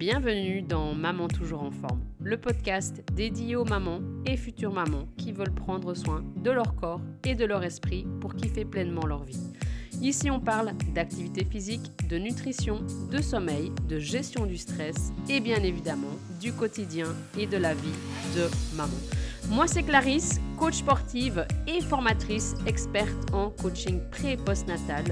Bienvenue 0.00 0.62
dans 0.62 0.94
Maman 0.94 1.28
toujours 1.28 1.62
en 1.62 1.70
forme, 1.70 2.00
le 2.22 2.38
podcast 2.38 3.04
dédié 3.12 3.54
aux 3.54 3.66
mamans 3.66 4.00
et 4.24 4.38
futures 4.38 4.72
mamans 4.72 5.06
qui 5.18 5.30
veulent 5.30 5.54
prendre 5.54 5.92
soin 5.92 6.24
de 6.36 6.50
leur 6.50 6.74
corps 6.74 7.02
et 7.22 7.34
de 7.34 7.44
leur 7.44 7.62
esprit 7.64 8.06
pour 8.18 8.34
kiffer 8.34 8.64
pleinement 8.64 9.04
leur 9.04 9.24
vie. 9.24 9.52
Ici, 10.00 10.30
on 10.30 10.40
parle 10.40 10.72
d'activité 10.94 11.44
physique, 11.44 11.82
de 12.08 12.16
nutrition, 12.16 12.80
de 13.10 13.20
sommeil, 13.20 13.72
de 13.90 13.98
gestion 13.98 14.46
du 14.46 14.56
stress 14.56 15.12
et 15.28 15.40
bien 15.40 15.62
évidemment 15.62 16.16
du 16.40 16.54
quotidien 16.54 17.08
et 17.38 17.46
de 17.46 17.58
la 17.58 17.74
vie 17.74 17.98
de 18.34 18.48
maman. 18.78 18.96
Moi, 19.50 19.66
c'est 19.66 19.82
Clarisse, 19.82 20.40
coach 20.60 20.74
sportive 20.74 21.46
et 21.66 21.80
formatrice 21.80 22.54
experte 22.66 23.32
en 23.32 23.48
coaching 23.48 23.98
pré 24.10 24.32
et 24.32 24.36
postnatal. 24.36 25.04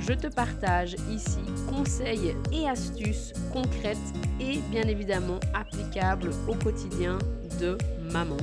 Je 0.00 0.12
te 0.12 0.28
partage 0.28 0.94
ici 1.10 1.40
conseils 1.68 2.36
et 2.52 2.68
astuces 2.68 3.32
concrètes 3.52 3.98
et 4.38 4.58
bien 4.70 4.84
évidemment 4.84 5.40
applicables 5.54 6.30
au 6.46 6.54
quotidien 6.54 7.18
de 7.60 7.76
maman 8.12 8.36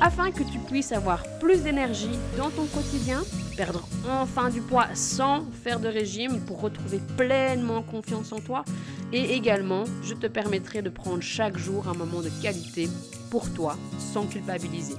afin 0.00 0.30
que 0.30 0.44
tu 0.44 0.58
puisses 0.60 0.92
avoir 0.92 1.22
plus 1.40 1.62
d'énergie 1.62 2.18
dans 2.38 2.50
ton 2.50 2.64
quotidien, 2.66 3.22
perdre 3.56 3.86
enfin 4.08 4.48
du 4.48 4.62
poids 4.62 4.86
sans 4.94 5.44
faire 5.62 5.78
de 5.78 5.88
régime 5.88 6.40
pour 6.40 6.62
retrouver 6.62 7.00
pleinement 7.18 7.82
confiance 7.82 8.32
en 8.32 8.40
toi 8.40 8.64
et 9.12 9.34
également 9.34 9.84
je 10.02 10.14
te 10.14 10.26
permettrai 10.26 10.80
de 10.80 10.88
prendre 10.88 11.22
chaque 11.22 11.58
jour 11.58 11.86
un 11.86 11.94
moment 11.94 12.22
de 12.22 12.30
qualité 12.40 12.88
pour 13.30 13.52
toi 13.52 13.76
sans 13.98 14.24
culpabiliser. 14.26 14.94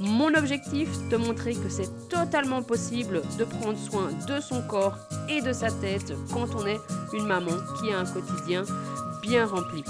Mon 0.00 0.34
objectif, 0.34 0.88
te 1.08 1.16
montrer 1.16 1.54
que 1.54 1.68
c'est 1.68 2.08
totalement 2.08 2.62
possible 2.62 3.22
de 3.38 3.44
prendre 3.44 3.78
soin 3.78 4.08
de 4.26 4.40
son 4.40 4.62
corps 4.62 4.96
et 5.28 5.40
de 5.40 5.52
sa 5.52 5.70
tête 5.70 6.12
quand 6.32 6.48
on 6.56 6.66
est 6.66 6.80
une 7.12 7.26
maman 7.26 7.52
qui 7.78 7.92
a 7.92 8.00
un 8.00 8.04
quotidien 8.04 8.64
bien 9.22 9.46
rempli. 9.46 9.84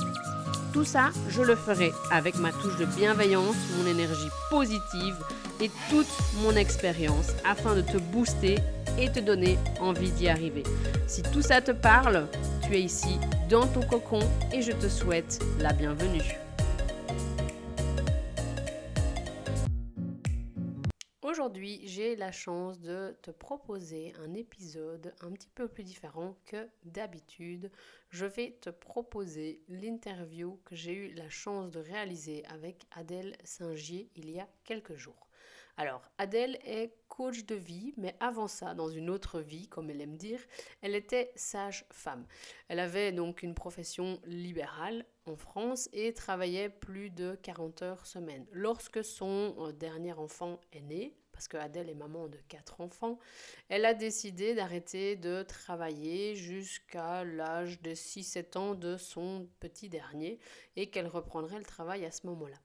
Tout 0.73 0.85
ça, 0.85 1.11
je 1.29 1.41
le 1.41 1.57
ferai 1.57 1.93
avec 2.11 2.37
ma 2.37 2.51
touche 2.53 2.77
de 2.77 2.85
bienveillance, 2.85 3.57
mon 3.79 3.89
énergie 3.91 4.29
positive 4.51 5.17
et 5.61 5.71
toute 5.89 6.09
mon 6.43 6.55
expérience 6.57 7.29
afin 7.49 7.75
de 7.75 7.81
te 7.81 7.97
booster 7.97 8.57
et 8.99 9.11
te 9.11 9.21
donner 9.21 9.59
envie 9.81 10.11
d'y 10.11 10.29
arriver. 10.29 10.65
Si 11.07 11.23
tout 11.23 11.43
ça 11.43 11.61
te 11.61 11.71
parle, 11.71 12.27
tu 12.63 12.75
es 12.75 12.83
ici 12.83 13.19
dans 13.49 13.67
ton 13.67 13.83
cocon 13.83 14.21
et 14.53 14.63
je 14.63 14.73
te 14.73 14.89
souhaite 14.89 15.41
la 15.61 15.73
bienvenue. 15.73 16.44
Aujourd'hui, 21.45 21.87
j'ai 21.87 22.17
la 22.17 22.33
chance 22.33 22.81
de 22.81 23.15
te 23.21 23.31
proposer 23.31 24.15
un 24.19 24.33
épisode 24.33 25.13
un 25.21 25.31
petit 25.31 25.51
peu 25.55 25.69
plus 25.69 25.85
différent 25.85 26.39
que 26.47 26.71
d'habitude. 26.85 27.71
Je 28.09 28.25
vais 28.25 28.57
te 28.63 28.71
proposer 28.71 29.61
l'interview 29.69 30.59
que 30.65 30.75
j'ai 30.75 30.95
eu 30.95 31.13
la 31.13 31.29
chance 31.29 31.71
de 31.71 31.81
réaliser 31.81 32.47
avec 32.47 32.87
Adèle 32.93 33.37
Saint-Gier 33.45 34.09
il 34.17 34.31
y 34.31 34.41
a 34.41 34.49
quelques 34.65 34.97
jours. 34.97 35.29
Alors, 35.77 36.11
Adèle 36.17 36.59
est 36.65 36.95
coach 37.09 37.45
de 37.45 37.57
vie, 37.57 37.93
mais 37.99 38.17
avant 38.21 38.49
ça, 38.49 38.73
dans 38.73 38.89
une 38.89 39.11
autre 39.11 39.41
vie, 39.41 39.69
comme 39.69 39.91
elle 39.91 40.01
aime 40.01 40.17
dire, 40.17 40.41
elle 40.81 40.95
était 40.95 41.31
sage-femme. 41.35 42.27
Elle 42.69 42.81
avait 42.81 43.13
donc 43.13 43.43
une 43.43 43.55
profession 43.55 44.19
libérale 44.25 45.05
en 45.27 45.37
France 45.37 45.91
et 45.93 46.15
travaillait 46.15 46.71
plus 46.71 47.11
de 47.11 47.35
40 47.43 47.83
heures 47.83 48.07
semaine. 48.07 48.47
Lorsque 48.51 49.05
son 49.05 49.55
euh, 49.59 49.73
dernier 49.73 50.13
enfant 50.15 50.59
est 50.73 50.81
né, 50.81 51.15
parce 51.35 51.49
que 51.49 51.59
Adèle 51.59 51.91
est 51.91 51.95
maman 51.95 52.29
de 52.29 52.39
quatre 52.49 52.81
enfants, 52.81 53.19
elle 53.69 53.85
a 53.85 53.93
décidé 53.93 54.55
d'arrêter 54.55 55.17
de 55.17 55.43
travailler 55.43 56.37
jusqu'à 56.37 57.25
l'âge 57.25 57.83
de 57.83 57.91
6-7 57.91 58.57
ans 58.57 58.75
de 58.75 58.97
son 58.97 59.49
petit 59.61 59.91
dernier 59.91 60.39
et 60.77 60.89
qu'elle 60.89 61.09
reprendrait 61.09 61.59
le 61.59 61.65
travail 61.65 62.07
à 62.07 62.11
ce 62.11 62.27
moment-là. 62.29 62.57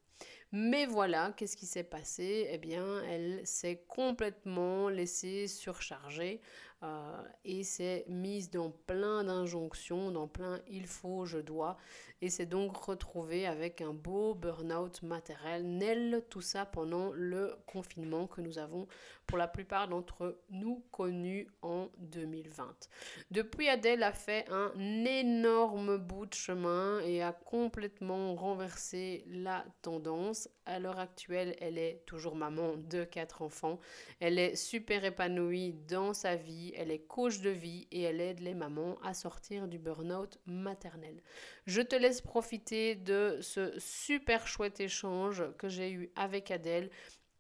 Mais 0.52 0.88
voilà, 0.88 1.32
qu'est-ce 1.38 1.56
qui 1.56 1.68
s'est 1.68 1.84
passé? 1.84 2.48
Eh 2.52 2.58
bien, 2.58 3.04
elle 3.04 3.46
s'est 3.46 3.84
complètement 3.88 4.90
laissée 4.90 5.48
surcharger 5.48 6.42
euh, 6.82 7.22
et 7.44 7.64
s'est 7.64 8.06
mise 8.08 8.50
dans 8.50 8.72
plein 8.72 9.26
d'injonctions, 9.26 10.12
dans 10.12 10.30
plein 10.30 10.62
il 10.70 10.88
faut, 10.88 11.26
je 11.26 11.38
dois, 11.38 11.78
et 12.22 12.30
s'est 12.30 12.46
donc 12.46 12.78
retrouvée 12.78 13.46
avec 13.46 13.82
un 13.82 13.94
beau 13.94 14.34
burn-out 14.34 15.04
matériel, 15.04 16.24
tout 16.30 16.40
ça 16.40 16.66
pendant 16.66 17.12
le 17.12 17.54
confinement 17.66 18.28
que 18.28 18.40
nous 18.40 18.60
avons 18.60 18.88
pour 19.28 19.38
la 19.38 19.50
plupart 19.50 19.90
d'entre 19.90 20.40
nous 20.50 20.82
connus 20.92 21.48
en 21.62 21.90
2020. 21.98 22.90
Depuis, 23.30 23.68
Adèle 23.68 24.02
a 24.02 24.14
fait 24.14 24.46
un 24.50 24.72
énorme 25.06 25.98
bout 25.98 26.28
de 26.28 26.34
chemin 26.34 27.02
et 27.02 27.22
a 27.22 27.34
complètement 27.34 28.36
renversé 28.36 29.26
la 29.28 29.66
tendance. 29.82 30.39
À 30.66 30.80
l'heure 30.80 31.00
actuelle, 31.00 31.56
elle 31.60 31.78
est 31.78 32.04
toujours 32.06 32.36
maman 32.36 32.78
de 32.78 33.04
quatre 33.04 33.42
enfants. 33.42 33.80
Elle 34.20 34.38
est 34.38 34.56
super 34.56 35.04
épanouie 35.04 35.74
dans 35.88 36.14
sa 36.14 36.36
vie, 36.36 36.72
elle 36.76 36.92
est 36.92 37.00
coach 37.00 37.40
de 37.42 37.50
vie 37.50 37.88
et 37.92 38.04
elle 38.04 38.22
aide 38.22 38.40
les 38.40 38.54
mamans 38.54 38.98
à 39.04 39.14
sortir 39.14 39.68
du 39.68 39.80
burn-out 39.80 40.38
maternel. 40.46 41.22
Je 41.66 41.82
te 41.82 41.96
laisse 41.96 42.22
profiter 42.22 42.96
de 42.96 43.40
ce 43.42 43.74
super 43.80 44.48
chouette 44.48 44.80
échange 44.80 45.44
que 45.58 45.70
j'ai 45.70 45.92
eu 45.92 46.12
avec 46.16 46.52
Adèle 46.52 46.90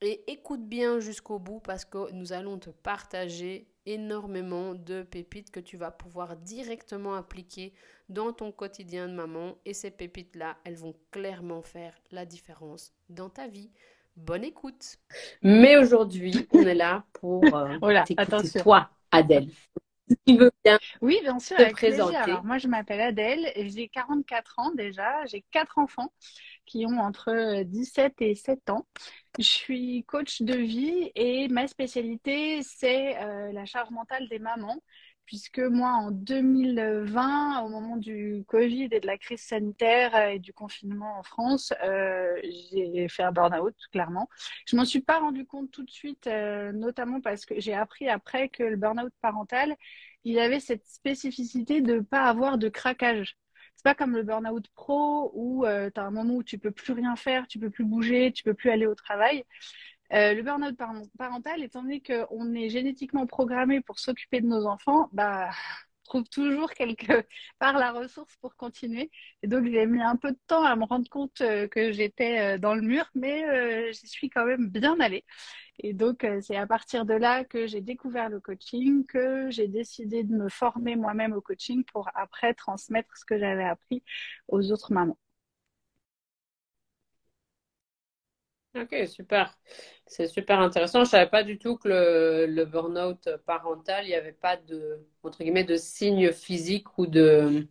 et 0.02 0.32
écoute 0.32 0.68
bien 0.68 1.00
jusqu'au 1.00 1.40
bout 1.40 1.60
parce 1.60 1.86
que 1.86 2.12
nous 2.12 2.34
allons 2.34 2.58
te 2.60 2.70
partager 2.70 3.68
énormément 3.86 4.76
de 4.76 5.04
pépites 5.04 5.52
que 5.52 5.60
tu 5.60 5.78
vas 5.78 5.92
pouvoir 5.92 6.38
directement 6.38 7.16
appliquer 7.16 7.74
dans 8.10 8.32
ton 8.34 8.52
quotidien 8.52 9.08
de 9.08 9.14
maman. 9.14 9.58
Et 9.66 9.74
ces 9.74 9.92
pépites-là, 9.92 10.58
elles 10.64 10.76
vont 10.78 10.96
clairement 11.12 11.62
faire 11.62 11.94
la 12.12 12.26
différence 12.26 12.94
dans 13.10 13.30
ta 13.30 13.48
vie. 13.48 13.72
Bonne 14.16 14.44
écoute. 14.44 14.98
Mais 15.42 15.78
aujourd'hui, 15.78 16.48
on 16.52 16.66
est 16.66 16.76
là 16.76 17.06
pour 17.14 17.56
euh, 17.56 17.78
voilà, 17.82 18.10
toi, 18.58 18.90
Adèle. 19.12 19.50
Tu 20.28 20.38
veux 20.38 20.52
bien 20.64 20.80
Oui, 21.02 21.20
bien 21.22 21.40
sûr, 21.40 21.58
avec 21.58 21.72
présenter? 21.72 22.16
plaisir. 22.22 22.22
Alors, 22.22 22.44
moi, 22.44 22.58
je 22.58 22.68
m'appelle 22.68 23.02
Adèle, 23.02 23.52
j'ai 23.56 23.88
44 23.90 24.60
ans 24.60 24.72
déjà, 24.74 25.26
j'ai 25.28 25.42
quatre 25.52 25.78
enfants 25.78 26.12
qui 26.70 26.86
ont 26.86 27.00
entre 27.00 27.64
17 27.64 28.22
et 28.22 28.36
7 28.36 28.70
ans. 28.70 28.86
Je 29.38 29.44
suis 29.44 30.04
coach 30.06 30.42
de 30.44 30.54
vie 30.54 31.12
et 31.16 31.48
ma 31.48 31.68
spécialité, 31.68 32.62
c'est 32.64 33.18
euh, 33.24 33.52
la 33.52 33.66
charge 33.66 33.90
mentale 33.90 34.30
des 34.30 34.38
mamans, 34.40 34.78
puisque 35.26 35.60
moi, 35.60 35.92
en 35.92 36.12
2020, 36.12 37.62
au 37.64 37.70
moment 37.70 37.98
du 37.98 38.44
Covid 38.48 38.90
et 38.92 39.00
de 39.00 39.08
la 39.08 39.18
crise 39.18 39.42
sanitaire 39.42 40.16
et 40.16 40.40
du 40.40 40.54
confinement 40.54 41.20
en 41.20 41.24
France, 41.24 41.74
euh, 41.84 42.40
j'ai 42.72 43.08
fait 43.10 43.24
un 43.24 43.32
burn-out, 43.32 43.76
clairement. 43.92 44.30
Je 44.68 44.76
m'en 44.76 44.86
suis 44.86 45.02
pas 45.02 45.20
rendu 45.20 45.46
compte 45.46 45.72
tout 45.72 45.84
de 45.84 45.92
suite, 45.92 46.28
euh, 46.28 46.72
notamment 46.72 47.20
parce 47.22 47.46
que 47.46 47.60
j'ai 47.60 47.74
appris 47.74 48.10
après 48.10 48.50
que 48.50 48.64
le 48.64 48.76
burn-out 48.76 49.14
parental, 49.22 49.76
il 50.24 50.38
avait 50.40 50.60
cette 50.60 50.86
spécificité 50.88 51.82
de 51.82 51.96
ne 51.96 52.00
pas 52.02 52.26
avoir 52.26 52.58
de 52.58 52.70
craquage. 52.70 53.38
C'est 53.80 53.84
pas 53.86 53.96
comme 53.96 54.14
le 54.14 54.24
burn-out 54.24 54.68
pro 54.76 55.32
où 55.34 55.66
euh, 55.66 55.90
tu 55.90 56.02
as 56.02 56.04
un 56.04 56.12
moment 56.12 56.34
où 56.36 56.44
tu 56.44 56.60
peux 56.60 56.72
plus 56.72 56.92
rien 56.92 57.16
faire, 57.16 57.48
tu 57.48 57.60
peux 57.60 57.70
plus 57.70 57.86
bouger, 57.86 58.34
tu 58.34 58.44
peux 58.44 58.54
plus 58.54 58.72
aller 58.72 58.86
au 58.86 58.94
travail. 58.94 59.46
Euh, 60.12 60.34
le 60.34 60.44
burn-out 60.44 60.76
parental, 61.18 61.64
étant 61.64 61.84
donné 61.84 62.02
qu'on 62.02 62.54
est 62.56 62.70
génétiquement 62.70 63.26
programmé 63.26 63.80
pour 63.80 63.98
s'occuper 64.00 64.42
de 64.42 64.48
nos 64.48 64.66
enfants, 64.66 65.08
bah, 65.14 65.50
trouve 66.04 66.28
toujours 66.28 66.72
quelque 66.74 67.26
part 67.58 67.78
la 67.78 67.94
ressource 67.94 68.36
pour 68.42 68.58
continuer. 68.58 69.12
Et 69.44 69.48
donc, 69.48 69.66
j'ai 69.66 69.86
mis 69.86 70.02
un 70.02 70.18
peu 70.18 70.32
de 70.32 70.40
temps 70.48 70.66
à 70.66 70.76
me 70.76 70.84
rendre 70.84 71.08
compte 71.10 71.40
euh, 71.40 71.70
que 71.70 71.94
j'étais 71.94 72.60
dans 72.60 72.76
le 72.76 72.82
mur, 72.82 73.10
mais 73.16 73.94
j'y 73.94 74.08
suis 74.08 74.30
quand 74.30 74.46
même 74.46 74.68
bien 74.68 75.00
allée. 75.00 75.24
Et 75.80 75.94
donc, 75.94 76.24
euh, 76.24 76.42
c'est 76.42 76.56
à 76.58 76.68
partir 76.68 77.06
de 77.06 77.14
là 77.14 77.44
que 77.46 77.66
j'ai 77.68 77.82
découvert 77.82 78.30
le 78.30 78.40
coaching, 78.40 79.06
que 79.06 79.50
j'ai 79.50 79.68
décidé 79.68 80.24
de 80.24 80.34
me 80.36 80.50
former 80.50 80.96
moi-même 80.96 81.34
au 81.34 81.42
coaching 81.42 81.84
pour 81.86 82.10
après 82.16 82.54
transmettre 82.54 83.16
ce 83.18 83.26
que 83.26 83.38
j'avais 83.40 83.64
appris 83.66 84.04
aux 84.48 84.72
autres 84.72 84.94
mamans. 84.94 85.18
Ok, 88.76 88.96
super. 89.08 89.58
C'est 90.06 90.28
super 90.28 90.60
intéressant. 90.60 91.00
Je 91.00 91.06
ne 91.06 91.10
savais 91.10 91.30
pas 91.30 91.44
du 91.44 91.58
tout 91.58 91.78
que 91.78 91.88
le, 91.90 92.46
le 92.46 92.66
burn-out 92.66 93.28
parental, 93.46 94.06
il 94.06 94.10
n'y 94.10 94.14
avait 94.16 94.32
pas 94.32 94.58
de, 94.58 95.00
entre 95.24 95.40
guillemets, 95.44 95.64
de 95.64 95.76
signes 95.76 96.32
physiques 96.32 96.98
ou 97.00 97.08
de, 97.08 97.68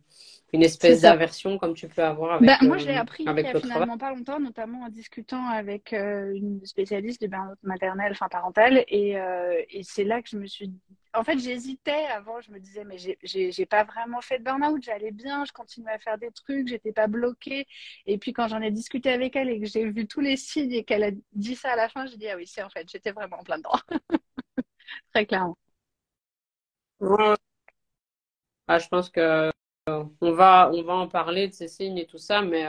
une 0.51 0.63
espèce 0.63 1.01
d'aversion 1.01 1.57
comme 1.57 1.73
tu 1.73 1.87
peux 1.87 2.03
avoir 2.03 2.35
avec 2.35 2.47
bah, 2.47 2.57
Moi, 2.61 2.77
je 2.77 2.87
l'ai 2.87 2.97
euh, 2.97 3.01
appris 3.01 3.23
il 3.23 3.39
y 3.39 3.45
a 3.45 3.59
finalement 3.59 3.97
pas 3.97 4.13
longtemps, 4.13 4.39
notamment 4.39 4.81
en 4.83 4.89
discutant 4.89 5.47
avec 5.47 5.93
euh, 5.93 6.33
une 6.33 6.65
spécialiste 6.65 7.21
de 7.21 7.27
burn-out 7.27 7.57
maternel, 7.63 8.11
enfin 8.11 8.29
parental, 8.29 8.83
et, 8.87 9.19
euh, 9.19 9.61
et 9.69 9.83
c'est 9.83 10.03
là 10.03 10.21
que 10.21 10.29
je 10.29 10.37
me 10.37 10.47
suis... 10.47 10.71
En 11.13 11.23
fait, 11.23 11.39
j'hésitais 11.39 12.05
avant, 12.15 12.39
je 12.41 12.51
me 12.51 12.59
disais, 12.59 12.83
mais 12.83 12.97
j'ai 13.23 13.65
pas 13.65 13.83
vraiment 13.83 14.21
fait 14.21 14.39
de 14.39 14.43
burn-out, 14.43 14.81
j'allais 14.83 15.11
bien, 15.11 15.43
je 15.45 15.51
continuais 15.51 15.91
à 15.91 15.99
faire 15.99 16.17
des 16.17 16.31
trucs, 16.31 16.67
j'étais 16.67 16.91
pas 16.91 17.07
bloquée. 17.07 17.65
Et 18.05 18.17
puis 18.17 18.31
quand 18.33 18.47
j'en 18.47 18.61
ai 18.61 18.71
discuté 18.71 19.11
avec 19.11 19.35
elle 19.35 19.49
et 19.49 19.59
que 19.59 19.65
j'ai 19.65 19.89
vu 19.89 20.07
tous 20.07 20.21
les 20.21 20.37
signes 20.37 20.73
et 20.73 20.83
qu'elle 20.83 21.03
a 21.03 21.11
dit 21.33 21.55
ça 21.55 21.71
à 21.71 21.75
la 21.75 21.89
fin, 21.89 22.05
j'ai 22.05 22.17
dit, 22.17 22.27
ah 22.29 22.35
oui, 22.35 22.45
c'est 22.45 22.63
en 22.63 22.69
fait, 22.69 22.87
j'étais 22.91 23.11
vraiment 23.11 23.39
en 23.39 23.43
plein 23.43 23.57
dedans. 23.57 23.71
Très 25.13 25.25
clairement. 25.25 25.57
Ah, 28.67 28.77
je 28.77 28.87
pense 28.87 29.09
que 29.09 29.51
on, 30.21 30.31
va, 30.31 30.71
on 30.73 30.83
va 30.83 30.93
en 30.93 31.07
parler 31.07 31.47
de 31.47 31.53
ces 31.53 31.67
signes 31.67 31.97
et 31.97 32.05
tout 32.05 32.17
ça, 32.17 32.41
mais 32.41 32.65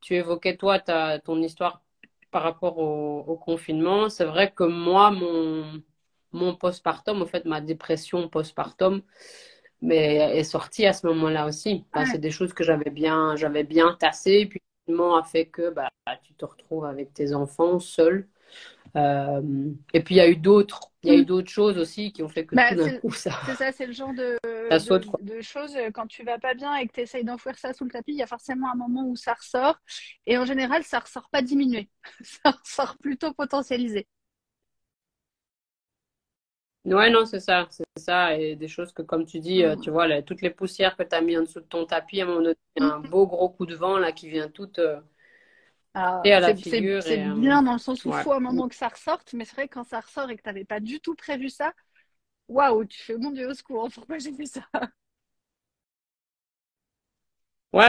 tu 0.00 0.14
évoquais 0.14 0.56
toi 0.56 0.78
ta, 0.78 1.18
ton 1.18 1.40
histoire 1.42 1.82
par 2.30 2.42
rapport 2.42 2.78
au, 2.78 3.36
confinement. 3.36 4.08
C'est 4.08 4.24
vrai 4.24 4.52
que 4.52 4.64
moi, 4.64 5.10
mon, 5.10 5.82
mon 6.32 6.56
postpartum, 6.56 7.22
en 7.22 7.26
fait, 7.26 7.44
ma 7.44 7.60
dépression 7.60 8.28
postpartum, 8.28 9.02
mais 9.80 10.16
est 10.38 10.44
sortie 10.44 10.86
à 10.86 10.92
ce 10.92 11.06
moment-là 11.08 11.46
aussi. 11.46 11.84
C'est 12.10 12.18
des 12.18 12.30
choses 12.30 12.52
que 12.52 12.64
j'avais 12.64 12.90
bien, 12.90 13.36
j'avais 13.36 13.64
bien 13.64 13.96
tassées, 13.98 14.46
puis 14.46 14.60
le 14.88 15.00
a 15.00 15.22
fait 15.22 15.46
que 15.46 15.70
bah, 15.70 15.88
tu 16.24 16.34
te 16.34 16.44
retrouves 16.44 16.84
avec 16.84 17.12
tes 17.12 17.34
enfants 17.34 17.78
seul. 17.78 18.28
Euh, 18.94 19.70
et 19.94 20.02
puis 20.02 20.16
il 20.16 20.18
y 20.18 20.20
a 20.20 20.28
eu 20.28 20.36
d'autres, 20.36 20.92
il 21.02 21.12
y 21.12 21.16
a 21.16 21.18
eu 21.18 21.22
mm. 21.22 21.26
d'autres 21.26 21.50
choses 21.50 21.78
aussi 21.78 22.12
qui 22.12 22.22
ont 22.22 22.28
fait 22.28 22.44
que 22.44 22.54
bah, 22.54 22.70
tout 22.70 22.76
d'un 22.76 22.98
coup 22.98 23.10
ça. 23.12 23.32
C'est 23.46 23.54
ça, 23.54 23.72
c'est 23.72 23.86
le 23.86 23.92
genre 23.92 24.12
de, 24.12 24.38
de, 25.22 25.40
choses 25.40 25.74
euh, 25.76 25.90
quand 25.90 26.06
tu 26.06 26.24
vas 26.24 26.38
pas 26.38 26.54
bien 26.54 26.76
et 26.76 26.86
que 26.86 26.92
tu 26.92 27.00
essayes 27.00 27.24
d'enfouir 27.24 27.56
ça 27.58 27.72
sous 27.72 27.84
le 27.84 27.90
tapis, 27.90 28.12
il 28.12 28.18
y 28.18 28.22
a 28.22 28.26
forcément 28.26 28.70
un 28.70 28.76
moment 28.76 29.06
où 29.06 29.16
ça 29.16 29.32
ressort. 29.32 29.76
Et 30.26 30.36
en 30.36 30.44
général, 30.44 30.82
ça 30.84 30.98
ressort 30.98 31.28
pas 31.30 31.40
diminué, 31.40 31.88
ça 32.22 32.50
ressort 32.50 32.98
plutôt 32.98 33.32
potentialisé. 33.32 34.06
Ouais, 36.84 37.10
non, 37.10 37.24
c'est 37.24 37.40
ça, 37.40 37.68
c'est 37.70 37.84
ça. 37.96 38.36
Et 38.36 38.56
des 38.56 38.66
choses 38.66 38.92
que, 38.92 39.02
comme 39.02 39.24
tu 39.24 39.38
dis, 39.38 39.64
euh, 39.64 39.76
mm. 39.76 39.80
tu 39.80 39.90
vois, 39.90 40.22
toutes 40.22 40.42
les 40.42 40.50
poussières 40.50 40.96
que 40.96 41.04
tu 41.04 41.14
as 41.14 41.20
mis 41.20 41.38
en 41.38 41.42
dessous 41.42 41.60
de 41.60 41.66
ton 41.66 41.86
tapis, 41.86 42.20
à 42.20 42.24
un 42.24 42.26
moment 42.26 42.42
donné, 42.42 42.56
il 42.76 42.82
y 42.82 42.86
a 42.86 42.94
un 42.94 42.98
mm. 42.98 43.08
beau 43.08 43.26
gros 43.26 43.48
coup 43.48 43.64
de 43.64 43.76
vent 43.76 43.98
là 43.98 44.12
qui 44.12 44.28
vient 44.28 44.48
tout 44.48 44.70
ah, 44.78 45.02
c'est 45.94 47.26
euh, 47.26 47.34
bien 47.34 47.62
dans 47.62 47.74
le 47.74 47.78
sens 47.78 48.04
où 48.04 48.08
il 48.08 48.22
faut 48.22 48.32
un 48.32 48.40
moment 48.40 48.68
que 48.68 48.74
ça 48.74 48.88
ressorte, 48.88 49.32
mais 49.34 49.44
c'est 49.44 49.54
vrai 49.54 49.68
que 49.68 49.74
quand 49.74 49.84
ça 49.84 50.00
ressort 50.00 50.30
et 50.30 50.36
que 50.36 50.42
tu 50.42 50.48
n'avais 50.48 50.64
pas 50.64 50.80
du 50.80 51.00
tout 51.00 51.14
prévu 51.14 51.50
ça, 51.50 51.72
waouh, 52.48 52.84
tu 52.84 53.02
fais 53.02 53.16
mon 53.18 53.30
Dieu 53.30 53.48
au 53.48 53.54
secours, 53.54 53.88
pourquoi 53.94 54.18
j'ai 54.18 54.32
fait 54.32 54.46
ça? 54.46 54.62
Ouais, 57.72 57.88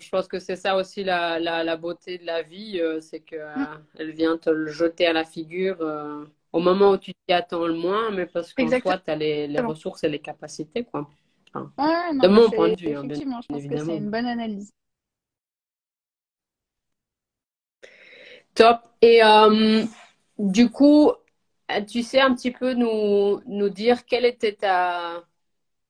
je 0.00 0.08
pense 0.08 0.26
que 0.26 0.38
c'est 0.38 0.56
ça 0.56 0.76
aussi 0.76 1.04
la, 1.04 1.38
la, 1.38 1.76
beauté 1.76 2.18
de 2.18 2.24
la 2.24 2.42
vie, 2.42 2.80
euh, 2.80 3.00
c'est 3.00 3.20
qu'elle 3.20 3.44
mm. 3.44 3.84
elle 3.98 4.10
vient 4.12 4.38
te 4.38 4.48
le 4.48 4.68
jeter 4.68 5.06
à 5.06 5.12
la 5.12 5.24
figure 5.24 5.76
euh, 5.80 6.24
au 6.52 6.60
moment 6.60 6.92
où 6.92 6.96
tu 6.96 7.12
t'y 7.12 7.34
attends 7.34 7.66
le 7.66 7.74
moins, 7.74 8.10
mais 8.10 8.26
parce 8.26 8.54
qu'en 8.54 8.68
toi, 8.80 8.98
tu 8.98 9.10
as 9.10 9.16
les, 9.16 9.46
les, 9.46 9.60
ressources 9.60 10.04
et 10.04 10.08
les 10.08 10.20
capacités. 10.20 10.84
Quoi. 10.84 11.08
de 11.54 12.28
mon 12.28 12.48
point 12.50 12.70
de 12.70 12.80
vue. 12.80 12.96
Hein, 12.96 13.04
effectivement, 13.04 13.40
je 13.42 13.48
pense 13.48 13.66
que 13.66 13.76
c'est 13.78 13.96
une 13.96 14.10
bonne 14.10 14.26
analyse. 14.26 14.72
Top. 18.56 18.80
Et 19.02 19.22
euh, 19.22 19.84
du 20.38 20.70
coup, 20.70 21.12
tu 21.86 22.02
sais 22.02 22.20
un 22.20 22.34
petit 22.34 22.50
peu 22.50 22.72
nous, 22.72 23.40
nous 23.46 23.68
dire 23.68 24.06
quelle 24.06 24.24
était 24.24 24.54
ta, 24.54 25.22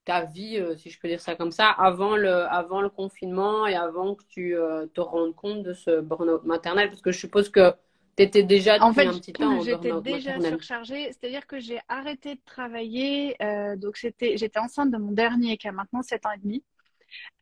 ta 0.04 0.24
vie, 0.24 0.58
euh, 0.58 0.76
si 0.76 0.90
je 0.90 0.98
peux 0.98 1.08
dire 1.08 1.20
ça 1.20 1.36
comme 1.36 1.52
ça, 1.52 1.70
avant 1.70 2.16
le, 2.16 2.32
avant 2.52 2.82
le 2.82 2.90
confinement 2.90 3.66
et 3.66 3.76
avant 3.76 4.16
que 4.16 4.24
tu 4.28 4.56
euh, 4.56 4.86
te 4.92 5.00
rendes 5.00 5.34
compte 5.34 5.62
de 5.62 5.72
ce 5.72 6.00
burn-out 6.00 6.44
maternel? 6.44 6.88
Parce 6.88 7.00
que 7.02 7.12
je 7.12 7.20
suppose 7.20 7.48
que 7.48 7.72
tu 8.16 8.24
étais 8.24 8.42
déjà 8.42 8.82
en 8.82 8.92
fait, 8.92 9.06
un 9.06 9.12
petit 9.12 9.32
temps 9.32 9.60
J'étais 9.60 9.92
déjà 10.02 10.40
surchargée, 10.40 11.12
c'est-à-dire 11.12 11.46
que 11.46 11.60
j'ai 11.60 11.78
arrêté 11.88 12.34
de 12.34 12.40
travailler. 12.44 13.36
donc, 13.76 13.96
j'étais 13.96 14.58
enceinte 14.58 14.90
de 14.90 14.98
mon 14.98 15.12
dernier 15.12 15.56
qui 15.56 15.68
a 15.68 15.72
maintenant 15.72 16.02
7 16.02 16.26
ans 16.26 16.32
et 16.32 16.38
demi. 16.38 16.64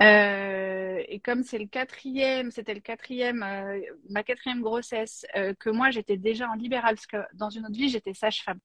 Euh, 0.03 1.03
et 1.09 1.21
comme 1.21 1.43
c'est 1.43 1.59
le 1.59 1.67
quatrième, 1.67 2.51
c'était 2.51 2.75
le 2.75 2.81
quatrième, 2.81 3.43
euh, 3.43 3.81
ma 4.11 4.23
quatrième 4.23 4.61
grossesse, 4.61 5.27
euh, 5.37 5.55
que 5.59 5.71
moi 5.71 5.91
j'étais 5.91 6.17
déjà 6.17 6.49
en 6.49 6.55
libéral, 6.55 6.95
parce 6.97 7.07
que 7.07 7.17
dans 7.35 7.51
une 7.51 7.65
autre 7.67 7.77
vie 7.77 7.89
j'étais 7.89 8.15
sage-femme. 8.15 8.61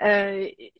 Et, 0.00 0.72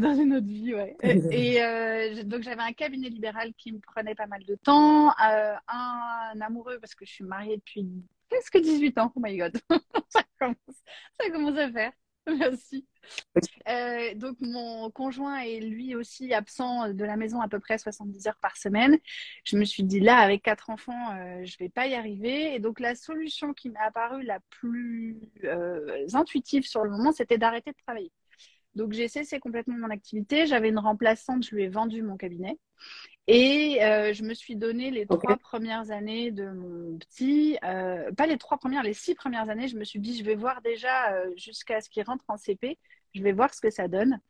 dans 0.00 0.14
une 0.14 0.34
autre 0.36 0.46
vie, 0.46 0.74
ouais. 0.74 0.96
Et 1.30 2.24
donc 2.24 2.42
j'avais 2.42 2.62
un 2.62 2.72
cabinet 2.72 3.10
libéral 3.10 3.52
qui 3.54 3.72
me 3.72 3.80
prenait 3.80 4.14
pas 4.14 4.26
mal 4.26 4.42
de 4.44 4.54
temps, 4.54 5.12
un 5.18 6.40
amoureux 6.40 6.78
parce 6.80 6.94
que 6.94 7.04
je 7.04 7.12
suis 7.12 7.24
mariée 7.24 7.58
depuis 7.58 7.86
presque 8.30 8.58
18 8.58 8.98
ans. 8.98 9.12
Oh 9.14 9.20
my 9.22 9.36
god, 9.36 9.58
ça, 10.08 10.22
commence, 10.38 10.56
ça 11.20 11.30
commence 11.30 11.58
à 11.58 11.70
faire. 11.70 11.92
Merci. 12.38 12.86
Euh, 13.68 14.14
donc 14.14 14.36
mon 14.40 14.90
conjoint 14.90 15.40
est 15.40 15.60
lui 15.60 15.94
aussi 15.94 16.32
absent 16.32 16.88
de 16.88 17.04
la 17.04 17.16
maison 17.16 17.40
à 17.40 17.48
peu 17.48 17.60
près 17.60 17.76
70 17.76 18.26
heures 18.26 18.38
par 18.40 18.56
semaine. 18.56 18.98
Je 19.44 19.58
me 19.58 19.64
suis 19.64 19.82
dit 19.82 20.00
là 20.00 20.16
avec 20.18 20.42
quatre 20.42 20.70
enfants, 20.70 21.14
euh, 21.14 21.44
je 21.44 21.56
vais 21.58 21.68
pas 21.68 21.86
y 21.86 21.94
arriver. 21.94 22.54
Et 22.54 22.60
donc 22.60 22.80
la 22.80 22.94
solution 22.94 23.52
qui 23.52 23.68
m'est 23.68 23.78
apparue 23.80 24.22
la 24.22 24.40
plus 24.48 25.20
euh, 25.44 26.06
intuitive 26.14 26.66
sur 26.66 26.82
le 26.82 26.90
moment, 26.90 27.12
c'était 27.12 27.38
d'arrêter 27.38 27.72
de 27.72 27.76
travailler. 27.86 28.12
Donc 28.74 28.92
j'ai 28.92 29.08
cessé 29.08 29.38
complètement 29.38 29.76
mon 29.78 29.90
activité. 29.90 30.46
J'avais 30.46 30.68
une 30.68 30.78
remplaçante, 30.78 31.44
je 31.44 31.54
lui 31.54 31.64
ai 31.64 31.68
vendu 31.68 32.02
mon 32.02 32.16
cabinet. 32.16 32.58
Et 33.26 33.82
euh, 33.82 34.12
je 34.12 34.22
me 34.22 34.34
suis 34.34 34.56
donné 34.56 34.90
les 34.90 35.06
trois 35.06 35.36
premières 35.36 35.90
années 35.90 36.30
de 36.30 36.50
mon 36.50 36.98
petit, 36.98 37.56
euh, 37.64 38.12
pas 38.12 38.26
les 38.26 38.36
trois 38.36 38.58
premières, 38.58 38.82
les 38.82 38.92
six 38.92 39.14
premières 39.14 39.48
années, 39.48 39.68
je 39.68 39.78
me 39.78 39.84
suis 39.84 39.98
dit, 39.98 40.18
je 40.18 40.24
vais 40.24 40.34
voir 40.34 40.60
déjà 40.60 41.12
euh, 41.14 41.30
jusqu'à 41.36 41.80
ce 41.80 41.88
qu'il 41.88 42.02
rentre 42.02 42.24
en 42.28 42.36
CP, 42.36 42.78
je 43.14 43.22
vais 43.22 43.32
voir 43.32 43.54
ce 43.54 43.62
que 43.62 43.70
ça 43.70 43.88
donne. 43.88 44.20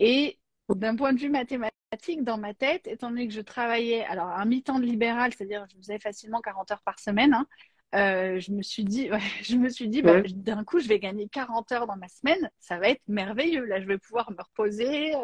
Et 0.00 0.38
d'un 0.68 0.96
point 0.96 1.12
de 1.12 1.20
vue 1.20 1.30
mathématique, 1.30 2.24
dans 2.24 2.38
ma 2.38 2.54
tête, 2.54 2.86
étant 2.86 3.10
donné 3.10 3.28
que 3.28 3.34
je 3.34 3.40
travaillais, 3.40 4.04
alors 4.06 4.28
un 4.28 4.44
mi-temps 4.44 4.80
de 4.80 4.84
libéral, 4.84 5.32
c'est-à-dire 5.32 5.66
je 5.70 5.76
faisais 5.76 5.98
facilement 5.98 6.40
40 6.40 6.72
heures 6.72 6.82
par 6.82 6.98
semaine, 6.98 7.34
hein, 7.34 7.46
je 7.92 8.52
me 8.52 8.62
suis 8.62 8.84
dit, 8.84 9.10
je 9.42 9.56
me 9.56 9.68
suis 9.68 9.88
dit, 9.88 10.02
bah, 10.02 10.22
d'un 10.22 10.64
coup, 10.64 10.80
je 10.80 10.88
vais 10.88 10.98
gagner 10.98 11.28
40 11.28 11.72
heures 11.72 11.86
dans 11.86 11.96
ma 11.96 12.08
semaine, 12.08 12.50
ça 12.58 12.78
va 12.78 12.88
être 12.88 13.02
merveilleux. 13.08 13.64
Là, 13.64 13.80
je 13.80 13.86
vais 13.86 13.98
pouvoir 13.98 14.30
me 14.30 14.42
reposer. 14.42 15.14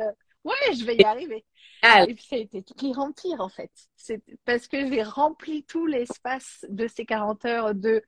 ouais, 0.45 0.75
je 0.77 0.85
vais 0.85 0.97
y 0.97 1.05
arriver. 1.05 1.45
Et 2.09 2.15
puis 2.15 2.25
ça 2.25 2.37
a 2.37 2.39
été 2.39 2.63
tout 2.63 2.75
qui 2.75 2.93
remplir 2.93 3.41
en 3.41 3.49
fait. 3.49 3.71
C'est 3.97 4.23
parce 4.45 4.69
que 4.69 4.89
j'ai 4.89 5.03
rempli 5.03 5.65
tout 5.65 5.87
l'espace 5.87 6.65
de 6.69 6.89
ces 6.89 7.05
40 7.05 7.45
heures 7.45 7.75
de 7.75 8.03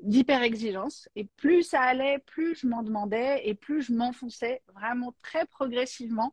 d'hyper 0.00 0.42
exigence 0.42 1.08
et 1.14 1.26
plus 1.36 1.62
ça 1.62 1.82
allait, 1.82 2.18
plus 2.20 2.58
je 2.58 2.66
m'en 2.66 2.82
demandais 2.82 3.42
et 3.44 3.54
plus 3.54 3.82
je 3.82 3.92
m'enfonçais 3.92 4.62
vraiment 4.74 5.14
très 5.22 5.44
progressivement 5.46 6.32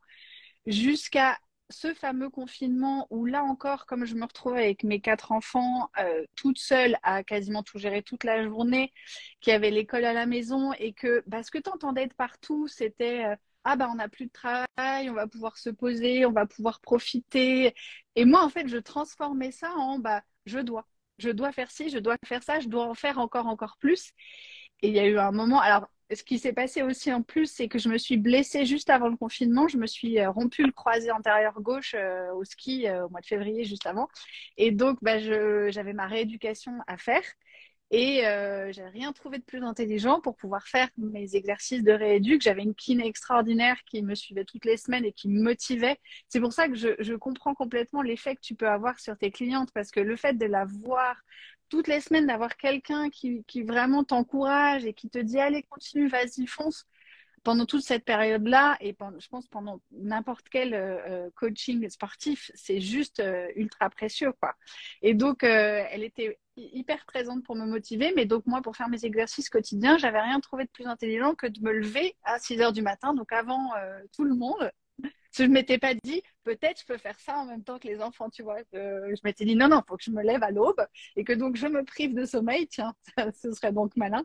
jusqu'à 0.66 1.38
ce 1.70 1.94
fameux 1.94 2.30
confinement 2.30 3.08
où 3.10 3.26
là 3.26 3.44
encore, 3.44 3.86
comme 3.86 4.06
je 4.06 4.16
me 4.16 4.24
retrouvais 4.26 4.62
avec 4.64 4.84
mes 4.84 5.02
quatre 5.02 5.32
enfants, 5.32 5.90
euh, 6.00 6.26
toute 6.36 6.60
seule 6.60 6.98
à 7.04 7.24
quasiment 7.24 7.64
tout 7.64 7.78
gérer 7.78 8.04
toute 8.04 8.24
la 8.24 8.44
journée, 8.44 8.94
qui 9.42 9.52
avait 9.52 9.72
l'école 9.72 10.06
à 10.06 10.14
la 10.14 10.26
maison 10.26 10.74
et 10.74 10.94
que 10.94 11.24
parce 11.30 11.50
que 11.50 11.58
tu 11.58 11.70
entendais 11.70 12.08
de 12.08 12.14
partout, 12.14 12.68
c'était 12.68 13.26
euh, 13.26 13.36
ah 13.66 13.76
bah 13.76 13.90
on 13.92 13.96
n'a 13.96 14.08
plus 14.10 14.28
de 14.28 14.32
travail, 14.32 15.10
on 15.10 15.14
va 15.14 15.28
pouvoir 15.28 15.58
se 15.58 15.70
poser, 15.70 16.26
on 16.26 16.32
va 16.32 16.46
pouvoir 16.46 16.80
profiter. 16.82 17.76
Et 18.16 18.26
moi 18.26 18.44
en 18.44 18.50
fait 18.50 18.68
je 18.68 18.78
transformais 18.78 19.52
ça 19.52 19.72
en 19.76 20.00
bah 20.00 20.24
je 20.46 20.60
dois, 20.60 20.88
je 21.20 21.30
dois 21.30 21.52
faire 21.52 21.70
ci, 21.72 21.90
je 21.90 22.00
dois 22.00 22.16
faire 22.26 22.44
ça, 22.44 22.60
je 22.62 22.70
dois 22.70 22.88
en 22.88 22.94
faire 22.94 23.20
encore 23.20 23.48
encore 23.48 23.78
plus. 23.80 24.12
Et 24.82 24.90
il 24.90 24.94
y 24.94 25.00
a 25.00 25.08
eu 25.08 25.18
un 25.18 25.32
moment, 25.32 25.60
alors 25.60 25.88
ce 26.14 26.24
qui 26.24 26.40
s'est 26.40 26.54
passé 26.54 26.84
aussi 26.84 27.12
en 27.12 27.22
plus, 27.22 27.48
c'est 27.52 27.68
que 27.68 27.80
je 27.80 27.90
me 27.90 27.98
suis 27.98 28.18
blessée 28.18 28.66
juste 28.66 28.90
avant 28.90 29.10
le 29.10 29.18
confinement. 29.18 29.68
Je 29.68 29.78
me 29.78 29.88
suis 29.88 30.20
euh, 30.20 30.30
rompu 30.32 30.64
le 30.64 30.72
croisé 30.72 31.12
antérieur 31.12 31.60
gauche 31.62 31.96
euh, 31.98 32.32
au 32.34 32.44
ski 32.46 32.88
euh, 32.88 33.06
au 33.06 33.10
mois 33.10 33.22
de 33.22 33.26
février, 33.26 33.66
juste 33.66 33.86
avant. 33.88 34.08
Et 34.58 34.72
donc, 34.72 35.00
bah, 35.02 35.20
j'avais 35.20 35.94
ma 35.94 36.08
rééducation 36.08 36.74
à 36.88 36.98
faire. 36.98 37.24
Et 37.90 38.28
euh, 38.28 38.72
j'avais 38.74 38.90
rien 38.90 39.14
trouvé 39.14 39.38
de 39.38 39.44
plus 39.44 39.64
intelligent 39.64 40.20
pour 40.20 40.36
pouvoir 40.36 40.68
faire 40.68 40.90
mes 40.98 41.36
exercices 41.36 41.84
de 41.84 41.94
rééduc. 41.94 42.42
J'avais 42.42 42.64
une 42.64 42.76
kiné 42.76 43.08
extraordinaire 43.08 43.78
qui 43.86 44.02
me 44.04 44.14
suivait 44.14 44.44
toutes 44.44 44.66
les 44.66 44.76
semaines 44.76 45.06
et 45.06 45.14
qui 45.14 45.30
me 45.30 45.42
motivait. 45.42 45.98
C'est 46.28 46.42
pour 46.42 46.52
ça 46.52 46.68
que 46.68 46.76
je, 46.76 46.90
je 47.00 47.14
comprends 47.14 47.54
complètement 47.54 48.02
l'effet 48.02 48.36
que 48.36 48.42
tu 48.42 48.56
peux 48.56 48.68
avoir 48.68 49.00
sur 49.00 49.18
tes 49.18 49.32
clientes 49.32 49.72
parce 49.74 49.92
que 49.92 50.02
le 50.02 50.18
fait 50.18 50.34
de 50.34 50.46
la 50.46 50.66
voir 50.66 51.16
toutes 51.70 51.88
les 51.88 52.02
semaines, 52.02 52.28
d'avoir 52.28 52.58
quelqu'un 52.58 53.10
qui, 53.10 53.44
vraiment 53.64 54.04
t'encourage 54.04 54.86
et 54.86 54.94
qui 54.94 55.10
te 55.10 55.20
dit 55.20 55.40
allez, 55.40 55.64
continue, 55.64 56.08
vas-y, 56.08 56.48
fonce 56.48 56.86
pendant 57.44 57.66
toute 57.66 57.84
cette 57.84 58.04
période-là, 58.04 58.76
et 58.82 58.94
je 59.20 59.28
pense 59.30 59.48
pendant 59.48 59.80
n'importe 59.92 60.50
quel 60.50 60.74
euh, 60.74 60.98
euh, 61.08 61.30
coaching 61.36 61.88
sportif, 61.90 62.52
c'est 62.56 62.82
juste 62.82 63.24
ultra 63.56 63.90
précieux. 63.90 64.34
Quoi. 64.42 64.54
Et 65.02 65.14
donc, 65.14 65.44
elle 65.44 66.04
était 66.04 66.38
hyper 66.58 67.06
présente 67.06 67.44
pour 67.44 67.56
me 67.56 67.66
motiver. 67.66 68.12
Mais 68.16 68.26
donc, 68.26 68.46
moi, 68.46 68.62
pour 68.62 68.76
faire 68.76 68.90
mes 68.90 69.06
exercices 69.06 69.50
quotidiens, 69.50 69.98
j'avais 69.98 70.22
rien 70.22 70.40
trouvé 70.40 70.66
de 70.66 70.70
plus 70.70 70.86
intelligent 70.86 71.36
que 71.36 71.48
de 71.48 71.62
me 71.62 71.72
lever 71.72 72.16
à 72.24 72.40
6 72.40 72.62
heures 72.62 72.74
du 72.74 72.82
matin, 72.82 73.14
donc 73.14 73.32
avant 73.32 73.76
euh, 73.76 74.00
tout 74.16 74.24
le 74.24 74.36
monde. 74.36 74.72
Je 75.36 75.44
ne 75.44 75.50
m'étais 75.50 75.78
pas 75.78 75.94
dit, 75.94 76.22
peut-être 76.44 76.82
je 76.82 76.86
peux 76.86 76.98
faire 76.98 77.20
ça 77.20 77.38
en 77.38 77.46
même 77.46 77.64
temps 77.64 77.80
que 77.80 77.88
les 77.88 78.02
enfants, 78.02 78.30
tu 78.30 78.44
vois. 78.44 78.58
je 78.74 79.20
m'étais 79.24 79.46
dit, 79.46 79.56
non, 79.56 79.68
non, 79.68 79.82
il 79.86 79.88
faut 79.88 79.98
que 79.98 80.04
je 80.04 80.12
me 80.12 80.24
lève 80.24 80.44
à 80.44 80.52
l'aube 80.52 80.86
et 81.16 81.24
que 81.24 81.34
donc 81.34 81.56
je 81.56 81.68
me 81.68 81.84
prive 81.84 82.14
de 82.16 82.26
sommeil, 82.26 82.68
tiens, 82.68 82.94
ce 83.42 83.52
serait 83.52 83.72
donc 83.74 83.96
malin, 83.96 84.24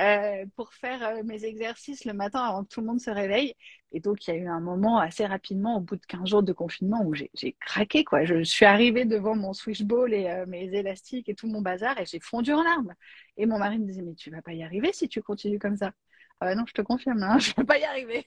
euh, 0.00 0.46
pour 0.56 0.72
faire 0.74 1.02
euh, 1.04 1.22
mes 1.24 1.44
exercices 1.44 2.04
le 2.04 2.12
matin 2.14 2.40
avant 2.42 2.64
que 2.64 2.68
tout 2.68 2.80
le 2.80 2.86
monde 2.86 3.00
se 3.00 3.10
réveille. 3.10 3.54
Et 3.92 4.00
donc, 4.00 4.26
il 4.26 4.30
y 4.30 4.32
a 4.34 4.36
eu 4.36 4.46
un 4.48 4.60
moment 4.60 4.98
assez 4.98 5.26
rapidement, 5.26 5.76
au 5.76 5.80
bout 5.80 5.96
de 5.96 6.06
15 6.06 6.28
jours 6.28 6.42
de 6.42 6.52
confinement, 6.52 7.02
où 7.04 7.14
j'ai 7.14 7.30
craqué, 7.60 8.04
quoi. 8.04 8.24
Je 8.24 8.42
suis 8.44 8.64
arrivée 8.64 9.04
devant 9.04 9.34
mon 9.34 9.52
swishball 9.52 10.14
et 10.14 10.28
euh, 10.30 10.46
mes 10.46 10.64
élastiques 10.74 11.28
et 11.28 11.34
tout 11.34 11.48
mon 11.48 11.60
bazar 11.60 11.98
et 12.00 12.06
j'ai 12.06 12.20
fondu 12.20 12.52
en 12.52 12.62
larmes. 12.62 12.94
Et 13.36 13.46
mon 13.46 13.58
mari 13.58 13.78
me 13.78 13.86
disait, 13.86 14.02
mais 14.02 14.14
tu 14.14 14.30
vas 14.30 14.42
pas 14.42 14.52
y 14.52 14.62
arriver 14.62 14.92
si 14.92 15.08
tu 15.08 15.22
continues 15.22 15.58
comme 15.58 15.76
ça. 15.76 15.92
Ah 16.40 16.54
non, 16.54 16.64
je 16.66 16.72
te 16.72 16.82
confirme, 16.82 17.22
hein, 17.22 17.38
je 17.40 17.52
vais 17.56 17.64
pas 17.64 17.78
y 17.78 17.84
arriver. 17.84 18.26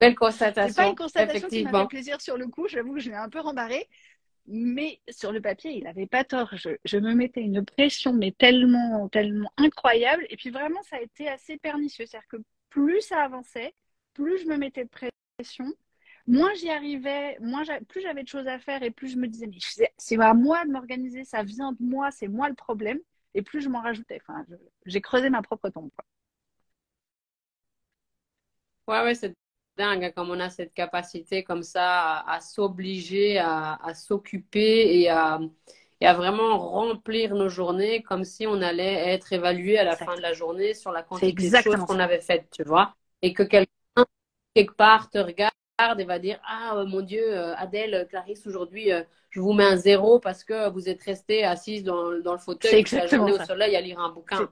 Belle 0.00 0.14
constatation. 0.14 0.74
C'est 0.74 0.82
pas 0.82 0.88
une 0.88 0.96
constatation 0.96 1.48
qui 1.48 1.64
m'a 1.64 1.82
fait 1.82 1.88
plaisir 1.88 2.20
sur 2.20 2.36
le 2.36 2.46
coup. 2.46 2.68
J'avoue 2.68 2.94
que 2.94 3.00
je 3.00 3.10
l'ai 3.10 3.16
un 3.16 3.28
peu 3.28 3.40
rembarré. 3.40 3.88
Mais 4.46 5.00
sur 5.08 5.32
le 5.32 5.40
papier, 5.40 5.72
il 5.72 5.84
n'avait 5.84 6.06
pas 6.06 6.24
tort. 6.24 6.48
Je, 6.56 6.70
je, 6.84 6.96
me 6.96 7.14
mettais 7.14 7.42
une 7.42 7.64
pression, 7.64 8.12
mais 8.12 8.32
tellement, 8.32 9.08
tellement 9.08 9.52
incroyable. 9.58 10.26
Et 10.30 10.36
puis 10.36 10.50
vraiment, 10.50 10.82
ça 10.82 10.96
a 10.96 11.00
été 11.00 11.28
assez 11.28 11.56
pernicieux. 11.58 12.06
C'est-à-dire 12.06 12.28
que 12.28 12.38
plus 12.70 13.00
ça 13.02 13.22
avançait, 13.22 13.74
plus 14.14 14.38
je 14.38 14.46
me 14.46 14.56
mettais 14.56 14.84
de 14.84 14.90
pression, 15.38 15.72
moins 16.26 16.52
j'y 16.54 16.70
arrivais, 16.70 17.36
moins 17.40 17.62
plus 17.88 18.00
j'avais 18.00 18.22
de 18.22 18.28
choses 18.28 18.46
à 18.46 18.58
faire 18.58 18.82
et 18.82 18.90
plus 18.90 19.08
je 19.08 19.16
me 19.16 19.28
disais, 19.28 19.46
mais 19.46 19.58
c'est 19.98 20.18
à 20.20 20.34
moi 20.34 20.64
de 20.64 20.70
m'organiser, 20.70 21.24
ça 21.24 21.42
vient 21.42 21.72
de 21.72 21.78
moi, 21.80 22.10
c'est 22.10 22.28
moi 22.28 22.48
le 22.48 22.54
problème. 22.54 22.98
Et 23.34 23.42
plus 23.42 23.60
je 23.60 23.68
m'en 23.68 23.80
rajoutais. 23.80 24.20
Enfin, 24.22 24.44
j'ai 24.86 25.00
creusé 25.00 25.30
ma 25.30 25.42
propre 25.42 25.68
tombe. 25.68 25.90
Quoi. 25.96 26.04
Ouais, 28.88 29.02
ouais, 29.02 29.14
c'est 29.14 29.34
dingue 29.76 30.04
hein, 30.04 30.10
comme 30.10 30.30
on 30.30 30.40
a 30.40 30.50
cette 30.50 30.74
capacité 30.74 31.44
comme 31.44 31.62
ça 31.62 32.20
à, 32.20 32.40
s'obliger, 32.40 33.38
à, 33.38 33.94
s'occuper 33.94 35.00
et 35.00 35.08
à, 35.08 35.40
et 36.00 36.06
à 36.06 36.14
vraiment 36.14 36.58
remplir 36.58 37.34
nos 37.34 37.48
journées 37.48 38.02
comme 38.02 38.24
si 38.24 38.46
on 38.46 38.60
allait 38.62 39.12
être 39.12 39.32
évalué 39.32 39.78
à 39.78 39.84
la 39.84 39.96
fin 39.96 40.14
de 40.16 40.20
la 40.20 40.32
journée 40.32 40.74
sur 40.74 40.92
la 40.92 41.02
quantité 41.02 41.50
de 41.50 41.56
choses 41.56 41.76
qu'on 41.86 41.98
avait 41.98 42.20
faites, 42.20 42.48
tu 42.50 42.62
vois? 42.64 42.94
Et 43.22 43.32
que 43.32 43.42
quelqu'un, 43.42 44.04
quelque 44.54 44.74
part, 44.74 45.10
te 45.10 45.18
regarde 45.18 45.52
et 45.98 46.04
va 46.04 46.18
dire 46.18 46.38
Ah 46.46 46.76
euh, 46.76 46.86
mon 46.86 47.00
Dieu, 47.00 47.22
euh, 47.22 47.54
Adèle, 47.56 48.06
Clarisse, 48.10 48.46
aujourd'hui, 48.46 48.92
euh, 48.92 49.02
je 49.30 49.40
vous 49.40 49.52
mets 49.52 49.64
un 49.64 49.76
zéro 49.76 50.18
parce 50.18 50.44
que 50.44 50.68
vous 50.70 50.88
êtes 50.88 51.02
restée 51.02 51.44
assise 51.44 51.84
dans, 51.84 52.18
dans 52.20 52.32
le 52.32 52.38
fauteuil 52.38 52.84
toute 52.84 52.92
la 52.92 53.06
journée 53.06 53.32
au 53.32 53.44
soleil 53.44 53.76
à 53.76 53.80
lire 53.80 53.98
un 53.98 54.10
bouquin. 54.10 54.48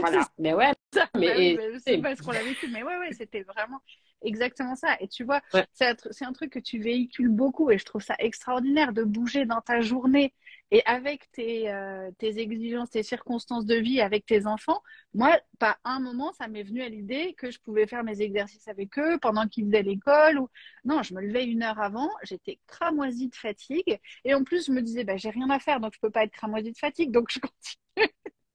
Voilà. 0.00 0.28
Mais 0.38 0.54
ouais, 0.54 0.72
mais, 1.14 1.56
c'est 1.78 1.98
parce 1.98 2.20
qu'on 2.20 2.32
l'a 2.32 2.42
vécu, 2.42 2.68
mais 2.68 2.82
ouais, 2.82 2.98
ouais, 2.98 3.12
c'était 3.12 3.42
vraiment 3.42 3.80
exactement 4.22 4.74
ça. 4.74 4.96
Et 5.00 5.08
tu 5.08 5.24
vois, 5.24 5.40
c'est 5.72 6.24
un 6.24 6.32
truc 6.32 6.52
que 6.52 6.58
tu 6.58 6.78
véhicules 6.78 7.28
beaucoup 7.28 7.70
et 7.70 7.78
je 7.78 7.84
trouve 7.84 8.02
ça 8.02 8.14
extraordinaire 8.18 8.92
de 8.92 9.02
bouger 9.02 9.46
dans 9.46 9.60
ta 9.60 9.80
journée 9.80 10.34
et 10.70 10.82
avec 10.86 11.30
tes, 11.32 11.70
euh, 11.70 12.10
tes 12.18 12.38
exigences, 12.38 12.90
tes 12.90 13.02
circonstances 13.02 13.66
de 13.66 13.74
vie 13.74 14.00
avec 14.00 14.24
tes 14.24 14.46
enfants. 14.46 14.82
Moi, 15.12 15.38
pas 15.58 15.78
un 15.84 16.00
moment, 16.00 16.32
ça 16.32 16.48
m'est 16.48 16.62
venu 16.62 16.82
à 16.82 16.88
l'idée 16.88 17.34
que 17.34 17.50
je 17.50 17.58
pouvais 17.60 17.86
faire 17.86 18.04
mes 18.04 18.22
exercices 18.22 18.68
avec 18.68 18.98
eux 18.98 19.18
pendant 19.20 19.46
qu'ils 19.46 19.66
faisaient 19.66 19.82
l'école 19.82 20.38
ou 20.38 20.48
non, 20.84 21.02
je 21.02 21.14
me 21.14 21.20
levais 21.20 21.44
une 21.44 21.62
heure 21.62 21.78
avant, 21.78 22.08
j'étais 22.22 22.58
cramoisie 22.66 23.28
de 23.28 23.34
fatigue 23.34 24.00
et 24.24 24.34
en 24.34 24.44
plus 24.44 24.66
je 24.66 24.72
me 24.72 24.80
disais, 24.80 25.04
bah, 25.04 25.18
j'ai 25.18 25.30
rien 25.30 25.50
à 25.50 25.58
faire 25.58 25.78
donc 25.78 25.92
je 25.94 26.00
peux 26.00 26.10
pas 26.10 26.24
être 26.24 26.32
cramoisie 26.32 26.72
de 26.72 26.78
fatigue 26.78 27.10
donc 27.10 27.30
je 27.30 27.38
continue 27.96 28.12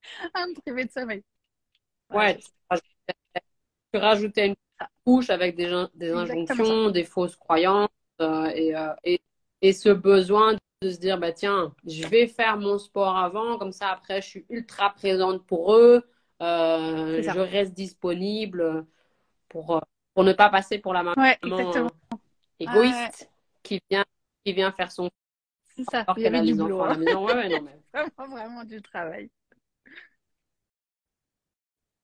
à 0.34 0.46
me 0.48 0.60
priver 0.62 0.86
de 0.86 0.92
sommeil. 0.92 1.24
Ouais, 2.10 2.38
tu 3.94 4.00
rajoutais 4.00 4.48
une 4.48 4.56
couche 5.06 5.30
avec 5.30 5.56
des, 5.56 5.86
des 5.96 6.12
injonctions, 6.12 6.90
des 6.90 7.04
fausses 7.04 7.36
croyances 7.36 7.90
euh, 8.22 8.46
et, 8.54 8.76
euh, 8.76 8.94
et, 9.04 9.22
et, 9.62 9.74
ce 9.74 9.90
besoin 9.90 10.56
de 10.82 10.90
se 10.90 10.98
dire, 10.98 11.18
bah, 11.18 11.32
tiens, 11.32 11.74
je 11.86 12.06
vais 12.08 12.28
faire 12.28 12.58
mon 12.58 12.78
sport 12.78 13.18
avant, 13.18 13.58
comme 13.58 13.72
ça 13.72 13.90
après 13.90 14.22
je 14.22 14.28
suis 14.28 14.46
ultra 14.50 14.92
présente 14.92 15.46
pour 15.46 15.76
eux, 15.76 16.04
euh, 16.42 17.22
je 17.22 17.40
reste 17.40 17.74
disponible 17.74 18.86
pour, 19.50 19.82
pour 20.14 20.24
ne 20.24 20.34
pas 20.34 20.50
passer 20.50 20.80
pour 20.80 20.94
la 20.94 21.04
maman 21.04 21.24
égoïste 22.60 23.30
qui, 23.64 23.82
vient, 23.90 24.06
qui 24.46 24.54
vient 24.54 24.72
faire 24.72 24.92
son 24.92 25.10
c'est 25.78 25.84
ça, 25.92 26.06
il 26.18 26.24
y 26.24 26.28
avait 26.28 26.42
du 26.42 26.56
boulot. 26.56 26.82
Hein. 26.82 27.00
Ouais, 27.00 27.50
non, 27.50 27.62
mais... 27.62 27.80
vraiment, 27.94 28.36
vraiment 28.36 28.64
du 28.64 28.82
travail. 28.82 29.30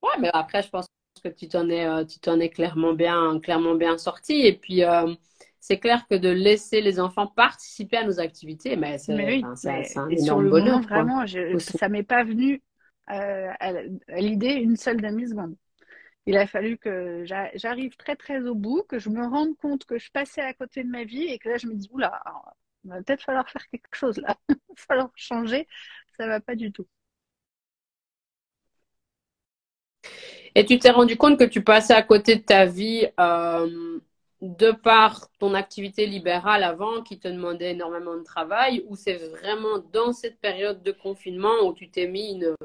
Ouais, 0.03 0.19
mais 0.19 0.29
après, 0.33 0.61
je 0.61 0.69
pense 0.69 0.85
que 1.23 1.29
tu 1.29 1.47
t'en 1.47 1.69
es, 1.69 1.85
euh, 1.85 2.03
tu 2.03 2.19
t'en 2.19 2.39
es 2.39 2.49
clairement 2.49 2.93
bien, 2.93 3.39
clairement 3.39 3.75
bien 3.75 3.97
sorti. 3.97 4.45
Et 4.45 4.53
puis, 4.53 4.83
euh, 4.83 5.13
c'est 5.59 5.79
clair 5.79 6.05
que 6.09 6.15
de 6.15 6.29
laisser 6.29 6.81
les 6.81 6.99
enfants 6.99 7.27
participer 7.27 7.97
à 7.97 8.03
nos 8.03 8.19
activités, 8.19 8.75
mais 8.75 8.97
c'est, 8.97 9.13
un 9.95 10.09
énorme 10.09 10.49
bonheur. 10.49 10.81
vraiment, 10.81 11.25
je, 11.25 11.57
ça 11.57 11.87
m'est 11.87 12.03
pas 12.03 12.25
venu 12.25 12.61
euh, 13.11 13.49
à, 13.59 13.71
l'idée 14.19 14.53
une 14.53 14.75
seule 14.75 15.01
demi-seconde. 15.01 15.55
Il 16.25 16.37
a 16.37 16.47
fallu 16.47 16.77
que 16.77 17.23
j'arrive 17.25 17.95
très 17.97 18.15
très 18.15 18.41
au 18.41 18.55
bout, 18.55 18.83
que 18.87 18.99
je 18.99 19.09
me 19.09 19.25
rende 19.25 19.57
compte 19.57 19.85
que 19.85 19.97
je 19.97 20.09
passais 20.11 20.41
à 20.41 20.53
côté 20.53 20.83
de 20.83 20.89
ma 20.89 21.03
vie 21.03 21.23
et 21.23 21.37
que 21.37 21.49
là 21.49 21.57
je 21.57 21.67
me 21.67 21.75
dis 21.75 21.89
oula, 21.91 22.21
il 22.85 22.91
va 22.91 23.03
peut-être 23.03 23.23
falloir 23.23 23.49
faire 23.49 23.67
quelque 23.69 23.93
chose 23.93 24.17
là, 24.17 24.37
il 24.49 24.55
va 24.55 24.75
falloir 24.75 25.11
changer, 25.15 25.67
ça 26.17 26.27
va 26.27 26.39
pas 26.39 26.55
du 26.55 26.71
tout. 26.71 26.87
Et 30.55 30.65
tu 30.65 30.77
t'es 30.77 30.91
rendu 30.91 31.17
compte 31.17 31.39
que 31.39 31.43
tu 31.43 31.63
passais 31.63 31.93
à 31.93 32.03
côté 32.03 32.35
de 32.35 32.41
ta 32.41 32.65
vie 32.65 33.07
euh, 33.19 33.99
de 34.41 34.71
par 34.71 35.29
ton 35.39 35.53
activité 35.53 36.05
libérale 36.05 36.63
avant 36.63 37.01
qui 37.01 37.17
te 37.17 37.27
demandait 37.27 37.71
énormément 37.71 38.15
de 38.15 38.23
travail 38.23 38.83
ou 38.87 38.95
c'est 38.95 39.15
vraiment 39.15 39.79
dans 39.91 40.13
cette 40.13 40.39
période 40.39 40.83
de 40.83 40.91
confinement 40.91 41.63
où 41.63 41.73
tu 41.73 41.89
t'es 41.89 42.07
mis 42.07 42.33
une, 42.33 42.55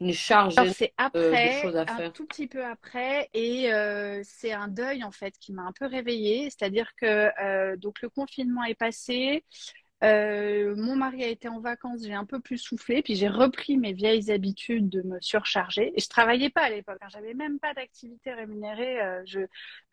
une 0.00 0.12
charge 0.12 0.54
c'est 0.72 0.92
après, 0.96 1.60
de 1.60 1.62
choses 1.62 1.76
à 1.76 1.86
faire? 1.86 2.08
un 2.08 2.10
tout 2.10 2.24
petit 2.24 2.46
peu 2.46 2.64
après 2.64 3.28
et 3.34 3.72
euh, 3.72 4.22
c'est 4.24 4.52
un 4.52 4.68
deuil 4.68 5.04
en 5.04 5.10
fait 5.10 5.34
qui 5.38 5.52
m'a 5.52 5.62
un 5.62 5.72
peu 5.72 5.86
réveillée. 5.86 6.44
C'est-à-dire 6.44 6.90
que 6.96 7.30
euh, 7.42 7.76
donc 7.76 8.00
le 8.00 8.08
confinement 8.08 8.64
est 8.64 8.74
passé, 8.74 9.44
euh, 10.04 10.76
mon 10.76 10.94
mari 10.94 11.24
a 11.24 11.28
été 11.28 11.48
en 11.48 11.58
vacances, 11.58 12.02
j'ai 12.04 12.14
un 12.14 12.24
peu 12.24 12.38
plus 12.40 12.58
soufflé, 12.58 13.02
puis 13.02 13.16
j'ai 13.16 13.28
repris 13.28 13.76
mes 13.76 13.92
vieilles 13.92 14.30
habitudes 14.30 14.88
de 14.88 15.02
me 15.02 15.20
surcharger. 15.20 15.92
Et 15.96 16.00
je 16.00 16.08
travaillais 16.08 16.50
pas 16.50 16.62
à 16.62 16.70
l'époque, 16.70 16.98
hein, 17.00 17.08
j'avais 17.10 17.34
même 17.34 17.58
pas 17.58 17.74
d'activité 17.74 18.32
rémunérée. 18.32 19.00
Euh, 19.00 19.22
je, 19.26 19.40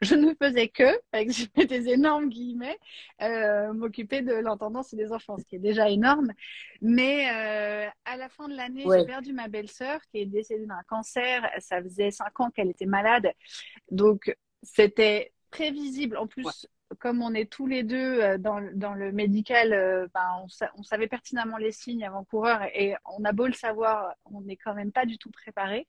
je 0.01 0.15
ne 0.15 0.33
faisais 0.35 0.67
que, 0.67 0.99
avec 1.11 1.29
des 1.69 1.89
énormes 1.89 2.29
guillemets, 2.29 2.77
euh, 3.21 3.73
m'occuper 3.73 4.21
de 4.21 4.33
l'entendance 4.33 4.93
et 4.93 4.97
des 4.97 5.11
enfants, 5.11 5.37
ce 5.37 5.45
qui 5.45 5.55
est 5.55 5.59
déjà 5.59 5.89
énorme. 5.89 6.31
Mais 6.81 7.25
à 8.05 8.17
la 8.17 8.29
fin 8.29 8.47
de 8.47 8.55
l'année, 8.55 8.85
j'ai 8.91 9.05
perdu 9.05 9.33
ma 9.33 9.47
belle-sœur 9.47 9.99
qui 10.11 10.19
est 10.19 10.25
décédée 10.25 10.65
d'un 10.67 10.83
cancer. 10.87 11.49
Ça 11.59 11.81
faisait 11.81 12.11
cinq 12.11 12.39
ans 12.39 12.51
qu'elle 12.51 12.69
était 12.69 12.85
malade, 12.85 13.31
donc 13.89 14.35
c'était 14.61 15.31
prévisible. 15.49 16.17
En 16.17 16.27
plus, 16.27 16.67
comme 16.95 17.21
on 17.21 17.33
est 17.33 17.51
tous 17.51 17.67
les 17.67 17.83
deux 17.83 18.21
euh, 18.21 18.37
dans, 18.37 18.59
le 18.59 19.11
médical, 19.11 19.73
euh, 19.73 20.07
ben, 20.13 20.45
on, 20.75 20.83
savait 20.83 21.07
pertinemment 21.07 21.57
les 21.57 21.71
signes 21.71 22.05
avant-coureur 22.05 22.63
et 22.73 22.95
on 23.05 23.23
a 23.23 23.31
beau 23.31 23.47
le 23.47 23.53
savoir, 23.53 24.15
on 24.25 24.41
n'est 24.41 24.57
quand 24.57 24.73
même 24.73 24.91
pas 24.91 25.05
du 25.05 25.17
tout 25.17 25.31
préparé. 25.31 25.87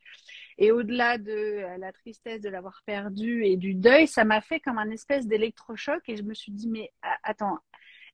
Et 0.58 0.72
au-delà 0.72 1.18
de 1.18 1.30
euh, 1.30 1.78
la 1.78 1.92
tristesse 1.92 2.40
de 2.40 2.48
l'avoir 2.48 2.82
perdu 2.86 3.44
et 3.44 3.56
du 3.56 3.74
deuil, 3.74 4.06
ça 4.06 4.24
m'a 4.24 4.40
fait 4.40 4.60
comme 4.60 4.78
un 4.78 4.90
espèce 4.90 5.26
d'électrochoc 5.26 6.08
et 6.08 6.16
je 6.16 6.22
me 6.22 6.34
suis 6.34 6.52
dit, 6.52 6.68
mais 6.68 6.92
attends, 7.22 7.58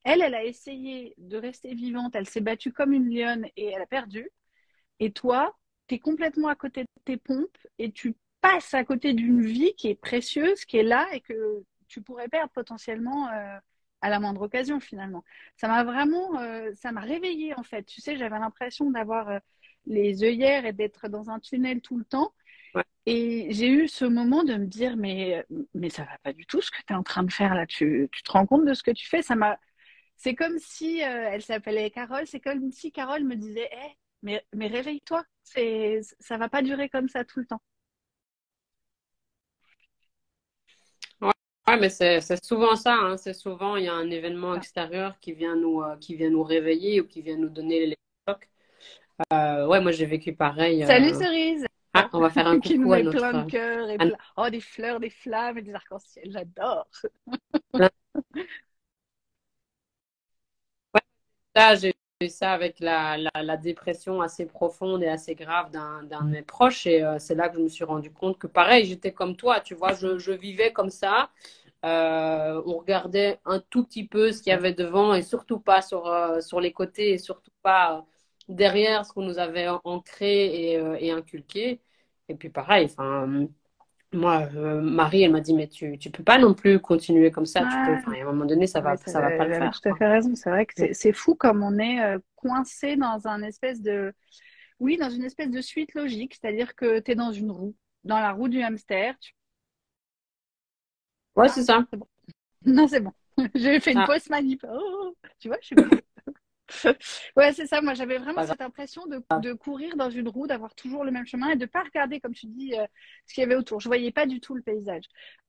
elle, 0.05 0.23
elle 0.23 0.35
a 0.35 0.45
essayé 0.45 1.15
de 1.19 1.37
rester 1.37 1.75
vivante, 1.75 2.17
elle 2.17 2.29
s'est 2.29 2.41
battue 2.41 2.73
comme 2.73 2.93
une 2.93 3.09
lionne 3.09 3.47
et 3.57 3.67
elle 3.67 3.83
a 3.83 3.87
perdu. 3.87 4.29
Et 5.01 5.13
toi, 5.13 5.57
tu 5.89 5.97
es 5.97 5.99
complètement 5.99 6.49
à 6.49 6.57
côté 6.57 6.83
de 6.83 6.89
tes 7.05 7.17
pompes 7.17 7.59
et 7.79 7.93
tu 7.93 8.17
passes 8.41 8.75
à 8.75 8.85
côté 8.85 9.15
d'une 9.15 9.41
vie 9.41 9.75
qui 9.77 9.89
est 9.89 9.95
précieuse, 9.95 10.65
qui 10.65 10.77
est 10.79 10.83
là 10.83 11.09
et 11.13 11.21
que 11.21 11.65
tu 11.93 12.01
pourrais 12.03 12.29
perdre 12.29 12.51
potentiellement 12.53 13.29
euh, 13.29 13.59
à 14.01 14.09
la 14.09 14.19
moindre 14.19 14.43
occasion 14.43 14.81
finalement. 14.81 15.25
Ça 15.57 15.69
m'a 15.69 15.85
vraiment, 15.85 16.41
euh, 16.41 16.73
ça 16.75 16.91
m'a 16.91 17.03
réveillée 17.03 17.55
en 17.55 17.63
fait. 17.63 17.85
Tu 17.85 18.01
sais, 18.01 18.17
j'avais 18.17 18.39
l'impression 18.39 18.91
d'avoir 18.91 19.29
euh, 19.29 19.39
les 19.87 20.25
œillères 20.25 20.65
et 20.65 20.73
d'être 20.73 21.09
dans 21.09 21.31
un 21.31 21.39
tunnel 21.39 21.81
tout 21.83 21.99
le 21.99 22.05
temps. 22.05 22.33
Et 23.07 23.49
j'ai 23.51 23.69
eu 23.69 23.89
ce 23.89 24.05
moment 24.05 24.45
de 24.45 24.55
me 24.55 24.67
dire 24.67 24.97
mais 24.97 25.45
mais 25.75 25.91
ça 25.91 26.05
va 26.05 26.19
pas 26.23 26.33
du 26.33 26.47
tout 26.47 26.63
ce 26.63 26.71
que 26.71 26.79
tu 26.87 26.93
es 26.93 26.97
en 26.97 27.03
train 27.03 27.25
de 27.25 27.33
faire 27.33 27.55
là. 27.55 27.67
Tu, 27.67 28.09
tu 28.13 28.23
te 28.23 28.33
rends 28.33 28.47
compte 28.47 28.65
de 28.65 28.75
ce 28.75 28.83
que 28.83 28.93
tu 28.93 29.07
fais? 29.09 29.23
Ça 29.23 29.35
m'a 29.37 29.59
c'est 30.17 30.35
comme 30.35 30.59
si 30.59 31.01
elle 31.01 31.43
s'appelait 31.43 31.91
Carole, 31.91 32.27
c'est 32.27 32.41
comme 32.41 32.71
si 32.73 32.93
Carole 32.93 33.25
me 33.25 33.37
disait 33.37 33.69
hey, 33.73 33.97
mais 34.23 34.45
mais 34.55 34.69
réveille-toi, 34.69 35.25
c'est 35.43 36.01
ça 36.21 36.39
va 36.39 36.49
pas 36.49 36.63
durer 36.63 36.89
comme 36.89 37.09
ça 37.09 37.25
tout 37.25 37.41
le 37.41 37.47
temps. 37.47 37.63
Ouais, 41.73 41.79
mais 41.79 41.89
c'est 41.89 42.45
souvent 42.45 42.77
ça. 42.77 42.95
Hein. 42.95 43.17
C'est 43.17 43.33
souvent, 43.33 43.77
il 43.77 43.85
y 43.85 43.89
a 43.89 43.95
un 43.95 44.11
événement 44.11 44.55
extérieur 44.55 45.19
qui 45.21 45.33
vient 45.33 45.57
nous, 45.57 45.81
euh, 45.81 45.97
qui 45.97 46.15
vient 46.17 46.29
nous 46.29 46.43
réveiller 46.43 47.01
ou 47.01 47.07
qui 47.07 47.23
vient 47.23 47.39
nous 47.39 47.49
donner 47.49 47.87
les 47.87 47.97
chocs. 48.29 48.47
Euh, 49.33 49.67
ouais, 49.67 49.81
moi, 49.81 49.91
j'ai 49.91 50.05
vécu 50.05 50.35
pareil. 50.35 50.85
Salut, 50.87 51.13
euh, 51.13 51.19
Cerise! 51.19 51.67
Ah, 51.95 52.11
on 52.13 52.21
va 52.21 52.29
faire 52.29 52.47
un 52.47 52.61
qui 52.61 52.77
coucou 52.77 52.93
à 52.93 53.03
notre... 53.03 53.17
plein 53.17 53.45
de 53.45 53.51
cœurs 53.51 53.89
et 53.89 53.97
Oh, 54.37 54.51
des 54.51 54.61
fleurs, 54.61 55.01
des 55.01 55.09
flammes 55.09 55.57
et 55.57 55.63
des 55.63 55.73
arcs-en-ciel. 55.73 56.31
J'adore! 56.31 56.87
ouais, 57.75 57.89
ça, 61.57 61.75
j'ai 61.75 61.95
ça 62.29 62.53
avec 62.53 62.81
la, 62.81 63.17
la, 63.19 63.57
dépression 63.57 64.21
assez 64.21 64.47
profonde 64.47 65.03
et 65.03 65.09
assez 65.09 65.35
grave 65.35 65.71
d'un 65.71 66.03
de 66.03 66.31
mes 66.31 66.43
proches. 66.43 66.87
Et 66.87 67.03
euh, 67.03 67.19
c'est 67.19 67.35
là 67.35 67.49
que 67.49 67.57
je 67.57 67.63
me 67.63 67.69
suis 67.69 67.85
rendu 67.85 68.11
compte 68.11 68.39
que, 68.39 68.47
pareil, 68.47 68.85
j'étais 68.85 69.13
comme 69.13 69.37
toi, 69.37 69.61
tu 69.61 69.75
vois, 69.75 69.95
je, 69.95 70.19
je 70.19 70.33
vivais 70.33 70.73
comme 70.73 70.91
ça. 70.91 71.31
Euh, 71.85 72.63
on 72.67 72.79
regardait 72.79 73.41
un 73.45 73.61
tout 73.61 73.85
petit 73.85 74.07
peu 74.07 74.33
ce 74.33 74.43
qu'il 74.43 74.51
y 74.51 74.55
avait 74.55 74.73
devant 74.73 75.15
et 75.15 75.23
surtout 75.23 75.59
pas 75.59 75.83
sur, 75.83 76.07
euh, 76.07 76.41
sur 76.41 76.61
les 76.61 76.73
côtés 76.73 77.11
et 77.11 77.19
surtout 77.19 77.51
pas 77.63 78.07
derrière 78.49 79.05
ce 79.05 79.13
qu'on 79.13 79.23
nous 79.23 79.39
avait 79.39 79.69
ancré 79.85 80.75
et, 80.75 81.07
et, 81.07 81.11
inculqué. 81.11 81.81
Et 82.29 82.35
puis, 82.35 82.51
pareil, 82.51 82.87
enfin 82.87 83.49
moi, 84.13 84.49
euh, 84.55 84.81
Marie, 84.81 85.23
elle 85.23 85.33
m'a 85.33 85.41
dit, 85.41 85.55
mais 85.55 85.69
tu 85.69 85.87
ne 85.93 86.11
peux 86.11 86.23
pas 86.23 86.39
non 86.39 86.55
plus 86.55 86.79
continuer 86.81 87.31
comme 87.31 87.47
ça. 87.47 87.61
Tu 87.61 87.67
peux, 88.05 88.17
à 88.17 88.21
un 88.21 88.25
moment 88.25 88.45
donné, 88.45 88.67
ça 88.67 88.81
va, 88.81 88.97
ça, 88.97 89.21
va 89.21 89.31
pas 89.31 89.47
le 89.47 89.55
faire. 89.55 89.81
Tu 89.81 89.89
as 89.89 89.95
fait 89.95 90.09
raison. 90.09 90.35
C'est 90.35 90.51
vrai 90.51 90.67
que 90.67 90.93
c'est 90.93 91.13
fou 91.13 91.35
comme 91.35 91.63
on 91.63 91.79
est 91.79 92.01
euh, 92.01 92.19
coincé 92.37 92.97
dans 92.97 93.27
un 93.27 93.43
espèce 93.43 93.81
de, 93.81 94.13
oui, 94.81 94.99
dans 94.99 95.11
une 95.11 95.25
espèce 95.25 95.51
de 95.51 95.61
suite 95.61 95.95
logique. 95.95 96.35
C'est-à-dire 96.41 96.75
que 96.75 97.01
tu 97.01 97.13
es 97.13 97.15
dans 97.15 97.33
une 97.33 97.51
roue, 97.51 97.75
dans 98.05 98.19
la 98.19 98.33
roue 98.33 98.49
du 98.49 98.63
hamster. 98.63 99.15
Ouais, 101.37 101.49
c'est 101.49 101.65
ça. 101.65 101.85
Non, 102.65 102.87
c'est 102.89 103.01
bon. 103.01 103.13
J'ai 103.55 103.81
fait 103.81 103.93
une 103.93 103.99
ah. 103.99 104.07
pause 104.07 104.29
manip. 104.29 104.65
Oh, 104.71 105.15
tu 105.39 105.49
vois, 105.49 105.59
je 105.61 105.67
suis 105.67 105.77
ouais, 107.37 107.53
c'est 107.53 107.67
ça. 107.67 107.81
Moi, 107.81 107.95
j'avais 107.95 108.19
vraiment 108.19 108.47
cette 108.47 108.61
impression 108.61 109.07
de, 109.07 109.23
de, 109.41 109.53
courir 109.53 109.97
dans 109.97 110.11
une 110.11 110.29
roue, 110.29 110.47
d'avoir 110.47 110.75
toujours 110.75 111.05
le 111.05 111.11
même 111.11 111.27
chemin 111.27 111.51
et 111.51 111.57
de 111.57 111.67
pas 111.67 111.83
regarder, 111.83 112.21
comme 112.21 112.35
tu 112.35 112.47
dis, 112.47 112.75
euh, 112.75 112.87
ce 113.27 113.35
qu'il 113.35 113.43
y 113.43 113.45
avait 113.45 113.57
autour. 113.57 113.81
Je 113.81 113.89
voyais 113.89 114.11
pas 114.11 114.27
du 114.27 114.41
tout 114.41 114.55
le 114.55 114.63
paysage. 114.63 115.05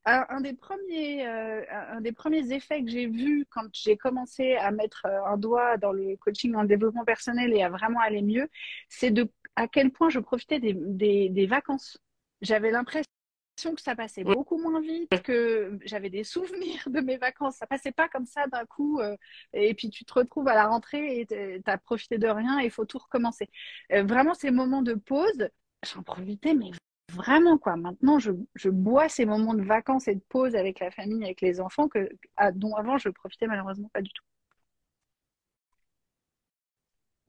Un, 0.06 0.42
des 0.42 0.54
premiers, 0.54 1.26
euh, 1.26 1.62
un 1.70 2.02
des 2.02 2.12
premiers 2.12 2.52
effets 2.52 2.84
que 2.84 2.92
j'ai 2.92 3.08
vu 3.08 3.46
quand 3.50 3.68
j'ai 3.72 3.96
commencé 3.96 4.56
à 4.56 4.72
mettre 4.72 5.06
euh, 5.06 5.24
un 5.26 5.38
doigt 5.38 5.78
dans 5.78 5.94
le 5.94 6.18
coaching, 6.18 6.52
dans 6.52 6.62
le 6.62 6.68
développement 6.68 7.06
personnel 7.06 7.54
et 7.54 7.64
à 7.64 7.70
vraiment 7.70 8.02
aller 8.02 8.22
mieux, 8.22 8.50
c'est 8.90 9.12
de 9.12 9.30
à 9.56 9.68
quel 9.68 9.92
point 9.92 10.10
je 10.10 10.20
profitais 10.20 10.60
des, 10.60 10.74
des, 10.74 11.30
des 11.30 11.46
vacances. 11.46 11.98
J'avais 12.42 12.72
l'impression 12.72 13.10
que 13.56 13.82
ça 13.82 13.96
passait 13.96 14.24
beaucoup 14.24 14.58
moins 14.58 14.82
vite, 14.82 15.22
que 15.22 15.78
j'avais 15.86 16.10
des 16.10 16.24
souvenirs 16.24 16.84
de 16.88 17.00
mes 17.00 17.18
vacances. 17.18 17.56
Ça 17.58 17.68
passait 17.68 17.92
pas 17.92 18.10
comme 18.10 18.26
ça 18.26 18.48
d'un 18.48 18.66
coup. 18.66 19.00
Euh, 19.00 19.16
et 19.54 19.74
puis 19.74 19.90
tu 19.90 20.06
te 20.06 20.14
retrouves 20.14 20.48
à 20.48 20.56
la 20.56 20.68
rentrée 20.68 21.22
et 21.22 21.26
tu 21.26 21.62
as 21.66 21.78
profité 21.78 22.18
de 22.18 22.28
rien 22.28 22.60
et 22.60 22.66
il 22.66 22.72
faut 22.72 22.86
tout 22.86 22.98
recommencer. 22.98 23.50
Euh, 23.92 24.04
vraiment, 24.04 24.34
ces 24.34 24.52
moments 24.52 24.82
de 24.82 24.94
pause, 24.94 25.50
j'en 25.86 26.04
profitais, 26.04 26.54
mais 26.54 26.72
vraiment 27.12 27.58
quoi. 27.58 27.76
Maintenant, 27.76 28.20
je, 28.20 28.32
je, 28.56 28.70
bois 28.70 29.08
ces 29.10 29.26
moments 29.26 29.54
de 29.54 29.64
vacances 29.64 30.08
et 30.08 30.16
de 30.16 30.24
pause 30.30 30.56
avec 30.56 30.80
la 30.80 30.92
famille, 30.92 31.24
avec 31.24 31.42
les 31.42 31.60
enfants, 31.62 31.88
que, 31.88 32.10
dont 32.54 32.76
avant 32.76 32.98
je 32.98 33.10
profitais 33.10 33.48
malheureusement 33.48 33.90
pas 33.94 34.02
du 34.02 34.12
tout. 34.12 34.24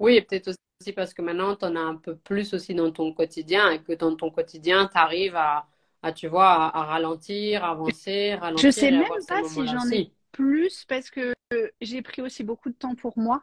Oui, 0.01 0.17
et 0.17 0.23
peut-être 0.23 0.49
aussi 0.49 0.93
parce 0.93 1.15
que 1.15 1.23
maintenant, 1.23 1.55
tu 1.57 1.65
en 1.65 1.77
as 1.77 1.81
un 1.81 1.97
peu 1.97 2.17
plus 2.17 2.53
aussi 2.53 2.75
dans 2.75 2.91
ton 2.91 3.13
quotidien 3.15 3.71
et 3.71 3.83
que 3.83 3.93
dans 3.93 4.17
ton 4.17 4.31
quotidien, 4.31 4.89
tu 4.89 4.99
arrives 4.99 5.37
à 5.37 5.69
à, 6.05 6.13
tu 6.13 6.29
vois, 6.29 6.77
à, 6.77 6.85
ralentir, 6.85 7.65
avancer, 7.65 8.35
ralentir. 8.35 8.71
Je 8.71 8.71
sais 8.71 8.91
même 8.91 9.09
pas 9.27 9.43
si 9.45 9.67
j'en 9.67 9.89
ai 9.91 10.13
plus 10.33 10.85
parce 10.85 11.11
que 11.11 11.35
j'ai 11.81 12.03
pris 12.03 12.21
aussi 12.21 12.45
beaucoup 12.45 12.69
de 12.69 12.75
temps 12.75 12.95
pour 12.95 13.19
moi. 13.19 13.43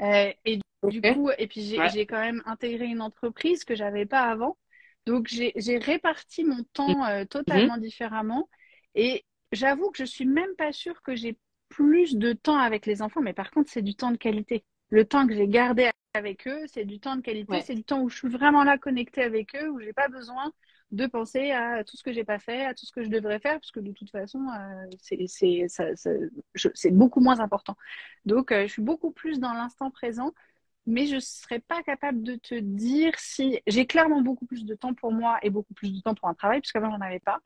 Euh, 0.00 0.32
et 0.44 0.60
du 0.88 1.02
coup, 1.02 1.30
et 1.36 1.46
puis 1.46 1.62
j'ai 1.62 2.06
quand 2.06 2.20
même 2.20 2.42
intégré 2.46 2.86
une 2.86 3.02
entreprise 3.02 3.64
que 3.64 3.74
j'avais 3.74 4.06
pas 4.06 4.22
avant. 4.22 4.56
Donc 5.06 5.26
j'ai 5.28 5.78
réparti 5.78 6.44
mon 6.44 6.62
temps 6.72 7.04
euh, 7.06 7.24
totalement 7.24 7.76
mhm. 7.76 7.82
différemment. 7.82 8.48
Et 8.94 9.24
j'avoue 9.50 9.90
que 9.90 9.98
je 9.98 10.04
suis 10.04 10.26
même 10.26 10.54
pas 10.56 10.72
sûre 10.72 11.02
que 11.02 11.16
j'ai 11.16 11.36
plus 11.68 12.16
de 12.16 12.32
temps 12.32 12.58
avec 12.58 12.86
les 12.86 13.02
enfants, 13.02 13.20
mais 13.20 13.32
par 13.32 13.50
contre, 13.50 13.70
c'est 13.70 13.82
du 13.82 13.94
temps 13.94 14.10
de 14.10 14.16
qualité. 14.16 14.64
Le 14.90 15.04
temps 15.04 15.26
que 15.26 15.34
j'ai 15.34 15.48
gardé 15.48 15.90
avec 16.14 16.46
eux, 16.46 16.64
c'est 16.66 16.84
du 16.84 16.98
temps 16.98 17.16
de 17.16 17.20
qualité, 17.20 17.60
c'est 17.62 17.74
du 17.74 17.84
temps 17.84 18.00
où 18.02 18.08
je 18.08 18.16
suis 18.16 18.28
vraiment 18.28 18.64
là 18.64 18.78
connectée 18.78 19.22
avec 19.22 19.54
eux, 19.54 19.68
où 19.70 19.80
j'ai 19.80 19.92
pas 19.92 20.08
besoin 20.08 20.52
de 20.92 21.06
penser 21.06 21.52
à 21.52 21.84
tout 21.84 21.96
ce 21.96 22.02
que 22.02 22.12
j'ai 22.12 22.24
pas 22.24 22.38
fait, 22.38 22.64
à 22.64 22.74
tout 22.74 22.84
ce 22.84 22.92
que 22.92 23.02
je 23.02 23.08
devrais 23.08 23.38
faire, 23.38 23.54
parce 23.54 23.70
que 23.70 23.80
de 23.80 23.92
toute 23.92 24.10
façon, 24.10 24.44
euh, 24.48 24.86
c'est 26.74 26.90
beaucoup 26.90 27.20
moins 27.20 27.40
important. 27.40 27.76
Donc, 28.24 28.52
euh, 28.52 28.62
je 28.66 28.72
suis 28.72 28.82
beaucoup 28.82 29.12
plus 29.12 29.38
dans 29.38 29.52
l'instant 29.52 29.90
présent, 29.90 30.32
mais 30.86 31.06
je 31.06 31.16
ne 31.16 31.20
serais 31.20 31.60
pas 31.60 31.82
capable 31.82 32.22
de 32.22 32.34
te 32.36 32.54
dire 32.56 33.12
si 33.18 33.60
j'ai 33.66 33.86
clairement 33.86 34.22
beaucoup 34.22 34.46
plus 34.46 34.64
de 34.64 34.74
temps 34.74 34.94
pour 34.94 35.12
moi 35.12 35.38
et 35.42 35.50
beaucoup 35.50 35.74
plus 35.74 35.92
de 35.92 36.00
temps 36.00 36.14
pour 36.14 36.28
un 36.28 36.34
travail, 36.34 36.60
puisqu'avant, 36.60 36.90
j'en 36.90 37.00
avais 37.00 37.20
pas. 37.20 37.40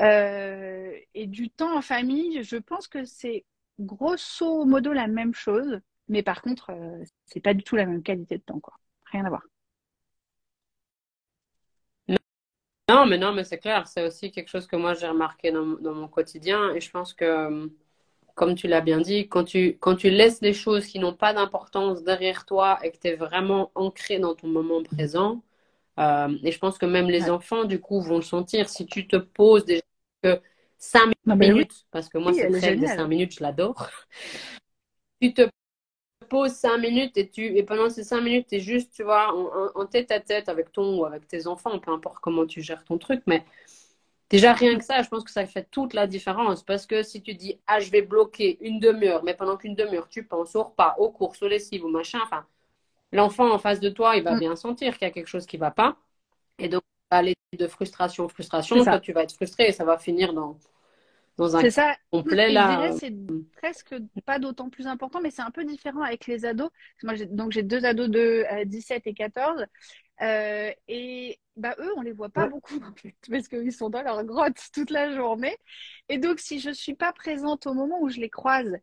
Euh, 0.00 0.92
et 1.14 1.26
du 1.26 1.50
temps 1.50 1.76
en 1.76 1.82
famille, 1.82 2.42
je 2.44 2.56
pense 2.56 2.86
que 2.88 3.04
c'est 3.04 3.44
grosso 3.80 4.64
modo 4.64 4.92
la 4.92 5.06
même 5.08 5.34
chose, 5.34 5.80
mais 6.08 6.22
par 6.22 6.42
contre, 6.42 6.72
c'est 7.26 7.40
pas 7.40 7.54
du 7.54 7.64
tout 7.64 7.76
la 7.76 7.86
même 7.86 8.02
qualité 8.02 8.36
de 8.38 8.42
temps, 8.42 8.60
quoi. 8.60 8.74
Rien 9.06 9.24
à 9.24 9.30
voir. 9.30 9.42
Non, 12.88 13.06
mais 13.06 13.18
non, 13.18 13.32
mais 13.32 13.44
c'est 13.44 13.58
clair, 13.58 13.86
c'est 13.86 14.06
aussi 14.06 14.30
quelque 14.30 14.48
chose 14.48 14.66
que 14.66 14.76
moi 14.76 14.94
j'ai 14.94 15.06
remarqué 15.06 15.50
dans, 15.52 15.64
mon 15.64 16.08
quotidien 16.08 16.74
et 16.74 16.80
je 16.80 16.90
pense 16.90 17.12
que, 17.12 17.70
comme 18.34 18.54
tu 18.54 18.66
l'as 18.66 18.80
bien 18.80 19.00
dit, 19.00 19.28
quand 19.28 19.44
tu, 19.44 19.76
quand 19.78 19.94
tu 19.94 20.10
laisses 20.10 20.40
les 20.40 20.54
choses 20.54 20.86
qui 20.86 20.98
n'ont 20.98 21.14
pas 21.14 21.34
d'importance 21.34 22.02
derrière 22.02 22.46
toi 22.46 22.78
et 22.82 22.90
que 22.90 22.98
tu 22.98 23.08
es 23.08 23.16
vraiment 23.16 23.70
ancré 23.74 24.18
dans 24.18 24.34
ton 24.34 24.48
moment 24.48 24.82
présent, 24.82 25.42
euh, 25.98 26.28
et 26.42 26.52
je 26.52 26.58
pense 26.58 26.78
que 26.78 26.86
même 26.86 27.08
les 27.10 27.28
enfants, 27.28 27.64
du 27.64 27.80
coup, 27.80 28.00
vont 28.00 28.16
le 28.16 28.22
sentir. 28.22 28.68
Si 28.68 28.86
tu 28.86 29.06
te 29.08 29.16
poses 29.16 29.64
déjà 29.64 29.82
que 30.22 30.40
5 30.78 31.12
minutes, 31.26 31.86
parce 31.90 32.08
que 32.08 32.18
moi, 32.18 32.32
c'est 32.32 32.50
très 32.50 32.76
des 32.76 32.86
5 32.86 33.06
minutes, 33.06 33.34
je 33.34 33.42
l'adore. 33.42 33.88
Tu 35.20 35.34
te 35.34 35.48
pause 36.28 36.52
cinq 36.52 36.78
minutes 36.78 37.16
et, 37.16 37.28
tu, 37.28 37.56
et 37.56 37.62
pendant 37.62 37.90
ces 37.90 38.04
cinq 38.04 38.20
minutes, 38.20 38.46
tu 38.48 38.56
es 38.56 38.60
juste, 38.60 38.92
tu 38.92 39.02
vois, 39.02 39.34
en, 39.74 39.86
tête 39.86 40.10
à 40.10 40.20
tête 40.20 40.48
avec 40.48 40.72
ton 40.72 40.98
ou 40.98 41.04
avec 41.04 41.26
tes 41.26 41.46
enfants, 41.46 41.78
peu 41.78 41.90
importe 41.90 42.18
comment 42.20 42.46
tu 42.46 42.62
gères 42.62 42.84
ton 42.84 42.98
truc, 42.98 43.22
mais 43.26 43.44
déjà 44.30 44.52
rien 44.52 44.76
que 44.78 44.84
ça, 44.84 45.02
je 45.02 45.08
pense 45.08 45.24
que 45.24 45.30
ça 45.30 45.46
fait 45.46 45.66
toute 45.70 45.94
la 45.94 46.06
différence 46.06 46.62
parce 46.62 46.86
que 46.86 47.02
si 47.02 47.22
tu 47.22 47.34
dis, 47.34 47.58
ah, 47.66 47.80
je 47.80 47.90
vais 47.90 48.02
bloquer 48.02 48.58
une 48.60 48.80
demi-heure, 48.80 49.24
mais 49.24 49.34
pendant 49.34 49.56
qu'une 49.56 49.74
demi-heure, 49.74 50.08
tu 50.08 50.24
penses 50.24 50.54
au 50.56 50.64
repas, 50.64 50.94
aux 50.98 51.10
courses, 51.10 51.42
aux 51.42 51.48
lessives, 51.48 51.84
au 51.84 51.88
machin, 51.88 52.20
enfin, 52.22 52.44
l'enfant 53.12 53.50
en 53.52 53.58
face 53.58 53.80
de 53.80 53.88
toi, 53.88 54.16
il 54.16 54.22
va 54.22 54.34
mm. 54.34 54.40
bien 54.40 54.56
sentir 54.56 54.98
qu'il 54.98 55.06
y 55.06 55.10
a 55.10 55.12
quelque 55.12 55.28
chose 55.28 55.46
qui 55.46 55.56
va 55.56 55.70
pas. 55.70 55.96
Et 56.58 56.68
donc, 56.68 56.82
aller 57.10 57.34
de 57.58 57.66
frustration 57.66 58.24
en 58.24 58.28
frustration, 58.28 58.82
toi, 58.84 59.00
tu 59.00 59.12
vas 59.12 59.22
être 59.22 59.34
frustré 59.34 59.68
et 59.68 59.72
ça 59.72 59.84
va 59.84 59.98
finir 59.98 60.32
dans 60.34 60.58
c'est 61.60 61.70
ça. 61.70 61.96
complet 62.10 62.50
là. 62.50 62.90
C'est 62.98 63.14
presque 63.56 63.94
pas 64.26 64.38
d'autant 64.38 64.70
plus 64.70 64.86
important, 64.86 65.20
mais 65.20 65.30
c'est 65.30 65.42
un 65.42 65.50
peu 65.50 65.64
différent 65.64 66.02
avec 66.02 66.26
les 66.26 66.44
ados. 66.44 66.70
Moi, 67.02 67.14
donc 67.30 67.52
j'ai 67.52 67.62
deux 67.62 67.84
ados 67.84 68.08
de 68.08 68.44
17 68.64 69.06
et 69.06 69.14
14. 69.14 69.66
Euh, 70.20 70.72
et 70.88 71.38
bah, 71.56 71.76
eux, 71.78 71.92
on 71.96 72.02
les 72.02 72.12
voit 72.12 72.28
pas 72.28 72.48
beaucoup 72.48 72.74
en 72.84 72.94
fait, 72.94 73.14
parce 73.30 73.48
qu'ils 73.48 73.72
sont 73.72 73.90
dans 73.90 74.02
leur 74.02 74.24
grotte 74.24 74.60
toute 74.72 74.90
la 74.90 75.14
journée. 75.14 75.56
Et 76.08 76.18
donc, 76.18 76.40
si 76.40 76.60
je 76.60 76.70
suis 76.70 76.94
pas 76.94 77.12
présente 77.12 77.66
au 77.66 77.74
moment 77.74 78.00
où 78.00 78.08
je 78.08 78.20
les 78.20 78.30
croise, 78.30 78.76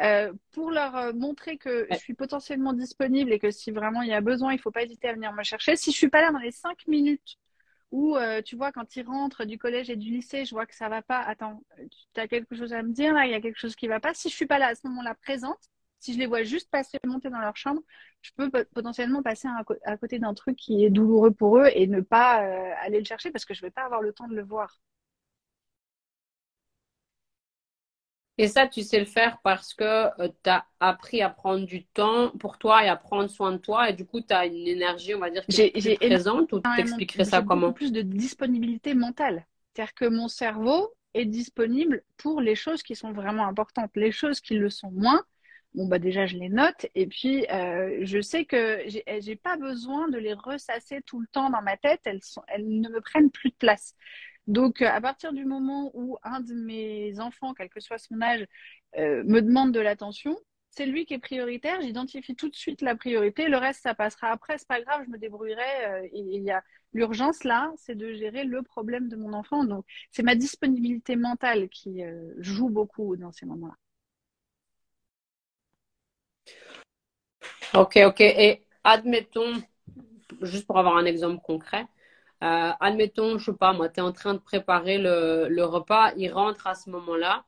euh, 0.00 0.32
pour 0.52 0.70
leur 0.70 0.96
euh, 0.96 1.12
montrer 1.12 1.58
que 1.58 1.86
je 1.90 1.96
suis 1.96 2.14
potentiellement 2.14 2.72
disponible 2.72 3.32
et 3.32 3.38
que 3.38 3.50
si 3.50 3.70
vraiment 3.70 4.02
il 4.02 4.08
y 4.08 4.14
a 4.14 4.20
besoin, 4.20 4.52
il 4.52 4.58
faut 4.58 4.70
pas 4.70 4.82
hésiter 4.82 5.08
à 5.08 5.12
venir 5.12 5.32
me 5.32 5.42
chercher. 5.42 5.76
Si 5.76 5.92
je 5.92 5.96
suis 5.96 6.08
pas 6.08 6.22
là 6.22 6.32
dans 6.32 6.38
les 6.38 6.52
cinq 6.52 6.86
minutes 6.86 7.36
ou 7.90 8.16
euh, 8.16 8.42
tu 8.42 8.56
vois, 8.56 8.72
quand 8.72 8.96
ils 8.96 9.02
rentrent 9.02 9.44
du 9.44 9.58
collège 9.58 9.90
et 9.90 9.96
du 9.96 10.10
lycée, 10.10 10.44
je 10.44 10.54
vois 10.54 10.66
que 10.66 10.74
ça 10.74 10.88
va 10.88 11.02
pas. 11.02 11.20
Attends, 11.20 11.62
tu 12.14 12.20
as 12.20 12.28
quelque 12.28 12.54
chose 12.54 12.72
à 12.72 12.82
me 12.82 12.92
dire 12.92 13.14
là? 13.14 13.26
Il 13.26 13.32
y 13.32 13.34
a 13.34 13.40
quelque 13.40 13.58
chose 13.58 13.76
qui 13.76 13.88
va 13.88 14.00
pas? 14.00 14.14
Si 14.14 14.28
je 14.28 14.34
suis 14.34 14.46
pas 14.46 14.58
là 14.58 14.68
à 14.68 14.74
ce 14.74 14.86
moment-là 14.88 15.14
présente, 15.14 15.58
si 15.98 16.14
je 16.14 16.18
les 16.18 16.26
vois 16.26 16.42
juste 16.42 16.70
passer 16.70 16.98
monter 17.06 17.30
dans 17.30 17.40
leur 17.40 17.56
chambre, 17.56 17.82
je 18.22 18.30
peux 18.36 18.50
potentiellement 18.50 19.22
passer 19.22 19.48
à, 19.84 19.96
côté 19.96 20.18
d'un 20.18 20.34
truc 20.34 20.56
qui 20.56 20.84
est 20.84 20.90
douloureux 20.90 21.30
pour 21.30 21.58
eux 21.58 21.68
et 21.74 21.86
ne 21.86 22.00
pas 22.00 22.44
euh, 22.44 22.72
aller 22.80 22.98
le 22.98 23.04
chercher 23.04 23.30
parce 23.30 23.44
que 23.44 23.54
je 23.54 23.60
vais 23.62 23.70
pas 23.70 23.84
avoir 23.84 24.02
le 24.02 24.12
temps 24.12 24.28
de 24.28 24.34
le 24.34 24.42
voir. 24.44 24.80
Et 28.40 28.48
ça, 28.48 28.66
tu 28.66 28.82
sais 28.82 28.98
le 28.98 29.04
faire 29.04 29.38
parce 29.42 29.74
que 29.74 29.84
euh, 29.84 30.28
tu 30.42 30.48
as 30.48 30.64
appris 30.80 31.20
à 31.20 31.28
prendre 31.28 31.66
du 31.66 31.84
temps 31.84 32.30
pour 32.38 32.56
toi 32.56 32.82
et 32.82 32.88
à 32.88 32.96
prendre 32.96 33.28
soin 33.28 33.52
de 33.52 33.58
toi. 33.58 33.90
Et 33.90 33.92
du 33.92 34.06
coup, 34.06 34.22
tu 34.22 34.32
as 34.32 34.46
une 34.46 34.66
énergie, 34.66 35.14
on 35.14 35.18
va 35.18 35.28
dire, 35.28 35.44
qui 35.44 35.60
est 35.60 35.96
présente. 35.98 36.50
Ou 36.54 36.60
t'expliquerais 36.60 37.26
ça 37.26 37.42
comment 37.42 37.74
plus 37.74 37.92
de 37.92 38.00
disponibilité 38.00 38.94
mentale. 38.94 39.46
C'est-à-dire 39.74 39.92
que 39.92 40.06
mon 40.06 40.28
cerveau 40.28 40.94
est 41.12 41.26
disponible 41.26 42.02
pour 42.16 42.40
les 42.40 42.54
choses 42.54 42.82
qui 42.82 42.96
sont 42.96 43.12
vraiment 43.12 43.46
importantes. 43.46 43.90
Les 43.94 44.10
choses 44.10 44.40
qui 44.40 44.54
le 44.54 44.70
sont 44.70 44.90
moins, 44.90 45.22
bon, 45.74 45.86
bah 45.86 45.98
déjà, 45.98 46.24
je 46.24 46.38
les 46.38 46.48
note. 46.48 46.86
Et 46.94 47.06
puis, 47.06 47.46
euh, 47.50 47.98
je 48.02 48.22
sais 48.22 48.46
que 48.46 48.82
j'ai 48.86 49.36
pas 49.36 49.58
besoin 49.58 50.08
de 50.08 50.16
les 50.16 50.32
ressasser 50.32 51.02
tout 51.04 51.20
le 51.20 51.26
temps 51.26 51.50
dans 51.50 51.60
ma 51.60 51.76
tête. 51.76 52.00
Elles, 52.04 52.22
sont, 52.22 52.42
elles 52.48 52.66
ne 52.66 52.88
me 52.88 53.02
prennent 53.02 53.30
plus 53.30 53.50
de 53.50 53.56
place. 53.56 53.94
Donc, 54.50 54.82
euh, 54.82 54.88
à 54.88 55.00
partir 55.00 55.32
du 55.32 55.44
moment 55.44 55.92
où 55.94 56.18
un 56.24 56.40
de 56.40 56.54
mes 56.54 57.20
enfants, 57.20 57.54
quel 57.54 57.68
que 57.68 57.78
soit 57.78 57.98
son 57.98 58.20
âge, 58.20 58.44
euh, 58.98 59.22
me 59.24 59.40
demande 59.42 59.70
de 59.72 59.78
l'attention, 59.78 60.36
c'est 60.70 60.86
lui 60.86 61.06
qui 61.06 61.14
est 61.14 61.20
prioritaire. 61.20 61.80
J'identifie 61.80 62.34
tout 62.34 62.48
de 62.48 62.56
suite 62.56 62.82
la 62.82 62.96
priorité. 62.96 63.48
Le 63.48 63.58
reste, 63.58 63.82
ça 63.82 63.94
passera 63.94 64.30
après. 64.30 64.58
C'est 64.58 64.66
pas 64.66 64.80
grave, 64.80 65.02
je 65.06 65.10
me 65.10 65.18
débrouillerai. 65.18 65.86
Euh, 65.86 66.08
il 66.12 66.42
y 66.42 66.50
a 66.50 66.64
l'urgence 66.92 67.44
là, 67.44 67.72
c'est 67.76 67.94
de 67.94 68.12
gérer 68.12 68.42
le 68.42 68.62
problème 68.62 69.08
de 69.08 69.14
mon 69.14 69.34
enfant. 69.34 69.62
Donc, 69.62 69.84
c'est 70.10 70.24
ma 70.24 70.34
disponibilité 70.34 71.14
mentale 71.14 71.68
qui 71.68 72.02
joue 72.38 72.70
beaucoup 72.70 73.16
dans 73.16 73.30
ces 73.30 73.46
moments-là. 73.46 73.76
Ok, 77.74 78.00
ok. 78.04 78.20
Et 78.20 78.64
admettons, 78.82 79.62
juste 80.42 80.66
pour 80.66 80.76
avoir 80.76 80.96
un 80.96 81.04
exemple 81.04 81.40
concret, 81.40 81.86
euh, 82.42 82.70
admettons, 82.80 83.38
je 83.38 83.50
sais 83.50 83.56
pas, 83.56 83.72
moi, 83.72 83.88
tu 83.88 84.00
es 84.00 84.02
en 84.02 84.12
train 84.12 84.34
de 84.34 84.38
préparer 84.38 84.98
le, 84.98 85.62
repas, 85.64 86.12
il 86.16 86.32
rentre 86.32 86.66
à 86.66 86.74
ce 86.74 86.90
moment-là 86.90 87.44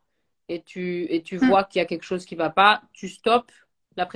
et 0.48 0.62
tu, 0.62 1.06
et 1.10 1.22
tu 1.22 1.36
hmm. 1.36 1.48
vois 1.48 1.64
qu'il 1.64 1.80
y 1.80 1.82
a 1.82 1.86
quelque 1.86 2.04
chose 2.04 2.24
qui 2.24 2.34
va 2.34 2.50
pas, 2.50 2.82
tu 2.92 3.08
stops 3.08 3.52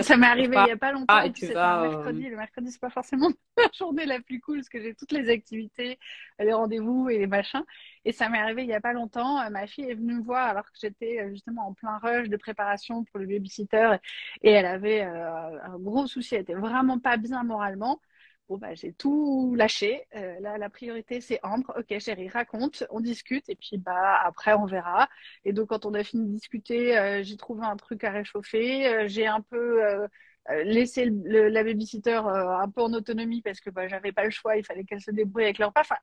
ça 0.00 0.16
m'est 0.16 0.26
arrivé 0.26 0.56
il 0.56 0.64
n'y 0.64 0.70
a 0.70 0.76
pas 0.76 0.92
longtemps. 0.92 1.20
et 1.22 1.32
tu 1.32 1.46
vas, 1.46 1.80
un 1.80 1.88
mercredi. 1.88 2.28
Le 2.28 2.36
mercredi, 2.36 2.70
c'est 2.70 2.80
pas 2.80 2.90
forcément 2.90 3.30
la 3.56 3.68
journée 3.76 4.06
la 4.06 4.20
plus 4.20 4.40
cool 4.40 4.58
parce 4.58 4.68
que 4.68 4.80
j'ai 4.80 4.94
toutes 4.94 5.12
les 5.12 5.28
activités, 5.28 5.98
les 6.38 6.52
rendez-vous 6.52 7.08
et 7.10 7.18
les 7.18 7.26
machins. 7.26 7.64
Et 8.04 8.12
ça 8.12 8.28
m'est 8.28 8.38
arrivé 8.38 8.62
il 8.62 8.68
n'y 8.68 8.74
a 8.74 8.80
pas 8.80 8.92
longtemps. 8.92 9.40
Euh, 9.40 9.50
ma 9.50 9.66
fille 9.66 9.90
est 9.90 9.94
venue 9.94 10.14
me 10.14 10.22
voir 10.22 10.46
alors 10.46 10.64
que 10.64 10.78
j'étais 10.80 11.20
euh, 11.20 11.30
justement 11.30 11.68
en 11.68 11.74
plein 11.74 11.98
rush 11.98 12.28
de 12.28 12.36
préparation 12.36 13.04
pour 13.04 13.18
le 13.18 13.26
babysitter 13.26 13.96
et 14.42 14.50
elle 14.50 14.66
avait 14.66 15.02
euh, 15.02 15.62
un 15.62 15.78
gros 15.78 16.06
souci. 16.06 16.34
Elle 16.34 16.42
était 16.42 16.54
vraiment 16.54 16.98
pas 16.98 17.16
bien 17.16 17.42
moralement. 17.42 18.00
Bon, 18.48 18.58
bah, 18.58 18.74
j'ai 18.74 18.92
tout 18.92 19.54
lâché. 19.56 20.04
Euh, 20.14 20.38
là, 20.40 20.56
la 20.56 20.70
priorité, 20.70 21.20
c'est 21.20 21.40
Ambre. 21.42 21.74
Ok, 21.76 21.98
chérie, 21.98 22.28
raconte, 22.28 22.84
on 22.90 23.00
discute 23.00 23.48
et 23.48 23.56
puis 23.56 23.76
bah 23.76 24.20
après, 24.22 24.54
on 24.54 24.66
verra. 24.66 25.08
Et 25.44 25.52
donc, 25.52 25.68
quand 25.70 25.84
on 25.84 25.94
a 25.94 26.04
fini 26.04 26.26
de 26.28 26.32
discuter, 26.32 26.96
euh, 26.96 27.22
j'ai 27.24 27.36
trouvé 27.36 27.66
un 27.66 27.76
truc 27.76 28.04
à 28.04 28.10
réchauffer. 28.12 28.86
Euh, 28.86 29.08
j'ai 29.08 29.26
un 29.26 29.40
peu 29.40 29.80
laissé 30.64 31.10
la 31.24 31.64
babysitter 31.64 32.12
un 32.24 32.70
peu 32.70 32.80
en 32.82 32.92
autonomie 32.92 33.42
parce 33.42 33.58
que 33.60 33.68
bah, 33.70 33.88
j'avais 33.88 34.12
pas 34.12 34.22
le 34.24 34.30
choix. 34.30 34.56
Il 34.56 34.64
fallait 34.64 34.84
qu'elle 34.84 35.00
se 35.00 35.10
débrouille 35.10 35.42
avec 35.44 35.58
leur 35.58 35.72
Enfin, 35.76 35.96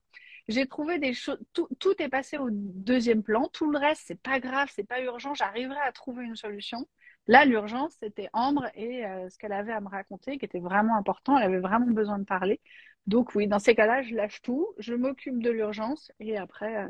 j'ai 0.50 0.68
trouvé 0.68 1.00
des 1.00 1.14
choses. 1.14 1.40
Tout, 1.54 1.70
tout, 1.80 1.94
est 2.02 2.10
passé 2.10 2.38
au 2.38 2.50
deuxième 2.52 3.24
plan. 3.24 3.48
Tout 3.54 3.72
le 3.72 3.78
reste, 3.78 4.04
c'est 4.06 4.22
pas 4.22 4.40
grave, 4.42 4.70
c'est 4.74 4.84
pas 4.88 5.02
urgent. 5.02 5.34
J'arriverai 5.34 5.80
à 5.80 5.94
trouver 5.94 6.26
une 6.26 6.36
solution. 6.36 6.86
Là, 7.28 7.46
l'urgence, 7.46 7.96
c'était 8.02 8.30
Ambre 8.34 8.70
et 8.76 9.06
euh, 9.06 9.30
ce 9.30 9.38
qu'elle 9.38 9.54
avait 9.54 9.72
à 9.72 9.80
me 9.80 9.88
raconter, 9.88 10.38
qui 10.38 10.46
était 10.46 10.60
vraiment 10.60 10.98
important. 10.98 11.38
Elle 11.38 11.46
avait 11.46 11.60
vraiment 11.60 11.88
besoin 11.88 12.20
de 12.20 12.26
parler. 12.26 12.60
Donc 13.08 13.34
oui, 13.36 13.48
dans 13.48 13.60
ces 13.60 13.76
cas-là, 13.76 14.02
je 14.02 14.14
lâche 14.16 14.42
tout, 14.42 14.74
je 14.78 14.94
m'occupe 14.94 15.42
de 15.42 15.50
l'urgence 15.50 16.12
et 16.20 16.38
après, 16.38 16.84
euh, 16.84 16.88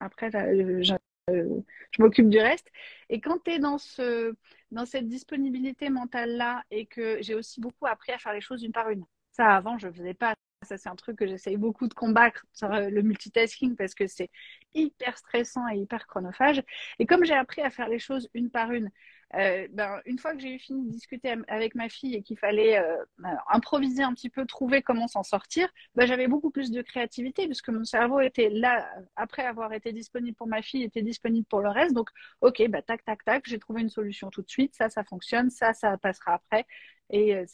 après 0.00 0.30
je, 0.30 0.94
m'occupe 1.98 2.28
du 2.28 2.38
reste. 2.38 2.68
Et 3.10 3.20
quand 3.20 3.42
tu 3.44 3.52
es 3.52 3.58
dans, 3.58 3.78
ce, 3.78 4.34
dans 4.70 4.86
cette 4.86 5.08
disponibilité 5.08 5.90
mentale-là 5.90 6.62
et 6.70 6.86
que 6.86 7.18
j'ai 7.20 7.34
aussi 7.34 7.60
beaucoup 7.60 7.86
appris 7.86 8.12
à 8.12 8.18
faire 8.18 8.32
les 8.32 8.40
choses 8.40 8.62
une 8.62 8.72
par 8.72 8.88
une. 8.90 9.04
Ça, 9.32 9.54
avant, 9.54 9.78
je 9.78 9.88
ne 9.88 9.92
faisais 9.92 10.14
pas. 10.14 10.34
Ça, 10.62 10.78
c'est 10.78 10.88
un 10.88 10.96
truc 10.96 11.18
que 11.18 11.26
j'essaye 11.26 11.58
beaucoup 11.58 11.88
de 11.88 11.94
combattre, 11.94 12.46
le 12.62 13.00
multitasking, 13.02 13.76
parce 13.76 13.94
que 13.94 14.06
c'est 14.06 14.30
hyper 14.72 15.18
stressant 15.18 15.68
et 15.68 15.76
hyper 15.76 16.06
chronophage. 16.06 16.62
Et 16.98 17.04
comme 17.04 17.24
j'ai 17.24 17.34
appris 17.34 17.60
à 17.60 17.70
faire 17.70 17.88
les 17.88 17.98
choses 17.98 18.30
une 18.32 18.50
par 18.50 18.72
une, 18.72 18.90
euh, 19.36 19.66
ben, 19.72 20.00
une 20.06 20.18
fois 20.18 20.32
que 20.34 20.40
j'ai 20.40 20.54
eu 20.54 20.58
fini 20.58 20.84
de 20.86 20.90
discuter 20.90 21.34
avec 21.48 21.74
ma 21.74 21.88
fille 21.88 22.14
et 22.14 22.22
qu'il 22.22 22.38
fallait 22.38 22.78
euh, 22.78 22.96
ben, 23.18 23.36
improviser 23.50 24.02
un 24.02 24.14
petit 24.14 24.30
peu, 24.30 24.46
trouver 24.46 24.82
comment 24.82 25.08
s'en 25.08 25.22
sortir, 25.22 25.68
ben, 25.94 26.06
j'avais 26.06 26.28
beaucoup 26.28 26.50
plus 26.50 26.70
de 26.70 26.82
créativité 26.82 27.46
puisque 27.46 27.68
mon 27.70 27.84
cerveau 27.84 28.20
était 28.20 28.50
là, 28.50 28.88
après 29.16 29.42
avoir 29.44 29.72
été 29.72 29.92
disponible 29.92 30.36
pour 30.36 30.46
ma 30.46 30.62
fille, 30.62 30.82
était 30.82 31.02
disponible 31.02 31.46
pour 31.46 31.60
le 31.60 31.68
reste. 31.68 31.94
Donc, 31.94 32.10
ok, 32.40 32.62
tac, 32.86 33.04
tac, 33.04 33.24
tac, 33.24 33.44
j'ai 33.46 33.58
trouvé 33.58 33.82
une 33.82 33.88
solution 33.90 34.30
tout 34.30 34.42
de 34.42 34.50
suite, 34.50 34.74
ça, 34.74 34.88
ça 34.90 35.04
fonctionne, 35.04 35.50
ça, 35.50 35.72
ça 35.74 35.96
passera 35.98 36.34
après. 36.34 36.66
Et 37.10 37.34
euh, 37.34 37.44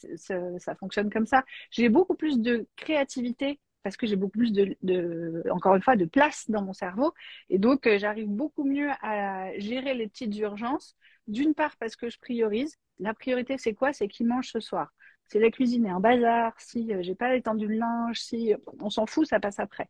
ça 0.59 0.75
fonctionne 0.75 1.09
comme 1.09 1.25
ça. 1.25 1.43
J'ai 1.71 1.89
beaucoup 1.89 2.15
plus 2.15 2.39
de 2.39 2.67
créativité 2.75 3.59
parce 3.83 3.97
que 3.97 4.05
j'ai 4.05 4.15
beaucoup 4.15 4.37
plus 4.37 4.53
de, 4.53 5.43
encore 5.49 5.75
une 5.75 5.81
fois, 5.81 5.95
de 5.95 6.05
place 6.05 6.49
dans 6.49 6.61
mon 6.61 6.73
cerveau. 6.73 7.13
Et 7.49 7.57
donc, 7.57 7.89
j'arrive 7.97 8.27
beaucoup 8.27 8.63
mieux 8.63 8.89
à 9.01 9.57
gérer 9.57 9.95
les 9.95 10.07
petites 10.07 10.37
urgences 10.37 10.95
d'une 11.31 11.53
part 11.53 11.75
parce 11.77 11.95
que 11.95 12.09
je 12.09 12.19
priorise. 12.19 12.77
La 12.99 13.13
priorité, 13.13 13.57
c'est 13.57 13.73
quoi? 13.73 13.93
C'est 13.93 14.07
qui 14.07 14.23
mange 14.23 14.49
ce 14.49 14.59
soir. 14.59 14.93
Si 15.27 15.39
la 15.39 15.49
cuisine 15.49 15.85
est 15.85 15.89
un 15.89 15.99
bazar, 15.99 16.53
si 16.59 16.93
euh, 16.93 17.01
j'ai 17.01 17.15
pas 17.15 17.35
étendu 17.35 17.67
le 17.67 17.75
linge, 17.75 18.19
si 18.21 18.53
on 18.79 18.89
s'en 18.89 19.05
fout, 19.05 19.25
ça 19.27 19.39
passe 19.39 19.59
après. 19.59 19.89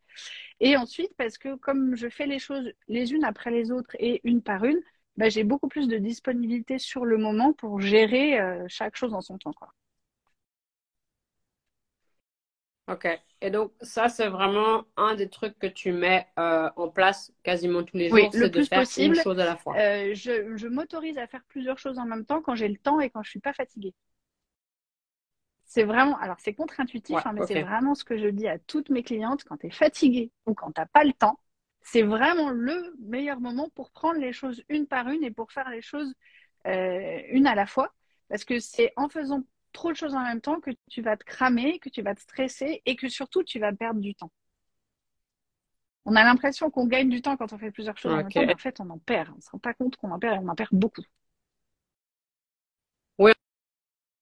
Et 0.60 0.76
ensuite 0.76 1.14
parce 1.16 1.38
que 1.38 1.56
comme 1.56 1.96
je 1.96 2.08
fais 2.08 2.26
les 2.26 2.38
choses 2.38 2.72
les 2.88 3.12
unes 3.12 3.24
après 3.24 3.50
les 3.50 3.70
autres 3.72 3.96
et 3.98 4.20
une 4.24 4.42
par 4.42 4.64
une, 4.64 4.80
bah, 5.16 5.28
j'ai 5.28 5.44
beaucoup 5.44 5.68
plus 5.68 5.88
de 5.88 5.98
disponibilité 5.98 6.78
sur 6.78 7.04
le 7.04 7.18
moment 7.18 7.52
pour 7.52 7.80
gérer 7.80 8.40
euh, 8.40 8.64
chaque 8.68 8.96
chose 8.96 9.14
en 9.14 9.20
son 9.20 9.38
temps. 9.38 9.52
Ok. 12.92 13.08
Et 13.40 13.50
donc, 13.50 13.72
ça, 13.80 14.08
c'est 14.08 14.28
vraiment 14.28 14.84
un 14.96 15.14
des 15.14 15.28
trucs 15.28 15.58
que 15.58 15.66
tu 15.66 15.92
mets 15.92 16.26
euh, 16.38 16.70
en 16.76 16.88
place 16.88 17.32
quasiment 17.42 17.82
tous 17.82 17.96
les 17.96 18.10
jours, 18.10 18.28
c'est 18.30 18.50
de 18.50 18.62
faire 18.62 18.84
une 18.98 19.14
chose 19.14 19.40
à 19.40 19.44
la 19.44 19.56
fois. 19.56 19.76
Euh, 19.76 20.14
je, 20.14 20.68
m'autorise 20.68 21.18
à 21.18 21.26
faire 21.26 21.42
plusieurs 21.48 21.78
choses 21.78 21.98
en 21.98 22.04
même 22.04 22.24
temps 22.24 22.42
quand 22.42 22.54
j'ai 22.54 22.68
le 22.68 22.76
temps 22.76 23.00
et 23.00 23.10
quand 23.10 23.22
je 23.22 23.30
suis 23.30 23.40
pas 23.40 23.52
fatiguée. 23.52 23.94
C'est 25.64 25.84
vraiment, 25.84 26.18
alors 26.18 26.36
c'est 26.38 26.52
contre-intuitif, 26.52 27.16
hein, 27.24 27.32
mais 27.34 27.46
c'est 27.46 27.62
vraiment 27.62 27.94
ce 27.94 28.04
que 28.04 28.18
je 28.18 28.28
dis 28.28 28.46
à 28.46 28.58
toutes 28.58 28.90
mes 28.90 29.02
clientes 29.02 29.42
quand 29.44 29.56
tu 29.56 29.68
es 29.68 29.70
fatiguée 29.70 30.30
ou 30.44 30.54
quand 30.54 30.70
tu 30.70 30.80
n'as 30.80 30.86
pas 30.86 31.02
le 31.02 31.14
temps. 31.14 31.40
C'est 31.80 32.02
vraiment 32.02 32.50
le 32.50 32.94
meilleur 33.00 33.40
moment 33.40 33.70
pour 33.74 33.90
prendre 33.90 34.20
les 34.20 34.32
choses 34.32 34.62
une 34.68 34.86
par 34.86 35.08
une 35.08 35.24
et 35.24 35.30
pour 35.30 35.50
faire 35.50 35.70
les 35.70 35.82
choses 35.82 36.14
euh, 36.66 37.20
une 37.30 37.46
à 37.46 37.54
la 37.54 37.66
fois. 37.66 37.92
Parce 38.28 38.44
que 38.44 38.60
c'est 38.60 38.92
en 38.96 39.08
faisant 39.08 39.42
trop 39.72 39.90
de 39.90 39.96
choses 39.96 40.14
en 40.14 40.22
même 40.22 40.40
temps 40.40 40.60
que 40.60 40.70
tu 40.90 41.02
vas 41.02 41.16
te 41.16 41.24
cramer, 41.24 41.78
que 41.78 41.88
tu 41.88 42.02
vas 42.02 42.14
te 42.14 42.20
stresser 42.20 42.82
et 42.86 42.96
que 42.96 43.08
surtout 43.08 43.42
tu 43.42 43.58
vas 43.58 43.72
perdre 43.72 44.00
du 44.00 44.14
temps. 44.14 44.30
On 46.04 46.16
a 46.16 46.24
l'impression 46.24 46.70
qu'on 46.70 46.86
gagne 46.86 47.08
du 47.08 47.22
temps 47.22 47.36
quand 47.36 47.52
on 47.52 47.58
fait 47.58 47.70
plusieurs 47.70 47.96
choses 47.96 48.12
en 48.12 48.16
même 48.16 48.32
temps, 48.32 48.44
mais 48.44 48.54
en 48.54 48.58
fait 48.58 48.80
on 48.80 48.90
en 48.90 48.98
perd. 48.98 49.30
On 49.32 49.36
ne 49.36 49.40
se 49.40 49.50
rend 49.50 49.58
pas 49.58 49.74
compte 49.74 49.96
qu'on 49.96 50.10
en 50.10 50.18
perd 50.18 50.36
et 50.36 50.44
on 50.44 50.48
en 50.48 50.54
perd 50.54 50.70
beaucoup. 50.72 51.04
Oui, 53.18 53.32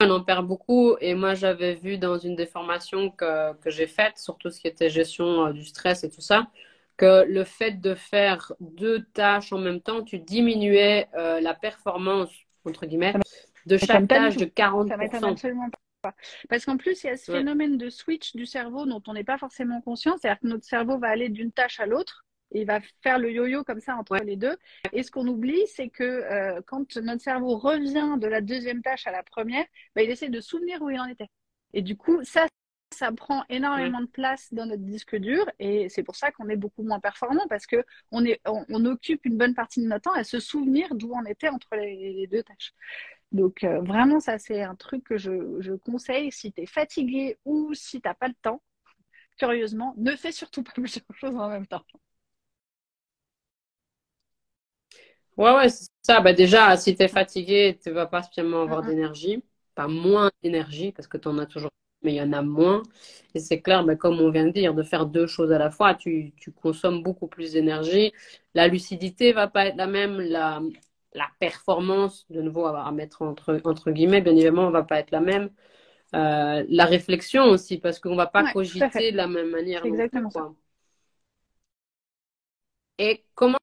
on 0.01 0.11
en 0.11 0.23
perd 0.23 0.47
beaucoup. 0.47 0.97
Et 1.01 1.15
moi 1.15 1.35
j'avais 1.35 1.75
vu 1.75 1.97
dans 1.97 2.19
une 2.19 2.37
des 2.37 2.47
formations 2.47 3.11
que, 3.11 3.55
j'ai 3.67 3.87
faites, 3.87 4.19
sur 4.19 4.37
tout 4.37 4.51
ce 4.51 4.61
qui 4.61 4.69
était 4.69 4.91
gestion 4.91 5.47
euh, 5.47 5.53
du 5.53 5.65
stress 5.65 6.05
et 6.05 6.11
tout 6.11 6.21
ça, 6.21 6.49
que 6.99 7.25
le 7.27 7.45
fait 7.45 7.81
de 7.81 7.95
faire 7.95 8.53
deux 8.61 9.05
tâches 9.15 9.53
en 9.55 9.59
même 9.59 9.81
temps, 9.81 10.03
tu 10.03 10.19
diminuais 10.19 11.09
euh, 11.15 11.41
la 11.41 11.55
performance, 11.55 12.31
entre 12.67 12.85
guillemets, 12.85 13.15
de 13.67 13.77
chaque 13.77 14.09
tâche 14.09 14.37
de 14.37 14.47
40%. 14.47 14.89
Ça 14.89 14.97
m'étonne 14.97 15.25
absolument 15.25 15.71
pas. 15.71 16.15
Parce 16.49 16.65
qu'en 16.65 16.77
plus, 16.77 17.03
il 17.05 17.09
y 17.09 17.11
a 17.11 17.17
ce 17.17 17.31
phénomène 17.31 17.77
de 17.77 17.91
switch 17.91 18.35
du 18.35 18.47
cerveau 18.47 18.87
dont 18.87 19.03
on 19.07 19.13
n'est 19.13 19.25
pas 19.25 19.39
forcément 19.39 19.81
conscient. 19.81 20.17
C'est-à-dire 20.17 20.41
que 20.41 20.47
notre 20.47 20.65
cerveau 20.65 20.99
va 20.99 21.09
aller 21.09 21.29
d'une 21.29 21.53
tâche 21.53 21.79
à 21.81 21.87
l'autre 21.87 22.25
et 22.53 22.63
il 22.63 22.67
va 22.67 22.81
faire 23.03 23.19
le 23.19 23.31
yo-yo 23.31 23.65
comme 23.65 23.81
ça 23.81 23.97
entre 23.97 24.17
les 24.17 24.37
deux. 24.37 24.57
Et 24.93 25.03
ce 25.03 25.11
qu'on 25.11 25.27
oublie, 25.27 25.67
c'est 25.67 25.89
que 25.89 26.05
euh, 26.05 26.61
quand 26.67 26.97
notre 26.97 27.23
cerveau 27.23 27.59
revient 27.59 28.17
de 28.19 28.27
la 28.27 28.41
deuxième 28.41 28.83
tâche 28.83 29.07
à 29.07 29.13
la 29.13 29.23
première, 29.23 29.65
bah, 29.95 30.03
il 30.03 30.11
essaie 30.11 30.29
de 30.29 30.41
souvenir 30.41 30.83
où 30.83 30.91
il 30.91 30.99
en 30.99 31.07
était. 31.07 31.29
Et 31.73 31.83
du 31.83 31.97
coup, 31.97 32.25
ça, 32.25 32.47
ça 32.93 33.13
prend 33.13 33.45
énormément 33.49 34.01
de 34.01 34.07
place 34.07 34.53
dans 34.53 34.67
notre 34.67 34.83
disque 34.83 35.15
dur 35.17 35.49
et 35.61 35.89
c'est 35.89 36.03
pour 36.03 36.17
ça 36.17 36.33
qu'on 36.33 36.49
est 36.49 36.57
beaucoup 36.57 36.83
moins 36.83 36.99
performant 36.99 37.47
parce 37.49 37.67
que 37.67 37.85
on, 38.11 38.25
est, 38.25 38.41
on, 38.45 38.85
occupe 38.85 39.25
une 39.27 39.39
bonne 39.39 39.55
partie 39.55 39.81
de 39.81 39.87
notre 39.87 40.11
temps 40.11 40.17
à 40.19 40.25
se 40.25 40.41
souvenir 40.41 40.93
d'où 40.97 41.13
on 41.15 41.25
était 41.25 41.49
entre 41.49 41.77
les 41.77 42.27
deux 42.27 42.43
tâches. 42.43 42.75
Donc 43.33 43.63
euh, 43.65 43.81
vraiment, 43.83 44.21
ça 44.21 44.39
c'est 44.39 44.63
un 44.63 44.75
truc 44.75 45.05
que 45.05 45.17
je, 45.17 45.75
conseille 45.77 46.33
si 46.33 46.53
tu 46.53 46.63
es 46.63 46.67
fatigué 46.67 47.39
ou 47.45 47.75
si 47.75 48.01
tu 48.01 48.09
n'as 48.09 48.15
pas 48.15 48.29
le 48.29 48.35
temps. 48.43 48.63
Curieusement, 49.39 49.95
ne 49.99 50.17
fais 50.17 50.33
surtout 50.33 50.63
pas 50.63 50.73
plusieurs 50.75 51.05
choses 51.15 51.37
en 51.37 51.49
même 51.49 51.67
temps. 51.67 51.85
Ouais, 55.37 55.55
ouais, 55.57 55.69
c'est 55.69 55.89
ça. 56.03 56.21
Bah 56.21 56.33
déjà, 56.33 56.77
si 56.77 56.95
tu 56.97 57.03
es 57.03 57.09
fatigué, 57.09 57.79
tu 57.83 57.89
ne 57.89 57.95
vas 57.95 58.07
pas 58.07 58.23
spécialement 58.23 58.63
avoir 58.63 58.83
d'énergie. 58.83 59.43
Pas 59.75 59.89
moins 59.89 60.31
d'énergie, 60.43 60.93
parce 60.93 61.09
que 61.09 61.17
tu 61.17 61.29
en 61.29 61.39
as 61.39 61.47
toujours, 61.47 61.71
mais 62.03 62.13
il 62.13 62.17
y 62.17 62.23
en 62.23 62.33
a 62.33 62.43
moins. 62.43 62.83
Et 63.35 63.39
c'est 63.41 63.63
clair, 63.63 63.85
bah, 63.85 63.97
comme 63.97 64.21
on 64.21 64.31
vient 64.31 64.47
de 64.47 64.51
dire, 64.53 64.75
de 64.75 64.83
faire 64.83 65.07
deux 65.07 65.27
choses 65.27 65.53
à 65.53 65.59
la 65.59 65.71
fois, 65.71 65.95
tu, 65.95 66.33
tu 66.37 66.53
consommes 66.53 67.03
beaucoup 67.03 67.29
plus 67.29 67.53
d'énergie. 67.53 68.13
La 68.55 68.69
lucidité 68.69 69.33
va 69.33 69.49
pas 69.49 69.67
être 69.67 69.77
la 69.77 69.87
même. 69.87 70.21
La, 70.21 70.61
la 71.13 71.29
performance, 71.39 72.27
de 72.31 72.41
nouveau 72.41 72.67
à 72.67 72.91
mettre 72.93 73.23
entre, 73.23 73.61
entre 73.65 73.91
guillemets, 73.91 74.21
bien 74.21 74.33
évidemment, 74.33 74.67
on 74.67 74.71
va 74.71 74.83
pas 74.83 74.99
être 74.99 75.11
la 75.11 75.21
même. 75.21 75.51
Euh, 76.15 76.65
la 76.69 76.85
réflexion 76.87 77.45
aussi, 77.45 77.79
parce 77.79 78.01
qu'on 78.01 78.17
va 78.17 78.27
pas 78.27 78.53
cogiter 78.53 79.13
de 79.13 79.17
la 79.17 79.29
même 79.29 79.51
manière. 79.51 79.85
Exactement 79.85 80.31
ça. 80.31 80.49
Et 82.99 83.25
comment 83.35 83.57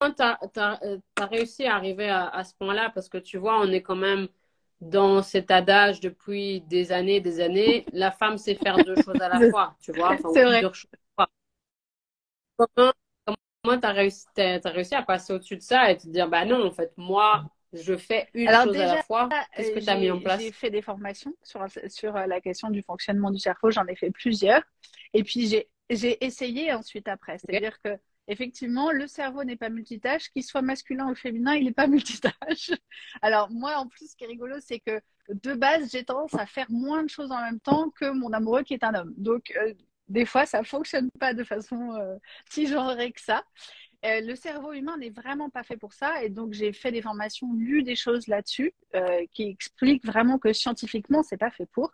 tu 0.00 0.22
as, 0.22 0.80
réussi 1.20 1.66
à 1.66 1.76
arriver 1.76 2.08
à, 2.10 2.42
ce 2.44 2.54
point-là? 2.56 2.90
Parce 2.94 3.08
que 3.08 3.18
tu 3.18 3.38
vois, 3.38 3.60
on 3.60 3.70
est 3.70 3.82
quand 3.82 3.96
même 3.96 4.28
dans 4.80 5.22
cet 5.22 5.50
adage 5.50 6.00
depuis 6.00 6.60
des 6.62 6.92
années, 6.92 7.20
des 7.20 7.40
années. 7.40 7.86
La 7.92 8.10
femme 8.10 8.38
sait 8.38 8.56
faire 8.56 8.76
deux 8.84 8.96
choses 9.04 9.20
à 9.20 9.28
la 9.28 9.50
fois, 9.50 9.76
tu 9.80 9.92
vois. 9.92 10.16
C'est 10.32 10.44
vrai. 10.44 10.62
Comment, 12.56 12.92
Comment 13.64 13.80
tu 13.80 13.86
as 13.86 13.92
réussi, 13.92 14.26
réussi 14.36 14.94
à 14.94 15.02
passer 15.02 15.32
au-dessus 15.32 15.56
de 15.56 15.62
ça 15.62 15.90
et 15.90 15.96
te 15.96 16.06
dire, 16.06 16.28
bah 16.28 16.44
non, 16.44 16.66
en 16.66 16.70
fait, 16.70 16.92
moi, 16.98 17.44
je 17.72 17.96
fais 17.96 18.28
une 18.34 18.48
chose 18.48 18.76
à 18.76 18.94
la 18.96 19.02
fois. 19.02 19.30
Qu'est-ce 19.56 19.72
que 19.72 19.80
tu 19.80 19.88
as 19.88 19.96
mis 19.96 20.10
en 20.10 20.20
place? 20.20 20.40
J'ai 20.40 20.52
fait 20.52 20.70
des 20.70 20.82
formations 20.82 21.34
sur, 21.42 21.64
sur 21.88 22.14
euh, 22.14 22.26
la 22.26 22.42
question 22.42 22.68
du 22.68 22.82
fonctionnement 22.82 23.30
du 23.30 23.38
cerveau. 23.38 23.70
J'en 23.70 23.86
ai 23.86 23.96
fait 23.96 24.10
plusieurs. 24.10 24.62
Et 25.14 25.24
puis, 25.24 25.48
j'ai 25.88 26.24
essayé 26.24 26.74
ensuite 26.74 27.08
après. 27.08 27.38
C'est-à-dire 27.38 27.80
que 27.82 27.96
effectivement, 28.28 28.90
le 28.90 29.06
cerveau 29.06 29.44
n'est 29.44 29.56
pas 29.56 29.70
multitâche, 29.70 30.30
qu'il 30.30 30.42
soit 30.42 30.62
masculin 30.62 31.10
ou 31.10 31.14
féminin, 31.14 31.54
il 31.54 31.64
n'est 31.64 31.72
pas 31.72 31.86
multitâche. 31.86 32.70
Alors 33.22 33.50
moi, 33.50 33.76
en 33.76 33.88
plus, 33.88 34.10
ce 34.10 34.16
qui 34.16 34.24
est 34.24 34.28
rigolo, 34.28 34.56
c'est 34.60 34.80
que 34.80 35.00
de 35.28 35.54
base, 35.54 35.90
j'ai 35.90 36.04
tendance 36.04 36.34
à 36.34 36.46
faire 36.46 36.70
moins 36.70 37.02
de 37.02 37.08
choses 37.08 37.32
en 37.32 37.40
même 37.40 37.60
temps 37.60 37.90
que 37.90 38.10
mon 38.10 38.32
amoureux 38.32 38.62
qui 38.62 38.74
est 38.74 38.84
un 38.84 38.94
homme. 38.94 39.14
Donc, 39.16 39.52
euh, 39.56 39.72
des 40.08 40.26
fois, 40.26 40.46
ça 40.46 40.62
fonctionne 40.64 41.10
pas 41.20 41.34
de 41.34 41.44
façon 41.44 41.92
euh, 41.94 42.16
si 42.50 42.66
genrée 42.66 43.12
que 43.12 43.20
ça. 43.20 43.44
euh, 44.06 44.20
le 44.20 44.36
cerveau 44.36 44.72
humain 44.72 44.96
n'est 44.98 45.10
vraiment 45.10 45.50
pas 45.50 45.62
fait 45.64 45.76
pour 45.78 45.92
ça. 45.94 46.22
Et 46.24 46.30
donc, 46.30 46.52
j'ai 46.52 46.72
fait 46.72 46.92
des 46.92 47.02
formations, 47.02 47.52
lu 47.54 47.82
des 47.82 47.96
choses 47.96 48.28
là-dessus 48.28 48.74
euh, 48.94 49.24
qui 49.32 49.44
expliquent 49.44 50.04
vraiment 50.04 50.38
que 50.38 50.52
scientifiquement, 50.52 51.22
c'est 51.22 51.38
pas 51.38 51.50
fait 51.50 51.66
pour. 51.72 51.92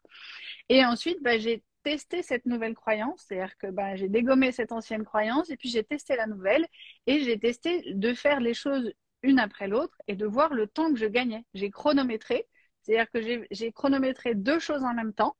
Et 0.68 0.85
ensuite, 0.85 1.23
bah, 1.23 1.38
j'ai 1.38 1.62
testé 1.83 2.23
cette 2.23 2.46
nouvelle 2.46 2.75
croyance, 2.75 3.25
c'est-à-dire 3.27 3.57
que 3.59 3.68
bah, 3.68 3.96
j'ai 3.96 4.09
dégommé 4.09 4.53
cette 4.53 4.73
ancienne 4.73 5.05
croyance 5.05 5.51
et 5.51 5.57
puis 5.57 5.70
j'ai 5.70 5.83
testé 5.85 6.16
la 6.16 6.27
nouvelle 6.27 6.66
et 7.07 7.20
j'ai 7.25 7.38
testé 7.38 7.94
de 7.94 8.12
faire 8.14 8.40
les 8.40 8.55
choses 8.55 8.92
une 9.23 9.38
après 9.38 9.68
l'autre 9.68 9.96
et 10.07 10.16
de 10.16 10.27
voir 10.27 10.53
le 10.55 10.66
temps 10.66 10.92
que 10.92 10.99
je 10.99 11.07
gagnais. 11.07 11.44
J'ai 11.55 11.70
chronométré, 11.70 12.46
c'est-à-dire 12.83 13.11
que 13.11 13.46
j'ai 13.51 13.73
chronométré 13.73 14.35
deux 14.35 14.59
choses 14.59 14.83
en 14.85 14.94
même 14.94 15.14
temps 15.14 15.37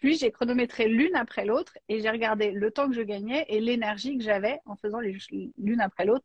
puis 0.00 0.16
j'ai 0.16 0.32
chronométré 0.32 0.88
l'une 0.88 1.14
après 1.14 1.44
l'autre 1.44 1.76
et 1.88 2.00
j'ai 2.00 2.10
regardé 2.10 2.50
le 2.50 2.70
temps 2.70 2.88
que 2.88 2.94
je 2.94 3.02
gagnais 3.02 3.44
et 3.48 3.60
l'énergie 3.60 4.16
que 4.16 4.24
j'avais 4.24 4.58
en 4.64 4.74
faisant 4.74 4.98
l'une 5.00 5.80
après 5.80 6.06
l'autre. 6.06 6.24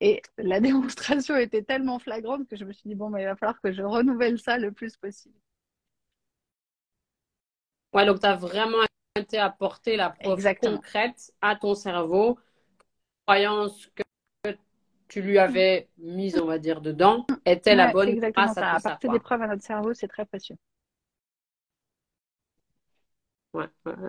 Et 0.00 0.22
la 0.36 0.60
démonstration 0.60 1.36
était 1.36 1.62
tellement 1.62 1.98
flagrante 1.98 2.46
que 2.46 2.56
je 2.56 2.64
me 2.64 2.72
suis 2.72 2.90
dit, 2.90 2.94
bon, 2.94 3.08
mais 3.08 3.22
il 3.22 3.26
va 3.26 3.36
falloir 3.36 3.60
que 3.60 3.72
je 3.72 3.82
renouvelle 3.82 4.38
ça 4.38 4.58
le 4.58 4.70
plus 4.70 4.96
possible. 4.96 5.34
Ouais, 7.94 8.04
donc 8.04 8.20
tu 8.20 8.26
as 8.26 8.36
vraiment 8.36 8.84
été 9.16 9.38
apporter 9.38 9.96
la 9.96 10.10
preuve 10.10 10.54
concrète 10.60 11.32
à 11.40 11.56
ton 11.56 11.74
cerveau, 11.74 12.38
croyance 13.26 13.90
que 13.94 14.02
tu 15.08 15.22
lui 15.22 15.38
avais 15.38 15.88
mise, 15.96 16.38
on 16.38 16.46
va 16.46 16.58
dire, 16.58 16.82
dedans, 16.82 17.26
était 17.46 17.74
la 17.74 17.92
bonne 17.92 18.08
exactement 18.08 18.52
ça. 18.52 18.72
à, 18.72 18.76
apporter 18.76 19.08
des 19.08 19.20
preuves 19.20 19.40
à 19.40 19.46
notre 19.46 19.62
cerveau, 19.62 19.94
c'est 19.94 20.08
très 20.08 20.26
précieux. 20.26 20.56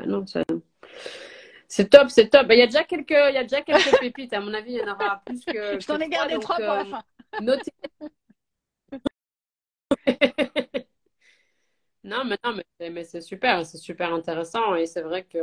Non, 0.05 0.25
c'est 1.67 1.89
top, 1.89 2.09
c'est 2.09 2.29
top. 2.29 2.47
Il 2.49 2.59
y 2.59 2.61
a 2.61 2.65
déjà 2.65 2.83
quelques, 2.83 3.11
il 3.11 3.33
y 3.33 3.37
a 3.37 3.43
déjà 3.43 3.61
quelques 3.61 3.99
pépites. 3.99 4.33
À 4.33 4.39
mon 4.39 4.53
avis, 4.53 4.73
il 4.73 4.77
y 4.77 4.83
en 4.83 4.93
aura 4.93 5.21
plus 5.25 5.43
que. 5.43 5.79
Je 5.79 5.85
t'en 5.85 5.99
ai 5.99 6.09
gardé 6.09 6.39
trois 6.39 6.55
pour 6.55 6.65
la 6.65 6.81
euh, 6.81 6.85
fin. 6.85 7.03
Notez. 7.41 7.71
non, 12.03 12.23
mais 12.25 12.37
non, 12.43 12.57
mais, 12.79 13.03
c'est 13.03 13.21
super, 13.21 13.65
c'est 13.65 13.77
super 13.77 14.13
intéressant 14.13 14.75
et 14.75 14.85
c'est 14.85 15.01
vrai 15.01 15.23
que 15.23 15.39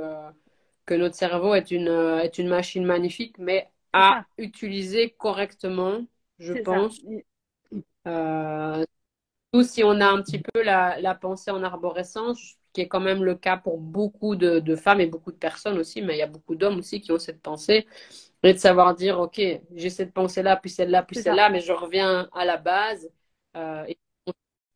que 0.87 0.95
notre 0.95 1.15
cerveau 1.15 1.55
est 1.55 1.71
une 1.71 1.89
est 2.23 2.39
une 2.39 2.49
machine 2.49 2.85
magnifique, 2.85 3.39
mais 3.39 3.71
à 3.93 4.25
utiliser 4.39 5.11
correctement, 5.11 6.07
je 6.39 6.55
pense. 6.55 7.01
Euh, 8.07 8.85
si 9.63 9.85
on 9.85 10.01
a 10.01 10.07
un 10.07 10.21
petit 10.21 10.41
peu 10.41 10.63
la, 10.63 11.01
la 11.01 11.15
pensée 11.15 11.51
en 11.51 11.63
arborescence, 11.63 12.59
qui 12.75 12.81
est 12.81 12.89
quand 12.89 13.01
même 13.01 13.25
le 13.25 13.37
cas 13.37 13.57
pour 13.57 13.79
beaucoup 13.79 14.35
de, 14.35 14.77
femmes 14.77 15.01
et 15.01 15.07
beaucoup 15.07 15.31
de 15.31 15.37
personnes 15.37 15.79
aussi, 15.79 16.03
mais 16.03 16.17
il 16.17 16.19
y 16.19 16.23
a 16.23 16.27
beaucoup 16.27 16.57
d'hommes 16.57 16.79
aussi 16.79 17.01
qui 17.01 17.13
ont 17.13 17.19
cette 17.19 17.41
pensée, 17.41 17.87
et 18.43 18.53
de 18.53 18.59
savoir 18.59 18.95
dire, 18.95 19.19
OK, 19.21 19.41
j'ai 19.75 19.91
cette 19.91 20.13
pensée-là, 20.13 20.57
puis 20.57 20.69
celle-là, 20.69 21.03
puis 21.05 21.17
celle-là, 21.17 21.49
mais 21.49 21.61
je 21.61 21.73
reviens 21.73 22.29
à 22.35 22.45
la 22.45 22.59
base, 22.59 23.09
euh, 23.57 23.85
et 23.87 23.97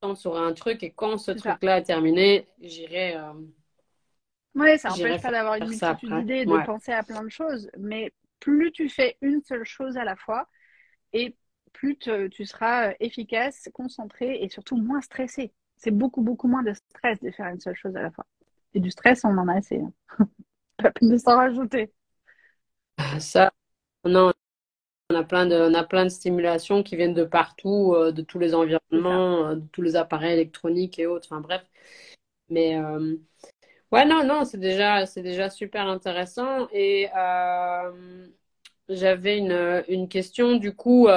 on 0.00 0.14
se 0.14 0.22
sur 0.22 0.38
un 0.38 0.54
truc, 0.54 0.82
et 0.84 0.92
quand 0.92 1.18
ce 1.18 1.32
truc-là 1.32 1.78
est 1.78 1.82
terminé, 1.82 2.46
j'irai... 2.61 3.16
Euh, 3.16 3.32
oui, 4.54 4.78
ça 4.78 4.90
n'empêche 4.90 5.20
pas 5.20 5.30
d'avoir 5.32 5.56
une 5.56 5.68
multitude 5.68 6.18
d'idées, 6.20 6.46
de 6.46 6.64
penser 6.64 6.92
à 6.92 7.02
plein 7.02 7.22
de 7.22 7.28
choses, 7.28 7.68
mais 7.76 8.12
plus 8.38 8.70
tu 8.70 8.88
fais 8.88 9.16
une 9.20 9.42
seule 9.42 9.64
chose 9.64 9.96
à 9.96 10.04
la 10.04 10.14
fois, 10.14 10.48
et 11.12 11.37
plus 11.72 11.98
tu 11.98 12.46
seras 12.46 12.92
efficace, 13.00 13.68
concentré 13.74 14.42
et 14.42 14.48
surtout 14.48 14.76
moins 14.76 15.00
stressé 15.00 15.52
c'est 15.79 15.91
beaucoup, 15.91 16.23
beaucoup 16.23 16.49
moins 16.49 16.62
de 16.62 16.73
stress 16.73 17.21
de 17.21 17.31
faire 17.31 17.47
une 17.47 17.61
seule 17.61 17.77
chose 17.77 17.97
à 17.97 18.03
la 18.03 18.11
fois. 18.11 18.27
Et 18.75 18.81
du 18.81 18.91
stress, 18.91 19.25
on 19.25 19.37
en 19.38 19.49
a 19.49 19.55
assez. 19.55 19.81
Hein. 19.81 19.93
Pas 20.77 20.91
peine 20.91 21.11
de 21.11 21.17
s'en 21.17 21.37
rajouter. 21.37 21.93
Ça, 23.19 23.53
non, 24.05 24.33
on 25.11 25.14
a 25.14 25.25
plein 25.25 25.47
de, 25.47 25.57
on 25.57 25.75
a 25.75 25.85
plein 25.85 26.05
de 26.05 26.11
stimulations 26.11 26.83
qui 26.83 26.97
viennent 26.97 27.14
de 27.14 27.25
partout, 27.25 27.95
euh, 27.95 28.12
de 28.12 28.23
tous 28.23 28.38
les 28.38 28.55
environnements, 28.55 29.47
euh, 29.47 29.55
de 29.57 29.67
tous 29.73 29.83
les 29.83 29.97
appareils 29.97 30.35
électroniques 30.35 30.99
et 30.99 31.07
autres. 31.07 31.29
Enfin 31.31 31.41
bref. 31.41 31.62
Mais 32.51 32.79
euh, 32.79 33.17
ouais, 33.93 34.07
non, 34.07 34.25
non, 34.25 34.45
c'est 34.45 34.59
déjà, 34.59 35.07
c'est 35.07 35.23
déjà 35.23 35.51
super 35.51 35.88
intéressant. 35.88 36.69
Et 36.73 37.09
j'avais 38.88 39.38
une, 39.38 39.85
une 39.88 40.09
question 40.09 40.57
du 40.57 40.75
coup. 40.75 41.09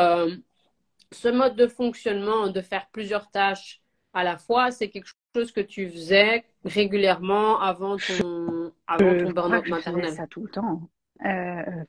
ce 1.12 1.28
mode 1.30 1.56
de 1.56 1.68
fonctionnement 1.68 2.48
de 2.48 2.62
faire 2.62 2.88
plusieurs 2.92 3.30
tâches 3.32 3.82
à 4.14 4.24
la 4.24 4.38
fois, 4.38 4.72
c'est 4.72 4.90
quelque 4.90 5.10
chose 5.36 5.52
que 5.52 5.62
tu 5.62 5.90
faisais 5.90 6.44
régulièrement 6.66 7.60
avant 7.60 7.98
ton, 7.98 8.74
avant 8.88 9.18
ton 9.18 9.32
burn-out 9.32 9.68
maternel. 9.68 10.04
Je 10.04 10.10
faisais 10.10 10.18
ça 10.18 10.28
tout 10.28 10.44
le 10.44 10.50
temps. 10.50 10.90
Euh, 11.26 11.84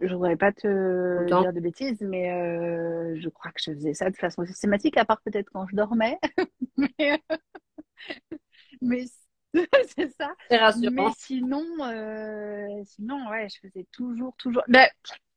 je 0.00 0.14
voudrais 0.14 0.36
pas 0.36 0.52
te 0.52 1.26
dire 1.26 1.52
de 1.52 1.60
bêtises, 1.60 2.00
mais 2.00 2.32
euh, 2.32 3.18
je 3.20 3.28
crois 3.28 3.50
que 3.50 3.60
je 3.62 3.72
faisais 3.72 3.94
ça 3.94 4.08
de 4.10 4.16
façon 4.16 4.44
systématique, 4.46 4.96
à 4.96 5.04
part 5.04 5.20
peut-être 5.22 5.50
quand 5.52 5.66
je 5.66 5.76
dormais. 5.76 6.18
mais, 8.80 9.04
c'est 9.96 10.10
ça. 10.16 10.32
C'est 10.48 10.56
rassurant. 10.56 10.90
Mais 10.92 11.12
sinon, 11.16 11.66
euh, 11.82 12.82
sinon, 12.84 13.28
ouais, 13.30 13.48
je 13.48 13.58
faisais 13.68 13.86
toujours, 13.92 14.34
toujours. 14.36 14.62
Ben, 14.68 14.88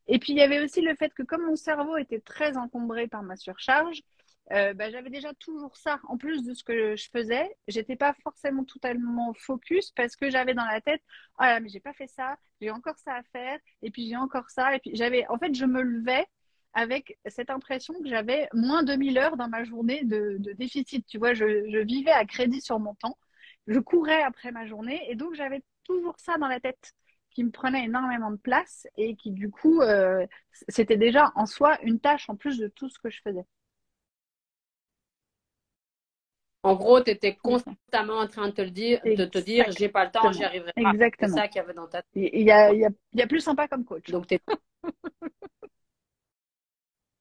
et 0.07 0.19
puis 0.19 0.33
il 0.33 0.37
y 0.37 0.41
avait 0.41 0.63
aussi 0.63 0.81
le 0.81 0.95
fait 0.95 1.13
que 1.13 1.23
comme 1.23 1.45
mon 1.45 1.55
cerveau 1.55 1.97
était 1.97 2.19
très 2.19 2.57
encombré 2.57 3.07
par 3.07 3.23
ma 3.23 3.35
surcharge, 3.35 4.01
euh, 4.51 4.73
bah, 4.73 4.89
j'avais 4.91 5.09
déjà 5.09 5.33
toujours 5.35 5.77
ça. 5.77 5.99
En 6.07 6.17
plus 6.17 6.43
de 6.43 6.53
ce 6.53 6.63
que 6.63 6.95
je 6.95 7.09
faisais, 7.09 7.55
j'étais 7.67 7.95
pas 7.95 8.13
forcément 8.23 8.65
totalement 8.65 9.33
focus 9.33 9.91
parce 9.91 10.15
que 10.15 10.29
j'avais 10.29 10.53
dans 10.53 10.65
la 10.65 10.81
tête, 10.81 11.01
oh 11.39 11.43
là, 11.43 11.59
mais 11.59 11.69
j'ai 11.69 11.79
pas 11.79 11.93
fait 11.93 12.07
ça, 12.07 12.37
j'ai 12.61 12.69
encore 12.69 12.97
ça 12.99 13.15
à 13.15 13.23
faire, 13.23 13.59
et 13.81 13.91
puis 13.91 14.07
j'ai 14.07 14.17
encore 14.17 14.49
ça, 14.49 14.75
et 14.75 14.79
puis 14.79 14.91
j'avais, 14.95 15.25
en 15.27 15.37
fait, 15.37 15.53
je 15.55 15.65
me 15.65 15.81
levais 15.81 16.25
avec 16.73 17.17
cette 17.27 17.49
impression 17.49 17.93
que 18.01 18.09
j'avais 18.09 18.49
moins 18.53 18.83
de 18.83 18.95
1000 18.95 19.17
heures 19.17 19.37
dans 19.37 19.47
ma 19.47 19.63
journée 19.63 20.03
de, 20.03 20.37
déficit. 20.55 21.05
Tu 21.07 21.17
vois, 21.19 21.33
je, 21.33 21.79
vivais 21.83 22.11
à 22.11 22.25
crédit 22.25 22.61
sur 22.61 22.79
mon 22.79 22.95
temps, 22.95 23.17
je 23.67 23.79
courais 23.79 24.23
après 24.23 24.51
ma 24.51 24.65
journée, 24.65 25.01
et 25.09 25.15
donc 25.15 25.35
j'avais 25.35 25.63
toujours 25.83 26.15
ça 26.19 26.37
dans 26.37 26.47
la 26.47 26.59
tête 26.59 26.93
qui 27.31 27.43
me 27.43 27.51
prenait 27.51 27.85
énormément 27.85 28.31
de 28.31 28.37
place 28.37 28.87
et 28.97 29.15
qui 29.15 29.31
du 29.31 29.49
coup, 29.49 29.81
euh, 29.81 30.25
c'était 30.69 30.97
déjà 30.97 31.31
en 31.35 31.45
soi 31.45 31.79
une 31.83 31.99
tâche 31.99 32.29
en 32.29 32.35
plus 32.35 32.57
de 32.59 32.67
tout 32.67 32.89
ce 32.89 32.99
que 32.99 33.09
je 33.09 33.21
faisais. 33.21 33.45
En 36.63 36.75
gros, 36.75 37.01
tu 37.01 37.11
étais 37.11 37.35
constamment 37.35 38.19
en 38.19 38.27
train 38.27 38.47
de 38.47 38.53
te, 38.53 38.61
le 38.61 38.71
dire, 38.71 39.01
de 39.03 39.25
te 39.25 39.37
dire, 39.37 39.65
j'ai 39.77 39.89
pas 39.89 40.05
le 40.05 40.11
temps, 40.11 40.31
j'y 40.31 40.45
arriverai 40.45 40.71
pas. 40.73 40.91
Exactement. 40.91 41.35
C'est 41.35 41.41
ça 41.41 41.47
qu'il 41.49 41.57
y 41.57 41.59
avait 41.59 41.73
dans 41.73 41.87
ta 41.87 42.01
tête. 42.01 42.11
Il 42.15 42.41
y 42.41 42.51
a, 42.51 42.71
il 42.71 42.79
y, 42.79 42.85
a, 42.85 42.89
il 43.13 43.19
y 43.19 43.21
a 43.21 43.27
plus 43.27 43.41
sympa 43.41 43.67
comme 43.67 43.83
coach. 43.83 44.09
Donc, 44.09 44.27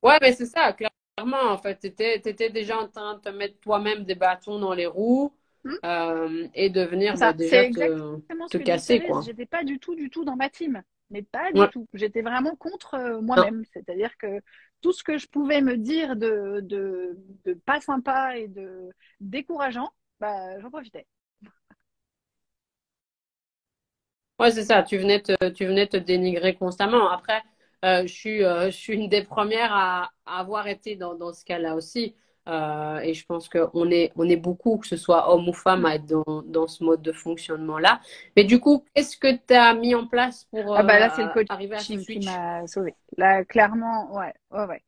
ouais, 0.03 0.19
mais 0.21 0.33
c'est 0.33 0.47
ça, 0.47 0.73
clairement, 0.73 1.51
en 1.51 1.59
fait. 1.59 1.79
Tu 1.81 1.89
étais, 1.89 2.51
déjà 2.51 2.79
en 2.79 2.87
train 2.87 3.15
de 3.15 3.21
te 3.21 3.31
mettre 3.31 3.59
toi-même 3.59 4.05
des 4.05 4.15
bâtons 4.15 4.61
dans 4.61 4.75
les 4.75 4.87
roues. 4.87 5.35
Hmm. 5.65 5.75
Euh, 5.85 6.49
et 6.55 6.71
de 6.71 6.83
venir 6.83 7.15
bah, 7.17 7.33
déjà 7.33 7.71
te, 7.71 8.49
te 8.49 8.59
casser. 8.59 9.07
J'étais 9.25 9.47
pas 9.47 9.63
du 9.63 9.79
tout, 9.79 9.95
du 9.95 10.11
tout 10.11 10.25
dans 10.25 10.35
ma 10.35 10.49
team 10.51 10.83
mais 11.13 11.23
pas 11.23 11.53
du 11.53 11.61
tout. 11.71 11.87
J'étais 11.93 12.23
vraiment 12.23 12.57
contre 12.57 12.95
euh, 12.95 13.21
moi-même. 13.21 13.63
C'est-à-dire 13.73 14.17
que 14.17 14.41
tout 14.83 14.93
ce 14.93 15.03
que 15.03 15.17
je 15.19 15.27
pouvais 15.29 15.63
me 15.63 15.77
dire 15.77 16.17
de, 16.17 17.17
pas 17.65 17.81
sympa 17.81 18.37
et 18.37 18.49
de 18.49 18.91
décourageant, 19.21 19.91
bah, 20.21 20.61
j'en 20.61 20.71
profitais. 20.71 21.07
Ouais, 24.39 24.51
c'est 24.51 24.65
ça. 24.65 24.83
Tu 24.83 24.99
venais, 24.99 25.21
te, 25.23 25.49
tu 25.51 25.67
venais 25.67 25.87
te 25.87 25.97
dénigrer 25.97 26.55
constamment. 26.55 27.11
Après, 27.11 27.43
euh, 27.85 28.03
je, 28.03 28.13
suis, 28.13 28.45
euh, 28.45 28.67
je 28.67 28.77
suis 28.77 28.95
une 28.95 29.09
des 29.09 29.23
premières 29.23 29.73
à, 29.73 30.11
avoir 30.27 30.67
été 30.67 30.97
dans 30.97 31.33
ce 31.33 31.45
cas-là 31.45 31.75
aussi. 31.77 32.17
Euh, 32.49 32.99
et 32.99 33.15
je 33.15 33.25
pense 33.25 33.49
qu'on 33.49 33.91
est, 33.91 34.13
on 34.17 34.29
est 34.29 34.37
beaucoup, 34.37 34.79
que 34.79 34.87
ce 34.87 34.97
soit 34.97 35.33
homme 35.33 35.49
ou 35.49 35.53
femme, 35.53 35.85
à 35.85 35.95
être 35.95 36.07
dans, 36.07 36.43
dans 36.43 36.67
ce 36.67 36.83
mode 36.83 37.01
de 37.01 37.13
fonctionnement-là. 37.13 38.01
Mais 38.37 38.45
du 38.45 38.59
coup, 38.59 38.85
qu'est-ce 38.95 39.17
que 39.17 39.33
tu 39.47 39.55
as 39.55 39.75
mis 39.75 39.95
en 39.95 40.07
place 40.07 40.47
pour 40.51 40.77
ah 40.77 40.83
bah 40.83 40.99
là, 40.99 41.11
c'est 41.11 41.23
le 41.23 41.33
coach 41.33 41.47
arriver 41.51 41.77
à 41.77 41.79
ce 41.79 41.95
qui 41.95 42.19
m'a 42.25 42.67
sauvé. 42.67 42.95
Là, 43.17 43.45
clairement, 43.45 44.13
ouais, 44.17 44.35
ouais, 44.51 44.67
ouais. 44.67 44.83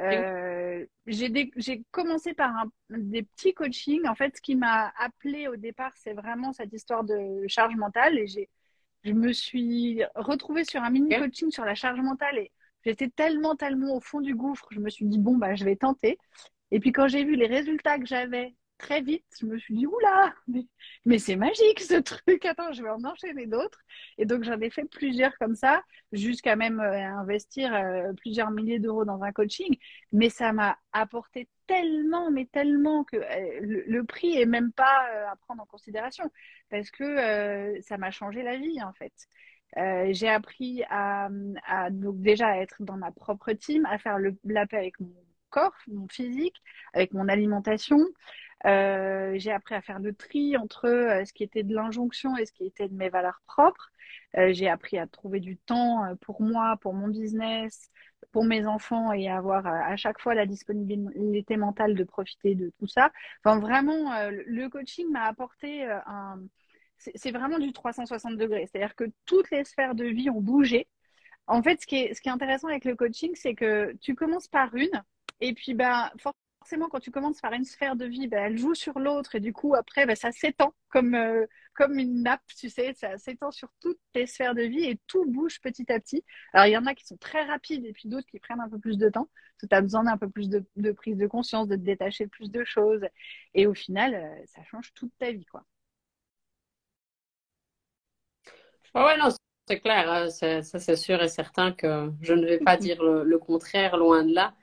Euh, 0.00 0.86
j'ai 1.06 1.82
commencé 1.90 2.32
par 2.32 2.50
un, 2.56 2.70
des 2.90 3.22
petits 3.22 3.54
coachings. 3.54 4.06
En 4.06 4.14
fait, 4.14 4.36
ce 4.36 4.42
qui 4.42 4.54
m'a 4.54 4.92
appelé 4.98 5.48
au 5.48 5.56
départ, 5.56 5.92
c'est 5.96 6.12
vraiment 6.12 6.52
cette 6.52 6.72
histoire 6.72 7.02
de 7.02 7.44
charge 7.48 7.74
mentale. 7.74 8.18
Et 8.18 8.26
j'ai, 8.28 8.48
je 9.02 9.12
me 9.12 9.32
suis 9.32 10.02
retrouvée 10.14 10.64
sur 10.64 10.82
un 10.82 10.90
mini 10.90 11.16
coaching 11.16 11.50
sur 11.50 11.64
la 11.64 11.74
charge 11.74 12.00
mentale 12.00 12.38
et 12.38 12.52
j'étais 12.84 13.08
tellement, 13.08 13.56
tellement 13.56 13.96
au 13.96 14.00
fond 14.00 14.20
du 14.20 14.34
gouffre. 14.34 14.66
Je 14.70 14.80
me 14.80 14.90
suis 14.90 15.06
dit, 15.06 15.18
bon, 15.18 15.36
bah, 15.36 15.54
je 15.54 15.64
vais 15.64 15.76
tenter. 15.76 16.18
Et 16.70 16.80
puis 16.80 16.92
quand 16.92 17.08
j'ai 17.08 17.24
vu 17.24 17.36
les 17.36 17.46
résultats 17.46 17.98
que 17.98 18.06
j'avais 18.06 18.54
très 18.80 19.02
vite, 19.02 19.24
je 19.38 19.46
me 19.46 19.58
suis 19.58 19.74
dit, 19.74 19.86
oula, 19.86 20.34
mais, 21.04 21.18
c'est 21.18 21.36
magique 21.36 21.80
ce 21.80 21.94
truc, 22.00 22.44
attends, 22.44 22.72
je 22.72 22.82
vais 22.82 22.88
en 22.90 23.04
enchaîner 23.04 23.46
d'autres. 23.46 23.80
Et 24.18 24.24
donc 24.26 24.42
j'en 24.42 24.58
ai 24.60 24.70
fait 24.70 24.84
plusieurs 24.84 25.36
comme 25.38 25.54
ça, 25.54 25.82
jusqu'à 26.12 26.56
même 26.56 26.80
euh, 26.80 27.18
investir 27.18 27.74
euh, 27.74 28.12
plusieurs 28.14 28.50
milliers 28.50 28.78
d'euros 28.78 29.04
dans 29.04 29.22
un 29.22 29.32
coaching. 29.32 29.76
Mais 30.12 30.30
ça 30.30 30.52
m'a 30.52 30.78
apporté 30.92 31.48
tellement, 31.66 32.30
mais 32.30 32.46
tellement 32.46 33.04
que 33.04 33.16
euh, 33.16 33.82
le, 33.86 34.04
prix 34.04 34.36
est 34.36 34.46
même 34.46 34.72
pas 34.72 35.06
à 35.30 35.36
prendre 35.36 35.62
en 35.62 35.66
considération, 35.66 36.30
parce 36.70 36.90
que 36.90 37.80
ça 37.82 37.98
m'a 37.98 38.10
changé 38.10 38.42
la 38.42 38.56
vie 38.56 38.82
en 38.82 38.92
fait. 38.94 39.12
j'ai 40.12 40.28
appris 40.28 40.82
à, 40.90 41.28
donc 41.90 42.20
déjà 42.20 42.48
à 42.48 42.56
être 42.56 42.82
dans 42.82 42.96
ma 42.96 43.12
propre 43.12 43.52
team, 43.52 43.86
à 43.86 43.98
faire 43.98 44.18
la 44.44 44.66
paix 44.66 44.78
avec 44.78 44.98
mon 45.00 45.14
corps, 45.50 45.74
mon 45.88 46.08
physique, 46.08 46.62
avec 46.92 47.12
mon 47.12 47.28
alimentation. 47.28 47.98
Euh, 48.66 49.34
j'ai 49.36 49.52
appris 49.52 49.74
à 49.74 49.80
faire 49.80 50.00
le 50.00 50.14
tri 50.14 50.56
entre 50.56 50.86
euh, 50.86 51.24
ce 51.24 51.32
qui 51.32 51.42
était 51.42 51.62
de 51.62 51.74
l'injonction 51.74 52.36
et 52.36 52.44
ce 52.44 52.52
qui 52.52 52.66
était 52.66 52.88
de 52.88 52.94
mes 52.94 53.08
valeurs 53.08 53.40
propres. 53.46 53.90
Euh, 54.36 54.52
j'ai 54.52 54.68
appris 54.68 54.98
à 54.98 55.06
trouver 55.06 55.40
du 55.40 55.56
temps 55.56 56.14
pour 56.20 56.42
moi, 56.42 56.76
pour 56.80 56.92
mon 56.94 57.08
business, 57.08 57.90
pour 58.32 58.44
mes 58.44 58.66
enfants 58.66 59.12
et 59.12 59.28
avoir 59.28 59.66
à 59.66 59.96
chaque 59.96 60.20
fois 60.20 60.34
la 60.34 60.46
disponibilité 60.46 61.56
mentale 61.56 61.94
de 61.94 62.04
profiter 62.04 62.54
de 62.54 62.72
tout 62.78 62.86
ça. 62.86 63.10
Enfin, 63.42 63.58
vraiment, 63.58 64.12
le 64.30 64.68
coaching 64.68 65.10
m'a 65.10 65.24
apporté 65.24 65.84
un. 66.06 66.40
C'est 66.98 67.30
vraiment 67.30 67.58
du 67.58 67.72
360 67.72 68.36
degrés. 68.36 68.68
C'est-à-dire 68.70 68.94
que 68.94 69.04
toutes 69.24 69.50
les 69.50 69.64
sphères 69.64 69.94
de 69.94 70.04
vie 70.04 70.28
ont 70.28 70.40
bougé. 70.40 70.86
En 71.46 71.62
fait, 71.62 71.80
ce 71.80 71.86
qui 71.86 71.96
est, 71.96 72.14
ce 72.14 72.20
qui 72.20 72.28
est 72.28 72.32
intéressant 72.32 72.68
avec 72.68 72.84
le 72.84 72.94
coaching, 72.94 73.32
c'est 73.34 73.54
que 73.54 73.92
tu 74.00 74.14
commences 74.14 74.48
par 74.48 74.74
une, 74.74 75.02
et 75.40 75.54
puis, 75.54 75.74
ben, 75.74 76.10
forcément, 76.60 76.88
quand 76.88 77.00
tu 77.00 77.10
commences 77.10 77.40
par 77.40 77.52
une 77.52 77.64
sphère 77.64 77.96
de 77.96 78.04
vie, 78.04 78.28
ben, 78.28 78.44
elle 78.44 78.58
joue 78.58 78.74
sur 78.74 78.98
l'autre 78.98 79.34
et 79.34 79.40
du 79.40 79.52
coup, 79.52 79.74
après, 79.74 80.06
ben, 80.06 80.14
ça 80.16 80.32
s'étend 80.32 80.74
comme, 80.90 81.14
euh, 81.14 81.46
comme 81.74 81.98
une 81.98 82.22
nappe, 82.22 82.42
tu 82.58 82.68
sais, 82.68 82.92
ça 82.94 83.16
s'étend 83.18 83.50
sur 83.50 83.70
toutes 83.80 83.98
tes 84.12 84.26
sphères 84.26 84.54
de 84.54 84.62
vie 84.62 84.84
et 84.84 85.00
tout 85.06 85.24
bouge 85.26 85.60
petit 85.60 85.90
à 85.90 85.98
petit. 86.00 86.24
Alors, 86.52 86.66
il 86.66 86.72
y 86.72 86.76
en 86.76 86.86
a 86.86 86.94
qui 86.94 87.06
sont 87.06 87.16
très 87.16 87.44
rapides 87.44 87.84
et 87.86 87.92
puis 87.92 88.08
d'autres 88.08 88.26
qui 88.30 88.38
prennent 88.38 88.60
un 88.60 88.68
peu 88.68 88.78
plus 88.78 88.98
de 88.98 89.08
temps. 89.08 89.30
Tu 89.58 89.66
as 89.70 89.80
besoin 89.80 90.04
d'un 90.04 90.16
peu 90.18 90.28
plus 90.28 90.48
de, 90.48 90.64
de, 90.76 90.92
prise 90.92 91.16
de 91.16 91.26
conscience, 91.26 91.68
de 91.68 91.76
te 91.76 91.80
détacher 91.80 92.26
plus 92.26 92.50
de 92.50 92.64
choses. 92.64 93.02
Et 93.54 93.66
au 93.66 93.74
final, 93.74 94.14
euh, 94.14 94.42
ça 94.46 94.62
change 94.64 94.92
toute 94.94 95.12
ta 95.18 95.32
vie, 95.32 95.46
quoi. 95.46 95.64
ouais, 98.94 99.16
non, 99.18 99.28
c'est 99.66 99.80
clair. 99.80 100.10
Hein. 100.10 100.30
ça, 100.30 100.62
c'est 100.62 100.96
sûr 100.96 101.22
et 101.22 101.28
certain 101.28 101.72
que 101.72 102.12
je 102.20 102.34
ne 102.34 102.46
vais 102.46 102.58
pas 102.58 102.76
dire 102.76 103.02
le 103.02 103.38
contraire, 103.38 103.96
loin 103.96 104.24
de 104.24 104.34
là. 104.34 104.54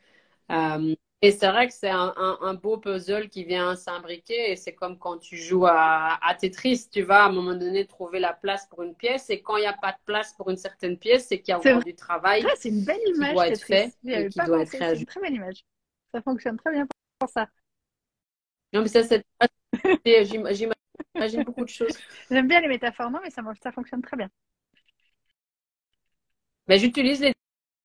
Euh, 0.51 0.95
et 1.23 1.31
c'est 1.31 1.47
vrai 1.47 1.67
que 1.67 1.73
c'est 1.73 1.89
un, 1.89 2.13
un, 2.15 2.53
beau 2.53 2.77
puzzle 2.77 3.27
qui 3.29 3.43
vient 3.43 3.75
s'imbriquer 3.75 4.51
et 4.51 4.55
c'est 4.55 4.75
comme 4.75 4.99
quand 4.99 5.17
tu 5.17 5.36
joues 5.36 5.65
à, 5.65 6.19
à, 6.21 6.36
Tetris, 6.36 6.89
tu 6.91 7.01
vas 7.01 7.23
à 7.23 7.27
un 7.27 7.31
moment 7.31 7.55
donné 7.55 7.88
trouver 7.88 8.19
la 8.19 8.33
place 8.33 8.67
pour 8.67 8.83
une 8.83 8.93
pièce 8.93 9.31
et 9.31 9.41
quand 9.41 9.57
il 9.57 9.62
n'y 9.62 9.67
a 9.67 9.73
pas 9.73 9.93
de 9.93 9.97
place 10.05 10.33
pour 10.33 10.51
une 10.51 10.57
certaine 10.57 10.95
pièce, 10.95 11.27
c'est 11.27 11.41
qu'il 11.41 11.53
y 11.53 11.55
a 11.55 11.57
encore 11.57 11.83
du 11.83 11.95
travail 11.95 12.45
ah, 12.47 12.53
c'est 12.55 12.69
une 12.69 12.86
belle 12.86 12.99
image, 13.07 13.29
qui 13.29 13.33
doit 13.33 13.47
être 13.47 13.63
fait 13.63 13.93
et 14.05 14.29
qui 14.29 14.39
doit 14.45 14.62
être 14.62 14.69
C'est 14.69 14.99
une 14.99 15.05
très 15.07 15.21
belle 15.21 15.33
image. 15.33 15.65
Ça 16.12 16.21
fonctionne 16.21 16.57
très 16.57 16.71
bien 16.71 16.88
pour 17.17 17.29
ça. 17.29 17.47
Non, 18.73 18.83
mais 18.83 18.88
ça, 18.88 19.03
c'est... 19.03 19.25
J'imagine 20.05 21.43
beaucoup 21.43 21.63
de 21.63 21.69
choses. 21.69 21.97
J'aime 22.29 22.47
bien 22.47 22.62
les 22.62 22.67
métaphores, 22.67 23.10
non, 23.10 23.19
mais 23.23 23.31
ça, 23.31 23.41
ça 23.63 23.71
fonctionne 23.71 24.03
très 24.03 24.17
bien. 24.17 24.29
Mais 26.67 26.77
j'utilise 26.77 27.21
les 27.21 27.33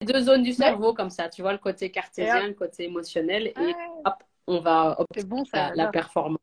deux 0.03 0.21
zones 0.23 0.43
du 0.43 0.53
cerveau 0.53 0.95
comme 0.95 1.11
ça, 1.11 1.29
tu 1.29 1.43
vois, 1.43 1.53
le 1.53 1.59
côté 1.59 1.91
cartésien, 1.91 2.49
le 2.49 2.55
côté 2.55 2.85
émotionnel, 2.85 3.49
et 3.49 3.75
hop, 4.05 4.15
on 4.47 4.61
va 4.61 5.01
opter 5.01 5.25
bon, 5.25 5.45
ça, 5.45 5.73
la, 5.75 5.89
performance. 5.89 6.39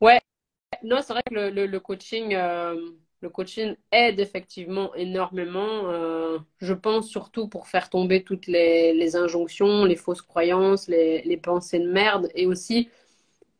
Ouais, 0.00 0.20
non, 0.82 1.00
c'est 1.02 1.12
vrai 1.12 1.22
que 1.28 1.34
le, 1.34 1.66
le, 1.66 1.80
coaching, 1.80 2.34
euh, 2.34 2.76
le 3.20 3.28
coaching 3.28 3.76
aide 3.92 4.20
effectivement 4.20 4.94
énormément. 4.94 5.90
Euh, 5.90 6.38
je 6.58 6.72
pense 6.74 7.08
surtout 7.08 7.48
pour 7.48 7.68
faire 7.68 7.90
tomber 7.90 8.24
toutes 8.24 8.46
les, 8.46 8.94
les 8.94 9.16
injonctions, 9.16 9.84
les 9.84 9.96
fausses 9.96 10.22
croyances, 10.22 10.88
les, 10.88 11.22
les, 11.22 11.36
pensées 11.36 11.80
de 11.80 11.90
merde, 11.90 12.28
et 12.34 12.46
aussi 12.46 12.88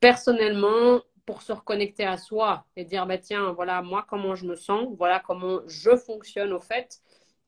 personnellement 0.00 1.00
pour 1.26 1.42
se 1.42 1.52
reconnecter 1.52 2.04
à 2.04 2.16
soi 2.16 2.64
et 2.76 2.84
dire 2.84 3.06
bah 3.06 3.18
tiens 3.18 3.52
voilà 3.52 3.82
moi 3.82 4.04
comment 4.08 4.34
je 4.34 4.46
me 4.46 4.56
sens, 4.56 4.88
voilà 4.96 5.20
comment 5.20 5.60
je 5.66 5.96
fonctionne 5.96 6.52
au 6.52 6.60
fait 6.60 7.00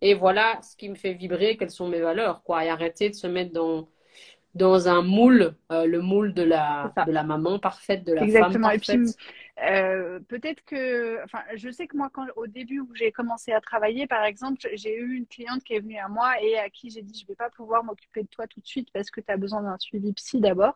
et 0.03 0.15
voilà 0.15 0.61
ce 0.63 0.77
qui 0.77 0.89
me 0.89 0.97
fait 0.97 1.15
vibrer, 1.15 1.57
quelles 1.57 1.71
sont 1.71 1.89
mes 1.89 2.01
valeurs, 2.01 2.43
quoi. 2.43 2.65
Et 2.65 2.69
arrêter 2.69 3.09
de 3.09 3.15
se 3.15 3.29
mettre 3.29 3.53
dans, 3.53 3.89
dans 4.55 4.89
un 4.89 5.01
moule, 5.01 5.55
euh, 5.71 5.87
le 5.87 6.03
moule 6.03 6.35
de 6.35 6.43
la, 6.43 6.93
de 7.07 7.13
la 7.13 7.23
maman 7.23 7.61
parfaite, 7.61 8.05
de 8.05 8.13
la 8.13 8.27
femme 8.27 8.61
parfaite. 8.61 8.91
Et 8.91 8.99
puis, 8.99 9.15
euh, 9.63 10.19
peut-être 10.29 10.65
que, 10.65 11.23
enfin, 11.23 11.39
je 11.55 11.71
sais 11.71 11.87
que 11.87 11.97
moi, 11.97 12.11
quand, 12.13 12.27
au 12.35 12.49
début 12.49 12.81
où 12.81 12.93
j'ai 12.95 13.13
commencé 13.13 13.53
à 13.53 13.61
travailler, 13.61 14.09
par 14.09 14.25
exemple, 14.25 14.61
j'ai 14.75 14.97
eu 14.97 15.15
une 15.15 15.27
cliente 15.27 15.63
qui 15.63 15.75
est 15.75 15.81
venue 15.81 15.99
à 15.99 16.09
moi 16.09 16.33
et 16.43 16.59
à 16.59 16.69
qui 16.69 16.91
j'ai 16.91 17.03
dit, 17.03 17.17
je 17.21 17.25
vais 17.27 17.37
pas 17.37 17.51
pouvoir 17.51 17.85
m'occuper 17.85 18.23
de 18.23 18.29
toi 18.29 18.49
tout 18.49 18.61
de 18.61 18.67
suite 18.67 18.89
parce 18.93 19.09
que 19.09 19.21
tu 19.21 19.31
as 19.31 19.37
besoin 19.37 19.63
d'un 19.63 19.79
suivi 19.79 20.13
psy 20.15 20.41
d'abord. 20.41 20.75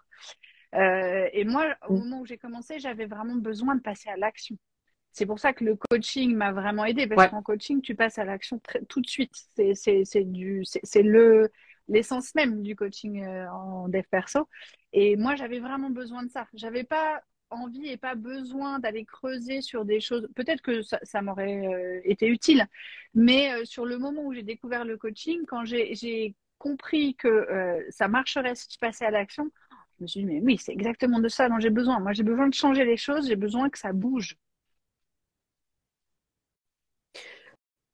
Euh, 0.76 1.28
et 1.32 1.44
moi, 1.44 1.74
au 1.88 1.94
mm. 1.94 1.98
moment 1.98 2.20
où 2.20 2.26
j'ai 2.26 2.38
commencé, 2.38 2.78
j'avais 2.78 3.06
vraiment 3.06 3.34
besoin 3.34 3.74
de 3.74 3.82
passer 3.82 4.08
à 4.08 4.16
l'action. 4.16 4.56
C'est 5.16 5.24
pour 5.24 5.38
ça 5.38 5.54
que 5.54 5.64
le 5.64 5.76
coaching 5.76 6.34
m'a 6.36 6.52
vraiment 6.52 6.84
aidé 6.84 7.06
parce 7.06 7.30
qu'en 7.30 7.42
coaching, 7.42 7.80
tu 7.80 7.94
passes 7.94 8.18
à 8.18 8.26
l'action 8.26 8.60
tout 8.86 9.00
de 9.00 9.06
suite. 9.08 9.32
C'est 9.54 11.02
le 11.02 11.50
l'essence 11.88 12.34
même 12.34 12.62
du 12.62 12.76
coaching 12.76 13.24
euh, 13.24 13.50
en 13.50 13.88
dev 13.88 14.02
perso. 14.10 14.46
Et 14.92 15.16
moi, 15.16 15.34
j'avais 15.34 15.58
vraiment 15.58 15.88
besoin 15.88 16.22
de 16.22 16.30
ça. 16.30 16.46
J'avais 16.52 16.84
pas 16.84 17.22
envie 17.48 17.88
et 17.88 17.96
pas 17.96 18.14
besoin 18.14 18.78
d'aller 18.78 19.06
creuser 19.06 19.62
sur 19.62 19.86
des 19.86 20.00
choses. 20.00 20.28
Peut-être 20.34 20.60
que 20.60 20.82
ça, 20.82 21.22
m'aurait 21.22 21.66
euh, 21.66 22.00
été 22.04 22.26
utile, 22.28 22.66
mais 23.14 23.54
euh, 23.54 23.64
sur 23.64 23.86
le 23.86 23.96
moment 23.96 24.22
où 24.22 24.34
j'ai 24.34 24.42
découvert 24.42 24.84
le 24.84 24.98
coaching, 24.98 25.46
quand 25.48 25.64
j'ai 25.64 26.34
compris 26.58 27.14
que 27.14 27.86
ça 27.88 28.08
marcherait 28.08 28.54
si 28.54 28.68
tu 28.68 28.78
passais 28.78 29.06
à 29.06 29.10
l'action, 29.10 29.50
je 29.96 30.02
me 30.02 30.08
suis 30.08 30.20
dit 30.20 30.26
mais 30.26 30.40
oui, 30.40 30.58
c'est 30.58 30.72
exactement 30.72 31.20
de 31.20 31.28
ça 31.28 31.48
dont 31.48 31.58
j'ai 31.58 31.70
besoin. 31.70 32.00
Moi, 32.00 32.12
j'ai 32.12 32.22
besoin 32.22 32.48
de 32.48 32.54
changer 32.54 32.84
les 32.84 32.98
choses. 32.98 33.28
J'ai 33.28 33.36
besoin 33.36 33.70
que 33.70 33.78
ça 33.78 33.94
bouge. 33.94 34.36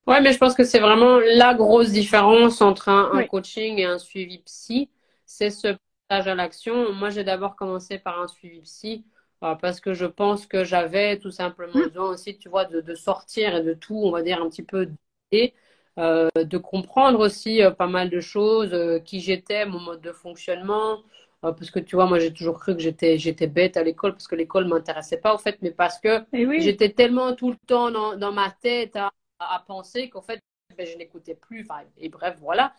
Ouais, 0.07 0.21
mais 0.21 0.33
je 0.33 0.39
pense 0.39 0.55
que 0.55 0.65
c'est 0.65 0.81
vraiment 0.81 1.19
la 1.19 1.55
grosse 1.55 1.91
différence 1.91 2.61
entre 2.61 2.89
un, 2.89 3.25
coaching 3.27 3.79
et 3.79 3.85
un 3.85 3.99
suivi 3.99 4.39
psy. 4.39 4.91
C'est 5.27 5.51
ce 5.51 5.77
passage 6.09 6.27
à 6.29 6.35
l'action. 6.35 6.93
Moi, 6.93 7.11
j'ai 7.11 7.23
d'abord 7.23 7.55
commencé 7.55 7.99
par 7.99 8.21
un 8.21 8.27
suivi 8.27 8.61
psy 8.63 9.05
euh, 9.45 9.55
parce 9.55 9.81
que 9.81 9.95
je 9.95 10.07
pense 10.07 10.47
que 10.47 10.65
j'avais 10.65 11.19
tout 11.19 11.31
simplement 11.31 11.79
mmh. 11.79 11.89
besoin 11.89 12.11
aussi, 12.11 12.37
tu 12.37 12.49
vois, 12.49 12.65
de, 12.65 12.95
sortir 12.97 13.55
et 13.55 13.63
de 13.63 13.75
tout, 13.75 13.95
on 13.97 14.11
va 14.11 14.23
dire, 14.23 14.43
un 14.43 14.49
petit 14.49 14.65
peu 14.65 14.89
et 15.31 15.55
euh, 15.99 16.29
de 16.37 16.59
comprendre 16.59 17.21
aussi 17.21 17.63
euh, 17.63 17.71
pas 17.71 17.87
mal 17.87 18.11
de 18.11 18.21
choses, 18.21 18.77
qui 19.05 19.21
j'étais, 19.21 19.67
mon 19.67 19.81
mode 19.81 20.01
de 20.01 20.13
fonctionnement. 20.13 20.99
parce 21.43 21.71
que 21.71 21.79
tu 21.79 21.97
vois, 21.97 22.07
moi 22.07 22.19
j'ai 22.19 22.33
toujours 22.33 22.59
cru 22.61 22.75
que 22.77 22.83
j'étais 22.83 23.19
j'étais 23.19 23.47
bête 23.47 23.77
à 23.77 23.83
l'école 23.83 24.13
parce 24.13 24.29
que 24.29 24.37
l'école 24.37 24.67
m'intéressait 24.67 25.19
pas 25.19 25.35
au 25.35 25.39
fait, 25.39 25.59
mais 25.63 25.71
parce 25.71 25.99
que 25.99 26.25
eh 26.33 26.61
j'étais 26.61 26.91
tellement 26.91 27.35
tout 27.35 27.51
le 27.51 27.57
temps 27.67 27.91
dans, 27.91 28.17
dans 28.17 28.33
ma 28.33 28.51
tête 28.51 28.97
à 28.97 29.13
à 29.51 29.61
penser 29.67 30.09
qu'en 30.11 30.23
fait, 30.23 30.41
ben, 30.77 30.87
je 30.87 30.97
n'écoutais 30.97 31.35
plus. 31.35 31.67
et 31.99 32.09
bref, 32.09 32.37
voilà. 32.41 32.75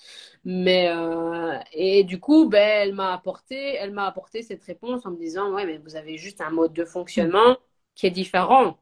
Mais 0.45 0.89
euh, 0.89 1.57
et 1.73 2.03
du 2.03 2.19
coup, 2.19 2.49
ben, 2.49 2.59
elle 2.89 2.93
m'a 2.95 3.13
apporté, 3.13 3.75
elle 3.75 3.91
m'a 3.91 4.07
apporté 4.07 4.41
cette 4.43 4.63
réponse 4.63 5.05
en 5.05 5.11
me 5.11 5.17
disant, 5.17 5.53
ouais, 5.53 5.65
mais 5.65 5.77
vous 5.77 5.95
avez 5.95 6.17
juste 6.17 6.41
un 6.41 6.49
mode 6.49 6.73
de 6.73 6.85
fonctionnement 6.85 7.57
qui 7.95 8.07
est 8.07 8.11
différent. 8.11 8.77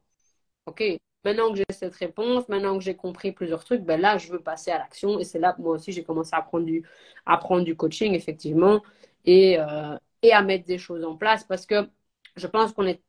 Ok. 0.66 0.82
Maintenant 1.24 1.50
que 1.52 1.56
j'ai 1.58 1.64
cette 1.72 1.94
réponse, 1.96 2.48
maintenant 2.48 2.78
que 2.78 2.84
j'ai 2.84 2.96
compris 2.96 3.32
plusieurs 3.32 3.64
trucs, 3.64 3.82
ben 3.82 4.00
là, 4.00 4.18
je 4.18 4.30
veux 4.32 4.40
passer 4.42 4.70
à 4.72 4.78
l'action. 4.78 5.18
Et 5.20 5.24
c'est 5.24 5.38
là 5.38 5.52
que 5.52 5.62
moi 5.62 5.74
aussi, 5.74 5.92
j'ai 5.92 6.04
commencé 6.04 6.30
à 6.34 6.42
prendre 6.42 6.66
du, 6.66 6.84
à 7.26 7.36
prendre 7.38 7.64
du 7.64 7.76
coaching, 7.76 8.14
effectivement, 8.14 8.82
et, 9.24 9.58
euh, 9.60 9.96
et 10.22 10.32
à 10.32 10.42
mettre 10.42 10.66
des 10.66 10.78
choses 10.78 11.04
en 11.04 11.16
place 11.16 11.44
parce 11.44 11.66
que 11.66 11.88
je 12.36 12.46
pense 12.48 12.72
qu'on 12.72 12.86
est 12.86 13.02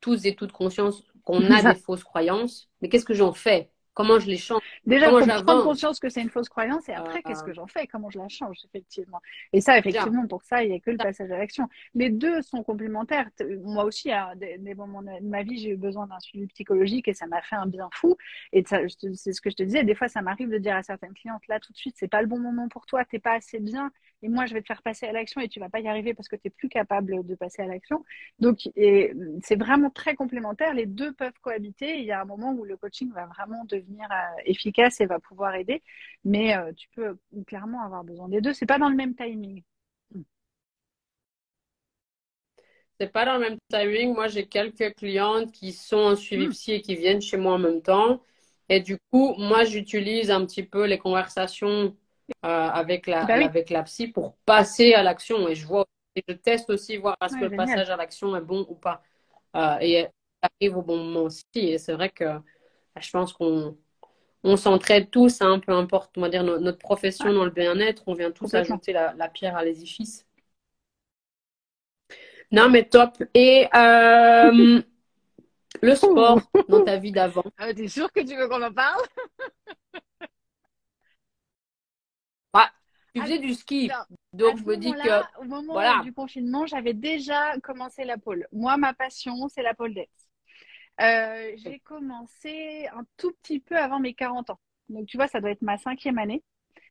tous 0.00 0.26
et 0.26 0.36
toutes 0.36 0.52
conscients 0.52 0.90
qu'on 1.24 1.50
a 1.50 1.64
des 1.64 1.76
fausses 1.76 2.04
croyances. 2.04 2.70
Mais 2.82 2.90
qu'est-ce 2.90 3.06
que 3.06 3.14
j'en 3.14 3.34
fais? 3.34 3.71
Comment 3.94 4.18
je 4.18 4.26
les 4.26 4.38
change. 4.38 4.62
Déjà, 4.86 5.10
il 5.10 5.10
faut 5.10 5.44
prendre 5.44 5.64
conscience 5.64 6.00
que 6.00 6.08
c'est 6.08 6.22
une 6.22 6.30
fausse 6.30 6.48
croyance 6.48 6.88
et 6.88 6.94
après, 6.94 7.22
qu'est-ce 7.22 7.44
que 7.44 7.52
j'en 7.52 7.66
fais? 7.66 7.86
Comment 7.86 8.08
je 8.10 8.18
la 8.18 8.28
change, 8.28 8.58
effectivement? 8.64 9.20
Et 9.52 9.60
ça, 9.60 9.78
effectivement, 9.78 10.26
pour 10.26 10.42
ça, 10.42 10.64
il 10.64 10.70
n'y 10.70 10.76
a 10.76 10.80
que 10.80 10.90
le 10.90 10.96
passage 10.96 11.30
à 11.30 11.38
l'action. 11.38 11.68
Les 11.94 12.08
deux 12.08 12.40
sont 12.42 12.62
complémentaires. 12.62 13.28
Moi 13.62 13.84
aussi, 13.84 14.10
à 14.10 14.34
des, 14.34 14.74
moments 14.74 15.02
de 15.02 15.10
ma 15.22 15.42
vie, 15.42 15.58
j'ai 15.58 15.70
eu 15.70 15.76
besoin 15.76 16.06
d'un 16.06 16.18
suivi 16.20 16.46
psychologique 16.46 17.08
et 17.08 17.14
ça 17.14 17.26
m'a 17.26 17.42
fait 17.42 17.56
un 17.56 17.66
bien 17.66 17.88
fou. 17.92 18.16
Et 18.52 18.64
c'est 18.66 19.32
ce 19.32 19.40
que 19.40 19.50
je 19.50 19.56
te 19.56 19.62
disais, 19.62 19.84
des 19.84 19.94
fois, 19.94 20.08
ça 20.08 20.22
m'arrive 20.22 20.48
de 20.48 20.58
dire 20.58 20.76
à 20.76 20.82
certaines 20.82 21.14
clientes, 21.14 21.46
là, 21.48 21.60
tout 21.60 21.72
de 21.72 21.78
suite, 21.78 21.96
c'est 21.98 22.08
pas 22.08 22.22
le 22.22 22.28
bon 22.28 22.38
moment 22.38 22.68
pour 22.68 22.86
toi, 22.86 23.04
t'es 23.04 23.18
pas 23.18 23.34
assez 23.34 23.60
bien 23.60 23.90
et 24.22 24.28
moi 24.28 24.46
je 24.46 24.54
vais 24.54 24.62
te 24.62 24.66
faire 24.66 24.82
passer 24.82 25.06
à 25.06 25.12
l'action 25.12 25.40
et 25.40 25.48
tu 25.48 25.60
vas 25.60 25.68
pas 25.68 25.80
y 25.80 25.88
arriver 25.88 26.14
parce 26.14 26.28
que 26.28 26.36
tu 26.36 26.42
n'es 26.46 26.50
plus 26.50 26.68
capable 26.68 27.26
de 27.26 27.34
passer 27.34 27.62
à 27.62 27.66
l'action. 27.66 28.04
Donc 28.38 28.68
c'est 28.74 29.56
vraiment 29.56 29.90
très 29.90 30.14
complémentaire, 30.14 30.74
les 30.74 30.86
deux 30.86 31.12
peuvent 31.12 31.38
cohabiter. 31.42 31.98
Il 31.98 32.04
y 32.04 32.12
a 32.12 32.20
un 32.20 32.24
moment 32.24 32.52
où 32.52 32.64
le 32.64 32.76
coaching 32.76 33.12
va 33.12 33.26
vraiment 33.26 33.64
devenir 33.64 34.06
euh, 34.10 34.42
efficace 34.44 35.00
et 35.00 35.06
va 35.06 35.18
pouvoir 35.18 35.54
aider, 35.54 35.82
mais 36.24 36.56
euh, 36.56 36.72
tu 36.72 36.88
peux 36.94 37.18
clairement 37.46 37.84
avoir 37.84 38.04
besoin 38.04 38.28
des 38.28 38.40
deux. 38.40 38.52
C'est 38.52 38.66
pas 38.66 38.78
dans 38.78 38.88
le 38.88 38.96
même 38.96 39.14
timing. 39.14 39.62
C'est 43.00 43.12
pas 43.12 43.24
dans 43.24 43.34
le 43.34 43.40
même 43.40 43.58
timing. 43.68 44.14
Moi, 44.14 44.28
j'ai 44.28 44.46
quelques 44.46 44.94
clientes 44.94 45.50
qui 45.50 45.72
sont 45.72 45.96
en 45.96 46.16
suivi 46.16 46.46
hmm. 46.46 46.50
psy 46.50 46.72
et 46.72 46.82
qui 46.82 46.94
viennent 46.94 47.22
chez 47.22 47.36
moi 47.36 47.54
en 47.54 47.58
même 47.58 47.82
temps. 47.82 48.22
Et 48.68 48.80
du 48.80 48.96
coup, 49.10 49.34
moi, 49.38 49.64
j'utilise 49.64 50.30
un 50.30 50.46
petit 50.46 50.62
peu 50.62 50.86
les 50.86 50.98
conversations 50.98 51.66
euh, 51.68 51.90
avec, 52.42 53.06
la, 53.06 53.24
bah 53.24 53.34
avec 53.34 53.70
la 53.70 53.82
psy 53.82 54.08
pour 54.08 54.36
passer 54.46 54.94
à 54.94 55.02
l'action. 55.02 55.48
Et 55.48 55.54
je 55.54 55.66
vois, 55.66 55.86
et 56.16 56.22
je 56.26 56.34
teste 56.34 56.70
aussi 56.70 56.96
voir 56.96 57.16
est-ce 57.22 57.36
que 57.36 57.44
le 57.44 57.56
passage 57.56 57.90
à 57.90 57.96
l'action 57.96 58.36
est 58.36 58.40
bon 58.40 58.66
ou 58.68 58.74
pas. 58.74 59.02
Euh, 59.56 59.76
et 59.80 60.06
arrive 60.40 60.76
au 60.76 60.82
bon 60.82 60.96
moment 60.98 61.22
aussi. 61.22 61.44
Et 61.54 61.78
c'est 61.78 61.92
vrai 61.92 62.10
que 62.10 62.24
je 63.00 63.10
pense 63.10 63.32
qu'on 63.32 63.76
on 64.44 64.56
s'entraide 64.56 65.10
tous, 65.10 65.40
hein, 65.40 65.60
peu 65.60 65.72
importe, 65.72 66.16
on 66.18 66.22
va 66.22 66.28
dire 66.28 66.42
notre 66.42 66.78
profession 66.78 67.32
dans 67.32 67.44
le 67.44 67.50
bien-être, 67.50 68.02
on 68.06 68.14
vient 68.14 68.32
tous 68.32 68.52
ajouter 68.54 68.92
la, 68.92 69.28
pierre 69.28 69.56
à 69.56 69.64
l'édifice. 69.64 70.26
Non, 72.50 72.68
mais 72.68 72.84
top. 72.84 73.22
Et 73.34 73.68
euh, 73.74 74.82
le 75.82 75.94
sport 75.94 76.40
dans 76.68 76.84
ta 76.84 76.96
vie 76.96 77.12
d'avant. 77.12 77.44
Ah, 77.56 77.72
T'es 77.72 77.88
sûr 77.88 78.12
que 78.12 78.20
tu 78.20 78.36
veux 78.36 78.48
qu'on 78.48 78.62
en 78.62 78.72
parle? 78.72 79.02
Tu 83.14 83.20
faisais 83.20 83.38
du 83.38 83.54
ski. 83.54 83.90
Donc, 84.32 84.58
je 84.58 84.64
me 84.64 84.76
dis 84.76 84.92
que. 84.92 85.40
Au 85.40 85.44
moment 85.44 86.02
du 86.02 86.12
confinement, 86.12 86.66
j'avais 86.66 86.94
déjà 86.94 87.58
commencé 87.60 88.04
la 88.04 88.18
pole. 88.18 88.46
Moi, 88.52 88.76
ma 88.76 88.94
passion, 88.94 89.48
c'est 89.48 89.62
la 89.62 89.74
pole 89.74 89.94
dance. 89.94 90.06
Euh, 91.00 91.52
j'ai 91.56 91.80
commencé 91.80 92.86
un 92.94 93.04
tout 93.16 93.32
petit 93.42 93.60
peu 93.60 93.76
avant 93.76 93.98
mes 93.98 94.14
40 94.14 94.50
ans. 94.50 94.60
Donc, 94.88 95.06
tu 95.06 95.16
vois, 95.16 95.26
ça 95.26 95.40
doit 95.40 95.50
être 95.50 95.62
ma 95.62 95.78
cinquième 95.78 96.18
année. 96.18 96.42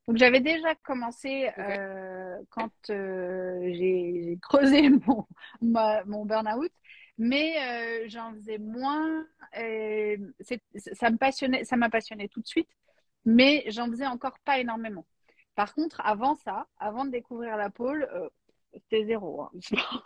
Donc, 0.07 0.17
j'avais 0.17 0.41
déjà 0.41 0.75
commencé 0.75 1.49
euh, 1.57 2.37
quand 2.49 2.71
euh, 2.89 3.59
j'ai 3.73 4.37
creusé 4.41 4.89
mon, 5.07 5.27
mon 5.61 6.25
burn-out, 6.25 6.71
mais 7.17 8.07
j'en 8.07 8.33
faisais 8.33 8.57
moins. 8.57 9.25
ça 9.53 11.09
me 11.09 11.17
passionnait, 11.17 11.63
ça 11.63 11.77
m'a 11.77 11.89
passionné 11.89 12.27
tout 12.27 12.41
de 12.41 12.47
suite, 12.47 12.69
mais 13.25 13.63
j'en 13.67 13.87
faisais 13.87 14.07
encore 14.07 14.37
pas 14.43 14.59
énormément. 14.59 15.05
Par 15.61 15.75
contre, 15.75 16.01
avant 16.03 16.33
ça, 16.33 16.65
avant 16.79 17.05
de 17.05 17.11
découvrir 17.11 17.55
la 17.55 17.69
pole, 17.69 18.09
euh, 18.15 18.27
c'était 18.73 19.05
zéro. 19.05 19.43
Hein. 19.43 19.51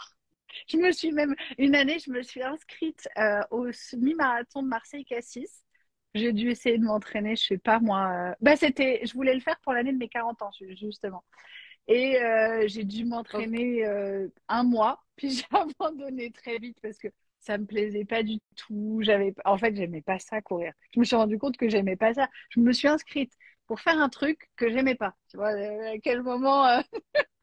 je 0.68 0.76
me 0.76 0.92
suis 0.92 1.14
même, 1.14 1.34
une 1.58 1.76
année, 1.76 1.98
je 1.98 2.12
me 2.12 2.24
suis 2.24 2.44
inscrite 2.44 3.08
euh, 3.18 3.40
au 3.52 3.72
semi-marathon 3.72 4.64
de 4.64 4.68
Marseille-Cassis. 4.68 5.64
J'ai 6.14 6.34
dû 6.34 6.50
essayer 6.50 6.78
de 6.78 6.84
m'entraîner, 6.84 7.38
je 7.38 7.46
sais 7.46 7.58
pas 7.58 7.80
moi. 7.80 8.12
Euh, 8.12 8.34
bah, 8.42 8.58
c'était, 8.58 9.00
je 9.06 9.14
voulais 9.14 9.34
le 9.34 9.40
faire 9.40 9.58
pour 9.62 9.72
l'année 9.72 9.94
de 9.94 9.98
mes 9.98 10.10
40 10.10 10.42
ans, 10.42 10.52
justement. 10.60 11.24
Et 11.88 12.18
j'ai 12.66 12.84
dû 12.84 13.06
m'entraîner 13.06 13.86
un 14.50 14.64
mois, 14.64 15.06
puis 15.16 15.30
j'ai 15.30 15.46
abandonné 15.52 16.32
très 16.32 16.58
vite 16.58 16.80
parce 16.82 16.98
que 16.98 17.08
ça 17.40 17.58
me 17.58 17.66
plaisait 17.66 18.04
pas 18.04 18.24
du 18.24 18.40
tout. 18.58 19.00
J'avais, 19.04 19.34
en 19.46 19.58
fait, 19.58 19.74
j'aimais 19.74 20.02
pas 20.02 20.20
ça 20.20 20.42
courir. 20.42 20.74
Je 20.94 21.00
me 21.00 21.06
suis 21.06 21.16
rendu 21.16 21.38
compte 21.38 21.56
que 21.56 21.70
j'aimais 21.70 21.96
pas 21.96 22.14
ça. 22.14 22.28
Je 22.50 22.60
me 22.60 22.74
suis 22.74 22.90
inscrite 22.90 23.32
pour 23.68 23.80
faire 23.82 24.00
un 24.00 24.10
truc 24.10 24.50
que 24.56 24.70
j'aimais 24.70 24.96
pas. 24.96 25.16
Tu 25.30 25.38
vois, 25.38 25.54
euh, 25.54 25.94
à 25.96 25.98
quel 26.00 26.22
moment. 26.24 26.66
Euh, 26.68 26.82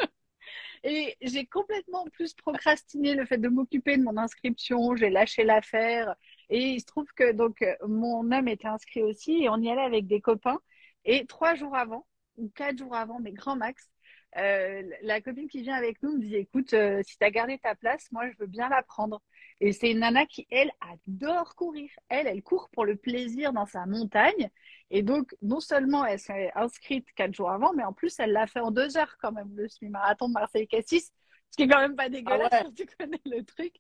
et 0.85 1.17
j'ai 1.21 1.47
complètement 1.47 2.05
plus 2.13 2.35
procrastiné 2.35 3.15
le 3.15 3.27
fait 3.27 3.39
de 3.39 3.49
m'occuper 3.49 3.97
de 3.97 4.03
mon 4.03 4.17
inscription. 4.17 4.97
J'ai 4.97 5.11
lâché 5.11 5.45
l'affaire. 5.45 6.15
Et 6.51 6.71
il 6.71 6.81
se 6.81 6.87
trouve 6.87 7.07
que 7.17 7.33
donc 7.33 7.65
mon 7.87 8.31
homme 8.33 8.49
était 8.49 8.69
inscrit 8.69 9.03
aussi 9.03 9.45
et 9.45 9.49
on 9.49 9.59
y 9.59 9.71
allait 9.71 9.83
avec 9.83 10.07
des 10.07 10.21
copains. 10.21 10.61
Et 11.05 11.27
trois 11.27 11.55
jours 11.55 11.77
avant, 11.77 12.07
ou 12.37 12.49
quatre 12.55 12.79
jours 12.79 12.95
avant, 12.95 13.21
mais 13.21 13.33
grand 13.33 13.57
max, 13.57 13.92
euh, 14.37 14.83
la 15.03 15.21
copine 15.21 15.49
qui 15.49 15.63
vient 15.63 15.75
avec 15.75 16.03
nous 16.03 16.17
me 16.17 16.21
dit 16.21 16.37
écoute, 16.37 16.75
si 17.05 17.19
tu 17.19 17.25
as 17.25 17.31
gardé 17.31 17.59
ta 17.59 17.75
place, 17.75 18.11
moi 18.13 18.29
je 18.31 18.37
veux 18.39 18.47
bien 18.47 18.69
la 18.69 18.83
prendre. 18.83 19.21
Et 19.61 19.73
c'est 19.73 19.93
une 19.93 20.01
nana 20.01 20.27
qui, 20.27 20.47
elle, 20.51 20.73
adore 20.81 21.55
courir. 21.55 21.89
Elle, 22.09 22.27
elle 22.27 22.43
court 22.43 22.69
pour 22.73 22.85
le 22.85 22.97
plaisir 22.97 23.53
dans 23.53 23.67
sa 23.67 23.87
montagne. 23.87 24.51
Et 24.91 25.03
donc, 25.03 25.37
non 25.41 25.61
seulement 25.61 26.05
elle 26.05 26.19
s'est 26.19 26.51
inscrite 26.55 27.07
quatre 27.15 27.33
jours 27.33 27.51
avant, 27.51 27.73
mais 27.73 27.85
en 27.85 27.93
plus, 27.93 28.19
elle 28.19 28.33
l'a 28.33 28.47
fait 28.47 28.61
en 28.61 28.71
deux 28.71 28.97
heures 28.97 29.17
quand 29.21 29.33
même, 29.33 29.55
le 29.55 29.69
semi-marathon 29.69 30.29
de 30.29 30.33
Marseille-Cassis. 30.33 31.13
Ce 31.51 31.57
qui 31.57 31.63
est 31.63 31.69
quand 31.69 31.81
même 31.81 31.97
pas 31.97 32.09
dégueulasse 32.09 32.49
ah 32.51 32.65
tu 32.77 32.87
connais 32.99 33.21
le 33.25 33.45
truc. 33.45 33.75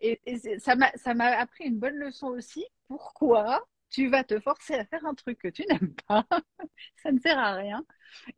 Et, 0.00 0.20
ça 0.58 0.74
m'a 0.74 1.26
appris 1.38 1.64
une 1.64 1.78
bonne 1.78 1.94
leçon 1.94 2.28
aussi. 2.28 2.66
Pourquoi? 2.88 3.64
Tu 3.92 4.08
vas 4.08 4.24
te 4.24 4.40
forcer 4.40 4.74
à 4.74 4.84
faire 4.86 5.04
un 5.06 5.14
truc 5.14 5.38
que 5.38 5.48
tu 5.48 5.64
n'aimes 5.68 5.94
pas 6.08 6.26
Ça 7.02 7.12
ne 7.12 7.20
sert 7.20 7.38
à 7.38 7.54
rien. 7.54 7.84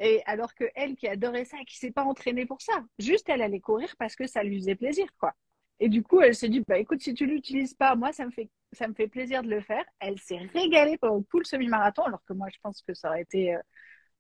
Et 0.01 0.23
alors 0.27 0.55
que 0.55 0.65
elle 0.75 0.97
qui 0.97 1.09
adorait 1.09 1.45
ça, 1.45 1.59
qui 1.67 1.79
s'est 1.79 1.93
pas 1.93 2.05
entraînée 2.05 2.47
pour 2.47 2.61
ça, 2.63 2.85
juste 2.99 3.29
elle 3.29 3.43
allait 3.43 3.61
courir 3.61 3.95
parce 3.99 4.17
que 4.17 4.27
ça 4.27 4.43
lui 4.43 4.59
faisait 4.61 4.77
plaisir, 4.77 5.07
quoi. 5.19 5.35
Et 5.81 5.89
du 5.89 6.03
coup, 6.03 6.21
elle 6.21 6.35
s'est 6.35 6.49
dit, 6.49 6.63
bah 6.67 6.79
écoute, 6.79 7.03
si 7.03 7.15
tu 7.15 7.27
l'utilises 7.27 7.75
pas, 7.75 7.97
moi, 7.97 8.13
ça 8.13 8.27
me 8.27 8.31
fait, 8.31 8.51
ça 8.73 8.89
me 8.89 8.95
fait 8.95 9.09
plaisir 9.09 9.43
de 9.43 9.49
le 9.49 9.61
faire. 9.61 9.85
Elle 10.01 10.19
s'est 10.21 10.39
régalée 10.55 10.99
pendant 10.99 11.23
tout 11.23 11.39
le 11.39 11.45
semi-marathon, 11.45 12.05
alors 12.05 12.25
que 12.27 12.33
moi, 12.33 12.49
je 12.53 12.59
pense 12.63 12.83
que 12.83 12.95
ça 12.95 13.09
aurait 13.11 13.23
été 13.23 13.57
euh, 13.57 13.59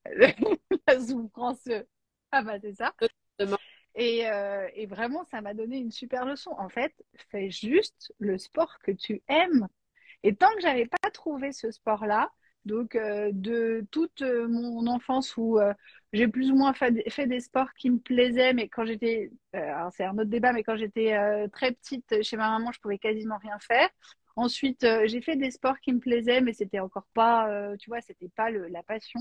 la 0.88 1.00
souffrance. 1.00 1.68
Ah 2.32 2.42
bah 2.42 2.58
c'est 2.60 2.74
ça. 2.74 2.92
Et, 3.94 4.28
euh, 4.28 4.68
et 4.74 4.86
vraiment, 4.86 5.24
ça 5.24 5.40
m'a 5.40 5.54
donné 5.54 5.78
une 5.78 5.92
super 5.92 6.24
leçon. 6.24 6.50
En 6.58 6.68
fait, 6.68 6.92
fais 7.30 7.50
juste 7.50 8.12
le 8.18 8.38
sport 8.38 8.78
que 8.80 8.90
tu 8.90 9.22
aimes. 9.28 9.68
Et 10.24 10.34
tant 10.34 10.52
que 10.56 10.62
j'avais 10.62 10.86
pas 10.86 11.10
trouvé 11.12 11.52
ce 11.52 11.70
sport-là, 11.70 12.30
donc, 12.64 12.94
euh, 12.94 13.30
de 13.32 13.86
toute 13.90 14.22
euh, 14.22 14.48
mon 14.48 14.86
enfance 14.86 15.36
où 15.36 15.58
euh, 15.58 15.74
j'ai 16.14 16.28
plus 16.28 16.50
ou 16.50 16.56
moins 16.56 16.72
fait, 16.72 16.92
des 17.26 17.40
sports 17.40 17.72
qui 17.74 17.90
me 17.90 17.98
plaisaient, 17.98 18.54
mais 18.54 18.68
quand 18.68 18.86
j'étais, 18.86 19.30
c'est 19.52 20.04
un 20.04 20.14
autre 20.14 20.24
débat, 20.24 20.52
mais 20.52 20.62
quand 20.62 20.76
j'étais 20.76 21.14
très 21.50 21.72
petite 21.72 22.22
chez 22.22 22.36
ma 22.36 22.50
maman, 22.50 22.72
je 22.72 22.80
pouvais 22.80 22.98
quasiment 22.98 23.36
rien 23.38 23.58
faire. 23.58 23.88
Ensuite, 24.36 24.86
j'ai 25.06 25.20
fait 25.20 25.36
des 25.36 25.50
sports 25.50 25.78
qui 25.80 25.92
me 25.92 25.98
plaisaient, 26.00 26.40
mais 26.40 26.52
c'était 26.52 26.80
encore 26.80 27.06
pas, 27.14 27.48
tu 27.78 27.90
vois, 27.90 28.00
c'était 28.00 28.28
pas 28.28 28.50
la 28.50 28.82
passion. 28.82 29.20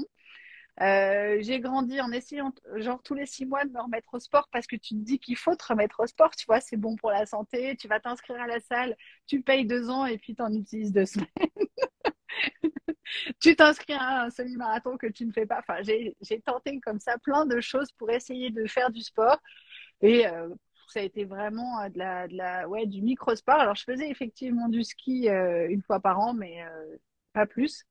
J'ai 0.80 1.60
grandi 1.60 2.02
en 2.02 2.12
essayant, 2.12 2.54
genre 2.76 3.02
tous 3.04 3.14
les 3.14 3.26
six 3.26 3.46
mois, 3.46 3.66
de 3.66 3.72
me 3.72 3.82
remettre 3.82 4.14
au 4.14 4.20
sport 4.20 4.48
parce 4.52 4.68
que 4.68 4.76
tu 4.76 4.96
te 4.96 5.00
dis 5.00 5.20
qu'il 5.20 5.38
faut 5.38 5.56
te 5.56 5.66
remettre 5.66 6.00
au 6.02 6.08
sport, 6.08 6.36
tu 6.36 6.46
vois, 6.46 6.60
c'est 6.60 6.78
bon 6.78 6.96
pour 6.96 7.12
la 7.12 7.26
santé. 7.26 7.76
Tu 7.78 7.88
vas 7.88 8.00
t'inscrire 8.00 8.42
à 8.42 8.48
la 8.48 8.60
salle, 8.60 8.96
tu 9.28 9.42
payes 9.42 9.66
deux 9.66 9.90
ans 9.90 10.06
et 10.06 10.18
puis 10.18 10.36
tu 10.36 10.42
en 10.42 10.54
utilises 10.54 10.92
deux 10.92 11.06
semaines. 11.06 11.28
tu 13.40 13.56
t'inscris 13.56 13.94
à 13.94 14.24
un 14.24 14.30
semi-marathon 14.30 14.98
que 14.98 15.08
tu 15.08 15.26
ne 15.26 15.32
fais 15.32 15.46
pas. 15.46 15.60
Enfin, 15.60 15.82
j'ai 15.84 16.42
tenté 16.42 16.80
comme 16.80 17.00
ça 17.00 17.18
plein 17.18 17.46
de 17.46 17.60
choses 17.62 17.92
pour 17.94 18.10
essayer 18.10 18.50
de 18.50 18.66
faire 18.68 18.92
du 18.92 19.02
sport. 19.02 19.40
Et 20.02 20.28
euh, 20.28 20.50
ça 20.88 21.00
a 21.00 21.04
été 21.04 21.26
vraiment 21.26 21.82
euh, 21.82 21.90
de 21.90 22.36
la, 22.36 22.68
ouais, 22.68 22.86
du 22.86 23.02
micro-sport. 23.02 23.56
Alors, 23.56 23.76
je 23.76 23.84
faisais 23.84 24.10
effectivement 24.10 24.70
du 24.70 24.84
ski 24.84 25.30
euh, 25.30 25.68
une 25.70 25.82
fois 25.82 26.00
par 26.00 26.20
an, 26.20 26.34
mais 26.34 26.64
pas 27.34 27.46
plus. 27.46 27.86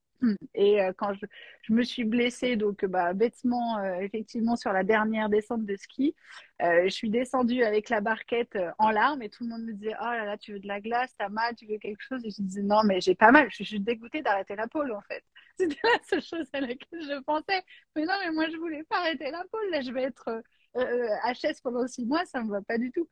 Et 0.53 0.79
quand 0.97 1.13
je, 1.13 1.73
me 1.73 1.83
suis 1.83 2.03
blessée, 2.03 2.55
donc 2.55 2.85
bah, 2.85 3.13
bêtement, 3.13 3.83
effectivement, 3.99 4.55
sur 4.55 4.73
la 4.73 4.83
dernière 4.83 5.29
descente 5.29 5.65
de 5.65 5.75
ski, 5.75 6.15
je 6.59 6.89
suis 6.89 7.09
descendue 7.09 7.63
avec 7.63 7.89
la 7.89 8.01
barquette 8.01 8.57
en 8.77 8.91
larmes 8.91 9.21
et 9.21 9.29
tout 9.29 9.43
le 9.43 9.49
monde 9.49 9.63
me 9.63 9.73
disait 9.73 9.95
Oh 10.01 10.05
là 10.05 10.25
là, 10.25 10.37
tu 10.37 10.53
veux 10.53 10.59
de 10.59 10.67
la 10.67 10.81
glace, 10.81 11.13
t'as 11.17 11.29
mal, 11.29 11.55
tu 11.55 11.65
veux 11.65 11.77
quelque 11.77 12.01
chose? 12.01 12.23
Et 12.25 12.29
je 12.29 12.41
disais 12.41 12.63
Non, 12.63 12.83
mais 12.83 13.01
j'ai 13.01 13.15
pas 13.15 13.31
mal, 13.31 13.47
je 13.51 13.63
suis 13.63 13.79
dégoûtée 13.79 14.21
d'arrêter 14.21 14.55
la 14.55 14.67
pole 14.67 14.91
en 14.91 15.01
fait. 15.01 15.23
C'était 15.59 15.79
la 15.83 15.99
seule 16.03 16.21
chose 16.21 16.47
à 16.53 16.61
laquelle 16.61 17.01
je 17.01 17.21
pensais. 17.21 17.63
Mais 17.95 18.05
non, 18.05 18.13
mais 18.23 18.31
moi, 18.31 18.49
je 18.49 18.57
voulais 18.57 18.83
pas 18.83 18.99
arrêter 18.99 19.29
la 19.31 19.43
pole. 19.51 19.69
Là, 19.71 19.81
je 19.81 19.91
vais 19.91 20.03
être 20.03 20.43
HS 20.75 21.61
pendant 21.61 21.87
six 21.87 22.05
mois, 22.05 22.25
ça 22.25 22.41
me 22.43 22.49
va 22.49 22.61
pas 22.61 22.77
du 22.77 22.91
tout. 22.91 23.07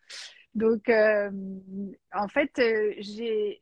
Donc, 0.56 0.90
en 0.90 2.28
fait, 2.28 2.52
j'ai 3.00 3.60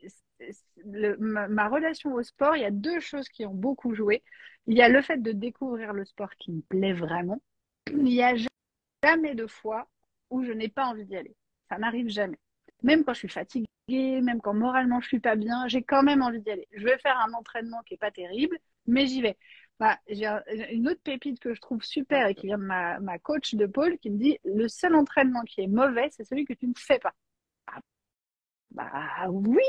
ma, 0.86 1.68
relation 1.68 2.14
au 2.14 2.24
sport, 2.24 2.56
il 2.56 2.62
y 2.62 2.66
a 2.66 2.72
deux 2.72 3.00
choses 3.00 3.30
qui 3.30 3.46
ont 3.46 3.54
beaucoup 3.54 3.94
joué. 3.94 4.24
Il 4.68 4.78
y 4.78 4.82
a 4.82 4.90
le 4.90 5.02
fait 5.02 5.18
de 5.22 5.32
découvrir 5.32 5.94
le 5.94 6.06
sport 6.06 6.36
qui 6.36 6.52
me 6.52 6.62
plaît 6.62 6.94
vraiment. 6.94 7.42
Il 7.92 8.04
n'y 8.04 8.24
a 8.24 8.36
jamais 9.04 9.36
de 9.36 9.48
fois 9.48 9.88
où 10.30 10.44
je 10.44 10.52
n'ai 10.52 10.70
pas 10.70 10.86
envie 10.86 11.06
d'y 11.06 11.16
aller. 11.16 11.36
Ça 11.70 11.78
n'arrive 11.78 12.10
jamais. 12.10 12.38
Même 12.84 13.04
quand 13.04 13.14
je 13.14 13.20
suis 13.20 13.30
fatiguée, 13.30 13.68
même 13.90 14.42
quand 14.42 14.54
moralement 14.54 15.02
je 15.02 15.08
suis 15.08 15.20
pas 15.20 15.36
bien, 15.36 15.68
j'ai 15.68 15.84
quand 15.84 16.04
même 16.04 16.22
envie 16.22 16.40
d'y 16.40 16.52
aller. 16.52 16.68
Je 16.72 16.84
vais 16.84 16.98
faire 17.00 17.18
un 17.20 17.34
entraînement 17.34 17.82
qui 17.86 17.96
est 17.96 17.98
pas 17.98 18.12
terrible, 18.12 18.58
mais 18.86 19.08
j'y 19.08 19.22
vais. 19.22 19.38
J'ai 20.08 20.28
une 20.74 20.90
autre 20.90 21.02
pépite 21.02 21.40
que 21.40 21.54
je 21.54 21.62
trouve 21.62 21.82
super 21.84 22.28
et 22.28 22.36
qui 22.36 22.48
vient 22.48 22.58
de 22.58 22.64
ma, 22.64 23.00
ma 23.00 23.18
coach 23.18 23.56
de 23.56 23.66
pôle 23.66 23.98
qui 23.98 24.10
me 24.10 24.18
dit 24.18 24.38
le 24.44 24.68
seul 24.68 24.94
entraînement 24.96 25.42
qui 25.44 25.62
est 25.62 25.68
mauvais, 25.68 26.10
c'est 26.12 26.26
celui 26.26 26.46
que 26.46 26.54
tu 26.54 26.68
ne 26.68 26.74
fais 26.76 27.00
pas. 27.00 27.14
Bah 28.80 29.28
oui 29.30 29.62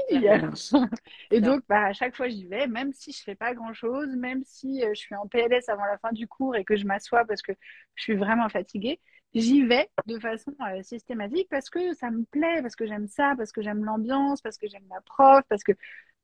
Et 1.32 1.40
donc, 1.40 1.62
bah, 1.68 1.86
à 1.86 1.92
chaque 1.92 2.14
fois, 2.14 2.28
j'y 2.28 2.46
vais, 2.46 2.68
même 2.68 2.92
si 2.92 3.10
je 3.10 3.22
fais 3.22 3.34
pas 3.34 3.54
grand-chose, 3.54 4.08
même 4.16 4.42
si 4.44 4.84
euh, 4.84 4.90
je 4.94 5.00
suis 5.00 5.16
en 5.16 5.26
PLS 5.26 5.68
avant 5.68 5.84
la 5.84 5.98
fin 5.98 6.12
du 6.12 6.28
cours 6.28 6.54
et 6.54 6.64
que 6.64 6.76
je 6.76 6.86
m'assois 6.86 7.24
parce 7.24 7.42
que 7.42 7.52
je 7.96 8.02
suis 8.04 8.14
vraiment 8.14 8.48
fatiguée, 8.48 9.00
j'y 9.34 9.64
vais 9.66 9.88
de 10.06 10.18
façon 10.20 10.54
euh, 10.60 10.82
systématique 10.82 11.48
parce 11.50 11.70
que 11.70 11.92
ça 11.94 12.10
me 12.12 12.24
plaît, 12.24 12.62
parce 12.62 12.76
que 12.76 12.86
j'aime 12.86 13.08
ça, 13.08 13.34
parce 13.36 13.50
que 13.50 13.62
j'aime 13.62 13.84
l'ambiance, 13.84 14.40
parce 14.42 14.58
que 14.58 14.68
j'aime 14.68 14.86
la 14.88 15.00
prof, 15.00 15.42
parce 15.48 15.64
que 15.64 15.72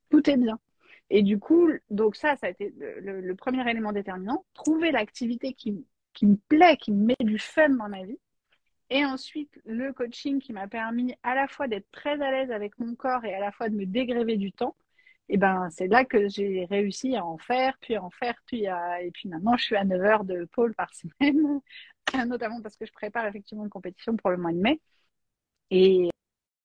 tout 0.09 0.29
est 0.29 0.37
bien. 0.37 0.57
Et 1.09 1.23
du 1.23 1.39
coup, 1.39 1.69
donc 1.89 2.15
ça, 2.15 2.37
ça 2.37 2.47
a 2.47 2.49
été 2.51 2.73
le, 2.77 3.35
premier 3.35 3.69
élément 3.69 3.91
déterminant. 3.91 4.45
Trouver 4.53 4.91
l'activité 4.91 5.53
qui, 5.53 5.85
qui 6.13 6.25
me 6.25 6.37
plaît, 6.47 6.77
qui 6.77 6.93
me 6.93 7.07
met 7.07 7.15
du 7.19 7.37
fun 7.37 7.69
dans 7.69 7.89
ma 7.89 8.03
vie. 8.03 8.19
Et 8.89 9.03
ensuite, 9.05 9.59
le 9.65 9.91
coaching 9.93 10.39
qui 10.39 10.53
m'a 10.53 10.67
permis 10.67 11.13
à 11.23 11.35
la 11.35 11.47
fois 11.47 11.67
d'être 11.67 11.89
très 11.91 12.21
à 12.21 12.31
l'aise 12.31 12.51
avec 12.51 12.77
mon 12.79 12.95
corps 12.95 13.25
et 13.25 13.33
à 13.33 13.39
la 13.39 13.51
fois 13.51 13.69
de 13.69 13.75
me 13.75 13.85
dégréver 13.85 14.37
du 14.37 14.51
temps. 14.51 14.75
Et 15.29 15.37
ben, 15.37 15.69
c'est 15.71 15.87
là 15.87 16.05
que 16.05 16.29
j'ai 16.29 16.65
réussi 16.65 17.15
à 17.17 17.25
en 17.25 17.37
faire, 17.37 17.77
puis 17.81 17.95
à 17.95 18.03
en 18.03 18.09
faire, 18.09 18.35
puis 18.45 18.67
à... 18.67 19.01
et 19.01 19.11
puis 19.11 19.27
maintenant, 19.29 19.57
je 19.57 19.65
suis 19.65 19.75
à 19.75 19.83
9 19.83 20.01
heures 20.01 20.23
de 20.23 20.45
pôle 20.45 20.73
par 20.75 20.93
semaine, 20.93 21.59
notamment 22.27 22.61
parce 22.61 22.77
que 22.77 22.85
je 22.85 22.93
prépare 22.93 23.25
effectivement 23.25 23.65
une 23.65 23.69
compétition 23.69 24.15
pour 24.15 24.29
le 24.31 24.37
mois 24.37 24.53
de 24.53 24.57
mai. 24.59 24.79
Et 25.71 26.09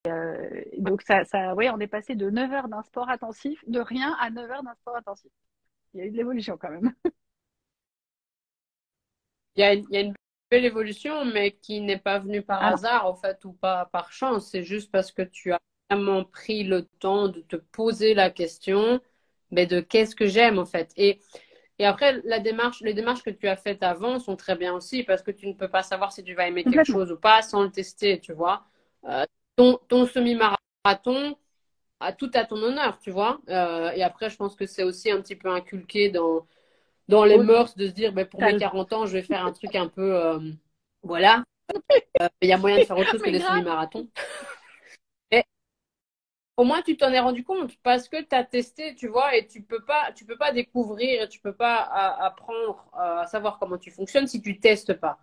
euh, 0.09 0.63
donc, 0.79 1.03
ça, 1.03 1.25
ça, 1.25 1.55
oui, 1.57 1.69
on 1.71 1.81
est 1.81 1.89
passé 1.89 2.15
de 2.17 2.31
9 2.31 2.53
heures 2.53 2.69
d'un 2.69 2.83
sport 2.83 3.09
intensif, 3.11 3.65
de 3.69 3.81
rien 3.81 4.17
à 4.21 4.31
9 4.31 4.51
heures 4.51 4.63
d'un 4.65 4.75
sport 4.75 4.97
intensif. 4.97 5.33
Il 5.95 6.01
y 6.01 6.03
a 6.03 6.07
eu 6.07 6.11
de 6.13 6.17
l'évolution 6.17 6.57
quand 6.59 6.71
même. 6.71 6.95
Il 9.57 9.61
y 9.63 9.97
a 9.97 10.01
une 10.01 10.15
belle 10.53 10.67
évolution, 10.67 11.25
mais 11.25 11.53
qui 11.53 11.81
n'est 11.81 11.99
pas 11.99 12.19
venue 12.19 12.43
par 12.43 12.63
ah 12.63 12.75
hasard, 12.75 13.07
en 13.07 13.15
fait, 13.15 13.43
ou 13.47 13.53
pas 13.53 13.89
par 13.91 14.13
chance. 14.13 14.51
C'est 14.51 14.65
juste 14.65 14.93
parce 14.93 15.11
que 15.11 15.23
tu 15.23 15.53
as 15.53 15.59
vraiment 15.91 16.25
pris 16.25 16.63
le 16.63 16.83
temps 17.01 17.29
de 17.29 17.41
te 17.41 17.57
poser 17.57 18.15
la 18.15 18.31
question 18.31 19.01
mais 19.55 19.67
de 19.67 19.81
qu'est-ce 19.81 20.17
que 20.17 20.27
j'aime, 20.27 20.59
en 20.59 20.65
fait. 20.65 20.93
Et 20.97 21.21
et 21.79 21.87
après, 21.87 22.21
la 22.25 22.39
démarche, 22.39 22.81
les 22.83 22.95
démarches 22.95 23.23
que 23.23 23.31
tu 23.31 23.49
as 23.49 23.57
faites 23.57 23.83
avant 23.83 24.19
sont 24.21 24.37
très 24.37 24.57
bien 24.57 24.73
aussi 24.73 25.03
parce 25.03 25.23
que 25.23 25.33
tu 25.33 25.49
ne 25.49 25.55
peux 25.55 25.69
pas 25.69 25.83
savoir 25.83 26.13
si 26.13 26.23
tu 26.23 26.35
vas 26.35 26.47
aimer 26.47 26.63
quelque 26.63 26.85
chose 26.85 27.11
ou 27.11 27.17
pas 27.17 27.43
sans 27.43 27.63
le 27.63 27.71
tester, 27.71 28.21
tu 28.21 28.33
vois. 28.35 28.65
Euh, 29.09 29.25
ton, 29.57 29.81
ton 29.89 30.07
semi-marathon, 30.07 31.37
a 31.99 32.13
tout 32.13 32.31
à 32.35 32.45
ton 32.45 32.63
honneur, 32.63 32.99
tu 32.99 33.11
vois. 33.11 33.41
Euh, 33.49 33.91
et 33.93 34.03
après, 34.03 34.29
je 34.31 34.37
pense 34.37 34.55
que 34.55 34.67
c'est 34.67 34.85
aussi 34.85 35.11
un 35.11 35.21
petit 35.21 35.35
peu 35.35 35.49
inculqué 35.49 36.11
dans, 36.11 36.47
dans 37.13 37.25
les 37.25 37.39
mœurs 37.39 37.77
de 37.77 37.87
se 37.87 37.93
dire, 37.93 38.13
ben, 38.13 38.27
pour 38.27 38.41
mes 38.41 38.57
40 38.57 38.93
ans, 38.93 39.07
je 39.07 39.13
vais 39.13 39.23
faire 39.23 39.45
un 39.45 39.53
truc 39.53 39.75
un 39.75 39.89
peu, 39.89 40.15
euh, 40.17 40.39
voilà. 41.03 41.45
Il 42.41 42.49
y 42.49 42.53
a 42.53 42.59
moyen 42.59 42.79
de 42.79 42.85
faire 42.85 42.99
autre 42.99 43.11
chose 43.11 43.23
que 43.23 43.31
des 43.31 43.41
semi-marathons 43.41 44.09
au 46.57 46.65
moins 46.65 46.83
tu 46.83 46.97
t'en 46.97 47.13
es 47.13 47.19
rendu 47.19 47.45
compte 47.45 47.77
parce 47.83 48.09
que 48.09 48.21
tu 48.23 48.35
as 48.35 48.45
testé, 48.45 48.95
tu 48.95 49.09
vois, 49.09 49.37
et 49.37 49.47
tu 49.47 49.63
peux 49.63 49.85
pas, 49.85 50.13
tu 50.15 50.25
peux 50.25 50.37
pas 50.37 50.53
découvrir, 50.53 51.29
tu 51.29 51.41
peux 51.41 51.55
pas 51.55 51.77
apprendre 52.21 52.89
à 52.93 53.27
savoir 53.27 53.59
comment 53.59 53.79
tu 53.79 53.91
fonctionnes 53.91 54.27
si 54.27 54.41
tu 54.43 54.61
testes 54.61 54.95
pas. 54.95 55.19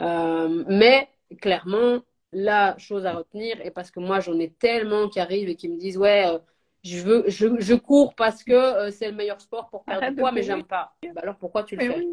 Euh, 0.00 0.64
mais 0.68 1.08
clairement, 1.40 2.00
la 2.32 2.76
chose 2.78 3.06
à 3.06 3.14
retenir, 3.14 3.60
et 3.64 3.70
parce 3.70 3.90
que 3.90 4.00
moi 4.00 4.20
j'en 4.20 4.38
ai 4.38 4.50
tellement 4.50 5.08
qui 5.08 5.20
arrivent 5.20 5.48
et 5.48 5.56
qui 5.56 5.68
me 5.68 5.78
disent 5.78 5.98
ouais, 5.98 6.26
euh, 6.26 6.38
je 6.84 6.98
veux, 6.98 7.24
je, 7.28 7.74
cours 7.74 8.14
parce 8.14 8.44
que 8.44 8.52
euh, 8.52 8.90
c'est 8.90 9.10
le 9.10 9.16
meilleur 9.16 9.40
sport 9.40 9.70
pour 9.70 9.84
perdre 9.84 10.08
du 10.08 10.16
poids, 10.16 10.32
mais 10.32 10.42
j'aime 10.42 10.64
pas. 10.64 10.94
Bah, 11.14 11.22
alors 11.22 11.36
pourquoi 11.36 11.64
tu 11.64 11.76
le 11.76 11.86
fais? 11.86 12.06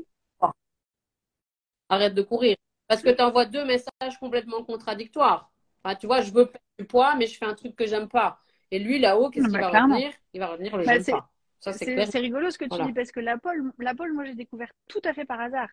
Arrête 1.89 2.13
de 2.13 2.21
courir. 2.21 2.55
Parce 2.87 3.01
que 3.01 3.09
tu 3.09 3.21
envoies 3.21 3.45
deux 3.45 3.65
messages 3.65 4.17
complètement 4.19 4.63
contradictoires. 4.63 5.51
tu 5.99 6.07
vois, 6.07 6.21
je 6.21 6.31
veux 6.31 6.45
perdre 6.45 6.65
du 6.79 6.85
poids, 6.85 7.15
mais 7.15 7.27
je 7.27 7.37
fais 7.37 7.45
un 7.45 7.53
truc 7.53 7.75
que 7.75 7.85
j'aime 7.85 8.07
pas. 8.07 8.39
Et 8.71 8.79
lui, 8.79 8.99
là-haut, 8.99 9.29
qu'est-ce 9.29 9.47
qu'il 9.47 9.59
bah, 9.59 9.71
va 9.71 9.81
retenir 9.81 10.11
Il 10.33 10.39
va 10.39 10.47
retenir 10.47 10.77
le 10.77 10.85
bah, 10.85 10.93
jeune 10.93 11.05
pas. 11.05 11.30
C'est 11.61 12.19
rigolo 12.19 12.49
ce 12.49 12.57
que 12.57 12.65
tu 12.65 12.83
dis 12.83 12.93
parce 12.93 13.11
que 13.11 13.19
la 13.19 13.37
pole, 13.37 13.71
la 13.79 13.93
pole, 13.93 14.13
moi 14.13 14.25
j'ai 14.25 14.35
découvert 14.35 14.71
tout 14.87 15.01
à 15.03 15.13
fait 15.13 15.25
par 15.25 15.39
hasard. 15.39 15.69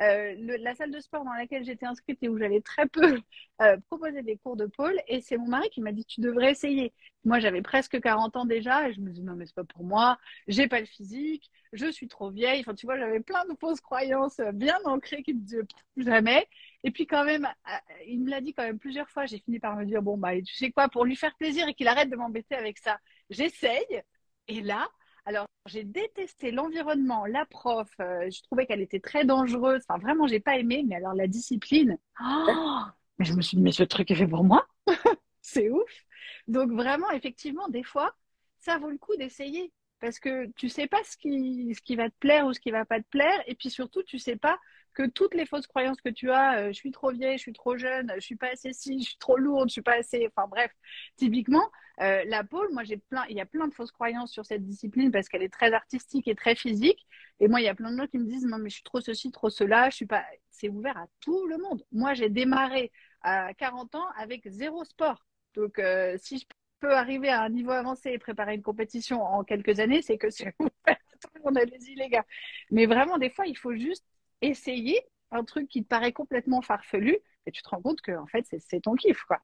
Euh, 0.00 0.34
la 0.38 0.74
salle 0.74 0.90
de 0.90 1.00
sport 1.00 1.24
dans 1.24 1.32
laquelle 1.32 1.62
j'étais 1.62 1.84
inscrite 1.84 2.18
et 2.22 2.28
où 2.28 2.38
j'allais 2.38 2.62
très 2.62 2.86
peu 2.86 3.20
euh, 3.60 3.76
proposer 3.88 4.22
des 4.22 4.36
cours 4.38 4.56
de 4.56 4.66
pôle. 4.66 4.98
Et 5.08 5.20
c'est 5.20 5.36
mon 5.36 5.48
mari 5.48 5.68
qui 5.70 5.82
m'a 5.82 5.92
dit 5.92 6.04
Tu 6.06 6.20
devrais 6.22 6.52
essayer. 6.52 6.94
Moi, 7.24 7.38
j'avais 7.38 7.60
presque 7.60 8.00
40 8.00 8.36
ans 8.36 8.44
déjà 8.46 8.88
et 8.88 8.94
je 8.94 9.00
me 9.00 9.10
dis 9.10 9.22
Non, 9.22 9.34
mais 9.34 9.44
c'est 9.44 9.54
pas 9.54 9.64
pour 9.64 9.84
moi. 9.84 10.18
J'ai 10.48 10.68
pas 10.68 10.80
le 10.80 10.86
physique. 10.86 11.50
Je 11.72 11.90
suis 11.90 12.08
trop 12.08 12.30
vieille. 12.30 12.60
Enfin, 12.60 12.74
tu 12.74 12.86
vois, 12.86 12.98
j'avais 12.98 13.20
plein 13.20 13.44
de 13.44 13.54
fausses 13.60 13.80
croyances 13.82 14.40
bien 14.54 14.78
ancrées 14.84 15.22
qui 15.22 15.34
me 15.34 15.40
disaient 15.40 15.62
Jamais. 15.98 16.46
Et 16.82 16.90
puis, 16.90 17.06
quand 17.06 17.24
même, 17.24 17.44
euh, 17.46 17.76
il 18.06 18.22
me 18.22 18.30
l'a 18.30 18.40
dit 18.40 18.54
quand 18.54 18.62
même 18.64 18.78
plusieurs 18.78 19.10
fois. 19.10 19.26
J'ai 19.26 19.38
fini 19.38 19.58
par 19.58 19.76
me 19.76 19.84
dire 19.84 20.02
Bon, 20.02 20.16
bah, 20.16 20.34
tu 20.40 20.54
sais 20.54 20.70
quoi, 20.70 20.88
pour 20.88 21.04
lui 21.04 21.16
faire 21.16 21.34
plaisir 21.36 21.68
et 21.68 21.74
qu'il 21.74 21.88
arrête 21.88 22.08
de 22.08 22.16
m'embêter 22.16 22.54
avec 22.54 22.78
ça, 22.78 22.98
j'essaye. 23.28 24.02
Et 24.48 24.62
là, 24.62 24.88
alors, 25.26 25.46
j'ai 25.66 25.84
détesté 25.84 26.50
l'environnement, 26.50 27.26
la 27.26 27.44
prof. 27.46 27.88
Euh, 28.00 28.30
je 28.30 28.42
trouvais 28.42 28.66
qu'elle 28.66 28.80
était 28.80 29.00
très 29.00 29.24
dangereuse. 29.24 29.82
Enfin, 29.88 30.00
vraiment, 30.00 30.26
j'ai 30.26 30.40
pas 30.40 30.58
aimé. 30.58 30.84
Mais 30.86 30.96
alors, 30.96 31.14
la 31.14 31.26
discipline. 31.26 31.98
Oh 32.20 32.84
mais 33.18 33.26
je 33.26 33.34
me 33.34 33.42
suis 33.42 33.58
dit, 33.58 33.62
mais 33.62 33.72
ce 33.72 33.82
truc 33.82 34.10
est 34.10 34.14
fait 34.14 34.26
pour 34.26 34.44
moi. 34.44 34.66
c'est 35.42 35.70
ouf. 35.70 36.04
Donc, 36.48 36.72
vraiment, 36.72 37.10
effectivement, 37.10 37.68
des 37.68 37.82
fois, 37.82 38.14
ça 38.58 38.78
vaut 38.78 38.90
le 38.90 38.98
coup 38.98 39.16
d'essayer. 39.16 39.72
Parce 40.00 40.18
que 40.18 40.46
tu 40.56 40.70
sais 40.70 40.86
pas 40.86 41.02
ce 41.04 41.16
qui, 41.18 41.74
ce 41.74 41.82
qui 41.82 41.94
va 41.96 42.08
te 42.08 42.16
plaire 42.18 42.46
ou 42.46 42.54
ce 42.54 42.60
qui 42.60 42.70
va 42.70 42.86
pas 42.86 43.00
te 43.00 43.08
plaire. 43.10 43.42
Et 43.46 43.54
puis 43.54 43.68
surtout, 43.68 44.02
tu 44.02 44.18
sais 44.18 44.36
pas 44.36 44.58
que 44.94 45.06
toutes 45.06 45.34
les 45.34 45.46
fausses 45.46 45.66
croyances 45.66 46.00
que 46.00 46.08
tu 46.08 46.30
as, 46.30 46.58
euh, 46.60 46.66
je 46.68 46.72
suis 46.72 46.90
trop 46.90 47.10
vieille, 47.12 47.38
je 47.38 47.42
suis 47.42 47.52
trop 47.52 47.76
jeune, 47.76 48.12
je 48.16 48.20
suis 48.20 48.36
pas 48.36 48.48
assez 48.52 48.72
si, 48.72 49.02
je 49.02 49.10
suis 49.10 49.18
trop 49.18 49.36
lourde, 49.36 49.68
je 49.68 49.74
suis 49.74 49.82
pas 49.82 49.96
assez, 49.98 50.28
enfin 50.28 50.48
bref, 50.48 50.70
typiquement, 51.16 51.70
euh, 52.00 52.24
la 52.26 52.44
pole, 52.44 52.68
moi 52.72 52.82
j'ai 52.84 52.96
plein, 52.96 53.24
il 53.28 53.36
y 53.36 53.40
a 53.40 53.46
plein 53.46 53.68
de 53.68 53.74
fausses 53.74 53.92
croyances 53.92 54.32
sur 54.32 54.46
cette 54.46 54.64
discipline 54.64 55.10
parce 55.10 55.28
qu'elle 55.28 55.42
est 55.42 55.52
très 55.52 55.72
artistique 55.72 56.28
et 56.28 56.34
très 56.34 56.54
physique. 56.54 57.06
Et 57.40 57.48
moi, 57.48 57.60
il 57.60 57.64
y 57.64 57.68
a 57.68 57.74
plein 57.74 57.92
de 57.92 57.96
gens 57.98 58.06
qui 58.06 58.18
me 58.18 58.24
disent 58.26 58.46
non 58.46 58.58
mais 58.58 58.70
je 58.70 58.76
suis 58.76 58.82
trop 58.84 59.00
ceci, 59.00 59.30
trop 59.30 59.50
cela, 59.50 59.90
je 59.90 59.96
suis 59.96 60.06
pas. 60.06 60.24
C'est 60.50 60.68
ouvert 60.68 60.96
à 60.96 61.06
tout 61.20 61.46
le 61.46 61.58
monde. 61.58 61.84
Moi, 61.92 62.14
j'ai 62.14 62.28
démarré 62.30 62.90
à 63.22 63.52
40 63.54 63.94
ans 63.94 64.06
avec 64.16 64.48
zéro 64.48 64.84
sport. 64.84 65.24
Donc 65.54 65.78
euh, 65.78 66.16
si 66.18 66.38
je 66.38 66.46
peux 66.80 66.94
arriver 66.94 67.28
à 67.28 67.42
un 67.42 67.48
niveau 67.50 67.70
avancé 67.72 68.10
et 68.10 68.18
préparer 68.18 68.54
une 68.54 68.62
compétition 68.62 69.22
en 69.22 69.44
quelques 69.44 69.80
années, 69.80 70.02
c'est 70.02 70.16
que 70.18 70.30
c'est 70.30 70.54
ouvert 70.58 70.70
à 70.86 70.94
tout 70.94 71.28
le 71.34 71.42
monde. 71.42 71.58
Allez-y 71.58 71.94
les 71.96 72.08
gars. 72.08 72.24
Mais 72.70 72.86
vraiment, 72.86 73.18
des 73.18 73.30
fois, 73.30 73.46
il 73.46 73.56
faut 73.56 73.74
juste 73.74 74.06
essayer 74.42 75.00
un 75.30 75.44
truc 75.44 75.68
qui 75.68 75.82
te 75.82 75.88
paraît 75.88 76.12
complètement 76.12 76.62
farfelu 76.62 77.18
et 77.46 77.52
tu 77.52 77.62
te 77.62 77.68
rends 77.68 77.80
compte 77.80 78.00
que 78.00 78.12
en 78.12 78.26
fait 78.26 78.46
c'est 78.58 78.80
ton 78.80 78.94
kiff 78.94 79.22
quoi. 79.24 79.40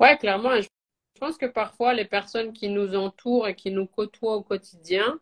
Ouais, 0.00 0.16
clairement. 0.18 0.60
Je 0.60 0.68
pense 1.20 1.38
que 1.38 1.46
parfois 1.46 1.94
les 1.94 2.04
personnes 2.04 2.52
qui 2.52 2.68
nous 2.68 2.94
entourent 2.96 3.48
et 3.48 3.54
qui 3.54 3.70
nous 3.70 3.86
côtoient 3.86 4.36
au 4.36 4.42
quotidien 4.42 5.18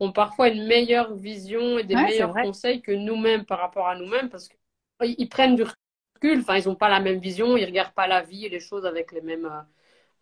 ont 0.00 0.12
parfois 0.12 0.48
une 0.48 0.66
meilleure 0.66 1.14
vision 1.14 1.78
et 1.78 1.84
des 1.84 1.94
meilleurs 1.94 2.34
conseils 2.34 2.82
que 2.82 2.92
nous-mêmes 2.92 3.44
par 3.46 3.60
rapport 3.60 3.88
à 3.88 3.96
nous-mêmes 3.96 4.28
parce 4.28 4.48
qu'ils 4.48 5.28
prennent 5.28 5.56
du 5.56 5.62
recul. 5.62 6.40
Enfin, 6.40 6.58
ils 6.58 6.66
n'ont 6.68 6.74
pas 6.74 6.88
la 6.88 7.00
même 7.00 7.18
vision, 7.20 7.56
ils 7.56 7.64
regardent 7.64 7.94
pas 7.94 8.06
la 8.06 8.22
vie 8.22 8.44
et 8.46 8.48
les 8.48 8.60
choses 8.60 8.84
avec 8.84 9.12
les 9.12 9.20
mêmes, 9.20 9.46
euh, 9.46 9.62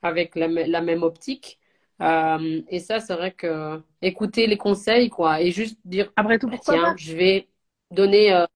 avec 0.03 0.37
la 0.37 0.81
même 0.81 1.03
optique. 1.03 1.59
Euh, 2.03 2.63
et 2.69 2.81
ça, 2.81 3.01
c'est 3.01 3.15
vrai 3.15 3.33
que 3.33 3.81
écouter 4.03 4.47
les 4.47 4.59
conseils, 4.59 5.11
quoi, 5.11 5.41
et 5.41 5.51
juste 5.53 5.79
dire, 5.85 6.13
après 6.17 6.39
tout, 6.39 6.49
pourquoi 6.49 6.75
tiens, 6.75 6.95
je 6.97 7.17
vais 7.17 7.49
donner, 7.91 8.33
euh, 8.33 8.47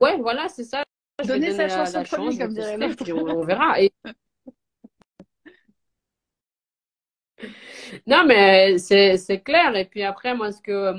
ouais, 0.00 0.16
voilà, 0.18 0.48
c'est 0.48 0.64
ça. 0.64 0.82
donner 1.24 1.52
sa 1.52 1.68
chance 1.68 1.94
au 1.94 2.02
premier, 2.16 2.38
comme 2.38 2.52
dirait 2.54 2.76
l'autre. 2.76 3.04
On, 3.12 3.44
verra. 3.44 3.80
Et... 3.80 3.92
non, 8.06 8.24
mais 8.26 8.78
c'est 8.78 9.42
clair. 9.44 9.76
Et 9.76 9.84
puis 9.84 10.02
après, 10.02 10.34
moi, 10.34 10.50
ce 10.52 10.60
que 10.60 10.94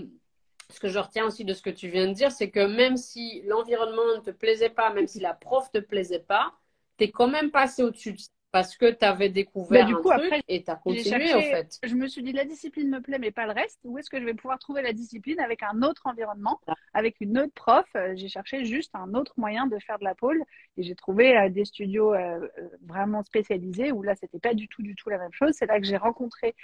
ce 0.69 0.79
que 0.79 0.87
je 0.87 0.99
retiens 0.99 1.25
aussi 1.25 1.43
de 1.43 1.53
ce 1.53 1.61
que 1.61 1.69
tu 1.69 1.89
viens 1.89 2.07
de 2.07 2.13
dire, 2.13 2.31
c'est 2.31 2.49
que 2.49 2.65
même 2.65 2.95
si 2.95 3.41
l'environnement 3.45 4.15
ne 4.15 4.21
te 4.21 4.31
plaisait 4.31 4.69
pas, 4.69 4.93
même 4.93 5.07
si 5.07 5.19
la 5.19 5.33
prof 5.33 5.67
ne 5.73 5.81
te 5.81 5.85
plaisait 5.85 6.19
pas, 6.19 6.53
tu 6.97 7.03
es 7.03 7.11
quand 7.11 7.27
même 7.27 7.51
passé 7.51 7.83
au-dessus 7.83 8.13
de 8.13 8.19
ça 8.19 8.29
parce 8.51 8.75
que 8.75 8.91
tu 8.91 9.05
avais 9.05 9.29
découvert 9.29 9.85
bah, 9.85 9.87
du 9.87 9.95
coup, 9.95 10.11
un 10.11 10.17
truc 10.17 10.43
et 10.47 10.63
tu 10.63 10.69
as 10.69 10.75
continué 10.75 11.33
en 11.33 11.41
fait. 11.41 11.79
Je 11.83 11.95
me 11.95 12.07
suis 12.07 12.21
dit 12.21 12.33
la 12.33 12.45
discipline 12.45 12.89
me 12.89 13.01
plaît 13.01 13.19
mais 13.19 13.31
pas 13.31 13.45
le 13.45 13.53
reste. 13.53 13.79
Où 13.83 13.97
est-ce 13.97 14.09
que 14.09 14.19
je 14.19 14.25
vais 14.25 14.33
pouvoir 14.33 14.59
trouver 14.59 14.81
la 14.81 14.93
discipline 14.93 15.39
avec 15.39 15.63
un 15.63 15.81
autre 15.83 16.03
environnement, 16.05 16.59
ah. 16.67 16.73
avec 16.93 17.21
une 17.21 17.39
autre 17.39 17.53
prof? 17.53 17.85
Euh, 17.95 18.13
J'ai 18.15 18.27
cherché 18.27 18.65
juste 18.65 18.91
un 18.93 19.13
autre 19.13 19.33
moyen 19.37 19.67
de 19.67 19.79
faire 19.79 19.99
de 19.99 20.03
la 20.03 20.15
pôle 20.15 20.43
et 20.77 20.83
j'ai 20.83 20.95
trouvé 20.95 21.37
euh, 21.37 21.49
des 21.49 21.65
studios 21.65 22.13
euh, 22.13 22.47
vraiment 22.85 23.23
spécialisés 23.23 23.91
où 23.91 24.03
là 24.03 24.15
c'était 24.15 24.39
pas 24.39 24.53
du 24.53 24.67
tout 24.67 24.81
du 24.81 24.95
tout 24.95 25.09
la 25.09 25.17
même 25.17 25.33
chose. 25.33 25.53
C'est 25.53 25.65
là 25.65 25.79
que 25.79 25.85
j'ai 25.85 25.97
rencontré 25.97 26.55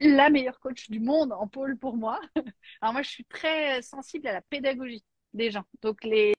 la 0.00 0.30
meilleure 0.30 0.60
coach 0.60 0.88
du 0.88 1.00
monde 1.00 1.32
en 1.32 1.46
pôle 1.46 1.76
pour 1.76 1.96
moi. 1.96 2.20
Alors 2.80 2.94
moi 2.94 3.02
je 3.02 3.10
suis 3.10 3.24
très 3.24 3.82
sensible 3.82 4.26
à 4.28 4.32
la 4.32 4.40
pédagogie 4.40 5.04
des 5.34 5.50
gens. 5.50 5.64
Donc 5.82 6.02
les 6.04 6.34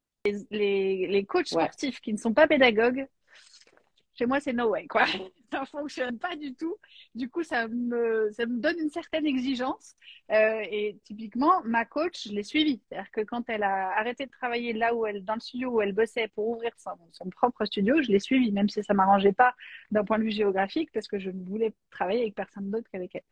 les, 0.51 1.07
les 1.07 1.25
coachs 1.25 1.47
sportifs 1.47 2.01
qui 2.01 2.11
ne 2.11 2.17
sont 2.17 2.33
pas 2.33 2.47
pédagogues, 2.47 3.07
chez 4.19 4.25
moi, 4.25 4.39
c'est 4.41 4.53
no 4.53 4.69
way, 4.69 4.85
quoi. 4.87 5.05
Ça 5.51 5.65
fonctionne 5.65 6.19
pas 6.19 6.35
du 6.35 6.53
tout. 6.55 6.75
Du 7.15 7.29
coup, 7.29 7.43
ça 7.43 7.67
me, 7.67 8.29
ça 8.33 8.45
me 8.45 8.59
donne 8.59 8.77
une 8.79 8.89
certaine 8.91 9.25
exigence. 9.25 9.95
Euh, 10.31 10.61
et 10.69 10.99
typiquement, 11.05 11.61
ma 11.63 11.85
coach, 11.85 12.27
je 12.27 12.33
l'ai 12.33 12.43
suivie. 12.43 12.81
C'est-à-dire 12.89 13.09
que 13.11 13.21
quand 13.21 13.49
elle 13.49 13.63
a 13.63 13.97
arrêté 13.97 14.25
de 14.25 14.31
travailler 14.31 14.73
là 14.73 14.93
où 14.93 15.05
elle, 15.07 15.23
dans 15.25 15.35
le 15.35 15.39
studio 15.39 15.69
où 15.71 15.81
elle 15.81 15.93
bossait 15.93 16.27
pour 16.35 16.49
ouvrir 16.49 16.71
son, 16.77 16.91
son 17.13 17.29
propre 17.31 17.65
studio, 17.65 18.01
je 18.03 18.11
l'ai 18.11 18.19
suivie, 18.19 18.51
même 18.51 18.69
si 18.69 18.83
ça 18.83 18.93
m'arrangeait 18.93 19.33
pas 19.33 19.55
d'un 19.91 20.03
point 20.03 20.19
de 20.19 20.23
vue 20.25 20.31
géographique, 20.31 20.91
parce 20.93 21.07
que 21.07 21.17
je 21.17 21.31
ne 21.31 21.43
voulais 21.45 21.73
travailler 21.89 22.21
avec 22.21 22.35
personne 22.35 22.69
d'autre 22.69 22.87
qu'avec 22.91 23.15
elle. 23.15 23.23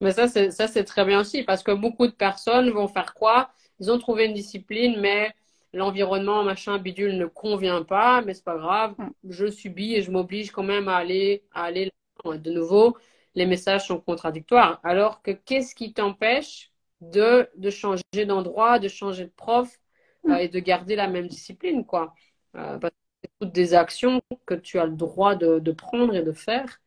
Mais 0.00 0.12
ça, 0.12 0.28
ça, 0.28 0.66
c'est 0.68 0.84
très 0.84 1.04
bien 1.04 1.20
aussi, 1.20 1.42
parce 1.44 1.62
que 1.62 1.72
beaucoup 1.72 2.06
de 2.06 2.12
personnes 2.12 2.70
vont 2.70 2.88
faire 2.88 3.14
quoi? 3.14 3.52
Ils 3.80 3.90
ont 3.90 3.98
trouvé 3.98 4.26
une 4.26 4.34
discipline, 4.34 4.98
mais 5.00 5.34
l'environnement, 5.72 6.42
machin, 6.42 6.78
bidule 6.78 7.16
ne 7.16 7.26
convient 7.26 7.82
pas, 7.82 8.22
mais 8.22 8.34
c'est 8.34 8.44
pas 8.44 8.58
grave, 8.58 8.94
mm. 8.98 9.10
je 9.28 9.50
subis 9.50 9.94
et 9.94 10.02
je 10.02 10.10
m'oblige 10.10 10.50
quand 10.50 10.62
même 10.62 10.88
à 10.88 10.96
aller, 10.96 11.44
à 11.52 11.64
aller 11.64 11.92
de 12.24 12.50
nouveau. 12.50 12.96
Les 13.34 13.46
messages 13.46 13.86
sont 13.86 14.00
contradictoires. 14.00 14.80
Alors 14.82 15.22
que 15.22 15.30
qu'est-ce 15.30 15.74
qui 15.74 15.92
t'empêche 15.92 16.72
de, 17.00 17.48
de 17.56 17.70
changer 17.70 18.02
d'endroit, 18.26 18.78
de 18.78 18.88
changer 18.88 19.24
de 19.24 19.32
prof 19.34 19.78
mm. 20.24 20.32
euh, 20.32 20.36
et 20.36 20.48
de 20.48 20.58
garder 20.58 20.96
la 20.96 21.08
même 21.08 21.28
discipline, 21.28 21.84
quoi? 21.84 22.14
Euh, 22.56 22.78
parce 22.78 22.92
que 22.92 22.98
c'est 23.22 23.30
toutes 23.40 23.52
des 23.52 23.74
actions 23.74 24.20
que 24.46 24.54
tu 24.54 24.78
as 24.78 24.86
le 24.86 24.96
droit 24.96 25.36
de, 25.36 25.58
de 25.60 25.72
prendre 25.72 26.14
et 26.14 26.22
de 26.22 26.32
faire. 26.32 26.80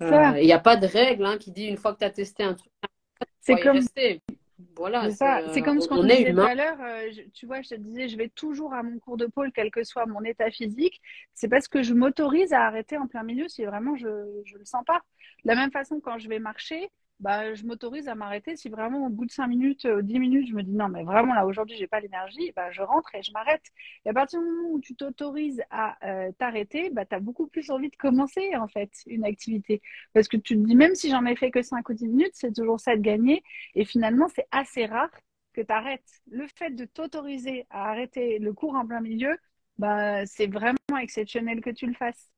Il 0.00 0.06
n'y 0.06 0.52
euh, 0.52 0.56
a 0.56 0.58
pas 0.58 0.76
de 0.76 0.86
règle 0.86 1.24
hein, 1.24 1.38
qui 1.38 1.50
dit 1.50 1.64
une 1.64 1.76
fois 1.76 1.94
que 1.94 1.98
tu 1.98 2.04
as 2.04 2.10
testé 2.10 2.42
un 2.42 2.54
truc, 2.54 2.70
c'est 3.40 3.60
comme, 3.60 3.80
Voilà. 4.76 5.10
C'est 5.10 5.62
comme 5.62 5.80
ce 5.80 5.88
qu'on 5.88 6.02
disait 6.02 6.32
tout 6.32 6.40
à 6.40 6.54
l'heure. 6.54 6.80
Euh, 6.80 7.10
tu 7.32 7.46
vois, 7.46 7.62
je 7.62 7.70
te 7.70 7.74
disais, 7.76 8.08
je 8.08 8.16
vais 8.16 8.28
toujours 8.28 8.72
à 8.74 8.82
mon 8.82 8.98
cours 8.98 9.16
de 9.16 9.26
pôle, 9.26 9.52
quel 9.52 9.70
que 9.70 9.84
soit 9.84 10.06
mon 10.06 10.22
état 10.22 10.50
physique. 10.50 11.00
C'est 11.34 11.48
parce 11.48 11.68
que 11.68 11.82
je 11.82 11.94
m'autorise 11.94 12.52
à 12.52 12.62
arrêter 12.62 12.96
en 12.96 13.06
plein 13.06 13.22
milieu 13.22 13.48
si 13.48 13.64
vraiment 13.64 13.96
je 13.96 14.08
ne 14.08 14.58
le 14.58 14.64
sens 14.64 14.84
pas. 14.86 15.00
De 15.44 15.48
la 15.48 15.54
même 15.54 15.70
façon, 15.70 16.00
quand 16.00 16.18
je 16.18 16.28
vais 16.28 16.40
marcher, 16.40 16.90
bah, 17.20 17.54
je 17.54 17.64
m'autorise 17.64 18.08
à 18.08 18.14
m'arrêter. 18.14 18.56
Si 18.56 18.68
vraiment 18.68 19.06
au 19.06 19.08
bout 19.08 19.26
de 19.26 19.30
5 19.30 19.46
minutes, 19.48 19.86
10 19.86 20.16
euh, 20.16 20.18
minutes, 20.18 20.48
je 20.48 20.54
me 20.54 20.62
dis 20.62 20.72
non, 20.72 20.88
mais 20.88 21.02
vraiment 21.04 21.34
là 21.34 21.46
aujourd'hui, 21.46 21.76
j'ai 21.76 21.86
pas 21.88 22.00
l'énergie, 22.00 22.52
bah, 22.54 22.70
je 22.70 22.82
rentre 22.82 23.14
et 23.14 23.22
je 23.22 23.32
m'arrête. 23.32 23.62
Et 24.04 24.10
à 24.10 24.12
partir 24.14 24.40
du 24.40 24.46
moment 24.46 24.68
où 24.70 24.80
tu 24.80 24.94
t'autorises 24.94 25.62
à 25.70 25.96
euh, 26.08 26.32
t'arrêter, 26.38 26.90
bah, 26.90 27.04
tu 27.04 27.14
as 27.14 27.20
beaucoup 27.20 27.48
plus 27.48 27.70
envie 27.70 27.90
de 27.90 27.96
commencer 27.96 28.54
en 28.56 28.68
fait 28.68 28.90
une 29.06 29.24
activité. 29.24 29.82
Parce 30.14 30.28
que 30.28 30.36
tu 30.36 30.54
te 30.56 30.60
dis, 30.66 30.76
même 30.76 30.94
si 30.94 31.10
j'en 31.10 31.24
ai 31.26 31.36
fait 31.36 31.50
que 31.50 31.62
5 31.62 31.88
ou 31.88 31.94
10 31.94 32.06
minutes, 32.08 32.32
c'est 32.34 32.54
toujours 32.54 32.80
ça 32.80 32.96
de 32.96 33.02
gagner. 33.02 33.42
Et 33.74 33.84
finalement, 33.84 34.28
c'est 34.28 34.46
assez 34.52 34.86
rare 34.86 35.10
que 35.52 35.60
tu 35.60 35.72
arrêtes. 35.72 36.22
Le 36.30 36.46
fait 36.56 36.70
de 36.70 36.84
t'autoriser 36.84 37.66
à 37.70 37.90
arrêter 37.90 38.38
le 38.38 38.52
cours 38.52 38.74
en 38.76 38.86
plein 38.86 39.00
milieu, 39.00 39.36
bah, 39.78 40.24
c'est 40.26 40.46
vraiment 40.46 40.76
exceptionnel 41.00 41.60
que 41.60 41.70
tu 41.70 41.86
le 41.86 41.94
fasses. 41.94 42.30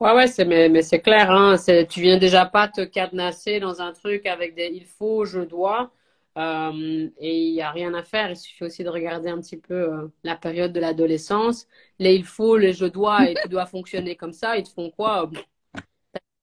Ouais, 0.00 0.14
ouais, 0.14 0.26
c'est, 0.28 0.46
mais, 0.46 0.70
mais 0.70 0.80
c'est 0.80 1.00
clair, 1.02 1.30
hein, 1.30 1.58
c'est, 1.58 1.86
tu 1.86 2.00
viens 2.00 2.16
déjà 2.16 2.46
pas 2.46 2.68
te 2.68 2.80
cadenasser 2.80 3.60
dans 3.60 3.82
un 3.82 3.92
truc 3.92 4.24
avec 4.24 4.54
des 4.54 4.68
il 4.72 4.86
faut, 4.86 5.26
je 5.26 5.40
dois, 5.40 5.92
euh, 6.38 7.10
et 7.18 7.36
il 7.48 7.52
n'y 7.52 7.60
a 7.60 7.70
rien 7.70 7.92
à 7.92 8.02
faire. 8.02 8.30
Il 8.30 8.36
suffit 8.36 8.64
aussi 8.64 8.82
de 8.82 8.88
regarder 8.88 9.28
un 9.28 9.38
petit 9.40 9.58
peu 9.58 9.74
euh, 9.74 10.08
la 10.24 10.36
période 10.36 10.72
de 10.72 10.80
l'adolescence. 10.80 11.66
Les 11.98 12.14
il 12.14 12.24
faut, 12.24 12.56
les 12.56 12.72
je 12.72 12.86
dois, 12.86 13.28
et 13.28 13.36
tu 13.36 13.48
dois 13.48 13.66
fonctionner 13.66 14.16
comme 14.16 14.32
ça, 14.32 14.56
ils 14.56 14.62
te 14.64 14.70
font 14.70 14.90
quoi? 14.90 15.30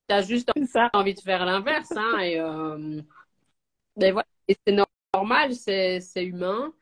Tu 0.09 0.13
as 0.15 0.21
juste 0.21 0.51
envie 0.93 1.13
de 1.13 1.19
faire 1.19 1.45
l'inverse, 1.45 1.91
hein, 1.95 2.19
et, 2.19 2.39
euh, 2.39 3.01
voilà. 3.95 4.25
et 4.47 4.57
c'est 4.65 4.75
normal, 5.13 5.55
c'est, 5.55 5.99
c'est 6.01 6.23
humain. 6.25 6.73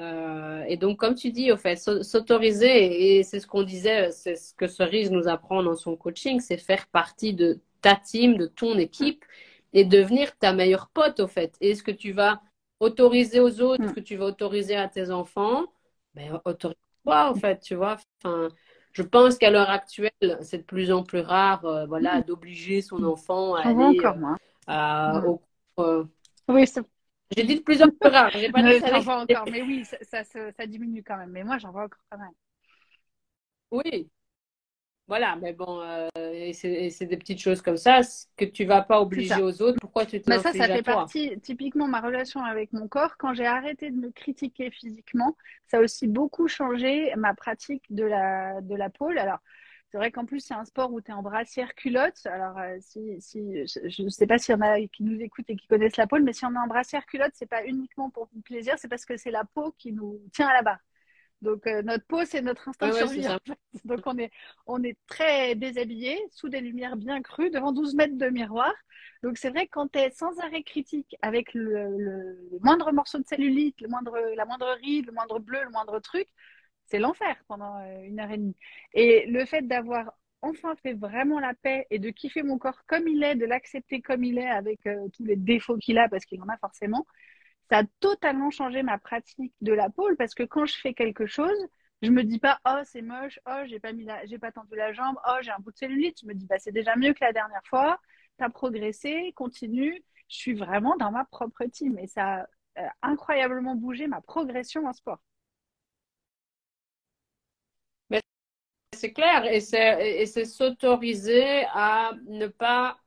Euh, 0.00 0.64
et 0.66 0.76
donc, 0.76 0.98
comme 0.98 1.14
tu 1.14 1.30
dis, 1.30 1.52
au 1.52 1.56
fait, 1.56 1.76
s'autoriser, 1.76 3.18
et 3.18 3.22
c'est 3.22 3.40
ce 3.40 3.46
qu'on 3.46 3.62
disait, 3.62 4.10
c'est 4.10 4.36
ce 4.36 4.54
que 4.54 4.66
Cerise 4.66 5.10
nous 5.10 5.28
apprend 5.28 5.62
dans 5.62 5.76
son 5.76 5.96
coaching, 5.96 6.40
c'est 6.40 6.56
faire 6.56 6.86
partie 6.88 7.32
de 7.32 7.60
ta 7.80 7.96
team, 7.96 8.36
de 8.36 8.46
ton 8.46 8.76
équipe, 8.78 9.24
et 9.72 9.84
devenir 9.84 10.36
ta 10.38 10.52
meilleure 10.52 10.88
pote, 10.88 11.20
au 11.20 11.26
fait. 11.28 11.56
Et 11.60 11.74
ce 11.74 11.82
que 11.82 11.90
tu 11.90 12.12
vas 12.12 12.40
autoriser 12.80 13.40
aux 13.40 13.60
autres, 13.60 13.88
ce 13.88 13.94
que 13.94 14.00
tu 14.00 14.16
vas 14.16 14.26
autoriser 14.26 14.76
à 14.76 14.88
tes 14.88 15.10
enfants, 15.10 15.64
ben, 16.14 16.40
autorise-toi, 16.44 17.30
au 17.30 17.34
fait, 17.34 17.60
tu 17.60 17.74
vois. 17.74 17.96
Enfin, 18.24 18.48
je 18.92 19.02
pense 19.02 19.38
qu'à 19.38 19.50
l'heure 19.50 19.70
actuelle, 19.70 20.10
c'est 20.40 20.58
de 20.58 20.62
plus 20.62 20.92
en 20.92 21.02
plus 21.02 21.20
rare, 21.20 21.64
euh, 21.64 21.86
voilà, 21.86 22.20
d'obliger 22.22 22.82
son 22.82 23.02
enfant 23.04 23.54
à 23.54 23.68
aller 23.68 24.00
euh, 24.68 25.20
au 25.22 25.40
oui, 26.48 26.66
c'est 26.66 26.82
j'ai 27.36 27.44
dit 27.44 27.56
de 27.56 27.62
plus 27.62 27.82
en 27.82 27.88
plus 27.88 28.10
rare. 28.10 28.30
J'ai 28.30 28.50
pas 28.50 28.80
ça 28.80 28.98
vois 29.00 29.22
encore, 29.22 29.46
mais 29.50 29.62
oui, 29.62 29.84
ça, 29.84 30.24
ça, 30.24 30.52
ça, 30.52 30.66
diminue 30.66 31.02
quand 31.02 31.16
même. 31.16 31.30
Mais 31.30 31.44
moi, 31.44 31.58
j'en 31.58 31.70
vois 31.70 31.84
encore 31.84 32.02
quand 32.10 32.18
même. 32.18 32.32
Oui. 33.70 34.10
Voilà, 35.06 35.36
mais 35.36 35.52
bon, 35.52 35.82
euh, 35.82 36.08
c'est 36.54 37.06
des 37.06 37.16
petites 37.18 37.40
choses 37.40 37.60
comme 37.60 37.76
ça 37.76 38.00
que 38.38 38.46
tu 38.46 38.64
vas 38.64 38.80
pas 38.80 39.02
obliger 39.02 39.42
aux 39.42 39.60
autres. 39.60 39.78
Pourquoi 39.78 40.06
tu 40.06 40.18
te 40.20 40.30
bah 40.30 40.38
Ça, 40.38 40.52
ça 40.52 40.66
fait 40.66 40.82
partie, 40.82 41.38
typiquement, 41.42 41.86
ma 41.86 42.00
relation 42.00 42.42
avec 42.42 42.72
mon 42.72 42.88
corps. 42.88 43.18
Quand 43.18 43.34
j'ai 43.34 43.44
arrêté 43.44 43.90
de 43.90 43.96
me 43.96 44.10
critiquer 44.10 44.70
physiquement, 44.70 45.36
ça 45.66 45.76
a 45.76 45.80
aussi 45.80 46.06
beaucoup 46.06 46.48
changé 46.48 47.12
ma 47.16 47.34
pratique 47.34 47.84
de 47.90 48.04
la, 48.04 48.62
de 48.62 48.74
la 48.74 48.88
pôle. 48.88 49.18
Alors, 49.18 49.40
c'est 49.94 49.98
vrai 49.98 50.10
qu'en 50.10 50.24
plus, 50.24 50.40
c'est 50.40 50.54
un 50.54 50.64
sport 50.64 50.92
où 50.92 51.00
tu 51.00 51.12
es 51.12 51.14
en 51.14 51.22
brassière 51.22 51.72
culotte. 51.76 52.26
Alors, 52.26 52.58
euh, 52.58 52.78
si, 52.80 53.20
si, 53.20 53.64
je 53.64 54.02
ne 54.02 54.08
sais 54.08 54.26
pas 54.26 54.38
s'il 54.38 54.52
y 54.52 54.58
en 54.58 54.60
a 54.60 54.80
qui 54.88 55.04
nous 55.04 55.20
écoutent 55.20 55.48
et 55.48 55.54
qui 55.54 55.68
connaissent 55.68 55.96
la 55.96 56.08
pôle, 56.08 56.24
mais 56.24 56.32
si 56.32 56.44
on 56.44 56.52
est 56.52 56.58
en 56.58 56.66
brassière 56.66 57.06
culotte, 57.06 57.30
c'est 57.34 57.46
pas 57.46 57.64
uniquement 57.64 58.10
pour 58.10 58.28
plaisir, 58.44 58.74
c'est 58.76 58.88
parce 58.88 59.04
que 59.04 59.16
c'est 59.16 59.30
la 59.30 59.44
peau 59.44 59.72
qui 59.78 59.92
nous 59.92 60.20
tient 60.32 60.48
à 60.48 60.52
la 60.52 60.62
barre. 60.62 60.80
Donc, 61.42 61.64
euh, 61.68 61.82
notre 61.82 62.04
peau, 62.06 62.24
c'est 62.24 62.42
notre 62.42 62.68
instinct 62.68 62.88
de 62.88 62.92
survie. 62.94 63.24
Donc, 63.84 64.00
on 64.06 64.18
est, 64.18 64.32
on 64.66 64.82
est 64.82 64.98
très 65.06 65.54
déshabillé, 65.54 66.18
sous 66.32 66.48
des 66.48 66.60
lumières 66.60 66.96
bien 66.96 67.22
crues, 67.22 67.50
devant 67.50 67.70
12 67.70 67.94
mètres 67.94 68.18
de 68.18 68.30
miroir. 68.30 68.74
Donc, 69.22 69.38
c'est 69.38 69.50
vrai 69.50 69.66
que 69.66 69.70
quand 69.70 69.92
tu 69.92 70.00
es 70.00 70.10
sans 70.10 70.36
arrêt 70.40 70.64
critique 70.64 71.14
avec 71.22 71.54
le, 71.54 71.96
le, 71.98 72.58
moindre 72.62 72.90
morceau 72.90 73.20
de 73.20 73.26
cellulite, 73.28 73.80
le 73.80 73.86
moindre, 73.86 74.18
la 74.34 74.44
moindre 74.44 74.76
ride, 74.82 75.06
le 75.06 75.12
moindre 75.12 75.38
bleu, 75.38 75.62
le 75.62 75.70
moindre 75.70 76.00
truc, 76.00 76.26
c'est 76.86 76.98
l'enfer 76.98 77.36
pendant 77.48 77.78
euh, 77.80 78.02
une 78.02 78.20
heure 78.20 78.30
et 78.30 78.38
demie. 78.38 78.56
Et 78.92 79.26
le 79.26 79.44
fait 79.44 79.62
d'avoir 79.62 80.12
enfin 80.42 80.74
fait 80.76 80.94
vraiment 80.94 81.40
la 81.40 81.54
paix 81.54 81.86
et 81.90 81.98
de 81.98 82.10
kiffer 82.10 82.42
mon 82.42 82.58
corps 82.58 82.84
comme 82.86 83.08
il 83.08 83.22
est, 83.24 83.34
de 83.34 83.46
l'accepter 83.46 84.02
comme 84.02 84.24
il 84.24 84.38
est 84.38 84.48
avec 84.48 84.86
euh, 84.86 85.08
tous 85.14 85.24
les 85.24 85.36
défauts 85.36 85.78
qu'il 85.78 85.98
a 85.98 86.08
parce 86.08 86.24
qu'il 86.24 86.42
en 86.42 86.48
a 86.48 86.58
forcément, 86.58 87.06
ça 87.70 87.78
a 87.78 87.84
totalement 88.00 88.50
changé 88.50 88.82
ma 88.82 88.98
pratique 88.98 89.54
de 89.62 89.72
la 89.72 89.88
pôle 89.90 90.16
parce 90.16 90.34
que 90.34 90.42
quand 90.42 90.66
je 90.66 90.76
fais 90.76 90.94
quelque 90.94 91.26
chose, 91.26 91.56
je 92.02 92.10
me 92.10 92.22
dis 92.24 92.38
pas 92.38 92.60
oh 92.66 92.80
c'est 92.84 93.02
moche, 93.02 93.38
oh 93.46 93.62
j'ai 93.66 93.80
pas 93.80 93.92
mis 93.92 94.06
j'ai 94.26 94.38
pas 94.38 94.52
tendu 94.52 94.76
la 94.76 94.92
jambe, 94.92 95.16
oh 95.26 95.36
j'ai 95.40 95.50
un 95.50 95.58
bout 95.60 95.72
de 95.72 95.78
cellulite, 95.78 96.18
je 96.22 96.26
me 96.26 96.34
dis 96.34 96.46
bah 96.46 96.58
c'est 96.58 96.72
déjà 96.72 96.96
mieux 96.96 97.14
que 97.14 97.24
la 97.24 97.32
dernière 97.32 97.62
fois, 97.66 97.98
tu 98.38 98.44
as 98.44 98.50
progressé, 98.50 99.32
continue, 99.34 100.02
je 100.28 100.36
suis 100.36 100.54
vraiment 100.54 100.96
dans 100.96 101.10
ma 101.10 101.24
propre 101.24 101.64
team 101.64 101.98
et 101.98 102.06
ça 102.06 102.40
a 102.40 102.46
euh, 102.78 102.88
incroyablement 103.02 103.76
bougé 103.76 104.06
ma 104.08 104.20
progression 104.20 104.86
en 104.86 104.92
sport. 104.92 105.20
C'est 108.94 109.12
clair. 109.12 109.44
Et 109.46 109.60
c'est 109.60 110.44
s'autoriser 110.44 111.64
à 111.72 112.12
ne 112.26 112.46
pas 112.46 112.98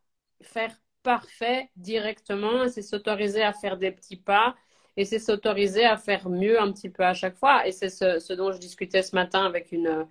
faire 0.42 0.76
parfait 1.04 1.70
directement. 1.76 2.68
C'est 2.70 2.82
s'autoriser 2.82 3.42
à 3.44 3.54
faire 3.54 3.78
des 3.78 3.92
petits 3.92 4.18
pas. 4.18 4.56
Et 4.98 5.06
c'est 5.06 5.20
s'autoriser 5.20 5.86
à 5.86 5.98
faire 5.98 6.30
mieux 6.30 6.60
un 6.60 6.72
petit 6.72 6.90
peu 6.90 7.04
à 7.04 7.14
chaque 7.14 7.38
fois. 7.38 7.68
Et 7.68 7.72
c'est 7.72 7.90
ce, 7.90 8.34
dont 8.34 8.52
je 8.52 8.60
discutais 8.60 9.04
ce 9.04 9.16
matin 9.16 9.46
avec 9.46 9.72
une, 9.72 10.08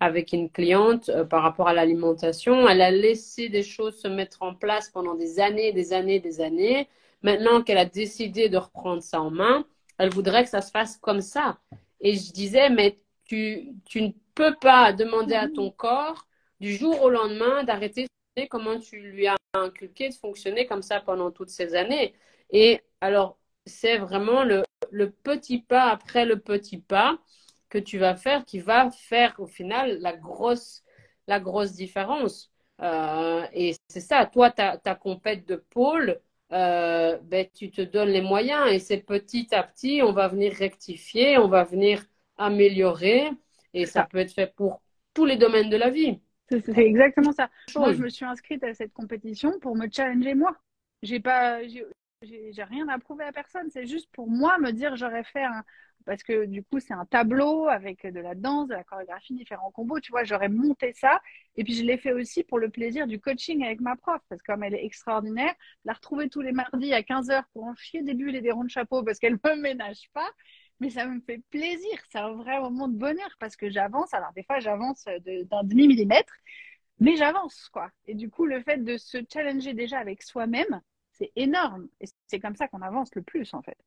avec 0.00 0.32
une 0.32 0.50
cliente 0.50 1.10
euh, 1.10 1.24
par 1.24 1.42
rapport 1.42 1.68
à 1.68 1.74
l'alimentation. 1.74 2.68
Elle 2.68 2.80
a 2.82 2.90
laissé 2.90 3.48
des 3.50 3.62
choses 3.62 4.00
se 4.00 4.08
mettre 4.08 4.42
en 4.42 4.54
place 4.54 4.88
pendant 4.90 5.14
des 5.14 5.40
années, 5.40 5.72
des 5.72 5.92
années, 5.92 6.20
des 6.20 6.40
années. 6.40 6.88
Maintenant 7.22 7.62
qu'elle 7.62 7.78
a 7.78 7.84
décidé 7.84 8.48
de 8.48 8.56
reprendre 8.56 9.02
ça 9.02 9.20
en 9.20 9.30
main, 9.30 9.66
elle 9.98 10.10
voudrait 10.10 10.44
que 10.44 10.50
ça 10.50 10.62
se 10.62 10.70
fasse 10.70 10.96
comme 10.96 11.20
ça. 11.20 11.58
Et 12.00 12.14
je 12.16 12.32
disais, 12.32 12.70
mais 12.70 12.98
tu, 13.30 13.68
tu 13.84 14.02
ne 14.02 14.10
peux 14.34 14.56
pas 14.60 14.92
demander 14.92 15.36
à 15.36 15.48
ton 15.48 15.70
corps 15.70 16.26
du 16.58 16.74
jour 16.74 17.00
au 17.02 17.10
lendemain 17.10 17.62
d'arrêter 17.62 18.06
comment 18.50 18.80
tu 18.80 18.98
lui 18.98 19.28
as 19.28 19.36
inculqué 19.54 20.08
de 20.08 20.14
fonctionner 20.14 20.66
comme 20.66 20.82
ça 20.82 21.00
pendant 21.00 21.30
toutes 21.30 21.50
ces 21.50 21.76
années. 21.76 22.14
Et 22.50 22.80
alors, 23.00 23.38
c'est 23.66 23.98
vraiment 23.98 24.42
le, 24.42 24.64
le, 24.90 25.10
petit 25.12 25.60
pas 25.60 25.90
après 25.90 26.24
le 26.24 26.40
petit 26.40 26.78
pas 26.78 27.18
que 27.68 27.78
tu 27.78 27.98
vas 27.98 28.16
faire 28.16 28.44
qui 28.44 28.58
va 28.58 28.90
faire 28.90 29.34
au 29.38 29.46
final 29.46 30.00
la 30.00 30.16
grosse, 30.16 30.82
la 31.28 31.38
grosse 31.38 31.72
différence. 31.72 32.50
Euh, 32.82 33.46
et 33.52 33.76
c'est 33.88 34.00
ça, 34.00 34.26
toi, 34.26 34.50
ta, 34.50 34.76
ta 34.76 34.96
compète 34.96 35.46
de 35.46 35.54
pôle, 35.56 36.20
euh, 36.52 37.16
ben, 37.22 37.46
tu 37.54 37.70
te 37.70 37.82
donnes 37.82 38.08
les 38.08 38.22
moyens 38.22 38.72
et 38.72 38.80
c'est 38.80 38.98
petit 38.98 39.48
à 39.52 39.62
petit, 39.62 40.02
on 40.02 40.12
va 40.12 40.26
venir 40.26 40.52
rectifier, 40.52 41.38
on 41.38 41.46
va 41.48 41.62
venir 41.64 42.04
améliorer. 42.40 43.30
Et 43.72 43.86
ça 43.86 44.04
peut 44.04 44.18
être 44.18 44.32
fait 44.32 44.52
pour 44.56 44.82
tous 45.14 45.24
les 45.24 45.36
domaines 45.36 45.70
de 45.70 45.76
la 45.76 45.90
vie. 45.90 46.20
C'est 46.48 46.78
exactement 46.78 47.32
ça. 47.32 47.48
Moi, 47.76 47.92
je 47.92 48.02
me 48.02 48.08
suis 48.08 48.24
inscrite 48.24 48.64
à 48.64 48.74
cette 48.74 48.92
compétition 48.92 49.60
pour 49.60 49.76
me 49.76 49.86
challenger 49.88 50.34
moi. 50.34 50.56
J'ai 51.02 51.20
pas, 51.20 51.62
j'ai 51.62 52.62
rien 52.64 52.88
à 52.88 52.98
prouver 52.98 53.24
à 53.24 53.32
personne. 53.32 53.70
C'est 53.70 53.86
juste 53.86 54.10
pour 54.12 54.28
moi 54.28 54.58
me 54.58 54.72
dire 54.72 54.96
j'aurais 54.96 55.22
fait 55.22 55.44
un, 55.44 55.62
parce 56.04 56.22
que 56.24 56.46
du 56.46 56.64
coup 56.64 56.80
c'est 56.80 56.92
un 56.92 57.04
tableau 57.04 57.68
avec 57.68 58.04
de 58.04 58.20
la 58.20 58.34
danse, 58.34 58.68
de 58.68 58.74
la 58.74 58.82
chorégraphie, 58.82 59.34
différents 59.34 59.70
combos. 59.70 60.00
Tu 60.00 60.10
vois, 60.10 60.24
j'aurais 60.24 60.48
monté 60.48 60.92
ça. 60.92 61.20
Et 61.56 61.62
puis 61.62 61.74
je 61.74 61.84
l'ai 61.84 61.98
fait 61.98 62.12
aussi 62.12 62.42
pour 62.42 62.58
le 62.58 62.68
plaisir 62.68 63.06
du 63.06 63.20
coaching 63.20 63.64
avec 63.64 63.80
ma 63.80 63.94
prof, 63.94 64.20
parce 64.28 64.42
que 64.42 64.52
comme 64.52 64.64
elle 64.64 64.74
est 64.74 64.84
extraordinaire, 64.84 65.54
la 65.84 65.92
retrouver 65.92 66.28
tous 66.28 66.40
les 66.40 66.52
mardis 66.52 66.92
à 66.92 67.02
15h 67.02 67.44
pour 67.52 67.64
en 67.64 67.74
chier 67.76 68.02
des 68.02 68.14
bulles 68.14 68.34
et 68.34 68.40
des 68.40 68.50
ronds 68.50 68.64
de 68.64 68.70
chapeau 68.70 69.04
parce 69.04 69.20
qu'elle 69.20 69.38
me 69.44 69.54
ménage 69.54 70.10
pas 70.12 70.28
mais 70.80 70.90
ça 70.90 71.06
me 71.06 71.20
fait 71.20 71.38
plaisir. 71.50 71.98
C'est 72.10 72.18
un 72.18 72.32
vrai 72.32 72.60
moment 72.60 72.88
de 72.88 72.96
bonheur 72.96 73.30
parce 73.38 73.56
que 73.56 73.70
j'avance. 73.70 74.14
Alors, 74.14 74.32
des 74.34 74.42
fois, 74.44 74.60
j'avance 74.60 75.04
d'un 75.24 75.64
demi-millimètre, 75.64 76.32
mais 77.00 77.16
j'avance, 77.16 77.68
quoi. 77.72 77.90
Et 78.06 78.14
du 78.14 78.30
coup, 78.30 78.46
le 78.46 78.62
fait 78.62 78.78
de 78.84 78.96
se 78.98 79.18
challenger 79.32 79.74
déjà 79.74 79.98
avec 79.98 80.22
soi-même, 80.22 80.80
c'est 81.12 81.32
énorme. 81.36 81.88
Et 82.00 82.06
c'est 82.26 82.40
comme 82.40 82.56
ça 82.56 82.68
qu'on 82.68 82.82
avance 82.82 83.14
le 83.14 83.22
plus, 83.22 83.54
en 83.54 83.62
fait. 83.62 83.78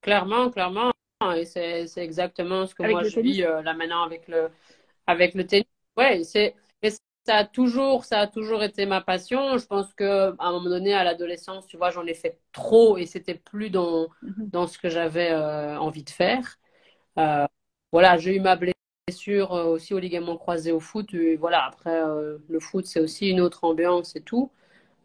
Clairement, 0.00 0.50
clairement. 0.50 0.92
Et 1.34 1.44
c'est 1.46 1.86
exactement 1.96 2.66
ce 2.66 2.74
que 2.74 2.82
moi 2.82 3.02
je 3.04 3.18
vis 3.20 3.42
euh, 3.42 3.62
là 3.62 3.72
maintenant 3.74 4.02
avec 4.02 4.28
le, 4.28 4.50
avec 5.06 5.34
le 5.34 5.46
tennis. 5.46 5.66
Ouais, 5.96 6.24
c'est 6.24 6.54
ça 7.26 7.36
a 7.36 7.44
toujours, 7.44 8.04
ça 8.04 8.20
a 8.20 8.26
toujours 8.28 8.62
été 8.62 8.86
ma 8.86 9.00
passion. 9.00 9.58
Je 9.58 9.66
pense 9.66 9.92
que 9.94 10.30
à 10.38 10.46
un 10.48 10.52
moment 10.52 10.70
donné, 10.70 10.94
à 10.94 11.04
l'adolescence, 11.04 11.66
tu 11.66 11.76
vois, 11.76 11.90
j'en 11.90 12.06
ai 12.06 12.14
fait 12.14 12.38
trop 12.52 12.96
et 12.98 13.06
c'était 13.06 13.34
plus 13.34 13.70
dans, 13.70 14.08
mhm. 14.22 14.48
dans 14.50 14.66
ce 14.66 14.78
que 14.78 14.88
j'avais 14.88 15.30
euh, 15.32 15.78
envie 15.78 16.04
de 16.04 16.10
faire. 16.10 16.58
Euh, 17.18 17.46
voilà, 17.92 18.18
j'ai 18.18 18.36
eu 18.36 18.40
ma 18.40 18.56
blessure 18.56 19.54
euh, 19.54 19.64
aussi 19.66 19.94
au 19.94 19.98
ligament 19.98 20.36
croisé 20.38 20.72
au 20.72 20.80
foot. 20.80 21.12
Et 21.14 21.36
voilà, 21.36 21.64
après, 21.66 22.00
le 22.48 22.60
foot, 22.60 22.86
c'est 22.86 23.00
aussi 23.00 23.28
une 23.30 23.40
autre 23.40 23.64
ambiance 23.64 24.16
et 24.16 24.22
tout. 24.22 24.50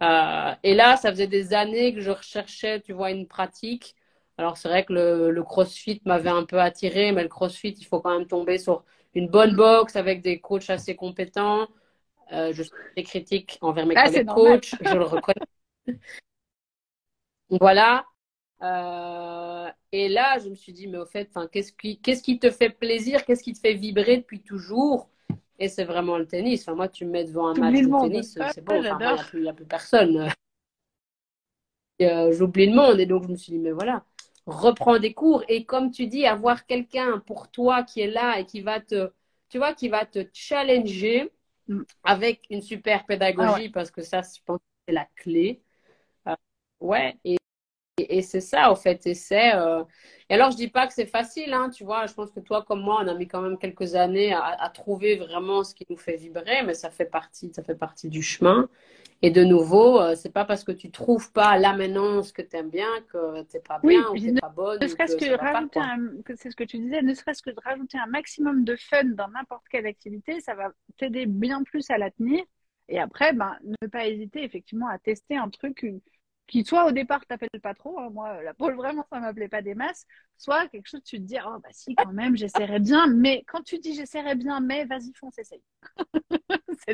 Et 0.02 0.76
là, 0.76 0.98
ça 0.98 1.12
faisait 1.12 1.28
des 1.28 1.54
années 1.54 1.94
que 1.94 2.02
je 2.02 2.12
recherchais, 2.12 2.82
tu 2.82 2.94
vois, 2.94 3.12
une 3.12 3.28
pratique. 3.28 3.96
Alors, 4.38 4.58
c'est 4.58 4.68
vrai 4.70 4.86
que 4.86 4.94
le, 4.94 5.32
le 5.32 5.44
crossfit 5.44 6.02
m'avait 6.06 6.30
un 6.30 6.44
peu 6.46 6.60
attiré, 6.60 7.12
mais 7.12 7.24
le 7.24 7.30
crossfit, 7.30 7.70
il 7.80 7.86
faut 7.86 8.00
quand 8.02 8.18
même 8.18 8.28
tomber 8.28 8.58
sur 8.58 8.84
une 9.14 9.28
bonne 9.28 9.56
box 9.56 9.96
avec 9.96 10.22
des 10.22 10.40
coachs 10.40 10.70
assez 10.70 10.96
compétents. 10.96 11.68
Euh, 12.32 12.54
je 12.54 12.64
suis 12.64 12.72
très 12.94 13.04
critique 13.04 13.58
envers 13.62 13.86
mes 13.86 13.96
ah, 13.98 14.06
collègues 14.06 14.28
coachs, 14.28 14.76
je 14.82 14.96
le 14.96 15.04
reconnais. 15.04 15.46
voilà. 17.50 18.06
Euh, 18.62 19.70
et 19.92 20.08
là, 20.08 20.38
je 20.40 20.50
me 20.50 20.56
suis 20.56 20.72
dit, 20.72 20.88
mais 20.88 21.00
au 21.00 21.06
fait, 21.06 21.30
qu'est-ce 21.52 21.74
qui, 21.74 22.00
qu'est-ce 22.00 22.24
qui 22.24 22.40
te 22.40 22.50
fait 22.50 22.70
plaisir, 22.70 23.26
qu'est-ce 23.26 23.44
qui 23.44 23.54
te 23.54 23.60
fait 23.60 23.74
vibrer 23.74 24.18
depuis 24.18 24.42
toujours? 24.42 25.10
Et 25.60 25.68
c'est 25.68 25.84
vraiment 25.84 26.18
le 26.18 26.26
tennis. 26.26 26.62
Enfin, 26.62 26.76
moi, 26.76 26.88
tu 26.88 27.06
me 27.06 27.12
mets 27.12 27.26
devant 27.26 27.48
un 27.48 27.54
match 27.54 27.82
de 27.82 28.02
tennis, 28.02 28.40
c'est 28.54 28.64
bon. 28.64 28.76
il 28.76 29.42
n'y 29.42 29.50
a, 29.50 29.54
plus 29.54 29.66
personne. 29.66 30.32
Euh, 32.02 32.32
j'oublie 32.32 32.68
le 32.68 32.76
monde. 32.76 33.00
Et 33.00 33.06
donc, 33.06 33.24
je 33.24 33.30
me 33.30 33.36
suis 33.36 33.54
dit, 33.54 33.60
mais 33.60 33.72
voilà, 33.72 34.06
reprends 34.46 35.00
des 35.00 35.14
cours. 35.14 35.44
Et 35.48 35.66
comme 35.66 35.92
tu 35.92 36.08
dis, 36.08 36.26
avoir 36.26 36.66
quelqu'un 36.66 37.20
pour 37.20 37.50
toi 37.50 37.84
qui 37.84 38.02
est 38.02 38.10
là 38.10 38.40
et 38.40 38.46
qui 38.46 38.62
va 38.62 38.80
te, 38.80 39.12
tu 39.50 39.58
vois, 39.58 39.74
qui 39.74 39.90
va 39.90 40.06
te 40.06 40.26
challenger. 40.34 41.32
Avec 42.04 42.46
une 42.50 42.62
super 42.62 43.06
pédagogie, 43.06 43.68
ah 43.70 43.72
parce 43.74 43.92
que 43.92 44.02
ça, 44.02 44.22
je 44.22 44.42
pense 44.46 44.60
que 44.60 44.64
c'est 44.88 44.94
la 44.94 45.06
clé. 45.16 45.64
Euh, 46.28 46.36
ouais, 46.82 47.18
et, 47.26 47.38
et, 48.10 48.22
c'est 48.22 48.42
ça, 48.42 48.72
en 48.72 48.76
fait. 48.76 49.06
Et 49.06 49.14
c'est. 49.14 49.54
Euh, 49.56 49.84
et 50.30 50.36
alors, 50.36 50.52
je 50.52 50.58
dis 50.58 50.70
pas 50.70 50.88
que 50.88 50.94
c'est 50.94 51.06
facile, 51.06 51.54
hein, 51.54 51.70
tu 51.70 51.84
vois. 51.84 52.06
Je 52.06 52.14
pense 52.14 52.32
que 52.32 52.40
toi, 52.40 52.64
comme 52.66 52.82
moi, 52.82 53.02
on 53.04 53.08
a 53.08 53.14
mis 53.14 53.28
quand 53.28 53.42
même 53.42 53.58
quelques 53.58 53.96
années 53.96 54.34
à, 54.34 54.44
à 54.44 54.70
trouver 54.70 55.18
vraiment 55.18 55.64
ce 55.64 55.76
qui 55.76 55.86
nous 55.90 55.98
fait 55.98 56.16
vibrer, 56.16 56.64
mais 56.66 56.74
ça 56.74 56.90
fait 56.90 57.06
partie, 57.06 57.52
ça 57.54 57.64
fait 57.64 57.76
partie 57.76 58.10
du 58.10 58.22
chemin. 58.22 58.70
Et 59.24 59.30
de 59.30 59.44
nouveau, 59.44 60.02
euh, 60.02 60.16
c'est 60.16 60.34
pas 60.34 60.46
parce 60.46 60.64
que 60.64 60.72
tu 60.72 60.90
trouves 60.90 61.32
pas 61.32 61.58
là 61.60 61.76
maintenant 61.76 62.24
ce 62.24 62.34
que 62.34 62.42
tu 62.42 62.56
aimes 62.56 62.72
bien 62.72 62.90
que 63.12 63.44
t'es 63.44 63.60
pas 63.60 63.80
bien 63.80 64.08
ou 64.10 64.18
t'es 64.18 64.34
pas 64.34 64.50
bonne. 64.50 64.80
Ne 64.82 64.88
serait-ce 64.88 65.16
que, 65.16 65.38
rajouter 65.38 65.80
c'est 66.36 66.50
ce 66.50 66.56
que 66.56 66.64
tu 66.64 66.80
disais, 66.80 67.04
ne 67.04 67.14
serait-ce 67.14 67.44
que 67.44 67.52
de 67.52 67.60
rajouter 67.64 68.00
un 68.00 68.08
maximum 68.08 68.64
de 68.64 68.76
fun 68.76 69.04
dans 69.04 69.28
n'importe 69.28 69.64
quelle 69.70 69.86
activité, 69.86 70.40
ça 70.40 70.56
va 70.56 70.72
t'aider 70.98 71.28
bien 71.28 71.62
plus 71.64 71.88
à 71.92 72.00
la 72.00 72.10
tenir. 72.10 72.44
Et 72.90 73.00
après, 73.00 73.34
ben, 73.34 73.56
ne 73.64 73.88
pas 73.88 74.08
hésiter 74.08 74.44
effectivement 74.44 74.88
à 74.88 74.98
tester 74.98 75.38
un 75.38 75.50
truc 75.50 75.86
qui 76.52 76.66
soit 76.66 76.86
au 76.86 76.92
départ 76.92 77.26
t'appelle 77.26 77.50
pas 77.64 77.74
trop, 77.74 77.98
hein. 77.98 78.10
moi 78.10 78.44
la 78.44 78.54
pôle 78.54 78.76
vraiment 78.76 79.06
ça 79.10 79.22
m'appelait 79.22 79.48
pas 79.48 79.62
des 79.62 79.74
masses, 79.74 80.06
soit 80.38 80.68
quelque 80.68 80.88
chose 80.88 81.02
tu 81.02 81.16
te 81.18 81.24
dis 81.24 81.38
oh 81.44 81.60
bah 81.64 81.70
si 81.72 81.96
quand 81.96 82.12
même 82.12 82.36
j'essaierai 82.36 82.80
bien, 82.80 83.08
mais 83.08 83.46
quand 83.48 83.64
tu 83.64 83.80
dis 83.80 83.96
j'essaierai 83.96 84.36
bien, 84.36 84.60
mais 84.60 84.84
vas-y 84.84 85.14
fonce 85.14 85.40
essaye. 85.40 85.64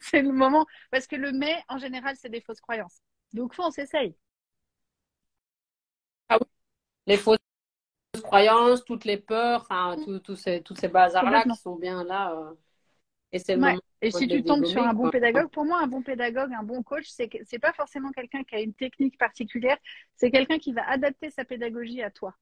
c'est 0.00 0.22
le, 0.22 0.32
moment 0.32 0.66
parce 0.90 1.06
que 1.06 1.14
le 1.14 1.30
mais 1.30 1.62
en 1.68 1.78
général 1.78 2.16
c'est 2.16 2.28
des 2.28 2.40
fausses 2.40 2.60
croyances. 2.60 3.00
Donc 3.32 3.54
fonce 3.54 3.78
essaye. 3.78 4.16
Ah 6.28 6.38
oui, 6.40 6.46
les 7.06 7.16
fausses 7.16 7.38
croyances, 8.20 8.84
toutes 8.84 9.04
les 9.04 9.16
peurs, 9.16 9.68
ces 10.36 10.62
tous 10.62 10.74
ces 10.74 10.88
bazars 10.88 11.30
là 11.30 11.44
qui 11.44 11.54
sont 11.54 11.76
bien 11.76 12.02
là. 12.02 12.32
Euh, 12.34 12.52
et 13.32 13.38
c'est 13.38 13.58
Et 14.00 14.10
si 14.10 14.26
tu 14.26 14.42
tombes 14.42 14.64
sur 14.64 14.82
un 14.82 14.94
bon 14.94 15.10
pédagogue, 15.10 15.50
pour 15.50 15.64
moi, 15.64 15.80
un 15.82 15.86
bon 15.86 16.02
pédagogue, 16.02 16.52
un 16.52 16.62
bon 16.62 16.82
coach, 16.82 17.06
c'est 17.08 17.28
c'est 17.44 17.58
pas 17.58 17.72
forcément 17.72 18.10
quelqu'un 18.10 18.42
qui 18.44 18.54
a 18.54 18.60
une 18.60 18.74
technique 18.74 19.18
particulière, 19.18 19.76
c'est 20.16 20.30
quelqu'un 20.30 20.58
qui 20.58 20.72
va 20.72 20.88
adapter 20.88 21.30
sa 21.30 21.44
pédagogie 21.44 22.02
à 22.02 22.10
toi. 22.10 22.34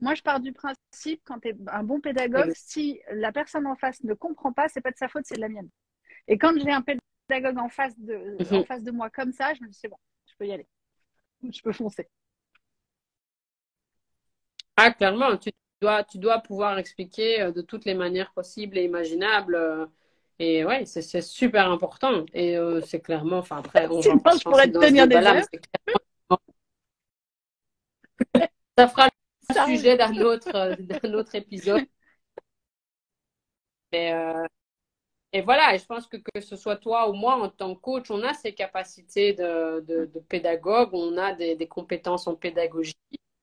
Moi, 0.00 0.14
je 0.14 0.22
pars 0.22 0.40
du 0.40 0.52
principe, 0.52 1.22
quand 1.24 1.40
tu 1.40 1.48
es 1.48 1.56
un 1.68 1.82
bon 1.82 2.00
pédagogue, 2.00 2.52
si 2.54 3.00
la 3.12 3.32
personne 3.32 3.66
en 3.66 3.76
face 3.76 4.04
ne 4.04 4.12
comprend 4.12 4.52
pas, 4.52 4.68
c'est 4.68 4.82
pas 4.82 4.90
de 4.90 4.96
sa 4.96 5.08
faute, 5.08 5.24
c'est 5.24 5.36
de 5.36 5.40
la 5.40 5.48
mienne. 5.48 5.70
Et 6.28 6.36
quand 6.36 6.52
j'ai 6.58 6.70
un 6.70 6.82
pédagogue 6.82 7.58
en 7.58 7.70
face 7.70 7.98
de, 7.98 8.36
en 8.52 8.58
mhm. 8.58 8.66
face 8.66 8.82
de 8.82 8.90
moi 8.90 9.08
comme 9.08 9.32
ça, 9.32 9.54
je 9.54 9.62
me 9.62 9.68
dis 9.68 9.78
c'est 9.78 9.88
bon, 9.88 9.96
je 10.26 10.34
peux 10.38 10.46
y 10.46 10.52
aller, 10.52 10.66
je 11.50 11.62
peux 11.62 11.72
foncer. 11.72 12.06
Ah, 14.76 14.90
clairement, 14.90 15.38
tu 15.38 15.50
dois, 15.80 16.04
tu 16.04 16.18
dois 16.18 16.40
pouvoir 16.40 16.78
expliquer 16.78 17.40
euh, 17.40 17.52
de 17.52 17.62
toutes 17.62 17.86
les 17.86 17.94
manières 17.94 18.32
possibles 18.34 18.76
et 18.76 18.84
imaginables 18.84 19.54
euh, 19.54 19.86
et 20.38 20.64
ouais, 20.64 20.84
c'est 20.84 21.20
super 21.22 21.70
important. 21.70 22.24
Et 22.34 22.56
euh, 22.58 22.80
c'est 22.82 23.00
clairement, 23.00 23.38
enfin 23.38 23.58
après, 23.58 23.86
on 23.88 24.00
va 24.00 24.32
je 24.36 24.42
pourrais 24.44 24.70
te 24.70 24.78
tenir 24.78 25.08
des 25.08 25.16
heures. 25.16 25.42
Ça 28.78 28.88
fera 28.88 29.08
le 29.50 29.76
sujet 29.76 29.96
d'un 29.96 30.16
autre, 30.20 30.54
euh, 30.54 30.76
d'un 30.78 31.14
autre 31.14 31.34
épisode. 31.34 31.86
Mais, 33.92 34.12
euh, 34.12 34.44
et 35.32 35.42
voilà, 35.42 35.74
et 35.74 35.78
je 35.78 35.86
pense 35.86 36.06
que 36.08 36.16
que 36.18 36.40
ce 36.40 36.56
soit 36.56 36.76
toi 36.76 37.10
ou 37.10 37.14
moi, 37.14 37.36
en 37.42 37.48
tant 37.50 37.74
que 37.74 37.80
coach, 37.80 38.10
on 38.10 38.22
a 38.24 38.34
ces 38.34 38.54
capacités 38.54 39.34
de, 39.34 39.80
de, 39.86 40.06
de 40.06 40.20
pédagogue, 40.20 40.90
on 40.94 41.18
a 41.18 41.34
des, 41.34 41.56
des 41.56 41.68
compétences 41.68 42.26
en 42.28 42.36
pédagogie 42.36 42.94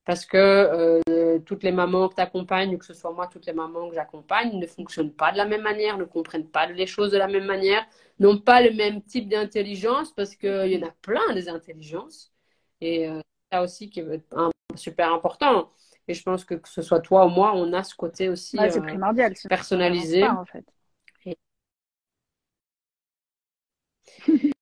parce 0.05 0.25
que 0.25 0.37
euh, 0.37 1.39
toutes 1.39 1.63
les 1.63 1.71
mamans 1.71 2.09
que 2.09 2.15
tu 2.15 2.21
accompagnes, 2.21 2.75
ou 2.75 2.77
que 2.77 2.85
ce 2.85 2.93
soit 2.93 3.13
moi, 3.13 3.27
toutes 3.27 3.45
les 3.45 3.53
mamans 3.53 3.89
que 3.89 3.95
j'accompagne, 3.95 4.59
ne 4.59 4.67
fonctionnent 4.67 5.13
pas 5.13 5.31
de 5.31 5.37
la 5.37 5.45
même 5.45 5.61
manière, 5.61 5.97
ne 5.97 6.03
comprennent 6.03 6.49
pas 6.49 6.65
les 6.67 6.87
choses 6.87 7.11
de 7.11 7.17
la 7.17 7.27
même 7.27 7.45
manière, 7.45 7.85
n'ont 8.19 8.37
pas 8.37 8.61
le 8.61 8.73
même 8.73 9.01
type 9.01 9.29
d'intelligence, 9.29 10.11
parce 10.13 10.35
qu'il 10.35 10.67
y 10.67 10.83
en 10.83 10.87
a 10.87 10.91
plein 11.01 11.33
des 11.33 11.47
intelligences. 11.47 12.33
Et 12.81 13.07
euh, 13.07 13.21
ça 13.51 13.61
aussi 13.61 13.89
qui 13.89 14.01
est 14.01 14.33
un, 14.33 14.51
super 14.75 15.13
important. 15.13 15.69
Et 16.09 16.13
je 16.13 16.21
pense 16.21 16.43
que 16.43 16.55
que 16.55 16.67
ce 16.67 16.81
soit 16.81 16.99
toi 16.99 17.25
ou 17.25 17.29
moi, 17.29 17.53
on 17.55 17.71
a 17.71 17.83
ce 17.83 17.95
côté 17.95 18.27
aussi 18.27 18.59
euh, 18.59 18.81
primordial, 18.81 19.33
personnalisé. 19.47 20.25
en 20.27 20.43
fait. 20.43 20.65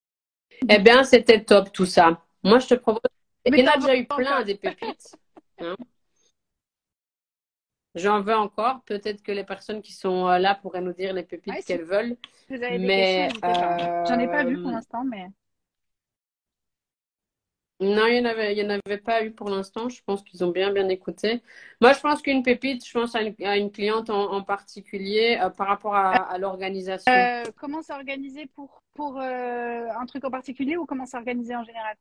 eh 0.70 0.80
bien, 0.80 1.04
c'était 1.04 1.44
top 1.44 1.72
tout 1.72 1.88
ça. 1.88 2.22
Moi, 2.44 2.60
je 2.60 2.68
te 2.68 2.74
propose. 2.76 3.02
Il 3.46 3.58
y 3.58 3.68
en 3.68 3.72
a 3.72 3.78
déjà 3.78 3.96
eu 3.96 4.06
plein 4.06 4.44
des 4.44 4.54
pépites. 4.54 5.16
Hein. 5.64 5.76
J'en 7.95 8.22
veux 8.22 8.36
encore. 8.36 8.82
Peut-être 8.86 9.22
que 9.22 9.32
les 9.32 9.43
personnes 9.43 9.82
qui 9.82 9.93
sont 9.93 10.28
euh, 10.28 10.38
là 10.38 10.55
pourraient 10.55 10.82
nous 10.82 10.93
dire 10.93 11.14
les 11.14 11.24
pépites 11.24 11.66
qu'elles 11.66 11.84
veulent. 11.84 12.16
mais 12.49 13.30
j'en 13.41 14.20
ai 14.20 14.28
pas 14.28 14.43
vu 14.43 14.62
pour 14.62 14.70
euh, 14.70 14.74
l'instant, 14.74 15.03
mais. 15.03 15.28
Non, 17.82 18.05
il 18.05 18.22
n'y 18.22 18.28
en, 18.28 18.30
avait, 18.30 18.55
y 18.55 18.64
en 18.64 18.70
avait 18.70 18.99
pas 18.99 19.26
eu 19.26 19.32
pour 19.32 19.49
l'instant. 19.49 19.89
Je 19.89 20.03
pense 20.03 20.22
qu'ils 20.22 20.43
ont 20.43 20.51
bien, 20.51 20.72
bien 20.72 20.88
écouté. 20.88 21.41
Moi, 21.82 21.93
je 21.93 21.99
pense 21.99 22.22
qu'une 22.22 22.43
pépite, 22.43 22.86
je 22.86 22.93
pense 22.93 23.16
à 23.16 23.24
une, 23.24 23.72
cliente 23.72 24.12
en, 24.12 24.43
particulier 24.43 25.39
euh, 25.41 25.49
par 25.49 25.68
rapport 25.68 25.95
à, 25.95 26.38
l'organisation. 26.38 27.12
comment 27.57 27.82
s'organiser 27.82 28.45
pour, 28.45 28.84
pour 28.93 29.20
un 29.20 30.05
truc 30.05 30.24
en 30.24 30.30
particulier 30.30 30.78
ou 30.78 30.86
comment 30.86 31.07
s'organiser 31.07 31.55
en 31.55 31.64
général? 31.64 31.97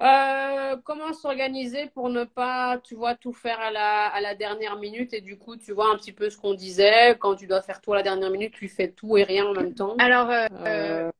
Euh, 0.00 0.76
comment 0.84 1.12
s'organiser 1.12 1.88
pour 1.88 2.08
ne 2.08 2.24
pas, 2.24 2.78
tu 2.84 2.94
vois, 2.94 3.16
tout 3.16 3.32
faire 3.32 3.58
à 3.60 3.70
la, 3.70 4.06
à 4.06 4.20
la 4.20 4.34
dernière 4.34 4.78
minute 4.78 5.12
et 5.12 5.20
du 5.20 5.36
coup, 5.36 5.56
tu 5.56 5.72
vois 5.72 5.92
un 5.92 5.96
petit 5.96 6.12
peu 6.12 6.30
ce 6.30 6.36
qu'on 6.36 6.54
disait, 6.54 7.16
quand 7.18 7.34
tu 7.34 7.46
dois 7.46 7.62
faire 7.62 7.80
tout 7.80 7.92
à 7.92 7.96
la 7.96 8.02
dernière 8.02 8.30
minute, 8.30 8.54
tu 8.54 8.68
fais 8.68 8.92
tout 8.92 9.16
et 9.16 9.24
rien 9.24 9.46
en 9.46 9.54
même 9.54 9.74
temps. 9.74 9.96
Alors, 9.98 10.30
euh, 10.30 11.10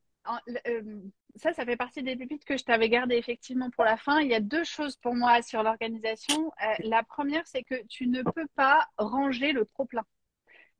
euh, 0.67 1.01
ça, 1.35 1.51
ça 1.53 1.65
fait 1.65 1.75
partie 1.75 2.03
des 2.03 2.15
pépites 2.15 2.45
que 2.45 2.57
je 2.57 2.63
t'avais 2.63 2.87
gardées 2.87 3.15
effectivement 3.15 3.69
pour 3.69 3.83
la 3.83 3.97
fin. 3.97 4.21
Il 4.21 4.29
y 4.29 4.35
a 4.35 4.39
deux 4.39 4.63
choses 4.63 4.95
pour 4.95 5.13
moi 5.13 5.41
sur 5.41 5.61
l'organisation. 5.61 6.51
la 6.79 7.03
première, 7.03 7.45
c'est 7.47 7.63
que 7.63 7.85
tu 7.87 8.07
ne 8.07 8.23
peux 8.23 8.47
pas 8.55 8.87
ranger 8.97 9.51
le 9.51 9.65
trop 9.65 9.85
plein. 9.85 10.05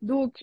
Donc, 0.01 0.41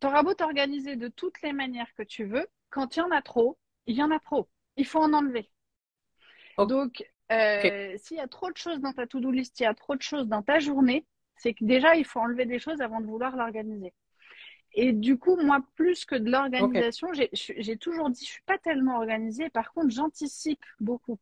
tu 0.00 0.06
auras 0.06 0.22
beau 0.22 0.34
t'organiser 0.34 0.96
de 0.96 1.08
toutes 1.08 1.40
les 1.42 1.52
manières 1.52 1.92
que 1.96 2.02
tu 2.02 2.24
veux, 2.24 2.46
quand 2.70 2.96
il 2.96 3.00
y 3.00 3.02
en 3.02 3.10
a 3.10 3.22
trop, 3.22 3.56
il 3.86 3.96
y 3.96 4.02
en 4.02 4.10
a 4.10 4.18
trop. 4.18 4.48
Il 4.76 4.86
faut 4.86 4.98
en 4.98 5.12
enlever. 5.12 5.48
Donc, 6.58 7.04
euh, 7.30 7.94
s'il 7.96 8.16
y 8.16 8.20
a 8.20 8.28
trop 8.28 8.50
de 8.50 8.56
choses 8.56 8.80
dans 8.80 8.92
ta 8.92 9.06
to-do 9.06 9.30
list, 9.30 9.58
il 9.60 9.64
y 9.64 9.66
a 9.66 9.74
trop 9.74 9.96
de 9.96 10.02
choses 10.02 10.28
dans 10.28 10.42
ta 10.42 10.58
journée, 10.58 11.06
c'est 11.36 11.54
que 11.54 11.64
déjà, 11.64 11.96
il 11.96 12.04
faut 12.04 12.20
enlever 12.20 12.46
des 12.46 12.58
choses 12.58 12.80
avant 12.80 13.00
de 13.00 13.06
vouloir 13.06 13.36
l'organiser. 13.36 13.92
Et 14.74 14.92
du 14.92 15.18
coup, 15.18 15.36
moi, 15.36 15.60
plus 15.74 16.04
que 16.04 16.14
de 16.14 16.30
l'organisation, 16.30 17.08
j'ai 17.12 17.76
toujours 17.76 18.10
dit, 18.10 18.24
je 18.24 18.30
suis 18.30 18.42
pas 18.42 18.58
tellement 18.58 18.96
organisée. 18.96 19.50
Par 19.50 19.72
contre, 19.72 19.90
j'anticipe 19.90 20.64
beaucoup. 20.80 21.18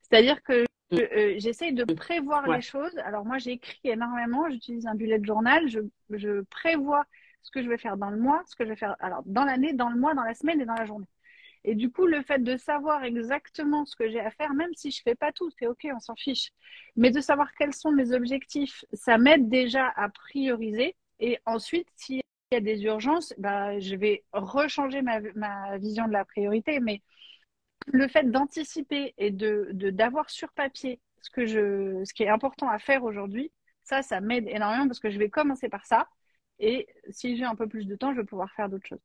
C'est-à-dire 0.00 0.42
que 0.42 0.64
mm. 0.90 0.96
euh, 0.96 1.34
j'essaye 1.36 1.74
de 1.74 1.84
prévoir 1.84 2.48
les 2.48 2.62
choses. 2.62 2.96
Alors 2.98 3.26
moi, 3.26 3.38
j'écris 3.38 3.80
énormément. 3.84 4.48
J'utilise 4.48 4.86
un 4.86 4.94
bullet 4.94 5.20
journal. 5.22 5.68
Je, 5.68 5.80
je 6.10 6.40
prévois 6.42 7.04
ce 7.42 7.50
que 7.50 7.62
je 7.62 7.68
vais 7.68 7.78
faire 7.78 7.96
dans 7.96 8.10
le 8.10 8.18
mois, 8.18 8.42
ce 8.46 8.56
que 8.56 8.64
je 8.64 8.70
vais 8.70 8.76
faire 8.76 8.96
alors 9.00 9.22
dans 9.26 9.44
l'année, 9.44 9.72
dans 9.72 9.88
le 9.90 9.98
mois, 9.98 10.14
dans 10.14 10.24
la 10.24 10.34
semaine 10.34 10.60
et 10.60 10.66
dans 10.66 10.74
la 10.74 10.84
journée. 10.84 11.06
Et 11.64 11.74
du 11.74 11.90
coup, 11.90 12.06
le 12.06 12.22
fait 12.22 12.38
de 12.42 12.56
savoir 12.56 13.04
exactement 13.04 13.84
ce 13.84 13.96
que 13.96 14.08
j'ai 14.10 14.20
à 14.20 14.30
faire, 14.30 14.54
même 14.54 14.72
si 14.74 14.90
je 14.90 15.02
fais 15.02 15.14
pas 15.14 15.32
tout, 15.32 15.50
c'est 15.58 15.66
ok, 15.66 15.86
on 15.94 16.00
s'en 16.00 16.14
fiche. 16.16 16.50
Mais 16.96 17.10
de 17.10 17.20
savoir 17.20 17.52
quels 17.54 17.74
sont 17.74 17.92
mes 17.92 18.12
objectifs, 18.12 18.84
ça 18.92 19.18
m'aide 19.18 19.48
déjà 19.48 19.88
à 19.96 20.08
prioriser. 20.08 20.96
Et 21.20 21.38
ensuite, 21.46 21.88
s'il 21.96 22.20
y 22.52 22.56
a 22.56 22.60
des 22.60 22.82
urgences, 22.84 23.34
bah, 23.38 23.78
je 23.80 23.96
vais 23.96 24.24
rechanger 24.32 25.02
ma, 25.02 25.20
ma 25.34 25.78
vision 25.78 26.06
de 26.06 26.12
la 26.12 26.24
priorité. 26.24 26.80
Mais 26.80 27.02
le 27.86 28.08
fait 28.08 28.30
d'anticiper 28.30 29.14
et 29.18 29.30
de 29.30 29.70
d'avoir 29.72 30.30
sur 30.30 30.52
papier 30.52 31.00
ce 31.20 31.30
que 31.30 31.46
je, 31.46 32.04
ce 32.04 32.12
qui 32.14 32.22
est 32.22 32.28
important 32.28 32.68
à 32.68 32.78
faire 32.78 33.04
aujourd'hui, 33.04 33.52
ça, 33.82 34.02
ça 34.02 34.20
m'aide 34.20 34.46
énormément 34.48 34.86
parce 34.86 35.00
que 35.00 35.10
je 35.10 35.18
vais 35.18 35.30
commencer 35.30 35.68
par 35.68 35.86
ça. 35.86 36.08
Et 36.58 36.86
si 37.10 37.36
j'ai 37.36 37.44
un 37.44 37.54
peu 37.54 37.68
plus 37.68 37.86
de 37.86 37.96
temps, 37.96 38.12
je 38.14 38.20
vais 38.20 38.26
pouvoir 38.26 38.50
faire 38.52 38.68
d'autres 38.68 38.86
choses. 38.86 39.02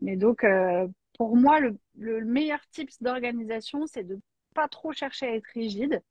Mais 0.00 0.16
donc, 0.16 0.44
euh, 0.44 0.88
pour 1.18 1.36
moi, 1.36 1.60
le, 1.60 1.78
meilleur 2.24 2.60
tips 2.70 3.02
d'organisation, 3.02 3.86
c'est 3.86 4.04
de 4.04 4.18
pas 4.54 4.68
trop 4.68 4.92
chercher 4.92 5.26
à 5.26 5.34
être 5.34 5.46
rigide, 5.54 6.02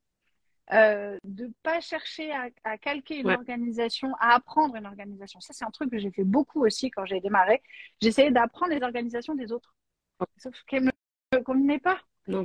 euh, 0.73 1.17
de 1.23 1.51
pas 1.63 1.79
chercher 1.79 2.31
à, 2.63 2.77
calquer 2.77 3.19
une 3.19 3.29
organisation, 3.29 4.13
à 4.19 4.35
apprendre 4.35 4.75
une 4.75 4.85
organisation. 4.85 5.39
Ça, 5.39 5.53
c'est 5.53 5.65
un 5.65 5.71
truc 5.71 5.91
que 5.91 5.97
j'ai 5.97 6.11
fait 6.11 6.23
beaucoup 6.23 6.65
aussi 6.65 6.89
quand 6.91 7.05
j'ai 7.05 7.19
démarré. 7.19 7.61
J'essayais 8.01 8.31
d'apprendre 8.31 8.73
les 8.73 8.83
organisations 8.83 9.35
des 9.35 9.51
autres. 9.51 9.75
Sauf 10.37 10.55
qu'elles 10.67 10.83
ne 10.83 10.91
me 11.37 11.43
convenaient 11.43 11.79
pas. 11.79 11.99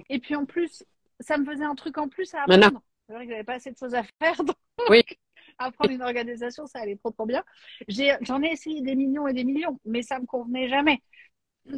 Et 0.08 0.18
puis 0.18 0.36
en 0.36 0.44
plus, 0.44 0.84
ça 1.20 1.38
me 1.38 1.44
faisait 1.44 1.64
un 1.64 1.74
truc 1.74 1.98
en 1.98 2.08
plus 2.08 2.34
à 2.34 2.42
apprendre. 2.42 2.82
C'est 3.06 3.14
vrai 3.14 3.24
que 3.26 3.32
j'avais 3.32 3.44
pas 3.44 3.54
assez 3.54 3.72
de 3.72 3.76
choses 3.76 3.94
à 3.94 4.04
faire. 4.20 4.36
Donc 4.44 4.56
oui. 4.88 5.02
apprendre 5.58 5.90
une 5.90 6.02
organisation, 6.02 6.66
ça 6.66 6.80
allait 6.80 6.96
trop 6.96 7.10
trop 7.10 7.26
bien. 7.26 7.44
J'en 7.88 8.42
ai, 8.42 8.48
ai, 8.48 8.52
essayé 8.52 8.82
des 8.82 8.94
millions 8.94 9.28
et 9.28 9.32
des 9.32 9.44
millions, 9.44 9.78
mais 9.84 10.02
ça 10.02 10.18
me 10.18 10.26
convenait 10.26 10.68
jamais. 10.68 11.02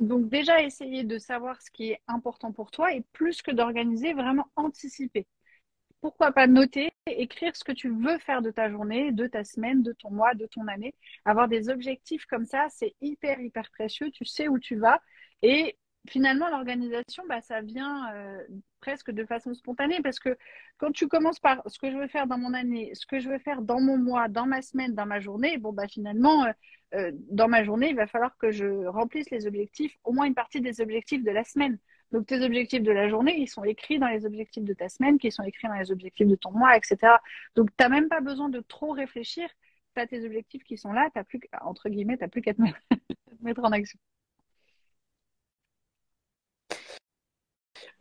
Donc 0.00 0.28
déjà, 0.28 0.62
essayer 0.62 1.04
de 1.04 1.18
savoir 1.18 1.60
ce 1.60 1.70
qui 1.70 1.90
est 1.90 2.00
important 2.08 2.52
pour 2.52 2.70
toi 2.70 2.92
et 2.92 3.02
plus 3.12 3.42
que 3.42 3.50
d'organiser, 3.50 4.12
vraiment 4.12 4.46
anticiper. 4.56 5.26
Pourquoi 6.00 6.32
pas 6.32 6.46
noter, 6.48 6.90
écrire 7.06 7.54
ce 7.54 7.62
que 7.62 7.72
tu 7.72 7.88
veux 7.88 8.18
faire 8.18 8.42
de 8.42 8.50
ta 8.50 8.68
journée, 8.70 9.12
de 9.12 9.26
ta 9.26 9.44
semaine, 9.44 9.82
de 9.82 9.92
ton 9.92 10.10
mois, 10.10 10.34
de 10.34 10.46
ton 10.46 10.66
année. 10.66 10.94
Avoir 11.24 11.48
des 11.48 11.68
objectifs 11.68 12.26
comme 12.26 12.44
ça, 12.44 12.66
c'est 12.70 12.94
hyper, 13.00 13.40
hyper 13.40 13.70
précieux. 13.70 14.10
Tu 14.10 14.24
sais 14.24 14.48
où 14.48 14.58
tu 14.58 14.76
vas. 14.76 15.00
Et 15.42 15.76
finalement, 16.08 16.48
l'organisation, 16.48 17.22
bah, 17.28 17.40
ça 17.40 17.60
vient 17.60 18.12
euh, 18.14 18.42
presque 18.80 19.10
de 19.10 19.24
façon 19.24 19.54
spontanée 19.54 20.00
parce 20.02 20.18
que 20.18 20.36
quand 20.78 20.90
tu 20.92 21.08
commences 21.08 21.38
par 21.38 21.62
ce 21.66 21.78
que 21.78 21.90
je 21.90 21.96
veux 21.96 22.08
faire 22.08 22.26
dans 22.26 22.38
mon 22.38 22.54
année, 22.54 22.90
ce 22.94 23.06
que 23.06 23.20
je 23.20 23.28
veux 23.28 23.38
faire 23.38 23.62
dans 23.62 23.80
mon 23.80 23.98
mois, 23.98 24.28
dans 24.28 24.46
ma 24.46 24.62
semaine, 24.62 24.94
dans 24.94 25.06
ma 25.06 25.20
journée, 25.20 25.58
bon, 25.58 25.72
bah, 25.72 25.88
finalement, 25.88 26.44
euh, 26.44 26.52
euh, 26.94 27.12
dans 27.30 27.48
ma 27.48 27.64
journée, 27.64 27.90
il 27.90 27.96
va 27.96 28.06
falloir 28.06 28.36
que 28.36 28.50
je 28.50 28.86
remplisse 28.86 29.30
les 29.30 29.46
objectifs, 29.46 29.96
au 30.04 30.12
moins 30.12 30.26
une 30.26 30.34
partie 30.34 30.60
des 30.60 30.80
objectifs 30.80 31.22
de 31.22 31.30
la 31.30 31.44
semaine. 31.44 31.78
Donc, 32.10 32.26
tes 32.26 32.42
objectifs 32.44 32.82
de 32.82 32.92
la 32.92 33.08
journée, 33.08 33.38
ils 33.38 33.48
sont 33.48 33.64
écrits 33.64 33.98
dans 33.98 34.08
les 34.08 34.26
objectifs 34.26 34.64
de 34.64 34.74
ta 34.74 34.88
semaine, 34.88 35.18
qui 35.18 35.30
sont 35.30 35.42
écrits 35.44 35.68
dans 35.68 35.74
les 35.74 35.90
objectifs 35.90 36.26
de 36.26 36.34
ton 36.36 36.52
mois, 36.52 36.76
etc. 36.76 36.98
Donc, 37.56 37.70
tu 37.70 37.82
n'as 37.82 37.88
même 37.88 38.08
pas 38.08 38.20
besoin 38.20 38.50
de 38.50 38.60
trop 38.60 38.92
réfléchir. 38.92 39.48
Tu 39.94 40.00
as 40.02 40.06
tes 40.06 40.24
objectifs 40.26 40.64
qui 40.64 40.76
sont 40.76 40.92
là, 40.92 41.08
tu 41.14 41.24
plus, 41.24 41.40
entre 41.62 41.88
guillemets, 41.88 42.18
tu 42.18 42.24
n'as 42.24 42.28
plus 42.28 42.42
qu'à 42.42 42.52
te 42.52 42.60
mettre 43.40 43.64
en 43.64 43.72
action. 43.72 43.98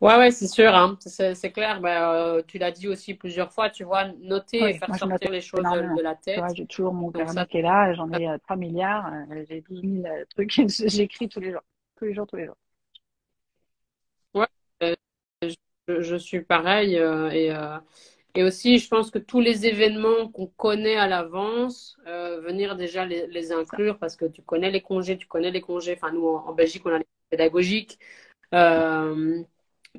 Ouais, 0.02 0.16
ouais, 0.16 0.32
c'est 0.32 0.48
sûr, 0.48 0.74
hein. 0.74 0.98
c'est 1.00 1.52
clair. 1.52 1.80
Bah, 1.80 2.12
euh, 2.12 2.42
tu 2.44 2.58
l'as 2.58 2.72
dit 2.72 2.88
aussi 2.88 3.14
plusieurs 3.14 3.52
fois, 3.52 3.70
tu 3.70 3.84
vois, 3.84 4.08
noter 4.18 4.58
et 4.58 4.74
faire 4.74 4.92
sortir 4.96 5.30
les 5.30 5.40
choses 5.40 5.62
de, 5.62 6.02
la 6.02 6.16
tête. 6.16 6.42
J'ai 6.56 6.66
toujours 6.66 6.92
mon 6.92 7.12
carnet 7.12 7.46
qui 7.46 7.58
est 7.58 7.62
là, 7.62 7.94
j'en 7.94 8.10
ai 8.10 8.36
3 8.40 8.56
euh, 8.56 8.58
milliards, 8.58 9.12
euh, 9.30 9.44
j'ai 9.48 9.60
10 9.60 10.02
000 10.02 10.14
trucs, 10.30 10.60
j'écris 10.68 11.28
tous 11.28 11.38
les 11.38 11.52
jours, 11.52 11.62
tous 11.96 12.06
les 12.06 12.14
jours, 12.14 12.26
tous 12.26 12.34
les 12.34 12.46
jours. 12.46 12.56
Ouais, 14.34 14.96
je, 15.86 16.16
suis 16.16 16.40
pareil. 16.40 16.96
et, 16.96 17.54
et 18.34 18.42
aussi, 18.42 18.78
je 18.78 18.88
pense 18.88 19.12
que 19.12 19.20
tous 19.20 19.38
les 19.38 19.66
événements 19.66 20.28
qu'on 20.32 20.48
connaît 20.48 20.96
à 20.96 21.06
l'avance, 21.06 21.96
venir 22.06 22.74
déjà 22.74 23.06
les, 23.06 23.52
inclure 23.52 24.00
parce 24.00 24.16
que 24.16 24.24
tu 24.24 24.42
connais 24.42 24.72
les 24.72 24.80
congés, 24.80 25.16
tu 25.16 25.28
connais 25.28 25.52
les 25.52 25.60
congés. 25.60 25.94
Enfin, 25.94 26.10
nous, 26.10 26.26
en, 26.26 26.52
Belgique, 26.54 26.82
on 26.86 26.90
a 26.90 26.98
les 26.98 27.06
pédagogiques. 27.30 28.00
Euh, 28.52 29.42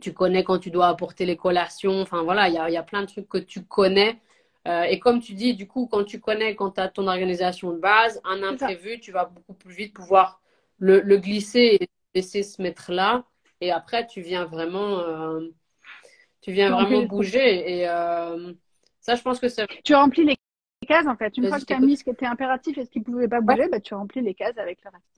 tu 0.01 0.13
connais 0.13 0.43
quand 0.43 0.59
tu 0.59 0.71
dois 0.71 0.87
apporter 0.87 1.25
les 1.25 1.37
collations. 1.37 2.01
Enfin, 2.01 2.23
voilà, 2.23 2.49
il 2.49 2.55
y 2.55 2.57
a, 2.57 2.69
y 2.69 2.77
a, 2.77 2.83
plein 2.83 3.01
de 3.01 3.07
trucs 3.07 3.29
que 3.29 3.37
tu 3.37 3.63
connais. 3.63 4.19
Euh, 4.67 4.83
et 4.83 4.99
comme 4.99 5.19
tu 5.19 5.33
dis, 5.33 5.55
du 5.55 5.67
coup, 5.67 5.87
quand 5.91 6.03
tu 6.03 6.19
connais, 6.19 6.55
quand 6.55 6.71
tu 6.71 6.81
as 6.81 6.87
ton 6.87 7.07
organisation 7.07 7.71
de 7.71 7.79
base, 7.79 8.21
un 8.23 8.43
imprévu, 8.43 8.99
tu 8.99 9.11
vas 9.11 9.25
beaucoup 9.25 9.53
plus 9.53 9.73
vite 9.73 9.93
pouvoir 9.93 10.41
le, 10.79 11.01
le, 11.01 11.17
glisser 11.17 11.77
et 11.81 11.89
laisser 12.15 12.43
se 12.43 12.61
mettre 12.61 12.91
là. 12.91 13.25
Et 13.61 13.71
après, 13.71 14.07
tu 14.07 14.21
viens 14.21 14.45
vraiment, 14.45 14.99
euh, 14.99 15.49
tu 16.41 16.51
viens 16.51 16.71
vraiment 16.71 17.03
bouger. 17.03 17.79
Et 17.79 17.89
euh, 17.89 18.53
ça, 19.01 19.15
je 19.15 19.21
pense 19.21 19.39
que 19.39 19.49
c'est. 19.49 19.67
Tu 19.83 19.93
remplis 19.93 20.25
les 20.25 20.37
cases, 20.87 21.07
en 21.07 21.17
fait. 21.17 21.35
Une 21.37 21.49
fois 21.49 21.59
que 21.59 21.65
tu 21.65 21.73
as 21.73 21.79
mis 21.79 21.97
ce 21.97 22.03
qui 22.03 22.09
était 22.09 22.25
impératif 22.25 22.77
et 22.77 22.85
ce 22.85 22.89
qui 22.89 22.99
ne 22.99 23.03
pouvait 23.03 23.27
pas 23.27 23.41
bouger, 23.41 23.67
bah, 23.69 23.81
tu 23.81 23.93
remplis 23.93 24.21
les 24.21 24.33
cases 24.33 24.57
avec 24.57 24.79
le 24.83 24.91
reste. 24.91 25.13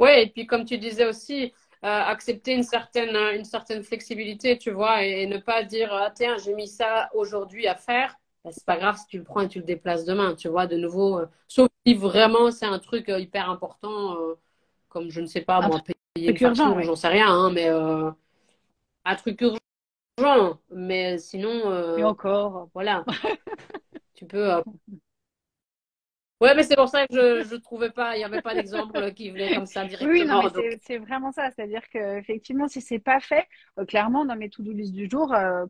Oui, 0.00 0.10
et 0.16 0.30
puis 0.30 0.46
comme 0.46 0.64
tu 0.64 0.78
disais 0.78 1.04
aussi, 1.04 1.52
accepter 1.82 2.52
une 2.52 2.62
certaine, 2.62 3.16
une 3.16 3.44
certaine 3.44 3.82
flexibilité, 3.82 4.58
tu 4.58 4.70
vois, 4.70 5.04
et, 5.04 5.26
ne 5.26 5.38
pas 5.38 5.62
dire, 5.62 5.92
ah, 5.92 6.10
tiens, 6.14 6.36
j'ai 6.38 6.54
mis 6.54 6.68
ça 6.68 7.08
aujourd'hui 7.14 7.66
à 7.66 7.74
faire. 7.74 8.16
Ben, 8.44 8.50
c'est 8.52 8.64
pas 8.64 8.76
grave 8.76 8.96
si 8.96 9.06
tu 9.06 9.18
le 9.18 9.24
prends 9.24 9.42
et 9.42 9.48
tu 9.48 9.58
le 9.58 9.64
déplaces 9.64 10.04
demain, 10.04 10.34
tu 10.34 10.48
vois, 10.48 10.66
de 10.66 10.76
nouveau. 10.76 11.18
Euh, 11.18 11.26
sauf 11.46 11.68
si 11.86 11.94
vraiment 11.94 12.50
c'est 12.50 12.66
un 12.66 12.78
truc 12.78 13.08
euh, 13.08 13.18
hyper 13.18 13.50
important, 13.50 14.16
comme 14.88 15.10
je 15.10 15.20
ne 15.20 15.26
sais 15.26 15.42
pas, 15.42 15.60
moi, 15.60 15.80
payer 16.14 16.30
une 16.30 16.36
facture, 16.36 16.82
j'en 16.82 16.96
sais 16.96 17.08
rien, 17.08 17.28
hein, 17.28 17.50
mais 17.50 17.68
un 17.68 19.14
truc 19.16 19.40
urgent. 19.40 20.58
Mais 20.70 21.18
sinon. 21.18 21.96
et 21.96 22.04
encore. 22.04 22.68
Voilà. 22.74 23.04
tu 24.14 24.26
peux 24.26 24.62
Ouais, 26.40 26.54
mais 26.54 26.62
c'est 26.62 26.76
pour 26.76 26.88
ça 26.88 27.06
que 27.06 27.42
je 27.42 27.54
ne 27.54 27.60
trouvais 27.60 27.90
pas, 27.90 28.16
il 28.16 28.18
n'y 28.18 28.24
avait 28.24 28.40
pas 28.40 28.54
d'exemple 28.54 29.12
qui 29.12 29.30
venait 29.30 29.54
comme 29.54 29.66
ça 29.66 29.84
directement. 29.84 30.12
Oui, 30.12 30.24
non, 30.24 30.42
mais 30.56 30.78
c'est 30.82 30.98
vraiment 30.98 31.32
ça. 31.32 31.50
C'est-à-dire 31.50 31.86
qu'effectivement, 31.90 32.66
si 32.66 32.80
c'est 32.80 32.98
pas 32.98 33.20
fait, 33.20 33.46
euh, 33.78 33.84
clairement, 33.84 34.24
dans 34.24 34.36
mes 34.36 34.48
to-do 34.48 34.72
list 34.72 34.92
du 34.94 35.08
jour, 35.10 35.34
euh, 35.34 35.66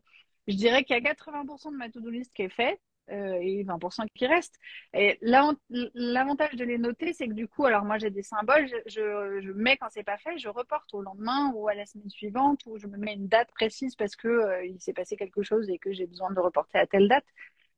je 0.47 0.55
dirais 0.55 0.85
qu'il 0.85 0.95
y 0.95 0.99
a 0.99 1.03
80% 1.03 1.73
de 1.73 1.77
ma 1.77 1.91
to-do 1.91 2.09
list 2.09 2.33
qui 2.35 2.43
est 2.43 2.49
fait 2.49 2.81
euh, 3.11 3.39
et 3.43 3.65
20% 3.65 4.07
qui 4.15 4.29
reste. 4.29 4.55
Et 4.95 5.19
l'avantage 5.23 6.55
de 6.55 6.65
les 6.65 6.79
noter, 6.79 7.15
c'est 7.15 7.27
que 7.27 7.33
du 7.33 7.49
coup, 7.49 7.65
alors 7.67 7.85
moi 7.85 7.99
j'ai 7.99 8.11
des 8.11 8.23
symboles, 8.23 8.69
je, 8.87 9.41
je 9.41 9.51
mets 9.51 9.77
quand 9.77 9.89
c'est 9.91 10.05
pas 10.05 10.19
fait, 10.19 10.39
je 10.39 10.49
reporte 10.49 10.95
au 10.95 11.03
lendemain 11.03 11.51
ou 11.57 11.67
à 11.69 11.75
la 11.75 11.85
semaine 11.85 12.11
suivante 12.11 12.61
ou 12.67 12.79
je 12.79 12.87
me 12.87 12.97
mets 12.97 13.15
une 13.15 13.27
date 13.27 13.51
précise 13.55 13.97
parce 13.97 14.15
que 14.15 14.65
il 14.65 14.81
s'est 14.81 14.93
passé 14.93 15.17
quelque 15.17 15.43
chose 15.43 15.69
et 15.69 15.79
que 15.79 15.93
j'ai 15.93 16.07
besoin 16.07 16.31
de 16.31 16.39
reporter 16.39 16.79
à 16.79 16.87
telle 16.87 17.09
date. 17.09 17.25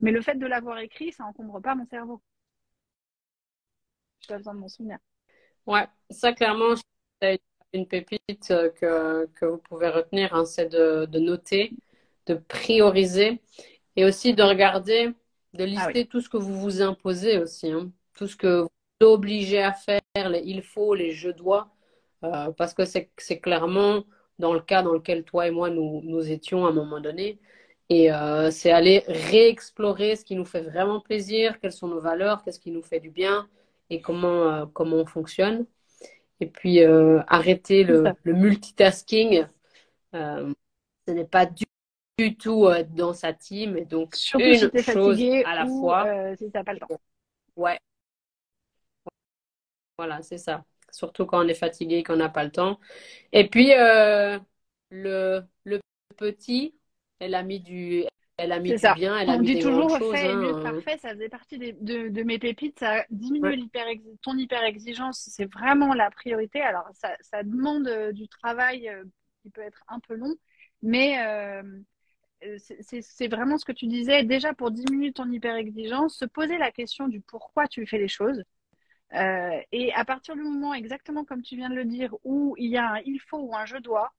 Mais 0.01 0.11
le 0.11 0.21
fait 0.21 0.35
de 0.35 0.47
l'avoir 0.47 0.79
écrit, 0.79 1.13
ça 1.13 1.25
encombre 1.25 1.61
pas 1.63 1.75
mon 1.75 1.87
cerveau 1.87 2.21
pas 4.29 4.37
besoin 4.39 4.55
de 4.55 4.61
m'en 4.61 4.69
souvenir. 4.69 4.99
Ouais, 5.67 5.87
ça 6.11 6.33
clairement, 6.33 6.75
c'est 7.21 7.41
une 7.73 7.87
pépite 7.87 8.51
euh, 8.51 8.71
que, 8.71 9.27
que, 9.35 9.47
vous 9.47 9.59
pouvez 9.59 9.89
retenir, 9.89 10.35
hein, 10.35 10.45
c'est 10.45 10.69
de, 10.69 11.07
de, 11.07 11.19
noter, 11.19 11.73
de 12.27 12.35
prioriser 12.35 13.41
et 13.97 14.05
aussi 14.05 14.35
de 14.35 14.43
regarder, 14.43 15.13
de 15.55 15.63
ah 15.63 15.67
lister 15.67 16.07
tout 16.07 16.21
ce 16.21 16.29
que 16.29 16.37
vous 16.37 16.59
vous 16.59 16.83
imposez 16.83 17.39
aussi, 17.39 17.71
hein. 17.71 17.91
tout 18.15 18.27
ce 18.27 18.37
que 18.37 18.63
vous 18.63 18.69
êtes 19.01 19.07
obligé 19.07 19.63
à 19.63 19.73
faire, 19.73 20.01
les 20.15 20.43
il 20.45 20.63
faut, 20.63 20.95
les 20.95 21.13
je 21.13 21.31
dois, 21.31 21.71
euh, 22.25 22.51
parce 22.53 22.75
que 22.75 22.85
c'est 22.85 23.41
clairement 23.41 24.05
dans 24.39 24.53
le 24.53 24.61
cas 24.61 24.83
dans 24.83 24.93
lequel 24.93 25.25
toi 25.25 25.47
et 25.47 25.51
moi 25.51 25.71
nous, 25.71 26.03
nous 26.05 26.31
étions 26.31 26.67
à 26.67 26.71
un 26.71 26.73
moment 26.73 27.01
donné. 27.01 27.39
Et 27.89 28.13
euh, 28.13 28.51
c'est 28.51 28.71
aller 28.71 29.05
réexplorer 29.07 30.17
ce 30.17 30.25
qui 30.25 30.35
nous 30.35 30.45
fait 30.45 30.63
vraiment 30.63 31.01
plaisir, 31.01 31.61
quelles 31.61 31.73
sont 31.73 31.89
nos 31.89 32.01
valeurs, 32.01 32.43
qu'est-ce 32.43 32.61
qui 32.61 32.71
nous 32.71 32.83
fait 32.83 33.01
du 33.01 33.11
bien, 33.11 33.49
et 33.93 34.01
comment, 34.01 34.51
euh, 34.51 34.67
comment 34.73 34.97
on 34.97 35.07
fonctionne. 35.07 35.67
Et 36.41 36.47
puis 36.47 36.83
euh, 36.83 37.21
arrêter 37.29 37.85
le, 37.85 38.05
le 38.23 38.33
multitasking. 38.33 39.47
Euh, 40.15 40.53
ce 41.07 41.13
n'est 41.13 41.27
pas 41.27 41.47
du, 41.47 41.65
tout 42.39 42.69
dans 42.91 43.13
sa 43.13 43.33
team. 43.33 43.77
Et 43.77 43.85
donc, 43.85 44.15
Surtout 44.15 44.45
une 44.45 44.71
si 44.71 44.83
chose 44.83 45.21
à 45.45 45.55
la 45.55 45.67
fois. 45.67 46.35
si 46.37 46.51
pas 46.51 46.73
le 46.73 46.79
temps. 46.79 47.01
Ouais. 47.57 47.79
Voilà, 49.99 50.23
c'est 50.23 50.39
ça. 50.39 50.65
Surtout 50.91 51.27
quand 51.27 51.45
on 51.45 51.49
est 51.49 51.55
fatigué, 51.55 52.03
qu'on 52.03 52.17
n'a 52.17 52.29
pas 52.29 52.45
le 52.45 52.51
temps. 52.53 52.79
Et 53.33 53.49
puis, 53.49 53.69
le, 53.71 54.41
le 55.65 55.81
petit 56.17 56.75
est 57.21 57.29
l'ami 57.29 57.61
du, 57.61 58.05
elle 58.43 58.53
a 58.53 58.59
mis 58.59 58.71
du 58.71 58.77
bien, 58.97 59.19
elle 59.19 59.31
a 59.31 59.39
mis 59.39 59.55
dit 59.55 59.63
toujours 59.63 59.97
fait 59.97 60.29
hein. 60.29 60.37
mieux 60.37 60.63
parfait. 60.63 60.99
Ça 60.99 61.11
faisait 61.11 61.29
partie 61.29 61.59
de, 61.59 62.23
mes 62.23 62.39
pépites. 62.39 62.79
Ça 62.81 63.05
diminue 63.11 63.69
ton 64.23 64.37
hyper 64.37 64.65
exigence. 64.65 65.29
C'est 65.31 65.51
vraiment 65.53 65.95
la 65.95 66.11
priorité. 66.11 66.61
Alors 66.61 66.89
ça, 66.93 67.43
demande 67.43 67.89
euh, 67.89 68.13
du 68.13 68.29
travail 68.29 68.89
euh, 68.89 69.05
qui 69.43 69.51
peut 69.51 69.63
être 69.63 69.83
un 69.89 70.01
peu 70.01 70.15
long, 70.15 70.35
mais 70.83 71.19
euh, 71.25 71.63
c'est 72.59 73.29
vraiment 73.29 73.59
ce 73.59 73.65
que 73.65 73.73
tu 73.73 73.87
disais. 73.87 74.25
Déjà 74.25 74.53
pour 74.55 74.71
diminuer 74.71 75.13
ton 75.13 75.31
hyper 75.31 75.57
exigence, 75.57 76.17
se 76.17 76.25
poser 76.25 76.59
la 76.59 76.71
question 76.71 77.09
du 77.09 77.21
pourquoi 77.21 77.69
tu 77.69 77.87
fais 77.87 77.99
les 77.99 78.09
choses. 78.09 78.43
et 79.13 79.93
à 79.95 80.05
partir 80.05 80.35
du 80.35 80.43
moment, 80.43 80.75
exactement 80.75 81.25
comme 81.25 81.43
tu 81.43 81.57
viens 81.57 81.71
de 81.71 81.77
le 81.77 81.85
dire, 81.85 82.15
où 82.25 82.55
il 82.59 82.71
y 82.71 82.77
a 82.77 82.95
un 82.95 83.01
il 83.05 83.21
faut 83.21 83.39
ou 83.39 83.55
un 83.55 83.65
je 83.65 83.77
dois, 83.77 84.13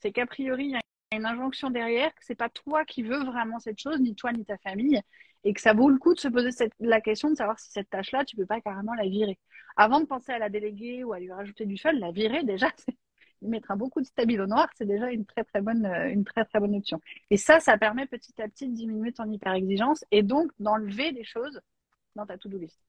c'est 0.00 0.12
qu'a 0.12 0.26
priori, 0.26 0.64
il 0.64 0.70
y 0.72 0.76
a 0.76 0.80
une 1.12 1.26
injonction 1.26 1.70
derrière, 1.70 2.14
que 2.14 2.24
c'est 2.24 2.36
pas 2.36 2.48
toi 2.48 2.84
qui 2.84 3.02
veux 3.02 3.24
vraiment 3.24 3.58
cette 3.58 3.80
chose, 3.80 4.00
ni 4.00 4.14
toi 4.14 4.32
ni 4.32 4.44
ta 4.44 4.56
famille, 4.58 5.00
et 5.42 5.52
que 5.52 5.60
ça 5.60 5.72
vaut 5.72 5.88
le 5.88 5.98
coup 5.98 6.14
de 6.14 6.20
se 6.20 6.28
poser 6.28 6.50
la 6.78 7.00
question 7.00 7.30
de 7.30 7.34
savoir 7.34 7.58
si 7.58 7.70
cette 7.72 7.90
tâche-là, 7.90 8.24
tu 8.24 8.36
peux 8.36 8.46
pas 8.46 8.60
carrément 8.60 8.94
la 8.94 9.08
virer. 9.08 9.38
Avant 9.76 10.00
de 10.00 10.06
penser 10.06 10.32
à 10.32 10.38
la 10.38 10.48
déléguer 10.48 11.02
ou 11.02 11.12
à 11.12 11.18
lui 11.18 11.32
rajouter 11.32 11.66
du 11.66 11.78
fun, 11.78 11.92
la 11.92 12.12
virer 12.12 12.44
déjà, 12.44 12.68
il 13.42 13.48
mettra 13.48 13.74
beaucoup 13.74 14.00
de 14.00 14.06
stabilo 14.06 14.46
noir, 14.46 14.68
c'est 14.76 14.86
déjà 14.86 15.10
une 15.10 15.26
très 15.26 15.42
très 15.44 15.60
bonne 15.62 15.84
euh, 15.86 16.10
une 16.10 16.24
très 16.24 16.44
très 16.44 16.60
bonne 16.60 16.76
option. 16.76 17.00
Et 17.30 17.36
ça, 17.36 17.58
ça 17.58 17.76
permet 17.78 18.06
petit 18.06 18.40
à 18.40 18.48
petit 18.48 18.68
de 18.68 18.74
diminuer 18.74 19.12
ton 19.12 19.28
hyper 19.30 19.54
exigence 19.54 20.04
et 20.12 20.22
donc 20.22 20.52
d'enlever 20.60 21.12
des 21.12 21.24
choses 21.24 21.60
dans 22.14 22.26
ta 22.26 22.38
to-do 22.38 22.58
list. 22.58 22.80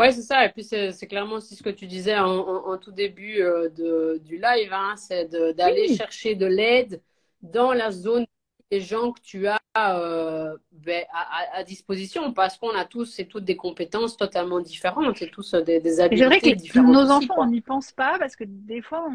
Ouais, 0.00 0.12
c'est 0.12 0.22
ça. 0.22 0.46
Et 0.46 0.48
puis, 0.48 0.64
c'est 0.64 1.06
clairement 1.06 1.34
aussi 1.34 1.54
ce 1.54 1.62
que 1.62 1.68
tu 1.68 1.86
disais 1.86 2.18
en, 2.18 2.78
tout 2.78 2.90
début 2.90 3.42
euh, 3.42 3.68
de, 3.68 4.18
du 4.24 4.36
live, 4.36 4.72
hein, 4.72 4.94
c'est 4.96 5.26
d'aller 5.54 5.94
chercher 5.94 6.34
de 6.34 6.46
l'aide 6.46 7.02
dans 7.42 7.72
la 7.74 7.90
zone 7.90 8.24
des 8.70 8.80
gens 8.80 9.12
que 9.12 9.20
tu 9.20 9.46
as 9.46 9.60
euh, 9.76 10.56
ben, 10.72 11.04
à, 11.52 11.62
disposition. 11.64 12.32
Parce 12.32 12.56
qu'on 12.56 12.70
a 12.70 12.86
tous 12.86 13.18
et 13.18 13.26
toutes 13.26 13.44
des 13.44 13.56
compétences 13.56 14.16
totalement 14.16 14.60
différentes. 14.60 15.20
Et 15.20 15.30
tous 15.30 15.52
euh, 15.52 15.60
des, 15.60 15.80
des 15.80 16.00
habiletés 16.00 16.54
différentes. 16.54 16.88
Que 16.88 16.92
nos 16.92 17.10
enfants, 17.10 17.34
on 17.36 17.46
n'y 17.46 17.60
pense 17.60 17.92
pas 17.92 18.18
parce 18.18 18.36
que 18.36 18.44
des 18.46 18.80
fois, 18.80 19.06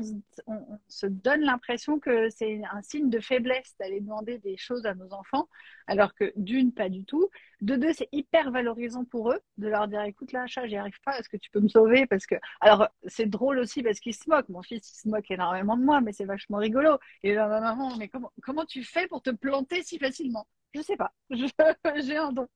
on, 0.47 0.53
on 0.53 0.79
se 0.87 1.07
donne 1.07 1.41
l'impression 1.41 1.99
que 1.99 2.29
c'est 2.29 2.61
un 2.71 2.83
signe 2.83 3.09
de 3.09 3.19
faiblesse 3.19 3.75
d'aller 3.79 4.01
demander 4.01 4.37
des 4.37 4.55
choses 4.55 4.85
à 4.85 4.93
nos 4.93 5.11
enfants, 5.13 5.49
alors 5.87 6.13
que 6.13 6.31
d'une, 6.35 6.73
pas 6.73 6.89
du 6.89 7.03
tout. 7.05 7.29
De 7.61 7.75
deux, 7.75 7.93
c'est 7.93 8.09
hyper 8.11 8.51
valorisant 8.51 9.05
pour 9.05 9.31
eux 9.31 9.39
de 9.57 9.67
leur 9.67 9.87
dire 9.87 10.01
écoute, 10.01 10.31
là, 10.31 10.45
chat, 10.47 10.67
j'y 10.67 10.75
arrive 10.77 10.99
pas, 11.05 11.19
est-ce 11.19 11.29
que 11.29 11.37
tu 11.37 11.49
peux 11.51 11.59
me 11.59 11.67
sauver? 11.67 12.05
Parce 12.07 12.25
que, 12.25 12.35
alors, 12.61 12.87
c'est 13.07 13.27
drôle 13.27 13.59
aussi 13.59 13.83
parce 13.83 13.99
qu'ils 13.99 14.15
se 14.15 14.29
moquent. 14.29 14.49
Mon 14.49 14.61
fils, 14.61 14.89
il 14.91 15.01
se 15.01 15.07
moque 15.09 15.29
énormément 15.31 15.77
de 15.77 15.83
moi, 15.83 16.01
mais 16.01 16.11
c'est 16.13 16.25
vachement 16.25 16.57
rigolo. 16.57 16.97
Et 17.23 17.33
là, 17.33 17.47
ma 17.47 17.61
maman, 17.61 17.95
mais 17.97 18.07
comment, 18.09 18.31
comment 18.43 18.65
tu 18.65 18.83
fais 18.83 19.07
pour 19.07 19.21
te 19.21 19.29
planter 19.31 19.83
si 19.83 19.99
facilement? 19.99 20.47
Je 20.75 20.81
sais 20.81 20.97
pas, 20.97 21.13
j'ai 21.29 22.17
un 22.17 22.31
don. 22.31 22.47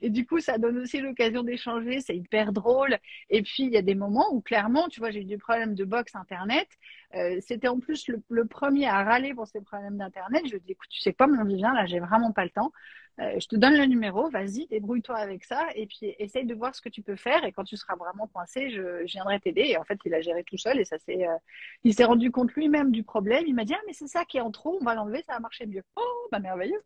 Et 0.00 0.10
du 0.10 0.26
coup, 0.26 0.40
ça 0.40 0.58
donne 0.58 0.78
aussi 0.78 1.00
l'occasion 1.00 1.42
d'échanger, 1.42 2.00
c'est 2.00 2.16
hyper 2.16 2.52
drôle. 2.52 2.98
Et 3.28 3.42
puis, 3.42 3.64
il 3.64 3.72
y 3.72 3.76
a 3.76 3.82
des 3.82 3.94
moments 3.94 4.32
où 4.32 4.40
clairement, 4.40 4.88
tu 4.88 5.00
vois, 5.00 5.10
j'ai 5.10 5.20
eu 5.20 5.24
des 5.24 5.38
problèmes 5.38 5.74
de 5.74 5.84
box 5.84 6.14
Internet. 6.14 6.68
Euh, 7.14 7.38
c'était 7.40 7.68
en 7.68 7.78
plus 7.80 8.08
le, 8.08 8.44
premier 8.46 8.86
à 8.86 9.02
râler 9.04 9.34
pour 9.34 9.46
ces 9.46 9.60
problèmes 9.60 9.98
d'Internet. 9.98 10.42
Je 10.44 10.50
lui 10.50 10.56
ai 10.58 10.60
dit, 10.60 10.72
écoute, 10.72 10.88
tu 10.90 11.00
sais 11.00 11.12
quoi, 11.12 11.26
mon 11.26 11.44
Vivien, 11.44 11.74
là, 11.74 11.86
j'ai 11.86 12.00
vraiment 12.00 12.32
pas 12.32 12.44
le 12.44 12.50
temps. 12.50 12.72
Euh, 13.20 13.38
je 13.38 13.46
te 13.48 13.56
donne 13.56 13.76
le 13.76 13.84
numéro, 13.84 14.30
vas-y, 14.30 14.66
débrouille-toi 14.68 15.16
avec 15.16 15.44
ça. 15.44 15.68
Et 15.74 15.86
puis, 15.86 16.14
essaye 16.18 16.46
de 16.46 16.54
voir 16.54 16.74
ce 16.74 16.80
que 16.80 16.88
tu 16.88 17.02
peux 17.02 17.16
faire. 17.16 17.44
Et 17.44 17.52
quand 17.52 17.64
tu 17.64 17.76
seras 17.76 17.96
vraiment 17.96 18.26
coincé, 18.28 18.70
je, 18.70 19.04
viendrai 19.04 19.40
t'aider. 19.40 19.62
Et 19.62 19.76
en 19.76 19.84
fait, 19.84 19.98
il 20.04 20.14
a 20.14 20.20
géré 20.20 20.44
tout 20.44 20.56
seul 20.56 20.80
et 20.80 20.84
ça 20.84 20.98
s'est, 20.98 21.26
euh, 21.26 21.36
il 21.84 21.94
s'est 21.94 22.04
rendu 22.04 22.30
compte 22.30 22.52
lui-même 22.54 22.90
du 22.92 23.02
problème. 23.02 23.44
Il 23.46 23.54
m'a 23.54 23.64
dit, 23.64 23.74
ah, 23.74 23.82
mais 23.86 23.92
c'est 23.92 24.06
ça 24.06 24.24
qui 24.24 24.38
est 24.38 24.40
en 24.40 24.50
trop, 24.50 24.78
on 24.80 24.84
va 24.84 24.94
l'enlever, 24.94 25.22
ça 25.26 25.34
va 25.34 25.40
marcher 25.40 25.66
mieux. 25.66 25.82
Oh, 25.96 26.28
bah 26.32 26.38
merveilleux. 26.38 26.82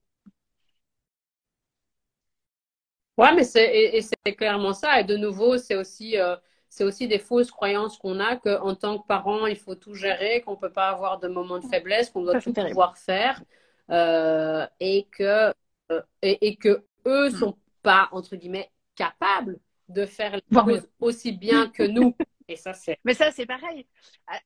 Ouais, 3.16 3.32
mais 3.34 3.44
c'est 3.44 4.00
c'est 4.00 4.34
clairement 4.34 4.72
ça. 4.72 5.00
Et 5.00 5.04
de 5.04 5.16
nouveau, 5.16 5.56
c'est 5.58 5.76
aussi 5.76 6.18
euh, 6.18 6.36
c'est 6.68 6.84
aussi 6.84 7.06
des 7.06 7.20
fausses 7.20 7.50
croyances 7.50 7.96
qu'on 7.98 8.18
a 8.18 8.36
qu'en 8.36 8.74
tant 8.74 8.98
que 8.98 9.06
parent, 9.06 9.46
il 9.46 9.56
faut 9.56 9.76
tout 9.76 9.94
gérer, 9.94 10.40
qu'on 10.40 10.56
peut 10.56 10.72
pas 10.72 10.88
avoir 10.88 11.20
de 11.20 11.28
moments 11.28 11.60
de 11.60 11.66
faiblesse, 11.66 12.10
qu'on 12.10 12.22
doit 12.22 12.40
tout 12.40 12.52
pouvoir 12.52 12.98
faire, 12.98 13.42
euh, 13.90 14.66
et 14.80 15.06
que 15.12 15.54
euh, 15.92 16.02
et, 16.22 16.56
que 16.56 16.84
eux 17.06 17.28
mm. 17.28 17.36
sont 17.36 17.56
pas 17.82 18.08
entre 18.10 18.34
guillemets 18.34 18.70
capables 18.96 19.58
de 19.88 20.06
faire 20.06 20.34
les 20.34 20.42
choses 20.52 20.88
aussi 20.98 21.32
bien 21.32 21.68
que 21.68 21.84
nous. 21.84 22.14
Et 22.46 22.56
ça, 22.56 22.74
c'est. 22.74 22.98
Mais 23.04 23.14
ça, 23.14 23.30
c'est 23.30 23.46
pareil. 23.46 23.86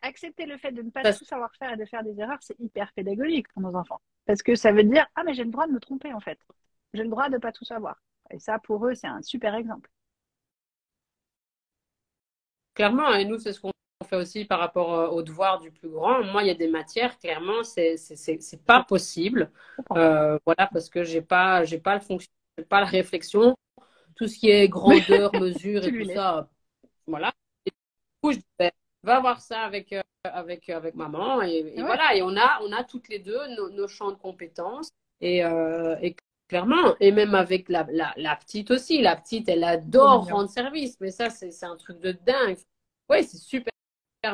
Accepter 0.02 0.46
le 0.46 0.56
fait 0.56 0.70
de 0.70 0.82
ne 0.82 0.90
pas 0.90 1.12
tout 1.12 1.24
savoir 1.24 1.50
faire 1.56 1.72
et 1.72 1.76
de 1.76 1.84
faire 1.84 2.04
des 2.04 2.16
erreurs, 2.20 2.38
c'est 2.40 2.54
hyper 2.60 2.92
pédagogique 2.92 3.48
pour 3.48 3.60
nos 3.60 3.74
enfants. 3.74 4.00
Parce 4.24 4.40
que 4.40 4.54
ça 4.54 4.70
veut 4.70 4.84
dire, 4.84 5.04
ah, 5.16 5.24
mais 5.24 5.34
j'ai 5.34 5.42
le 5.42 5.50
droit 5.50 5.66
de 5.66 5.72
me 5.72 5.80
tromper, 5.80 6.12
en 6.12 6.20
fait. 6.20 6.38
J'ai 6.94 7.02
le 7.02 7.08
droit 7.08 7.28
de 7.28 7.34
ne 7.34 7.38
pas 7.38 7.50
tout 7.50 7.64
savoir. 7.64 8.00
Et 8.30 8.38
ça, 8.38 8.58
pour 8.58 8.86
eux, 8.86 8.94
c'est 8.94 9.06
un 9.06 9.22
super 9.22 9.54
exemple. 9.54 9.90
Clairement, 12.74 13.12
et 13.14 13.24
nous, 13.24 13.38
c'est 13.38 13.52
ce 13.52 13.60
qu'on 13.60 13.72
fait 14.08 14.16
aussi 14.16 14.44
par 14.44 14.60
rapport 14.60 14.94
euh, 14.94 15.08
au 15.08 15.22
devoir 15.22 15.58
du 15.58 15.72
plus 15.72 15.88
grand. 15.88 16.22
Moi, 16.22 16.44
il 16.44 16.46
y 16.46 16.50
a 16.50 16.54
des 16.54 16.68
matières, 16.68 17.18
clairement, 17.18 17.64
c'est 17.64 17.96
c'est 17.96 18.64
pas 18.64 18.84
possible. 18.84 19.50
Euh, 19.96 20.38
voilà, 20.46 20.68
parce 20.72 20.88
que 20.88 21.02
j'ai 21.02 21.22
pas 21.22 21.64
j'ai 21.64 21.78
pas 21.78 21.94
le 21.94 22.00
fonction, 22.00 22.30
pas 22.68 22.80
la 22.80 22.86
réflexion. 22.86 23.56
Tout 24.16 24.28
ce 24.28 24.38
qui 24.38 24.50
est 24.50 24.68
grandeur, 24.68 25.32
mesure 25.40 25.84
et 25.84 25.92
tout 25.92 26.10
ça, 26.12 26.48
voilà. 27.06 27.32
Et 27.66 27.70
du 27.70 27.76
coup, 28.22 28.32
je 28.32 28.38
disais, 28.38 28.72
va 29.02 29.20
voir 29.20 29.40
ça 29.40 29.62
avec 29.62 29.92
euh, 29.92 30.02
avec 30.24 30.68
avec 30.68 30.94
maman 30.94 31.42
et, 31.42 31.74
voilà. 31.78 32.14
Et 32.14 32.22
on 32.22 32.36
a 32.36 32.60
on 32.62 32.72
a 32.72 32.84
toutes 32.84 33.08
les 33.08 33.18
deux 33.18 33.40
nos, 33.56 33.88
champs 33.88 34.12
de 34.12 34.16
compétences 34.18 34.90
et, 35.20 35.38
et 35.38 36.14
Clairement. 36.48 36.96
Et 36.98 37.12
même 37.12 37.34
avec 37.34 37.68
la, 37.68 37.86
la, 37.90 38.36
petite 38.36 38.70
aussi. 38.70 39.02
La 39.02 39.16
petite, 39.16 39.48
elle 39.48 39.64
adore 39.64 40.28
rendre 40.28 40.48
service. 40.48 40.98
Mais 41.00 41.10
ça, 41.10 41.28
c'est 41.30 41.64
un 41.64 41.76
truc 41.76 42.00
de 42.00 42.12
dingue. 42.12 42.56
Oui, 43.10 43.22
c'est 43.24 43.36
super, 43.36 43.72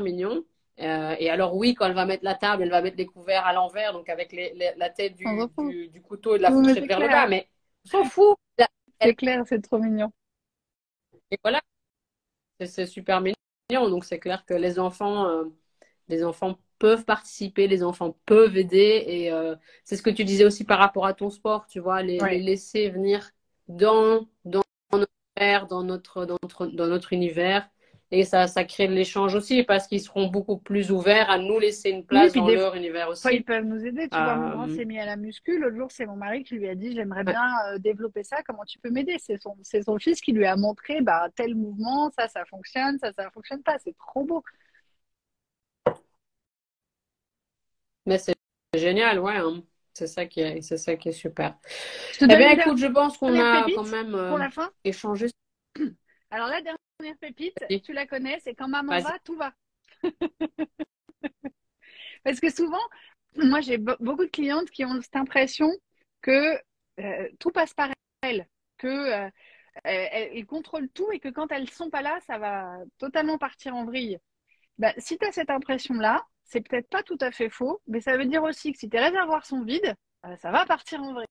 mignon. 0.00 0.44
Euh, 0.80 1.14
et 1.18 1.30
alors, 1.30 1.56
oui, 1.56 1.74
quand 1.74 1.86
elle 1.86 1.94
va 1.94 2.06
mettre 2.06 2.24
la 2.24 2.34
table, 2.34 2.62
elle 2.62 2.70
va 2.70 2.82
mettre 2.82 2.96
les 2.96 3.06
couverts 3.06 3.46
à 3.46 3.52
l'envers, 3.52 3.92
donc 3.92 4.08
avec 4.08 4.32
les, 4.32 4.54
la 4.76 4.90
tête 4.90 5.14
du, 5.14 5.24
du, 5.88 6.02
couteau 6.02 6.34
et 6.34 6.38
de 6.38 6.42
la 6.42 6.50
fourchette 6.50 6.86
vers 6.86 6.98
le 6.98 7.08
bas. 7.08 7.28
Mais 7.28 7.48
on 7.84 7.88
s'en 7.88 8.04
fout. 8.04 8.36
C'est 9.00 9.14
clair, 9.14 9.42
c'est 9.46 9.60
trop 9.60 9.78
mignon. 9.78 10.12
Et 11.30 11.38
voilà. 11.42 11.60
C'est 12.60 12.86
super 12.86 13.20
mignon. 13.20 13.34
Donc, 13.70 14.04
c'est 14.04 14.18
clair 14.20 14.44
que 14.46 14.54
les 14.54 14.78
enfants, 14.78 15.26
euh, 15.26 15.44
les 16.08 16.24
enfants 16.24 16.58
peuvent 16.79 17.05
participer, 17.05 17.66
les 17.66 17.83
enfants 17.83 18.16
peuvent 18.27 18.57
aider. 18.57 19.05
Et 19.07 19.33
euh, 19.33 19.55
c'est 19.85 19.97
ce 19.97 20.03
que 20.03 20.11
tu 20.11 20.25
disais 20.25 20.45
aussi 20.45 20.64
par 20.64 20.79
rapport 20.79 21.07
à 21.07 21.14
ton 21.14 21.31
sport, 21.31 21.66
tu 21.66 21.81
vois, 21.81 22.03
les, 22.03 22.18
laisser 22.41 22.91
venir 22.91 23.31
dans, 23.68 24.29
dans 24.45 24.62
notre 24.93 25.12
univers, 25.37 25.66
dans 25.66 25.83
notre, 25.83 26.27
dans 26.27 26.37
notre, 26.43 26.66
dans 26.66 26.87
notre 26.87 27.12
univers. 27.12 27.68
Et 28.11 28.25
ça, 28.25 28.47
ça 28.47 28.62
crée 28.62 28.87
de 28.87 28.93
l'échange 28.93 29.35
aussi 29.35 29.64
parce 29.64 29.89
qu'ils 29.89 30.01
seront 30.01 30.29
beaucoup 30.29 30.59
plus 30.59 30.93
ouverts 30.93 31.31
à 31.31 31.39
nous 31.39 31.59
laisser 31.59 31.91
une 31.91 32.05
place 32.05 32.33
dans 32.33 32.47
leur 32.47 32.77
univers 32.77 33.09
aussi. 33.09 33.27
ils 33.33 33.43
peuvent 33.45 33.64
nous 33.64 33.85
aider. 33.85 34.09
Tu 34.09 34.16
vois, 34.16 34.37
mon 34.37 34.51
grand 34.51 34.68
euh, 34.68 34.77
s'est 34.77 34.85
mis 34.85 35.01
à 35.01 35.07
la 35.07 35.16
muscu. 35.16 35.59
L'autre 35.59 35.77
jour, 35.77 35.91
c'est 35.91 36.07
mon 36.07 36.14
mari 36.14 36.45
qui 36.45 36.55
lui 36.55 36.68
a 36.68 36.77
dit 36.77 36.95
J'aimerais 36.95 37.25
bien 37.25 37.43
euh, 37.72 37.79
développer 37.79 38.22
ça. 38.22 38.37
Comment 38.47 38.64
tu 38.64 38.79
peux 38.79 38.91
m'aider? 38.91 39.16
C'est 39.18 39.41
son, 39.43 39.57
son 39.64 39.99
fils 39.99 40.20
qui 40.20 40.33
lui 40.33 40.47
a 40.47 40.55
montré 40.55 41.01
bah, 41.01 41.29
tel 41.35 41.57
mouvement, 41.57 42.11
ça, 42.16 42.29
ça 42.29 42.45
fonctionne, 42.45 42.99
ça, 42.99 43.12
ça 43.12 43.31
fonctionne 43.31 43.62
pas. 43.62 43.79
C'est 43.83 43.97
trop 43.97 44.22
beau. 44.22 44.45
Mais 48.07 48.18
c'est 48.18 48.34
génial, 48.74 49.18
ouais. 49.18 49.36
Hein. 49.36 49.62
C'est 49.94 50.09
ça 50.09 50.26
qui 50.26 50.40
est, 50.40 50.61
c'est 50.61 50.76
ça 50.76 50.96
qui 50.96 51.11
est 51.11 51.12
super. 51.12 51.57
Eh 52.20 52.26
bien, 52.26 52.50
écoute, 52.50 52.78
je 52.78 52.86
pense 52.86 53.16
qu'on 53.16 53.38
a 53.38 53.64
quand 53.74 53.86
même 53.86 54.14
euh, 54.14 54.48
échangé. 54.82 55.28
Alors 56.30 56.48
la 56.48 56.61
dernière 56.61 57.16
pépite, 57.20 57.57
tu 57.84 57.92
la 57.92 58.07
connais, 58.07 58.40
c'est 58.40 58.55
quand 58.55 58.66
maman 58.66 59.00
va, 59.00 59.16
tout 59.24 59.36
va. 59.36 59.52
Parce 62.24 62.40
que 62.40 62.50
souvent, 62.50 62.82
moi 63.36 63.61
j'ai 63.61 63.78
beaucoup 63.78 64.24
de 64.24 64.30
clientes 64.30 64.68
qui 64.70 64.84
ont 64.84 65.00
cette 65.00 65.14
impression 65.14 65.70
que 66.22 66.59
euh, 66.98 67.28
tout 67.38 67.50
passe 67.50 67.72
par 67.72 67.90
elles, 68.22 68.48
que 68.78 68.88
euh, 68.88 69.30
elles, 69.84 70.46
contrôlent 70.46 70.88
tout 70.88 71.12
et 71.12 71.20
que 71.20 71.28
quand 71.28 71.52
elles 71.52 71.70
sont 71.70 71.90
pas 71.90 72.02
là, 72.02 72.18
ça 72.26 72.38
va 72.38 72.78
totalement 72.98 73.38
partir 73.38 73.76
en 73.76 73.84
vrille. 73.84 74.18
Ben, 74.78 74.92
si 74.98 75.18
tu 75.18 75.26
as 75.26 75.32
cette 75.32 75.50
impression-là, 75.50 76.24
c'est 76.55 76.61
peut-être 76.61 76.88
pas 76.88 77.02
tout 77.02 77.18
à 77.20 77.32
fait 77.32 77.50
faux, 77.50 77.82
mais 77.88 78.00
ça 78.00 78.16
veut 78.16 78.26
dire 78.26 78.44
aussi 78.44 78.72
que 78.72 78.78
si 78.78 78.88
tes 78.88 79.00
réservoirs 79.00 79.44
sont 79.44 79.64
vides, 79.64 79.92
euh, 80.24 80.36
ça 80.36 80.52
va 80.52 80.64
partir 80.64 81.02
en 81.02 81.12
vrai. 81.12 81.26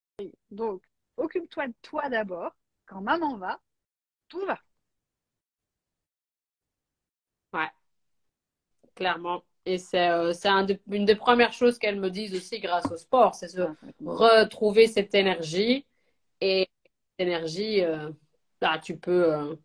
Donc, 0.52 0.84
occupe-toi 1.16 1.68
de 1.68 1.74
toi 1.82 2.10
d'abord. 2.10 2.52
Quand 2.86 3.00
maman 3.00 3.38
va, 3.38 3.58
tout 4.28 4.46
va. 4.46 4.60
Ouais, 7.54 7.70
clairement. 8.96 9.44
Et 9.66 9.78
c'est 9.78 10.10
euh, 10.10 10.34
une 10.92 11.06
des 11.06 11.16
premières 11.16 11.54
choses 11.54 11.80
qu'elles 11.80 12.02
me 12.02 12.10
disent 12.10 12.36
aussi 12.36 12.60
grâce 12.60 12.92
au 12.92 12.98
sport, 12.98 13.34
c'est 13.34 13.56
de 13.56 13.70
retrouver 14.06 14.88
cette 14.88 15.16
énergie. 15.16 15.86
Et 16.42 16.68
cette 17.18 17.28
énergie, 17.28 17.82
euh, 17.82 18.10
là, 18.60 18.78
tu 18.78 18.98
peux 18.98 19.58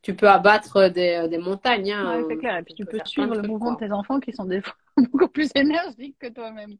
tu 0.00 0.16
peux 0.16 0.28
abattre 0.28 0.88
des, 0.88 1.28
des 1.28 1.38
montagnes. 1.38 1.92
Hein, 1.92 2.24
c'est 2.28 2.38
clair. 2.38 2.56
Et 2.56 2.62
puis 2.62 2.74
tu, 2.74 2.86
peux, 2.86 2.98
suivre 3.04 3.34
le 3.34 3.42
mouvement 3.42 3.74
de 3.74 3.78
tes 3.78 3.92
enfants 3.92 4.18
qui 4.18 4.32
sont 4.32 4.46
des 4.46 4.62
fois 4.62 4.74
beaucoup 5.10 5.28
plus 5.28 5.50
énergiques 5.54 6.18
que 6.18 6.28
toi-même. 6.28 6.76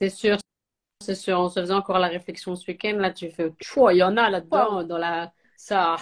C'est 0.00 0.10
sûr, 0.10 0.36
c'est 1.00 1.14
sûr. 1.14 1.38
On 1.38 1.48
se 1.48 1.60
faisait 1.60 1.74
encore 1.74 1.98
la 1.98 2.08
réflexion 2.08 2.54
ce 2.54 2.66
week-end. 2.70 2.96
Là, 2.98 3.12
tu 3.12 3.30
fais, 3.30 3.52
il 3.60 3.96
y 3.96 4.02
en 4.02 4.16
a 4.16 4.30
là-dedans, 4.30 4.84
dans 4.84 4.98
la. 4.98 5.32
Ça. 5.56 5.96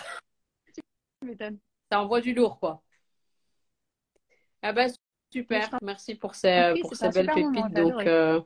Ça 1.91 2.03
envoie 2.03 2.21
du 2.21 2.35
lourd, 2.35 2.59
quoi. 2.59 2.83
Ah 4.63 4.73
ben, 4.73 4.91
super. 5.33 5.71
Merci 5.83 6.15
pour 6.15 6.35
ces, 6.35 6.75
pour 6.83 6.95
ces 6.95 7.09
belles 7.11 7.31
pépites. 7.33 7.73
Donc, 7.73 8.07
euh, 8.07 8.41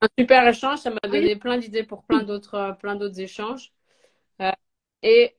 un 0.00 0.08
super 0.18 0.46
échange. 0.46 0.80
Ça 0.80 0.90
m'a 0.90 1.08
donné 1.08 1.36
plein 1.36 1.58
d'idées 1.58 1.84
pour 1.84 2.04
plein 2.04 2.22
d'autres, 2.22 2.76
plein 2.80 2.96
d'autres 2.96 3.20
échanges. 3.20 3.72
Euh, 4.40 4.52
et 5.02 5.36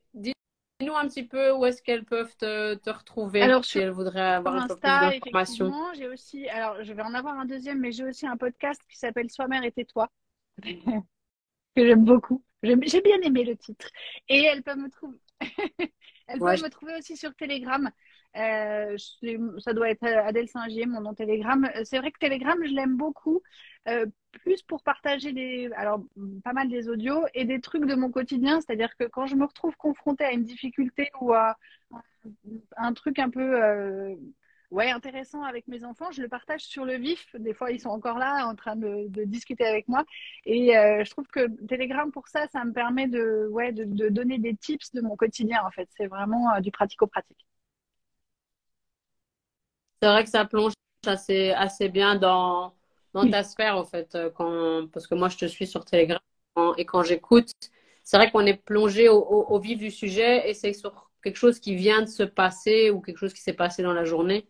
dis-nous 0.84 0.96
un 0.96 1.08
petit 1.08 1.24
peu 1.24 1.52
où 1.52 1.66
est-ce 1.66 1.82
qu'elles 1.82 2.06
peuvent 2.06 2.36
te, 2.38 2.76
te 2.76 2.90
retrouver 2.90 3.42
alors, 3.42 3.64
si 3.64 3.80
elles 3.80 3.92
voudraient 3.92 4.22
avoir 4.22 4.56
un 4.56 4.68
peu 4.68 4.76
plus 4.76 4.90
d'informations. 4.90 5.74
J'ai 5.96 6.08
aussi, 6.08 6.48
alors 6.50 6.84
je 6.84 6.94
vais 6.94 7.02
en 7.02 7.14
avoir 7.14 7.38
un 7.40 7.46
deuxième, 7.46 7.80
mais 7.80 7.92
j'ai 7.92 8.04
aussi 8.04 8.28
un 8.28 8.38
podcast 8.38 8.82
qui 8.90 8.98
s'appelle 8.98 9.30
Sois 9.30 9.48
mère 9.48 9.64
et 9.64 9.72
tais-toi 9.72 10.10
que 10.64 11.88
j'aime 11.88 12.06
beaucoup. 12.06 12.44
J'ai 12.62 13.02
bien 13.02 13.20
aimé 13.22 13.44
le 13.44 13.58
titre. 13.58 13.88
Et 14.30 14.44
elles 14.44 14.64
peuvent 14.64 14.78
me 14.78 14.90
trouver. 14.90 15.18
elles 16.28 16.40
peuvent 16.40 16.64
me 16.64 16.70
trouver 16.70 16.96
aussi 16.98 17.18
sur 17.18 17.34
Telegram. 17.36 17.90
Euh, 18.36 18.98
ça 19.60 19.74
doit 19.74 19.90
être 19.90 20.04
Adèle 20.04 20.48
Singier, 20.48 20.86
mon 20.86 21.02
nom 21.02 21.14
Telegram. 21.14 21.70
C'est 21.84 22.00
vrai 22.00 22.12
que 22.12 22.20
Telegram, 22.20 22.58
je 22.64 22.74
l'aime 22.74 22.98
beaucoup, 22.98 23.42
euh, 23.88 24.06
plus 24.32 24.62
pour 24.64 24.82
partager 24.84 25.34
des, 25.34 25.70
alors 25.76 26.04
pas 26.44 26.54
mal 26.54 26.70
des 26.70 26.90
audios 26.90 27.26
et 27.34 27.46
des 27.46 27.62
trucs 27.62 27.86
de 27.86 27.96
mon 27.96 28.10
quotidien. 28.12 28.62
C'est-à-dire 28.62 28.96
que 28.98 29.06
quand 29.06 29.28
je 29.28 29.36
me 29.36 29.46
retrouve 29.46 29.76
confrontée 29.78 30.24
à 30.24 30.32
une 30.32 30.44
difficulté 30.44 31.12
ou 31.22 31.34
à 31.34 31.58
un, 32.78 32.94
truc 32.94 33.20
un 33.20 33.30
peu 33.30 33.62
euh, 33.62 34.16
ouais, 34.74 34.90
intéressant 34.90 35.44
avec 35.44 35.68
mes 35.68 35.84
enfants, 35.86 36.12
je 36.12 36.22
le 36.22 36.28
partage 36.28 36.62
sur 36.62 36.86
le 36.86 36.96
vif. 36.96 37.36
Des 37.38 37.54
fois, 37.54 37.72
ils 37.72 37.80
sont 37.80 37.90
encore 37.90 38.18
là 38.18 38.48
en 38.48 38.56
train 38.56 38.76
de, 38.76 39.08
discuter 39.26 39.66
avec 39.66 39.88
moi. 39.88 40.04
Et 40.46 40.78
euh, 40.78 41.04
je 41.04 41.12
trouve 41.12 41.28
que 41.28 41.48
Telegram, 41.68 42.12
pour 42.12 42.28
ça, 42.28 42.48
ça 42.48 42.66
me 42.66 42.74
permet 42.74 43.08
de, 43.08 43.48
ouais, 43.52 43.72
de, 43.72 44.10
donner 44.10 44.40
des 44.40 44.56
tips 44.56 44.92
de 44.94 45.02
mon 45.02 45.16
quotidien, 45.16 45.64
en 45.66 45.72
fait. 45.72 45.88
C'est 45.96 46.08
vraiment 46.08 46.54
euh, 46.54 46.60
du 46.60 46.72
pratico-pratique. 46.72 47.46
C'est 50.04 50.10
vrai 50.10 50.26
que 50.26 50.30
ça 50.30 50.44
plonge 50.44 50.74
assez, 51.08 51.52
assez 51.52 51.88
bien 51.88 52.16
dans, 52.16 52.74
dans 53.14 53.26
ta 53.30 53.42
sphère, 53.42 53.78
en 53.78 53.86
fait, 53.86 54.16
euh, 54.16 54.30
quand, 54.30 54.86
parce 54.92 55.08
que 55.08 55.16
moi, 55.16 55.30
je 55.30 55.38
te 55.38 55.46
suis 55.46 55.66
sur 55.66 55.86
Telegram 55.86 56.20
et 56.78 56.84
quand 56.84 57.04
j'écoute, 57.04 57.50
c'est 58.04 58.18
vrai 58.18 58.30
qu'on 58.30 58.46
est 58.46 58.62
plongé 58.62 59.08
au, 59.08 59.22
au, 59.22 59.60
vif 59.62 59.80
du 59.80 59.90
sujet 59.92 60.50
et 60.50 60.54
c'est 60.54 60.74
sur 60.74 61.10
quelque 61.24 61.38
chose 61.38 61.58
qui 61.62 61.76
vient 61.76 62.02
de 62.02 62.08
se 62.08 62.24
passer 62.24 62.90
ou 62.90 63.00
quelque 63.00 63.16
chose 63.16 63.34
qui 63.34 63.40
s'est 63.40 63.54
passé 63.54 63.82
dans 63.82 63.94
la 63.94 64.04
journée. 64.04 64.46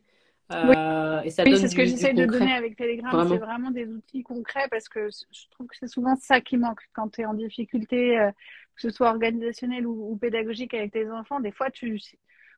Euh, 0.51 1.21
oui, 1.23 1.29
c'est 1.29 1.67
ce 1.67 1.75
que 1.75 1.85
j'essaie 1.85 2.13
de 2.13 2.25
donner 2.25 2.53
avec 2.53 2.75
Telegram. 2.75 3.27
C'est 3.29 3.37
vraiment 3.37 3.69
des 3.69 3.85
outils 3.85 4.23
concrets 4.23 4.67
parce 4.71 4.89
que 4.89 5.09
je 5.11 5.49
trouve 5.51 5.67
que 5.67 5.75
c'est 5.79 5.87
souvent 5.87 6.15
ça 6.15 6.41
qui 6.41 6.57
manque 6.57 6.81
quand 6.93 7.09
tu 7.09 7.21
es 7.21 7.25
en 7.25 7.35
difficulté, 7.35 8.19
euh, 8.19 8.31
que 8.75 8.81
ce 8.81 8.89
soit 8.89 9.09
organisationnel 9.09 9.85
ou, 9.85 10.17
pédagogique 10.17 10.73
avec 10.73 10.93
tes 10.93 11.11
enfants. 11.11 11.39
Des 11.39 11.51
fois, 11.51 11.69
tu, 11.69 11.99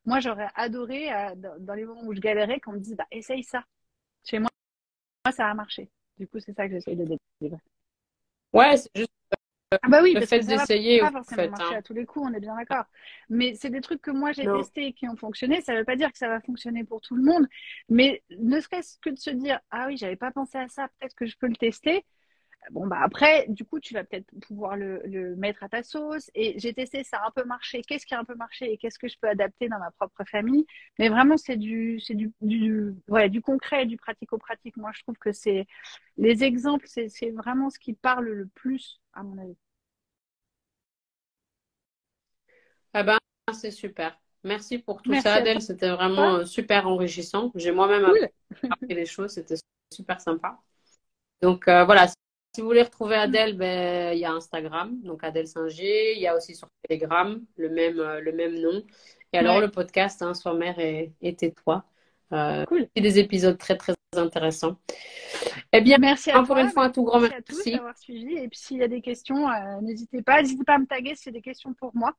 moi, 0.06 0.20
j'aurais 0.20 0.50
adoré, 0.56 1.12
euh, 1.12 1.36
dans, 1.60 1.74
les 1.74 1.86
moments 1.86 2.04
où 2.04 2.14
je 2.14 2.20
galérais, 2.20 2.60
qu'on 2.60 2.74
me 2.74 2.80
dise 2.80 2.96
bah, 2.96 3.08
essaye 3.12 3.44
ça. 3.44 3.64
Chez 4.24 4.40
moi, 4.40 4.50
moi, 5.26 5.32
ça 5.32 5.50
a 5.50 5.54
marché. 5.54 5.90
Du 6.18 6.28
coup, 6.28 6.40
c'est 6.40 6.54
ça 6.54 6.68
que 6.68 6.74
j'essaie 6.74 6.96
de 6.96 7.18
délivrer. 7.42 7.62
Ouais, 8.54 8.78
c'est 8.78 8.90
juste 8.96 9.12
ah 9.82 9.90
bah 9.90 10.00
oui, 10.02 10.14
le 10.14 10.26
fait 10.26 10.40
d'essayer. 10.40 11.00
Pas 11.00 11.12
forcément 11.12 11.50
marcher 11.50 11.76
hein. 11.76 11.80
à 11.80 11.82
tous 11.82 11.94
les 11.94 12.06
coups, 12.06 12.28
on 12.30 12.34
est 12.34 12.40
bien 12.40 12.56
d'accord. 12.56 12.86
Mais 13.30 13.56
c'est 13.56 13.70
des 13.70 13.82
trucs 13.82 14.02
que 14.02 14.12
moi 14.12 14.32
j'ai 14.32 14.46
testés 14.46 14.88
et 14.88 14.94
qui 14.94 15.08
ont 15.08 15.16
fonctionné. 15.16 15.62
Ça 15.62 15.74
ne 15.74 15.80
veut 15.80 15.86
pas 15.86 15.96
dire 15.96 16.12
que 16.12 16.18
ça 16.18 16.28
va 16.28 16.40
fonctionner 16.40 16.84
pour 16.84 17.02
tout 17.02 17.16
le 17.16 17.24
monde, 17.24 17.48
mais 17.90 18.24
ne 18.38 18.60
serait-ce 18.60 18.98
que 19.00 19.10
de 19.10 19.18
se 19.18 19.32
dire 19.32 19.60
ah 19.72 19.88
oui, 19.88 19.98
j'avais 19.98 20.16
pas 20.16 20.32
pensé 20.32 20.58
à 20.58 20.68
ça, 20.68 20.88
peut-être 21.00 21.16
que 21.16 21.26
je 21.26 21.36
peux 21.38 21.48
le 21.48 21.56
tester. 21.56 22.06
Bon, 22.72 22.88
bah 22.88 23.00
après, 23.02 23.46
du 23.50 23.66
coup, 23.66 23.80
tu 23.80 23.94
vas 23.94 24.04
peut-être 24.04 24.28
pouvoir 24.48 24.76
le, 24.76 25.36
mettre 25.36 25.64
à 25.64 25.70
ta 25.70 25.84
sauce. 25.84 26.30
Et 26.36 26.58
j'ai 26.60 26.74
testé, 26.74 27.04
ça 27.04 27.18
a 27.18 27.28
un 27.28 27.32
peu 27.32 27.44
marché. 27.44 27.82
Qu'est-ce 27.82 28.06
qui 28.06 28.14
a 28.14 28.20
un 28.20 28.26
peu 28.26 28.36
marché 28.36 28.72
et 28.72 28.78
qu'est-ce 28.78 29.00
que 29.00 29.08
je 29.08 29.16
peux 29.20 29.28
adapter 29.28 29.70
dans 29.70 29.80
ma 29.80 29.92
propre 29.92 30.24
famille? 30.30 30.66
Mais 31.00 31.10
vraiment, 31.10 31.38
c'est 31.38 31.58
du, 31.58 32.00
c'est 32.00 32.16
du, 32.16 32.32
du, 32.42 32.94
ouais, 33.08 33.30
du 33.30 33.42
concret, 33.42 33.86
du 33.86 33.98
pratico-pratique. 33.98 34.78
Moi, 34.78 34.92
je 34.94 35.04
trouve 35.04 35.18
que 35.18 35.32
c'est 35.32 35.68
les 36.18 36.44
exemples, 36.44 36.86
c'est, 36.88 37.10
c'est 37.10 37.32
vraiment 37.32 37.70
ce 37.70 37.80
qui 37.80 37.94
parle 37.94 38.26
le 38.26 38.48
plus, 38.48 39.02
à 39.14 39.24
mon 39.24 39.38
avis. 39.38 39.58
Ah 42.94 43.04
ben, 43.04 43.18
c'est 43.54 43.72
super. 43.72 44.20
Merci 44.44 44.78
pour 44.78 45.02
tout 45.02 45.14
ça, 45.16 45.36
Adèle. 45.36 45.62
C'était 45.62 45.90
vraiment 45.90 46.36
euh, 46.36 46.46
super 46.46 46.88
enrichissant. 46.88 47.52
J'ai 47.56 47.72
moi-même 47.72 48.06
appris 48.06 48.96
des 48.96 49.06
choses. 49.06 49.32
C'était 49.32 49.56
super 49.92 50.22
sympa. 50.22 50.60
Donc 51.42 51.68
euh, 51.68 51.84
voilà, 51.84 52.08
si 52.56 52.62
vous 52.62 52.68
voulez 52.68 52.84
retrouver 52.84 53.16
Adèle, 53.16 53.58
ben, 53.58 54.14
il 54.14 54.20
y 54.20 54.26
a 54.26 54.32
Instagram, 54.32 54.98
donc 55.04 55.26
Adèle 55.26 55.46
Singer. 55.48 56.14
Il 56.14 56.22
y 56.22 56.28
a 56.28 56.38
aussi 56.38 56.56
sur 56.56 56.70
Telegram 56.88 57.44
le 57.58 57.70
même, 57.70 58.00
euh, 58.00 58.22
le 58.22 58.32
même 58.32 58.58
nom. 58.58 58.82
Et 59.34 59.38
alors 59.38 59.60
le 59.60 59.70
podcast, 59.70 60.22
hein, 60.22 60.34
Sois 60.34 60.54
mère 60.54 60.80
et, 60.80 61.12
tais-toi. 61.36 61.84
cool. 62.32 62.88
Et 62.96 63.02
des 63.02 63.20
épisodes 63.20 63.58
très 63.58 63.76
très 63.76 63.94
intéressants. 64.16 64.78
Eh 65.74 65.82
bien, 65.82 65.98
merci 65.98 66.32
à 66.32 66.40
encore 66.40 66.58
une 66.58 66.70
fois 66.70 66.86
un 66.86 66.92
tout 66.92 67.04
grand 67.04 67.20
merci. 67.20 67.42
Merci 67.50 67.72
d'avoir 67.74 67.98
suivi. 67.98 68.38
Et 68.38 68.48
puis 68.48 68.58
s'il 68.58 68.78
y 68.78 68.84
a 68.84 68.88
des 68.88 69.02
questions, 69.02 69.50
n'hésitez 69.82 70.22
pas. 70.22 70.42
N'hésitez 70.42 70.64
pas 70.64 70.76
à 70.76 70.80
me 70.80 70.88
taguer 70.88 71.16
si 71.16 71.24
c'est 71.24 71.32
des 71.32 71.42
questions 71.42 71.74
pour 71.74 71.94
moi 71.94 72.16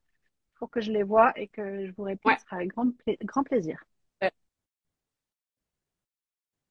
pour 0.59 0.69
que 0.69 0.81
je 0.81 0.91
les 0.91 1.03
vois 1.03 1.33
et 1.35 1.47
que 1.47 1.87
je 1.87 1.91
vous 1.93 2.03
réponde. 2.03 2.33
Ce 2.37 2.43
sera 2.45 2.57
avec 2.57 2.69
grand, 2.69 2.91
grand 3.23 3.43
plaisir. 3.43 3.83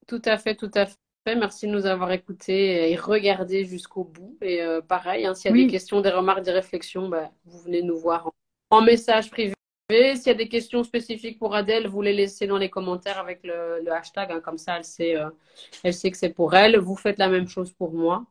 Tout 0.07 0.23
à 0.25 0.39
fait, 0.39 0.55
tout 0.55 0.71
à 0.75 0.87
fait. 0.87 0.97
Merci 1.35 1.67
de 1.67 1.73
nous 1.73 1.87
avoir 1.87 2.13
écoutés 2.13 2.91
et 2.93 2.97
regardés 2.97 3.65
jusqu'au 3.65 4.05
bout. 4.05 4.37
Et 4.41 4.63
euh, 4.63 4.81
pareil, 4.81 5.27
hein, 5.27 5.35
s'il 5.35 5.51
y 5.51 5.61
a 5.61 5.65
des 5.65 5.71
questions, 5.71 6.01
des 6.01 6.11
remarques, 6.11 6.43
des 6.43 6.53
réflexions, 6.53 7.09
bah, 7.09 7.31
vous 7.45 7.59
venez 7.61 7.83
nous 7.83 7.99
voir 7.99 8.31
en, 8.71 8.83
message 8.83 9.31
privé. 9.31 9.55
S'il 9.91 10.27
y 10.27 10.31
a 10.31 10.35
des 10.35 10.49
questions 10.49 10.85
spécifiques 10.85 11.39
pour 11.39 11.55
Adèle, 11.55 11.89
vous 11.89 12.03
les 12.03 12.13
laissez 12.13 12.47
dans 12.47 12.59
les 12.59 12.71
commentaires 12.71 13.19
avec 13.19 13.41
le, 13.43 13.91
hashtag. 13.91 14.31
Hein, 14.31 14.41
comme 14.41 14.59
ça, 14.59 14.77
elle 14.77 14.85
sait, 14.85 15.17
euh, 15.17 15.31
elle 15.83 15.95
sait 15.95 16.11
que 16.11 16.17
c'est 16.17 16.33
pour 16.33 16.55
elle. 16.55 16.79
Vous 16.79 16.97
faites 16.97 17.19
la 17.19 17.29
même 17.29 17.49
chose 17.49 17.73
pour 17.73 17.93
moi. 17.93 18.25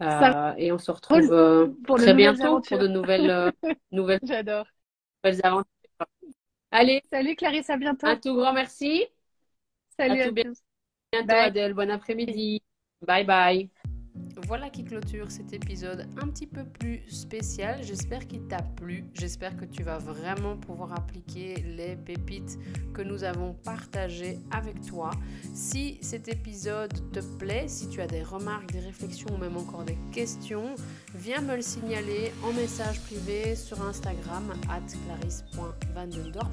Euh, 0.00 0.54
et 0.56 0.72
on 0.72 0.78
se 0.78 0.90
retrouve 0.90 1.32
euh, 1.32 1.68
très 1.96 2.14
bientôt 2.14 2.60
pour 2.60 2.78
de 2.78 2.88
nouvelles, 2.88 3.52
nouvelles, 3.92 4.20
J'adore. 4.22 4.66
aventures. 5.24 5.66
Allez. 6.70 7.02
Salut 7.10 7.36
Clarisse, 7.36 7.70
à 7.70 7.76
bientôt. 7.76 8.06
Un 8.06 8.16
tout 8.16 8.34
grand 8.34 8.52
merci. 8.52 9.04
Salut 9.96 10.20
à, 10.20 10.30
bientôt 11.12 11.34
Adèle. 11.34 11.74
Bon 11.74 11.90
après-midi. 11.90 12.62
Bye 13.06 13.26
bye. 13.26 13.70
Voilà 14.46 14.70
qui 14.70 14.84
clôture 14.84 15.30
cet 15.30 15.52
épisode 15.52 16.06
un 16.22 16.28
petit 16.28 16.46
peu 16.46 16.64
plus 16.64 17.02
spécial. 17.08 17.82
J'espère 17.82 18.26
qu'il 18.26 18.46
t'a 18.46 18.62
plu. 18.62 19.04
J'espère 19.14 19.56
que 19.56 19.64
tu 19.64 19.82
vas 19.82 19.98
vraiment 19.98 20.56
pouvoir 20.56 20.92
appliquer 20.92 21.56
les 21.76 21.96
pépites 21.96 22.58
que 22.92 23.02
nous 23.02 23.24
avons 23.24 23.54
partagées 23.54 24.38
avec 24.50 24.82
toi. 24.82 25.10
Si 25.54 25.98
cet 26.02 26.28
épisode 26.28 26.92
te 27.12 27.20
plaît, 27.38 27.68
si 27.68 27.88
tu 27.88 28.00
as 28.00 28.06
des 28.06 28.22
remarques, 28.22 28.72
des 28.72 28.80
réflexions 28.80 29.34
ou 29.34 29.38
même 29.38 29.56
encore 29.56 29.84
des 29.84 29.98
questions, 30.12 30.74
viens 31.14 31.40
me 31.40 31.56
le 31.56 31.62
signaler 31.62 32.32
en 32.44 32.52
message 32.52 33.00
privé 33.00 33.54
sur 33.54 33.80
Instagram 33.82 34.52
clarisse.vandendorp 35.06 36.50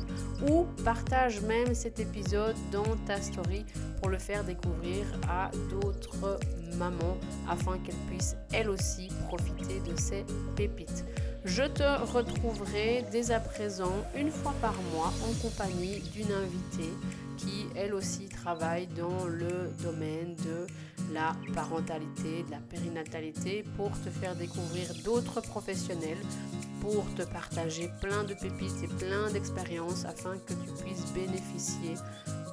ou 0.50 0.66
partage 0.84 1.42
même 1.42 1.74
cet 1.74 2.00
épisode 2.00 2.56
dans 2.72 2.96
ta 3.06 3.22
story 3.22 3.66
pour 4.00 4.10
le 4.10 4.18
faire 4.18 4.44
découvrir 4.44 5.06
à 5.30 5.50
d'autres 5.70 6.40
mamans 6.78 7.18
afin 7.50 7.78
qu'elles 7.80 7.96
puissent 8.10 8.36
elles 8.54 8.70
aussi 8.70 9.10
profiter 9.28 9.80
de 9.90 9.98
ces 9.98 10.26
pépites. 10.56 11.06
Je 11.46 11.64
te 11.64 12.12
retrouverai 12.14 13.06
dès 13.12 13.32
à 13.32 13.40
présent 13.40 13.94
une 14.18 14.30
fois 14.30 14.54
par 14.62 14.76
mois 14.94 15.14
en 15.24 15.34
compagnie 15.42 16.02
d'une 16.14 16.32
invitée 16.34 16.94
qui 17.38 17.68
elle 17.76 17.94
aussi 17.94 18.28
travaille 18.28 18.88
dans 18.88 19.26
le 19.26 19.72
domaine 19.82 20.36
de 20.36 20.68
la 21.14 21.36
parentalité, 21.54 22.44
de 22.44 22.52
la 22.52 22.58
périnatalité 22.58 23.64
pour 23.78 23.92
te 24.02 24.10
faire 24.10 24.36
découvrir 24.36 24.88
d'autres 25.04 25.42
professionnels, 25.42 26.18
pour 26.82 27.06
te 27.16 27.24
partager 27.24 27.90
plein 28.02 28.24
de 28.24 28.34
pépites 28.34 28.84
et 28.84 28.88
plein 28.88 29.30
d'expériences 29.32 30.06
afin 30.06 30.36
que 30.46 30.54
tu 30.54 30.84
puisses 30.84 31.12
bénéficier 31.14 31.96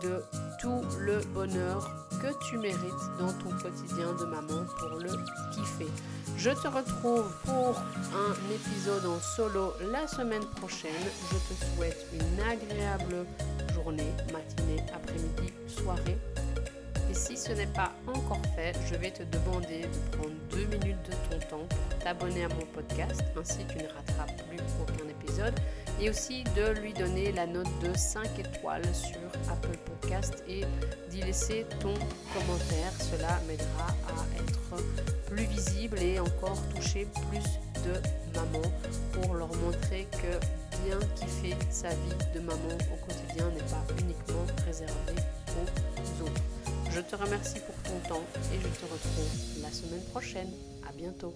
de 0.03 0.23
tout 0.61 0.83
le 1.01 1.21
bonheur 1.33 2.09
que 2.21 2.49
tu 2.49 2.59
mérites 2.59 3.07
dans 3.19 3.33
ton 3.35 3.51
quotidien 3.57 4.13
de 4.19 4.25
maman 4.25 4.65
pour 4.79 4.99
le 4.99 5.11
kiffer. 5.53 5.91
Je 6.37 6.51
te 6.51 6.69
retrouve 6.69 7.33
pour 7.45 7.79
un 7.79 8.55
épisode 8.55 9.07
en 9.07 9.21
solo 9.21 9.73
la 9.91 10.07
semaine 10.07 10.45
prochaine. 10.57 10.91
Je 11.31 11.55
te 11.55 11.77
souhaite 11.77 12.07
une 12.13 12.41
agréable 12.41 13.27
journée, 13.75 14.13
matinée, 14.33 14.83
après-midi, 14.95 15.53
soirée. 15.69 16.19
Et 17.11 17.15
si 17.15 17.37
ce 17.37 17.53
n'est 17.53 17.67
pas 17.67 17.93
encore 18.07 18.43
fait, 18.55 18.75
je 18.91 18.97
vais 18.97 19.11
te 19.11 19.23
demander 19.23 19.83
de 19.83 20.17
prendre 20.17 20.35
deux 20.51 20.65
minutes 20.65 20.97
de 21.31 21.37
ton 21.37 21.47
temps 21.49 21.67
pour 21.69 21.99
t'abonner 21.99 22.45
à 22.45 22.49
mon 22.49 22.67
podcast, 22.75 23.23
ainsi 23.39 23.59
tu 23.69 23.79
ne 23.79 23.89
rateras 23.89 24.27
plus 24.49 24.59
aucun 24.81 25.09
épisode 25.09 25.55
et 26.01 26.11
aussi 26.11 26.45
de 26.57 26.81
lui 26.81 26.93
donner 26.93 27.33
la 27.33 27.47
note 27.47 27.69
de 27.83 27.97
5 27.97 28.39
étoiles 28.39 28.85
sur 28.93 29.19
Apple 29.51 29.79
Podcast 29.87 30.43
et 30.49 30.65
d'y 31.11 31.23
laisser 31.23 31.65
ton 31.81 31.95
commentaire. 32.35 32.93
Cela 32.99 33.41
m'aidera 33.47 33.89
à 34.09 34.43
être 34.43 34.83
plus 35.27 35.45
visible 35.45 35.99
et 36.01 36.19
encore 36.19 36.61
toucher 36.75 37.07
plus 37.31 37.45
de 37.85 38.01
mamans 38.35 38.73
pour 39.13 39.35
leur 39.35 39.55
montrer 39.57 40.07
que 40.11 40.39
bien 40.85 40.99
kiffer 41.15 41.57
sa 41.71 41.89
vie 41.89 42.19
de 42.35 42.41
maman 42.41 42.77
au 42.93 43.07
quotidien 43.07 43.49
n'est 43.51 43.61
pas 43.71 43.85
uniquement 44.01 44.45
réservé 44.67 45.15
aux 45.49 46.25
autres. 46.25 46.66
Je 46.91 47.01
te 47.01 47.17
remercie 47.17 47.61
pour 47.61 47.75
ton 47.83 48.09
temps 48.09 48.25
et 48.53 48.57
je 48.57 48.69
te 48.69 48.85
retrouve 48.91 49.63
la 49.63 49.71
semaine 49.71 50.03
prochaine. 50.11 50.51
À 50.89 50.93
bientôt. 50.93 51.35